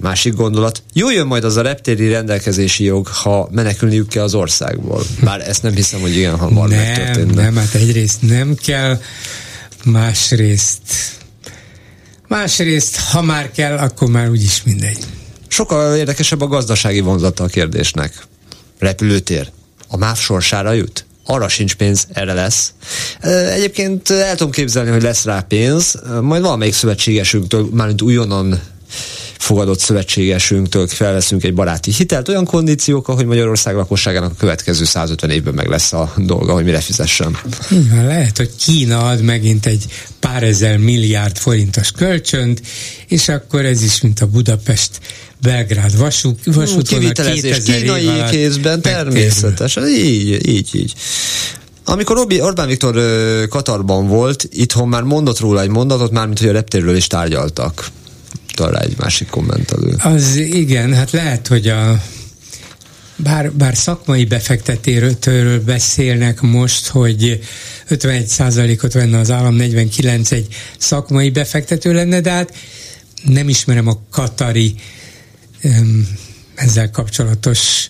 Másik 0.00 0.34
gondolat, 0.34 0.82
jó 0.92 1.10
jön 1.10 1.26
majd 1.26 1.44
az 1.44 1.56
a 1.56 1.62
reptéri 1.62 2.08
rendelkezési 2.08 2.84
jog, 2.84 3.06
ha 3.06 3.48
menekülniük 3.50 4.08
kell 4.08 4.22
az 4.22 4.34
országból. 4.34 5.02
Bár 5.22 5.48
ezt 5.48 5.62
nem 5.62 5.74
hiszem, 5.74 6.00
hogy 6.00 6.16
ilyen 6.16 6.38
hamar 6.38 6.68
nem, 6.68 6.78
megtörténne. 6.78 7.42
Nem, 7.42 7.56
hát 7.56 7.74
egyrészt 7.74 8.22
nem 8.22 8.54
kell, 8.54 9.00
másrészt 9.84 10.80
másrészt, 12.28 12.96
ha 12.96 13.22
már 13.22 13.50
kell, 13.50 13.76
akkor 13.76 14.08
már 14.08 14.28
úgyis 14.28 14.62
mindegy. 14.62 14.98
Sokkal 15.48 15.96
érdekesebb 15.96 16.40
a 16.40 16.46
gazdasági 16.46 17.00
vonzata 17.00 17.44
a 17.44 17.46
kérdésnek. 17.46 18.26
Repülőtér. 18.78 19.50
A 19.88 19.96
MÁV 19.96 20.18
sorsára 20.18 20.72
jut? 20.72 21.06
arra 21.26 21.48
sincs 21.48 21.74
pénz, 21.74 22.06
erre 22.12 22.32
lesz. 22.32 22.72
Egyébként 23.54 24.10
el 24.10 24.36
tudom 24.36 24.52
képzelni, 24.52 24.90
hogy 24.90 25.02
lesz 25.02 25.24
rá 25.24 25.40
pénz, 25.40 25.98
majd 26.20 26.42
valamelyik 26.42 26.74
szövetségesünktől, 26.74 27.68
mármint 27.72 28.02
újonnan 28.02 28.60
fogadott 29.38 29.78
szövetségesünktől 29.78 30.86
felveszünk 30.88 31.44
egy 31.44 31.54
baráti 31.54 31.92
hitelt, 31.92 32.28
olyan 32.28 32.44
kondíciók, 32.44 33.06
hogy 33.06 33.26
Magyarország 33.26 33.74
lakosságának 33.74 34.30
a 34.30 34.34
következő 34.38 34.84
150 34.84 35.30
évben 35.30 35.54
meg 35.54 35.68
lesz 35.68 35.92
a 35.92 36.12
dolga, 36.16 36.52
hogy 36.52 36.64
mire 36.64 36.80
fizessen. 36.80 37.36
Igen, 37.70 38.06
lehet, 38.06 38.36
hogy 38.36 38.50
Kína 38.56 39.08
ad 39.08 39.22
megint 39.22 39.66
egy 39.66 39.84
pár 40.20 40.42
ezer 40.42 40.76
milliárd 40.76 41.38
forintos 41.38 41.90
kölcsönt, 41.90 42.62
és 43.08 43.28
akkor 43.28 43.64
ez 43.64 43.82
is, 43.82 44.00
mint 44.00 44.20
a 44.20 44.26
Budapest 44.26 44.90
Belgrád 45.40 45.98
vasút, 45.98 46.38
vasútvonal 46.44 47.12
2000 47.12 47.62
kínai 47.62 48.04
év 48.04 48.24
kézben 48.30 48.80
természetesen, 48.80 49.88
így, 49.88 50.48
így, 50.48 50.74
így. 50.74 50.94
Amikor 51.84 52.16
Robi, 52.16 52.40
Orbán 52.40 52.68
Viktor 52.68 52.94
Katarban 53.48 54.06
volt, 54.06 54.48
itthon 54.50 54.88
már 54.88 55.02
mondott 55.02 55.38
róla 55.38 55.60
egy 55.60 55.68
mondatot, 55.68 56.10
mármint 56.10 56.38
hogy 56.38 56.48
a 56.48 56.52
reptérről 56.52 56.96
is 56.96 57.06
tárgyaltak 57.06 57.90
talán 58.54 58.82
egy 58.82 58.96
másik 58.98 59.28
kommentelő. 59.28 59.96
Az 59.98 60.36
igen, 60.36 60.94
hát 60.94 61.10
lehet, 61.10 61.46
hogy 61.46 61.68
a 61.68 62.02
bár, 63.16 63.52
bár 63.52 63.76
szakmai 63.76 64.24
befektetőről 64.24 65.60
beszélnek 65.64 66.40
most, 66.40 66.86
hogy 66.86 67.40
51%-ot 67.90 68.92
venne 68.92 69.18
az 69.18 69.30
állam, 69.30 69.54
49 69.54 70.30
egy 70.30 70.46
szakmai 70.78 71.30
befektető 71.30 71.92
lenne, 71.92 72.20
de 72.20 72.30
hát 72.30 72.54
nem 73.24 73.48
ismerem 73.48 73.88
a 73.88 74.00
katari 74.10 74.74
ezzel 76.54 76.90
kapcsolatos 76.90 77.88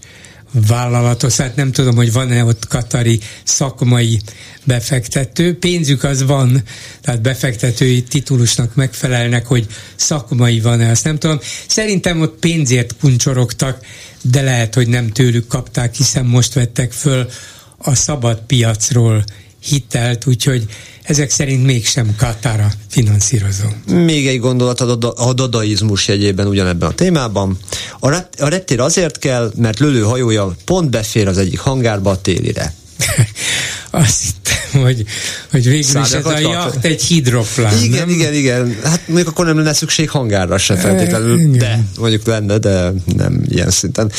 vállalatot, 0.66 1.34
hát 1.34 1.56
nem 1.56 1.72
tudom, 1.72 1.94
hogy 1.94 2.12
van-e 2.12 2.44
ott 2.44 2.66
katari 2.68 3.20
szakmai 3.44 4.20
befektető. 4.64 5.58
Pénzük 5.58 6.04
az 6.04 6.22
van, 6.22 6.62
tehát 7.00 7.22
befektetői 7.22 8.02
titulusnak 8.02 8.74
megfelelnek, 8.74 9.46
hogy 9.46 9.66
szakmai 9.96 10.60
van-e, 10.60 10.90
azt 10.90 11.04
nem 11.04 11.18
tudom. 11.18 11.38
Szerintem 11.66 12.20
ott 12.20 12.38
pénzért 12.38 12.94
kuncsorogtak, 13.00 13.86
de 14.22 14.42
lehet, 14.42 14.74
hogy 14.74 14.88
nem 14.88 15.08
tőlük 15.08 15.46
kapták, 15.46 15.94
hiszen 15.94 16.24
most 16.24 16.54
vettek 16.54 16.92
föl 16.92 17.28
a 17.78 17.94
szabad 17.94 18.42
piacról 18.46 19.24
hitelt, 19.64 20.26
úgyhogy 20.26 20.66
ezek 21.02 21.30
szerint 21.30 21.64
mégsem 21.64 22.14
Katára 22.16 22.72
finanszírozó. 22.88 23.64
Még 23.86 24.26
egy 24.26 24.40
gondolat 24.40 24.80
a 25.16 25.32
dadaizmus 25.32 26.08
jegyében 26.08 26.46
ugyanebben 26.46 26.88
a 26.88 26.92
témában. 26.92 27.58
A, 28.00 28.08
ret- 28.08 28.40
a 28.40 28.48
reptér 28.48 28.80
azért 28.80 29.18
kell, 29.18 29.52
mert 29.56 29.78
lölő 29.78 30.02
hajója 30.02 30.54
pont 30.64 30.90
befér 30.90 31.28
az 31.28 31.38
egyik 31.38 31.58
hangárba 31.58 32.10
a 32.10 32.20
télire. 32.20 32.74
Azt 33.90 34.22
hittem, 34.22 34.82
hogy, 34.82 35.04
hogy 35.50 35.64
végül 35.64 35.78
is 35.78 36.12
ez 36.12 36.26
a 36.26 36.38
jacht 36.38 36.84
egy 36.84 37.02
hidroplán. 37.02 37.82
Igen, 37.82 37.98
nem? 37.98 38.08
igen, 38.08 38.34
igen. 38.34 38.76
Hát 38.84 39.00
mondjuk 39.06 39.28
akkor 39.28 39.46
nem 39.46 39.56
lenne 39.56 39.72
szükség 39.72 40.10
hangárra 40.10 40.58
se 40.58 40.76
feltétlenül, 40.76 41.56
de 41.56 41.84
mondjuk 41.98 42.26
lenne, 42.26 42.58
de 42.58 42.92
nem 43.16 43.42
ilyen 43.48 43.70
szinten. 43.70 44.12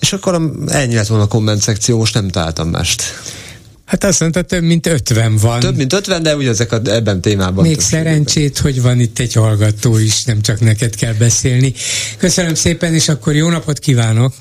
És 0.00 0.12
akkor 0.12 0.52
ennyi 0.68 0.94
lett 0.94 1.06
volna 1.06 1.24
a 1.24 1.28
komment 1.28 1.62
szekció, 1.62 1.98
most 1.98 2.14
nem 2.14 2.28
találtam 2.28 2.68
mást. 2.68 3.02
Hát 3.90 4.04
azt 4.04 4.20
mondta, 4.20 4.42
több 4.42 4.62
mint 4.62 4.86
50 4.86 5.36
van. 5.36 5.60
Több 5.60 5.76
mint 5.76 5.92
50, 5.92 6.22
de 6.22 6.36
ugyanezek 6.36 6.72
a, 6.72 6.80
ebben 6.84 7.20
témában. 7.20 7.64
Még 7.64 7.80
szerencsét, 7.80 8.58
hogy 8.58 8.82
van 8.82 9.00
itt 9.00 9.18
egy 9.18 9.32
hallgató 9.32 9.98
is, 9.98 10.24
nem 10.24 10.40
csak 10.40 10.60
neked 10.60 10.94
kell 10.94 11.12
beszélni. 11.12 11.72
Köszönöm 12.18 12.54
szépen, 12.54 12.94
és 12.94 13.08
akkor 13.08 13.34
jó 13.34 13.48
napot 13.48 13.78
kívánok! 13.78 14.32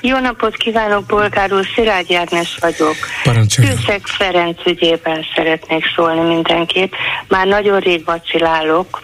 Jó 0.00 0.18
napot 0.18 0.56
kívánok, 0.56 1.06
Bolgár 1.06 1.52
úr, 1.52 1.66
Szilágyi 1.74 2.14
Ágnes 2.14 2.56
vagyok. 2.60 2.94
Parancsoljon. 3.22 3.76
Ferenc 4.02 4.66
ügyében 4.66 5.24
szeretnék 5.34 5.84
szólni 5.96 6.20
mindenkit. 6.20 6.96
Már 7.28 7.46
nagyon 7.46 7.80
rég 7.80 8.04
vacilálok. 8.04 9.02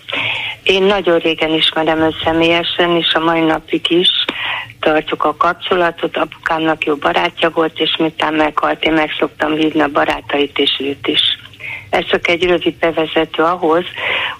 Én 0.62 0.82
nagyon 0.82 1.18
régen 1.18 1.50
ismerem 1.50 2.00
őt 2.00 2.22
személyesen, 2.24 2.96
és 2.96 3.12
a 3.12 3.18
mai 3.18 3.40
napig 3.40 3.90
is 3.90 4.08
tartjuk 4.80 5.24
a 5.24 5.36
kapcsolatot. 5.36 6.16
Apukámnak 6.16 6.84
jó 6.84 6.96
barátja 6.96 7.50
volt, 7.50 7.78
és 7.80 7.96
miután 7.98 8.34
meghalt, 8.34 8.84
én 8.84 8.92
meg 8.92 9.10
szoktam 9.18 9.54
hívni 9.56 9.80
a 9.80 9.88
barátait 9.88 10.58
és 10.58 10.70
őt 10.80 11.06
is. 11.06 11.20
Ez 11.90 12.04
csak 12.06 12.28
egy 12.28 12.44
rövid 12.44 12.74
bevezető 12.74 13.42
ahhoz, 13.42 13.84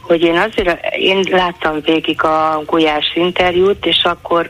hogy 0.00 0.22
én 0.22 0.36
azért, 0.36 0.94
én 0.96 1.26
láttam 1.30 1.80
végig 1.84 2.22
a 2.22 2.62
Gulyás 2.66 3.12
interjút, 3.14 3.86
és 3.86 4.02
akkor 4.02 4.46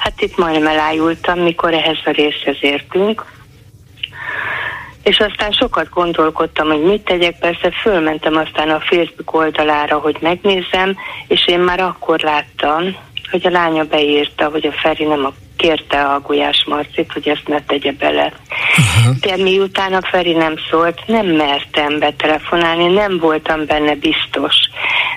hát 0.00 0.20
itt 0.20 0.36
majdnem 0.36 0.66
elájultam, 0.66 1.38
mikor 1.38 1.74
ehhez 1.74 1.98
a 2.04 2.10
részhez 2.10 2.56
értünk. 2.60 3.24
És 5.02 5.18
aztán 5.18 5.52
sokat 5.52 5.88
gondolkodtam, 5.88 6.68
hogy 6.68 6.82
mit 6.82 7.04
tegyek, 7.04 7.38
persze 7.38 7.70
fölmentem 7.70 8.36
aztán 8.36 8.70
a 8.70 8.80
Facebook 8.80 9.34
oldalára, 9.34 9.98
hogy 9.98 10.16
megnézem, 10.20 10.96
és 11.26 11.46
én 11.46 11.58
már 11.60 11.80
akkor 11.80 12.20
láttam, 12.20 12.96
hogy 13.30 13.46
a 13.46 13.50
lánya 13.50 13.84
beírta, 13.84 14.48
hogy 14.48 14.66
a 14.66 14.72
Feri 14.72 15.04
nem 15.04 15.24
a 15.24 15.32
kérte 15.60 16.02
a 16.02 16.20
Gulyás 16.20 16.64
Marcit, 16.66 17.12
hogy 17.12 17.28
ezt 17.28 17.46
ne 17.46 17.60
tegye 17.66 17.92
bele. 17.92 18.32
Uh-huh. 18.78 19.16
De 19.20 19.42
miután 19.42 19.92
a 19.92 20.00
Feri 20.10 20.32
nem 20.32 20.54
szólt, 20.70 21.00
nem 21.06 21.26
mertem 21.26 21.98
betelefonálni, 21.98 22.94
nem 22.94 23.18
voltam 23.18 23.66
benne 23.66 23.94
biztos. 23.94 24.54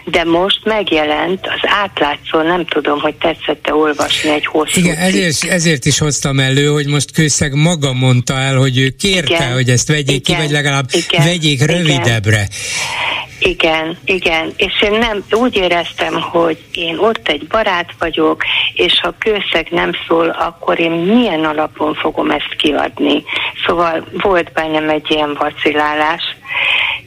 De 0.06 0.24
most 0.24 0.60
megjelent 0.64 1.40
az 1.48 1.70
átlátszó, 1.84 2.42
nem 2.42 2.66
tudom, 2.66 3.00
hogy 3.00 3.16
tetszette 3.16 3.76
olvasni 3.76 4.30
egy 4.30 4.46
hosszú 4.46 4.80
Igen, 4.80 4.96
ezért, 4.96 5.44
ezért 5.44 5.86
is 5.86 5.98
hoztam 5.98 6.40
elő, 6.40 6.68
hogy 6.68 6.88
most 6.88 7.12
Kőszeg 7.12 7.54
maga 7.54 7.94
mondta 7.94 8.34
el, 8.34 8.56
hogy 8.56 8.78
ő 8.78 8.90
kérte, 8.90 9.34
igen, 9.34 9.54
hogy 9.54 9.70
ezt 9.70 9.88
vegyék 9.88 10.28
igen, 10.28 10.38
ki, 10.38 10.42
vagy 10.42 10.52
legalább 10.52 10.86
igen, 10.92 11.26
vegyék 11.26 11.66
rövidebbre. 11.66 12.48
Igen. 12.48 13.32
Igen, 13.46 13.98
igen, 14.06 14.54
és 14.56 14.82
én 14.82 14.92
nem 14.92 15.24
úgy 15.32 15.56
éreztem, 15.56 16.22
hogy 16.22 16.58
én 16.74 16.98
ott 16.98 17.28
egy 17.28 17.48
barát 17.48 17.90
vagyok, 18.00 18.44
és 18.74 19.00
ha 19.02 19.14
kőszeg 19.20 19.68
nem 19.72 19.92
szól, 20.08 20.30
akkor 20.30 20.80
én 20.80 20.92
milyen 20.92 21.46
alapon 21.46 21.94
fogom 21.94 22.30
ezt 22.30 22.56
kiadni. 22.58 23.24
Szóval 23.66 24.08
volt 24.12 24.52
bennem 24.52 24.90
egy 24.90 25.12
ilyen 25.12 25.34
vacilálás, 25.40 26.24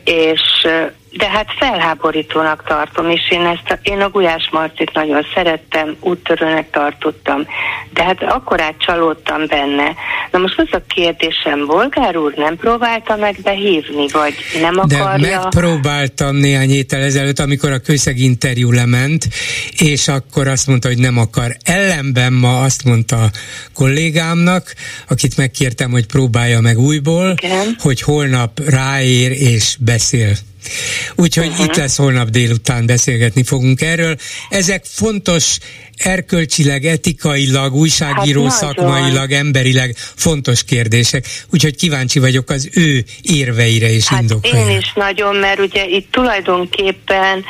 és 0.05 0.67
de 1.17 1.29
hát 1.29 1.47
felháborítónak 1.59 2.65
tartom, 2.67 3.11
és 3.11 3.31
én, 3.31 3.47
ezt 3.47 3.71
a, 3.71 3.79
én 3.83 4.01
a 4.01 4.09
Gulyás 4.09 4.49
Marcit 4.53 4.93
nagyon 4.93 5.27
szerettem, 5.35 5.97
úttörőnek 6.01 6.71
tartottam, 6.71 7.47
de 7.93 8.05
hát 8.05 8.23
akkorát 8.23 8.75
csalódtam 8.79 9.47
benne. 9.47 9.95
Na 10.31 10.39
most 10.39 10.59
az 10.59 10.69
a 10.71 10.83
kérdésem, 10.87 11.67
Bolgár 11.67 12.17
úr 12.17 12.35
nem 12.37 12.57
próbálta 12.57 13.17
meg 13.17 13.37
behívni, 13.43 14.07
vagy 14.13 14.35
nem 14.61 14.79
akarja? 14.79 15.29
De 15.29 15.39
megpróbáltam 15.39 16.37
néhány 16.37 16.69
héttel 16.69 17.03
ezelőtt, 17.03 17.39
amikor 17.39 17.71
a 17.71 17.79
közeg 17.79 18.19
interjú 18.19 18.73
lement, 18.73 19.29
és 19.79 20.09
akkor 20.09 20.49
azt 20.49 20.67
mondta, 20.67 20.89
hogy 20.89 20.99
nem 20.99 21.19
akar. 21.19 21.57
Ellenben 21.63 22.33
ma 22.33 22.61
azt 22.61 22.85
mondta 22.85 23.17
a 23.17 23.31
kollégámnak, 23.75 24.75
akit 25.09 25.37
megkértem, 25.37 25.91
hogy 25.91 26.07
próbálja 26.07 26.61
meg 26.61 26.79
újból, 26.79 27.35
Igen. 27.43 27.77
hogy 27.79 28.01
holnap 28.01 28.61
ráér 28.67 29.31
és 29.31 29.77
beszél. 29.81 30.35
Úgyhogy 31.15 31.47
uh-huh. 31.47 31.65
itt 31.65 31.77
lesz 31.77 31.97
holnap 31.97 32.29
délután 32.29 32.87
beszélgetni 32.87 33.43
fogunk 33.43 33.81
erről. 33.81 34.17
Ezek 34.49 34.85
fontos 34.85 35.59
erkölcsileg, 35.97 36.85
etikailag, 36.85 37.75
újságíró 37.75 38.43
hát 38.43 38.53
szakmailag, 38.53 39.33
emberileg 39.33 39.95
fontos 39.97 40.65
kérdések. 40.65 41.27
Úgyhogy 41.53 41.77
kíváncsi 41.77 42.19
vagyok 42.19 42.51
az 42.51 42.71
ő 42.73 43.05
érveire 43.23 43.91
és 43.91 44.09
hát 44.09 44.21
indokaira. 44.21 44.71
Én 44.71 44.79
is 44.79 44.93
nagyon, 44.95 45.37
mert 45.37 45.59
ugye 45.59 45.87
itt 45.87 46.13
tulajdonképpen 46.13 47.45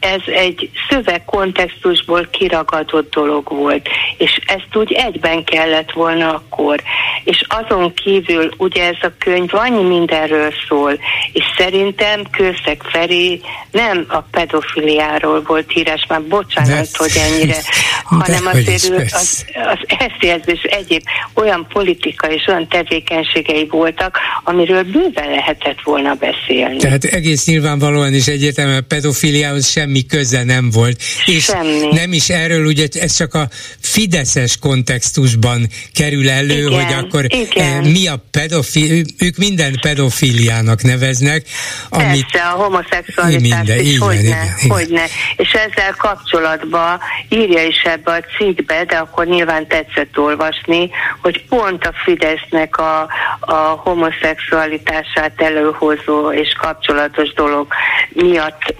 ez 0.00 0.20
egy 0.26 0.70
szöveg 0.88 1.24
kontextusból 1.24 2.28
kiragadott 2.30 3.10
dolog 3.10 3.48
volt, 3.48 3.88
és 4.18 4.38
ezt 4.46 4.68
úgy 4.76 4.92
egyben 4.92 5.44
kellett 5.44 5.92
volna 5.92 6.34
akkor. 6.34 6.82
És 7.24 7.44
azon 7.48 7.94
kívül 7.94 8.50
ugye 8.56 8.84
ez 8.86 8.96
a 9.00 9.12
könyv 9.18 9.54
annyi 9.54 9.82
mindenről 9.82 10.52
szól, 10.68 10.98
és 11.32 11.44
szerintem 11.56 12.22
Kőszeg 12.30 12.82
Feri 12.82 13.40
nem 13.70 14.04
a 14.08 14.20
pedofiliáról 14.20 15.42
volt 15.42 15.72
híres, 15.72 16.04
már 16.08 16.22
bocsánat, 16.22 16.68
De, 16.68 16.86
hogy 16.92 17.12
ennyire, 17.16 17.55
hanem 18.04 18.46
azért 18.46 18.90
ő 18.90 19.06
az, 19.12 19.44
az 19.54 19.78
SZSZ 19.88 20.46
és 20.46 20.62
egyéb 20.62 21.02
olyan 21.34 21.66
politika 21.72 22.26
és 22.30 22.44
olyan 22.46 22.68
tevékenységei 22.68 23.66
voltak, 23.66 24.18
amiről 24.44 24.82
bőven 24.82 25.30
lehetett 25.30 25.80
volna 25.84 26.14
beszélni. 26.14 26.76
Tehát 26.76 27.04
egész 27.04 27.46
nyilvánvalóan 27.46 28.14
is 28.14 28.26
egyértelműen 28.26 28.78
a 28.78 28.86
pedofiliához 28.88 29.70
semmi 29.70 30.06
köze 30.06 30.44
nem 30.44 30.70
volt. 30.70 31.02
És 31.26 31.44
semmi. 31.44 31.88
nem 31.92 32.12
is 32.12 32.28
erről, 32.28 32.66
ugye 32.66 32.86
ez 32.92 33.16
csak 33.16 33.34
a 33.34 33.48
fideszes 33.80 34.58
kontextusban 34.58 35.66
kerül 35.94 36.30
elő, 36.30 36.66
igen, 36.66 36.84
hogy 36.84 36.92
akkor 36.92 37.24
igen. 37.28 37.84
Eh, 37.84 37.92
mi 37.92 38.06
a 38.06 38.24
pedofil, 38.30 39.04
ők 39.18 39.36
minden 39.36 39.78
pedofiliának 39.80 40.82
neveznek, 40.82 41.46
amit 41.88 42.30
Persze, 42.30 42.48
a 42.48 42.62
homoszexualitás 42.62 43.40
minden, 43.40 43.78
is, 43.78 43.88
igen, 43.88 44.00
hogyne, 44.00 44.20
igen, 44.20 44.54
igen. 44.62 44.76
hogyne. 44.76 45.04
És 45.36 45.52
ezzel 45.52 45.94
kapcsolatban 45.98 47.00
írja 47.46 47.62
is 47.62 47.82
ebbe 47.82 48.12
a 48.12 48.36
cikkbe, 48.36 48.84
de 48.84 48.96
akkor 48.96 49.26
nyilván 49.26 49.66
tetszett 49.66 50.18
olvasni, 50.18 50.90
hogy 51.22 51.44
pont 51.48 51.84
a 51.84 51.92
Fidesznek 52.04 52.78
a, 52.78 53.08
a 53.40 53.54
homoszexualitását 53.54 55.40
előhozó 55.40 56.32
és 56.32 56.52
kapcsolatos 56.52 57.32
dolog 57.32 57.66
miatt 58.08 58.74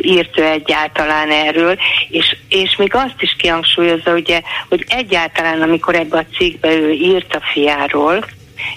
írt 0.00 0.38
ő 0.38 0.44
egyáltalán 0.44 1.30
erről, 1.30 1.78
és, 2.08 2.36
és 2.48 2.76
még 2.76 2.94
azt 2.94 3.22
is 3.22 3.36
kihangsúlyozza, 3.38 4.12
ugye, 4.12 4.40
hogy 4.68 4.84
egyáltalán 4.88 5.62
amikor 5.62 5.94
ebbe 5.94 6.18
a 6.18 6.36
cikkbe 6.36 6.74
ő 6.74 6.90
írt 6.90 7.34
a 7.34 7.40
fiáról, 7.52 8.24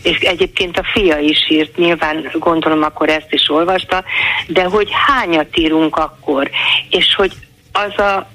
és 0.02 0.18
egyébként 0.18 0.78
a 0.78 0.84
fia 0.94 1.18
is 1.18 1.50
írt, 1.50 1.78
nyilván 1.78 2.32
gondolom 2.34 2.84
akkor 2.84 3.10
ezt 3.10 3.34
is 3.34 3.50
olvasta, 3.50 4.04
de 4.48 4.64
hogy 4.64 4.90
hányat 5.08 5.58
írunk 5.58 5.96
akkor, 5.96 6.50
és 6.90 7.16
hogy 7.16 7.32
az 7.72 8.00
a 8.00 8.28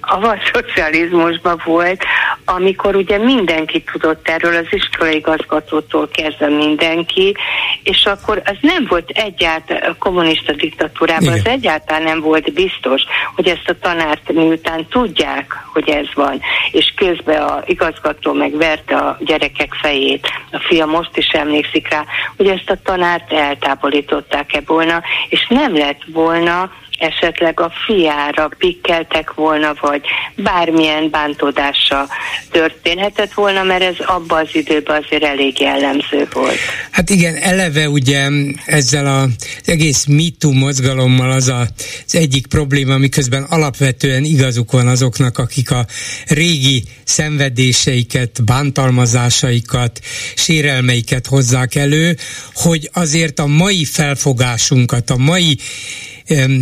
a 0.00 0.16
a 0.20 0.36
szocializmusban 0.52 1.62
volt, 1.64 2.04
amikor 2.44 2.96
ugye 2.96 3.18
mindenki 3.18 3.82
tudott 3.92 4.28
erről, 4.28 4.56
az 4.56 4.66
iskolaigazgatótól 4.70 6.08
kezdve 6.08 6.48
mindenki, 6.48 7.36
és 7.82 8.04
akkor 8.04 8.42
az 8.44 8.56
nem 8.60 8.86
volt 8.88 9.10
egyáltalán, 9.10 9.90
a 9.90 9.96
kommunista 9.98 10.52
diktatúrában 10.52 11.22
Igen. 11.22 11.38
az 11.38 11.46
egyáltalán 11.46 12.02
nem 12.02 12.20
volt 12.20 12.52
biztos, 12.52 13.02
hogy 13.34 13.48
ezt 13.48 13.68
a 13.68 13.78
tanárt 13.80 14.32
miután 14.32 14.86
tudják, 14.86 15.64
hogy 15.72 15.88
ez 15.88 16.06
van, 16.14 16.40
és 16.72 16.92
közben 16.96 17.42
a 17.42 17.62
igazgató 17.66 18.32
megverte 18.32 18.96
a 18.96 19.16
gyerekek 19.20 19.74
fejét, 19.74 20.26
a 20.52 20.58
fia 20.58 20.86
most 20.86 21.16
is 21.16 21.28
emlékszik 21.28 21.88
rá, 21.88 22.04
hogy 22.36 22.46
ezt 22.46 22.70
a 22.70 22.78
tanárt 22.84 23.32
eltávolították-e 23.32 24.62
volna, 24.66 25.02
és 25.28 25.46
nem 25.48 25.76
lett 25.76 26.02
volna 26.06 26.70
esetleg 26.98 27.60
a 27.60 27.72
fiára 27.86 28.50
pikkeltek 28.58 29.34
volna, 29.34 29.74
vagy 29.80 30.02
bármilyen 30.36 31.10
bántódása 31.10 32.08
történhetett 32.50 33.32
volna, 33.32 33.62
mert 33.62 33.82
ez 33.82 33.96
abban 33.98 34.40
az 34.40 34.54
időben 34.54 35.02
azért 35.02 35.24
elég 35.24 35.60
jellemző 35.60 36.28
volt. 36.32 36.58
Hát 36.90 37.10
igen, 37.10 37.36
eleve 37.36 37.88
ugye 37.88 38.28
ezzel 38.66 39.06
az 39.06 39.28
egész 39.64 40.04
MeToo 40.04 40.52
mozgalommal 40.52 41.30
az 41.30 41.48
a, 41.48 41.66
az 42.06 42.14
egyik 42.14 42.46
probléma, 42.46 42.96
miközben 42.96 43.42
alapvetően 43.42 44.24
igazuk 44.24 44.72
van 44.72 44.86
azoknak, 44.86 45.38
akik 45.38 45.70
a 45.70 45.86
régi 46.26 46.82
szenvedéseiket, 47.04 48.44
bántalmazásaikat, 48.44 50.00
sérelmeiket 50.34 51.26
hozzák 51.26 51.74
elő, 51.74 52.16
hogy 52.54 52.90
azért 52.92 53.38
a 53.38 53.46
mai 53.46 53.84
felfogásunkat, 53.84 55.10
a 55.10 55.16
mai 55.16 55.58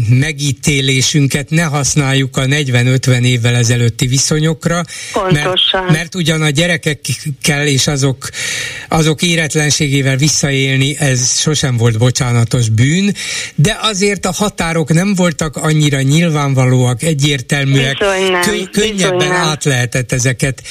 megítélésünket 0.09 1.51
ne 1.51 1.63
használjuk 1.63 2.37
a 2.37 2.45
40-50 2.45 3.25
évvel 3.25 3.55
ezelőtti 3.55 4.07
viszonyokra. 4.07 4.85
Pontosan. 5.13 5.83
Mert, 5.83 5.93
mert 5.93 6.15
ugyan 6.15 6.43
a 6.43 6.51
gyerekekkel 6.51 7.67
és 7.67 7.87
azok, 7.87 8.29
azok 8.89 9.23
éretlenségével 9.23 10.17
visszaélni, 10.17 10.97
ez 10.99 11.41
sosem 11.41 11.77
volt 11.77 11.99
bocsánatos 11.99 12.69
bűn, 12.69 13.15
de 13.55 13.79
azért 13.81 14.27
a 14.27 14.33
határok 14.33 14.93
nem 14.93 15.15
voltak 15.15 15.57
annyira 15.57 16.03
nyilvánvalóak, 16.03 17.03
egyértelműek, 17.03 17.99
Bizony 17.99 18.31
nem, 18.31 18.41
kö- 18.41 18.71
könnyebben 18.71 19.17
bizony 19.19 19.33
nem. 19.33 19.49
át 19.49 19.65
lehetett 19.65 20.13
ezeket 20.13 20.63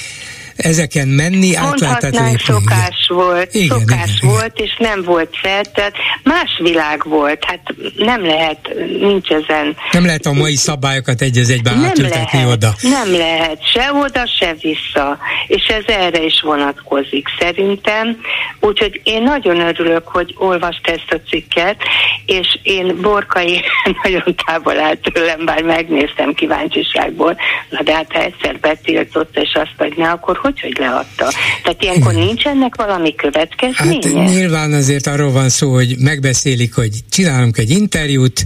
ezeken 0.56 1.08
menni, 1.08 1.56
át 1.56 1.80
lehetett 1.80 2.20
lépni. 2.20 2.38
szokás 2.38 3.08
volt, 3.08 3.54
Igen, 3.54 3.80
szokás 3.80 4.18
igen, 4.18 4.30
volt, 4.30 4.60
és 4.60 4.76
nem 4.78 5.02
volt 5.04 5.38
fel, 5.42 5.64
tehát 5.64 5.94
más 6.24 6.60
világ 6.64 7.04
volt, 7.04 7.44
hát 7.44 7.60
nem 7.96 8.26
lehet, 8.26 8.70
nincs 9.00 9.30
ezen. 9.30 9.76
Nem 9.92 10.06
lehet 10.06 10.26
a 10.26 10.34
mai 10.34 10.56
szabályokat 10.56 11.22
egy 11.22 11.38
az 11.38 11.50
egyben 11.50 11.74
Nem 11.74 11.84
átültetni 11.86 12.40
lehet, 12.40 12.52
oda. 12.54 12.76
nem 12.82 13.12
lehet, 13.12 13.72
se 13.72 13.92
oda, 13.94 14.28
se 14.40 14.56
vissza, 14.62 15.18
és 15.48 15.66
ez 15.66 15.84
erre 15.88 16.24
is 16.24 16.42
vonatkozik 16.42 17.28
szerintem, 17.40 18.18
úgyhogy 18.60 19.02
én 19.04 19.24
nagyon 19.24 19.60
örülök, 19.60 20.08
hogy 20.08 20.36
olvast 20.38 20.88
ezt 20.88 21.12
a 21.12 21.30
cikket, 21.30 21.82
és 22.26 22.60
én 22.64 23.02
Borkai 23.02 23.62
nagyon 24.04 24.36
távol 24.46 24.80
állt 24.80 25.12
tőlem, 25.14 25.46
bár 25.46 25.62
megnéztem 25.62 26.34
kíváncsiságból, 26.34 27.38
na 27.70 27.82
de 27.82 27.94
hát 27.94 28.12
ha 28.14 28.24
egyszer 28.24 28.60
betiltotta, 28.60 29.42
és 29.42 29.54
azt 29.54 29.74
adja, 29.78 30.12
akkor 30.12 30.38
hogy, 30.46 30.60
hogy 30.62 30.78
leadta? 30.78 31.32
Tehát 31.64 31.84
ilyenkor 31.84 32.14
nincs 32.14 32.46
ennek 32.46 32.76
valami 32.76 33.14
Hát 33.18 33.32
következménye? 33.32 34.30
nyilván 34.30 34.74
azért 34.74 35.08
arról 35.08 35.32
van 35.32 35.50
szó, 35.50 35.74
hogy 35.74 35.96
megbeszélik, 36.00 36.74
hogy 36.76 36.92
csinálunk 37.10 37.58
egy 37.58 37.70
interjút, 37.70 38.44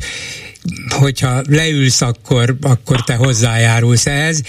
hogyha 0.89 1.41
leülsz, 1.47 2.01
akkor, 2.01 2.57
akkor 2.61 3.03
te 3.03 3.13
hozzájárulsz 3.13 4.05
ehhez, 4.05 4.41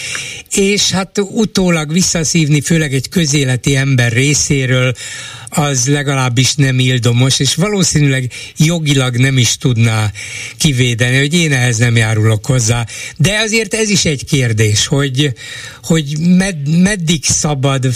és 0.55 0.90
hát 0.90 1.18
utólag 1.18 1.92
visszaszívni, 1.92 2.60
főleg 2.60 2.94
egy 2.94 3.09
közéleti 3.09 3.76
ember 3.76 4.12
részéről, 4.12 4.94
az 5.51 5.86
legalábbis 5.86 6.55
nem 6.55 6.78
ildomos, 6.78 7.38
és 7.38 7.55
valószínűleg 7.55 8.32
jogilag 8.56 9.16
nem 9.16 9.38
is 9.38 9.56
tudná 9.56 10.12
kivédeni, 10.56 11.18
hogy 11.18 11.34
én 11.34 11.52
ehhez 11.52 11.76
nem 11.76 11.97
járulok 11.97 12.47
hozzá. 12.47 12.86
De 13.16 13.38
azért 13.38 13.74
ez 13.74 13.88
is 13.88 14.05
egy 14.05 14.24
kérdés, 14.24 14.86
hogy, 14.86 15.32
hogy 15.82 16.18
med, 16.18 16.78
meddig 16.82 17.24
szabad, 17.24 17.88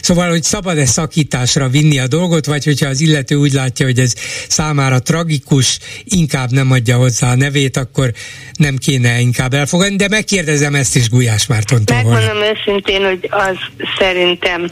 szóval, 0.00 0.28
hogy 0.28 0.42
szabad-e 0.42 0.86
szakításra 0.86 1.68
vinni 1.68 1.98
a 1.98 2.06
dolgot, 2.06 2.46
vagy 2.46 2.64
hogyha 2.64 2.88
az 2.88 3.00
illető 3.00 3.34
úgy 3.34 3.52
látja, 3.52 3.86
hogy 3.86 4.00
ez 4.00 4.12
számára 4.48 4.98
tragikus, 4.98 5.78
inkább 6.04 6.50
nem 6.50 6.70
adja 6.70 6.96
hozzá 6.96 7.30
a 7.30 7.36
nevét, 7.36 7.55
akkor 7.64 8.12
nem 8.56 8.76
kéne 8.76 9.18
inkább 9.20 9.54
elfogadni, 9.54 9.96
de 9.96 10.08
megkérdezem 10.08 10.74
ezt 10.74 10.96
is 10.96 11.08
Gulyás 11.08 11.46
Mártontól. 11.46 11.96
holnap. 11.96 12.20
Megmondom 12.22 12.48
őszintén, 12.56 13.04
hogy 13.04 13.28
az 13.30 13.56
szerintem 13.98 14.70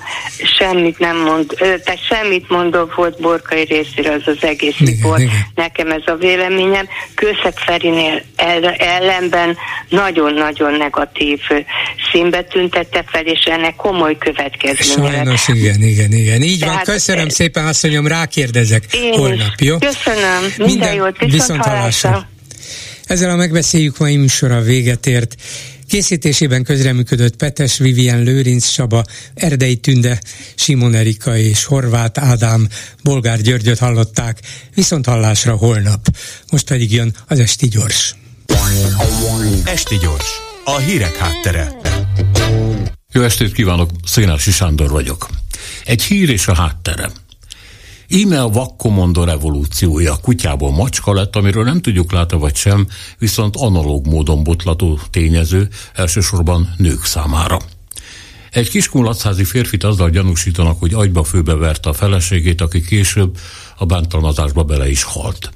semmit 0.58 0.98
nem 0.98 1.16
mond, 1.16 1.46
tehát 1.58 2.06
semmit 2.08 2.48
mondó 2.48 2.90
volt 2.96 3.20
Borkai 3.20 3.64
részéről 3.64 4.12
az 4.12 4.22
az 4.36 4.42
egész 4.48 4.76
riport. 4.78 5.22
Nekem 5.54 5.90
ez 5.90 6.02
a 6.06 6.14
véleményem. 6.14 6.86
Kőszeg 7.14 7.52
Ferinél 7.56 8.22
el, 8.36 8.64
ellenben 8.74 9.56
nagyon-nagyon 9.88 10.72
negatív 10.74 11.40
színbe 12.12 12.42
tüntette 12.42 13.04
fel, 13.06 13.22
és 13.24 13.40
ennek 13.44 13.74
komoly 13.76 14.18
következménye. 14.18 15.10
Sajnos 15.10 15.48
igen, 15.48 15.82
igen, 15.82 16.12
igen. 16.12 16.42
Így 16.42 16.60
van, 16.60 16.68
Tehát- 16.68 16.84
köszönöm 16.84 17.28
szépen, 17.28 17.66
asszonyom, 17.66 18.06
rákérdezek 18.06 18.84
holnap, 19.12 19.60
jó? 19.60 19.78
Köszönöm, 19.78 20.42
minden, 20.42 20.66
Minden 20.66 20.94
jót, 20.94 21.18
viszont 21.18 21.32
viszont 21.32 21.60
hallásra. 21.64 22.08
hallásra. 22.08 22.32
Ezzel 23.04 23.30
a 23.30 23.36
megbeszéljük 23.36 23.98
mai 23.98 24.16
műsora 24.16 24.60
véget 24.60 25.06
ért. 25.06 25.34
Készítésében 25.88 26.62
közreműködött 26.62 27.36
Petes 27.36 27.78
Vivien 27.78 28.22
Lőrinc 28.22 28.68
Csaba, 28.68 29.04
Erdei 29.34 29.76
Tünde, 29.76 30.20
Simon 30.54 30.94
Erika 30.94 31.36
és 31.36 31.64
Horváth 31.64 32.22
Ádám, 32.22 32.68
Bolgár 33.02 33.40
Györgyöt 33.40 33.78
hallották, 33.78 34.38
viszont 34.74 35.06
hallásra 35.06 35.56
holnap. 35.56 36.06
Most 36.50 36.66
pedig 36.66 36.92
jön 36.92 37.16
az 37.28 37.38
Esti 37.38 37.68
Gyors. 37.68 38.14
Esti 39.64 39.96
gyors, 39.96 40.28
a 40.64 40.78
hírek 40.78 41.16
háttere. 41.16 41.72
Jó 43.12 43.22
estét 43.22 43.52
kívánok, 43.52 43.90
Szénási 44.06 44.50
Sándor 44.50 44.90
vagyok. 44.90 45.28
Egy 45.84 46.02
hír 46.02 46.30
és 46.30 46.46
a 46.46 46.54
háttere. 46.54 47.10
Íme 48.08 48.42
a 48.42 48.48
vakkomondó 48.48 49.24
revolúciója. 49.24 50.16
Kutyából 50.16 50.70
macska 50.70 51.12
lett, 51.12 51.36
amiről 51.36 51.64
nem 51.64 51.80
tudjuk 51.80 52.12
látni 52.12 52.38
vagy 52.38 52.54
sem, 52.54 52.86
viszont 53.18 53.56
analóg 53.56 54.06
módon 54.06 54.42
botlató 54.42 54.98
tényező, 55.10 55.68
elsősorban 55.94 56.74
nők 56.76 57.04
számára. 57.04 57.58
Egy 58.50 58.68
kiskunlacházi 58.68 59.44
férfit 59.44 59.84
azzal 59.84 60.10
gyanúsítanak, 60.10 60.80
hogy 60.80 60.94
agyba 60.94 61.24
főbe 61.24 61.54
verte 61.54 61.88
a 61.88 61.92
feleségét, 61.92 62.60
aki 62.60 62.82
később 62.82 63.38
a 63.76 63.84
bántalmazásba 63.84 64.62
bele 64.62 64.90
is 64.90 65.02
halt. 65.02 65.52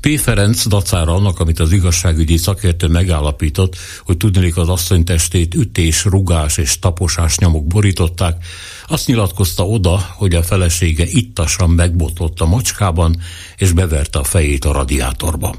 P. 0.00 0.18
Ferenc 0.18 0.66
dacára 0.66 1.14
annak, 1.14 1.40
amit 1.40 1.60
az 1.60 1.72
igazságügyi 1.72 2.36
szakértő 2.36 2.86
megállapított, 2.86 3.76
hogy 4.04 4.16
tudnék 4.16 4.56
az 4.56 4.68
asszony 4.68 5.04
testét 5.04 5.54
ütés, 5.54 6.04
rugás 6.04 6.56
és 6.56 6.78
taposás 6.78 7.38
nyomok 7.38 7.66
borították, 7.66 8.44
azt 8.86 9.06
nyilatkozta 9.06 9.66
oda, 9.66 10.06
hogy 10.14 10.34
a 10.34 10.42
felesége 10.42 11.04
ittasan 11.06 11.70
megbotlott 11.70 12.40
a 12.40 12.46
macskában, 12.46 13.20
és 13.56 13.72
beverte 13.72 14.18
a 14.18 14.24
fejét 14.24 14.64
a 14.64 14.72
radiátorba 14.72 15.54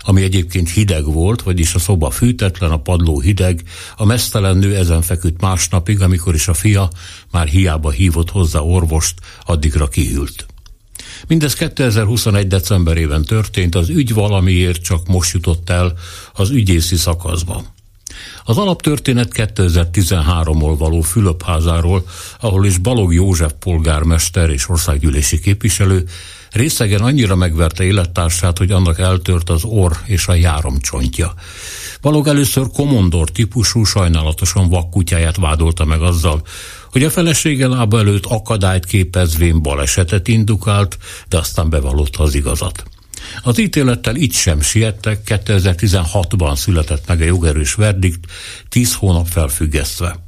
ami 0.00 0.22
egyébként 0.22 0.70
hideg 0.70 1.04
volt, 1.04 1.42
vagyis 1.42 1.74
a 1.74 1.78
szoba 1.78 2.10
fűtetlen, 2.10 2.70
a 2.70 2.80
padló 2.80 3.20
hideg, 3.20 3.62
a 3.96 4.04
mesztelen 4.04 4.56
nő 4.56 4.76
ezen 4.76 5.02
feküdt 5.02 5.40
másnapig, 5.40 6.02
amikor 6.02 6.34
is 6.34 6.48
a 6.48 6.54
fia 6.54 6.90
már 7.30 7.46
hiába 7.46 7.90
hívott 7.90 8.30
hozzá 8.30 8.58
orvost, 8.58 9.14
addigra 9.44 9.88
kihűlt. 9.88 10.46
Mindez 11.26 11.54
2021. 11.54 12.46
decemberében 12.46 13.24
történt, 13.24 13.74
az 13.74 13.88
ügy 13.88 14.14
valamiért 14.14 14.82
csak 14.82 15.06
most 15.06 15.32
jutott 15.32 15.70
el 15.70 15.92
az 16.32 16.50
ügyészi 16.50 16.96
szakaszba. 16.96 17.64
Az 18.44 18.58
alaptörténet 18.58 19.30
2013-ról 19.34 20.74
való 20.78 21.00
Fülöpházáról, 21.00 22.04
ahol 22.40 22.66
is 22.66 22.78
Balog 22.78 23.14
József 23.14 23.52
polgármester 23.58 24.50
és 24.50 24.68
országgyűlési 24.68 25.40
képviselő 25.40 26.04
részegen 26.50 27.00
annyira 27.00 27.36
megverte 27.36 27.84
élettársát, 27.84 28.58
hogy 28.58 28.70
annak 28.70 28.98
eltört 28.98 29.50
az 29.50 29.64
orr 29.64 29.92
és 30.04 30.26
a 30.26 30.34
járomcsontja. 30.34 31.34
Balog 32.00 32.26
először 32.26 32.66
komondor 32.72 33.30
típusú, 33.30 33.84
sajnálatosan 33.84 34.68
vakkutyáját 34.68 35.36
vádolta 35.36 35.84
meg 35.84 36.02
azzal, 36.02 36.42
hogy 36.90 37.04
a 37.04 37.10
felesége 37.10 37.66
lába 37.66 37.98
előtt 37.98 38.26
akadályt 38.26 38.84
képezvén 38.84 39.62
balesetet 39.62 40.28
indukált, 40.28 40.98
de 41.28 41.38
aztán 41.38 41.70
bevallotta 41.70 42.22
az 42.22 42.34
igazat. 42.34 42.82
Az 43.42 43.58
ítélettel 43.58 44.16
itt 44.16 44.32
sem 44.32 44.60
siettek, 44.60 45.20
2016-ban 45.26 46.56
született 46.56 47.06
meg 47.06 47.20
a 47.20 47.24
jogerős 47.24 47.74
verdikt, 47.74 48.24
10 48.68 48.94
hónap 48.94 49.26
felfüggesztve. 49.26 50.27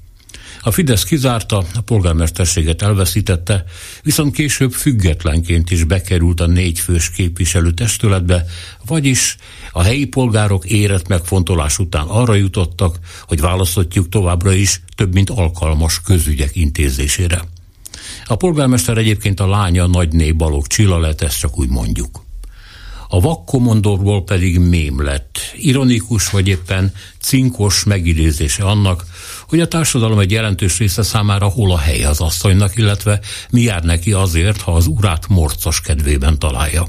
A 0.63 0.71
Fidesz 0.71 1.05
kizárta, 1.05 1.65
a 1.75 1.81
polgármesterséget 1.81 2.83
elveszítette, 2.83 3.65
viszont 4.03 4.35
később 4.35 4.73
függetlenként 4.73 5.71
is 5.71 5.85
bekerült 5.85 6.41
a 6.41 6.47
négyfős 6.47 7.11
képviselő 7.11 7.73
testületbe, 7.73 8.45
vagyis 8.87 9.37
a 9.73 9.83
helyi 9.83 10.05
polgárok 10.05 10.65
érett 10.65 11.09
megfontolás 11.09 11.79
után 11.79 12.07
arra 12.07 12.35
jutottak, 12.35 12.99
hogy 13.27 13.41
választhatjuk 13.41 14.09
továbbra 14.09 14.53
is 14.53 14.81
több 14.95 15.15
mint 15.15 15.31
alkalmas 15.31 16.01
közügyek 16.01 16.57
intézésére. 16.57 17.45
A 18.25 18.37
polgármester 18.37 18.99
egyébként 18.99 19.41
a 19.41 19.49
lánya 19.49 19.87
nagyné 19.87 20.33
Balog 20.33 20.67
Csilla 20.67 20.99
lett, 20.99 21.21
ezt 21.21 21.39
csak 21.39 21.59
úgy 21.59 21.69
mondjuk. 21.69 22.29
A 23.13 23.21
vakkomondorból 23.21 24.25
pedig 24.25 24.59
mém 24.59 25.03
lett, 25.03 25.39
ironikus 25.57 26.31
vagy 26.31 26.49
éppen 26.49 26.93
cinkos 27.21 27.85
megidézése 27.85 28.65
annak, 28.65 29.05
hogy 29.51 29.61
a 29.61 29.69
társadalom 29.69 30.19
egy 30.19 30.31
jelentős 30.31 30.79
része 30.79 31.03
számára 31.03 31.47
hol 31.47 31.73
a 31.73 31.79
hely 31.79 32.05
az 32.05 32.21
asszonynak, 32.21 32.77
illetve 32.77 33.21
mi 33.51 33.61
jár 33.61 33.83
neki 33.83 34.13
azért, 34.13 34.61
ha 34.61 34.73
az 34.73 34.87
urát 34.87 35.29
morcos 35.29 35.81
kedvében 35.81 36.39
találja. 36.39 36.89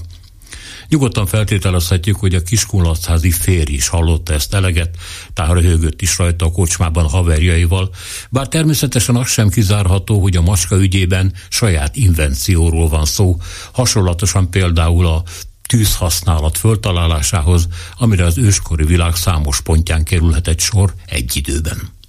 Nyugodtan 0.88 1.26
feltételezhetjük, 1.26 2.16
hogy 2.16 2.36
a 2.36 2.42
kiskunlacházi 2.42 3.32
férj 3.32 3.74
is 3.74 3.88
hallotta 3.88 4.34
ezt 4.34 4.54
eleget, 4.54 4.98
tárhőgött 5.34 6.02
is 6.02 6.18
rajta 6.18 6.46
a 6.46 6.52
kocsmában 6.52 7.10
haverjaival, 7.10 7.90
bár 8.30 8.48
természetesen 8.48 9.16
az 9.16 9.28
sem 9.28 9.50
kizárható, 9.50 10.22
hogy 10.22 10.36
a 10.36 10.42
maska 10.42 10.78
ügyében 10.78 11.34
saját 11.50 11.96
invencióról 11.96 12.90
van 12.90 13.06
szó, 13.06 13.38
hasonlatosan 13.72 14.50
például 14.50 15.08
a 15.08 15.24
tűzhasználat 15.68 16.58
föltalálásához, 16.58 17.68
amire 17.98 18.26
az 18.26 18.38
őskori 18.38 18.86
világ 18.86 19.16
számos 19.16 19.62
pontján 19.62 20.04
kerülhet 20.04 20.48
egy 20.48 20.60
sor 20.60 20.94
egy 21.06 21.36
időben. 21.36 22.00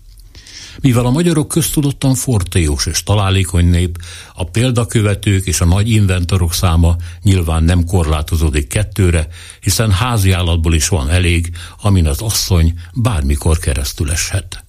Mivel 0.80 1.06
a 1.06 1.10
magyarok 1.10 1.48
köztudottan 1.48 2.14
fortéós 2.14 2.86
és 2.86 3.02
találékony 3.02 3.66
nép, 3.66 3.98
a 4.34 4.44
példakövetők 4.44 5.46
és 5.46 5.60
a 5.60 5.64
nagy 5.64 5.90
inventorok 5.90 6.54
száma 6.54 6.96
nyilván 7.22 7.64
nem 7.64 7.84
korlátozódik 7.84 8.68
kettőre, 8.68 9.28
hiszen 9.60 9.90
házi 9.90 10.30
állatból 10.32 10.74
is 10.74 10.88
van 10.88 11.10
elég, 11.10 11.56
amin 11.82 12.06
az 12.06 12.20
asszony 12.20 12.74
bármikor 12.94 13.58
keresztül 13.58 14.10
eshet. 14.10 14.64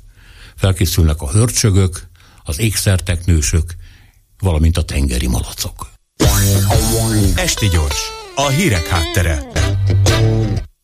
Felkészülnek 0.55 1.21
a 1.21 1.31
hörcsögök, 1.31 2.07
az 2.43 2.59
ékszerteknősök, 2.59 3.75
valamint 4.39 4.77
a 4.77 4.83
tengeri 4.83 5.27
malacok. 5.27 5.91
Esti 7.35 7.67
gyors, 7.67 8.01
a 8.35 8.47
hírek 8.47 8.87
háttere. 8.87 9.51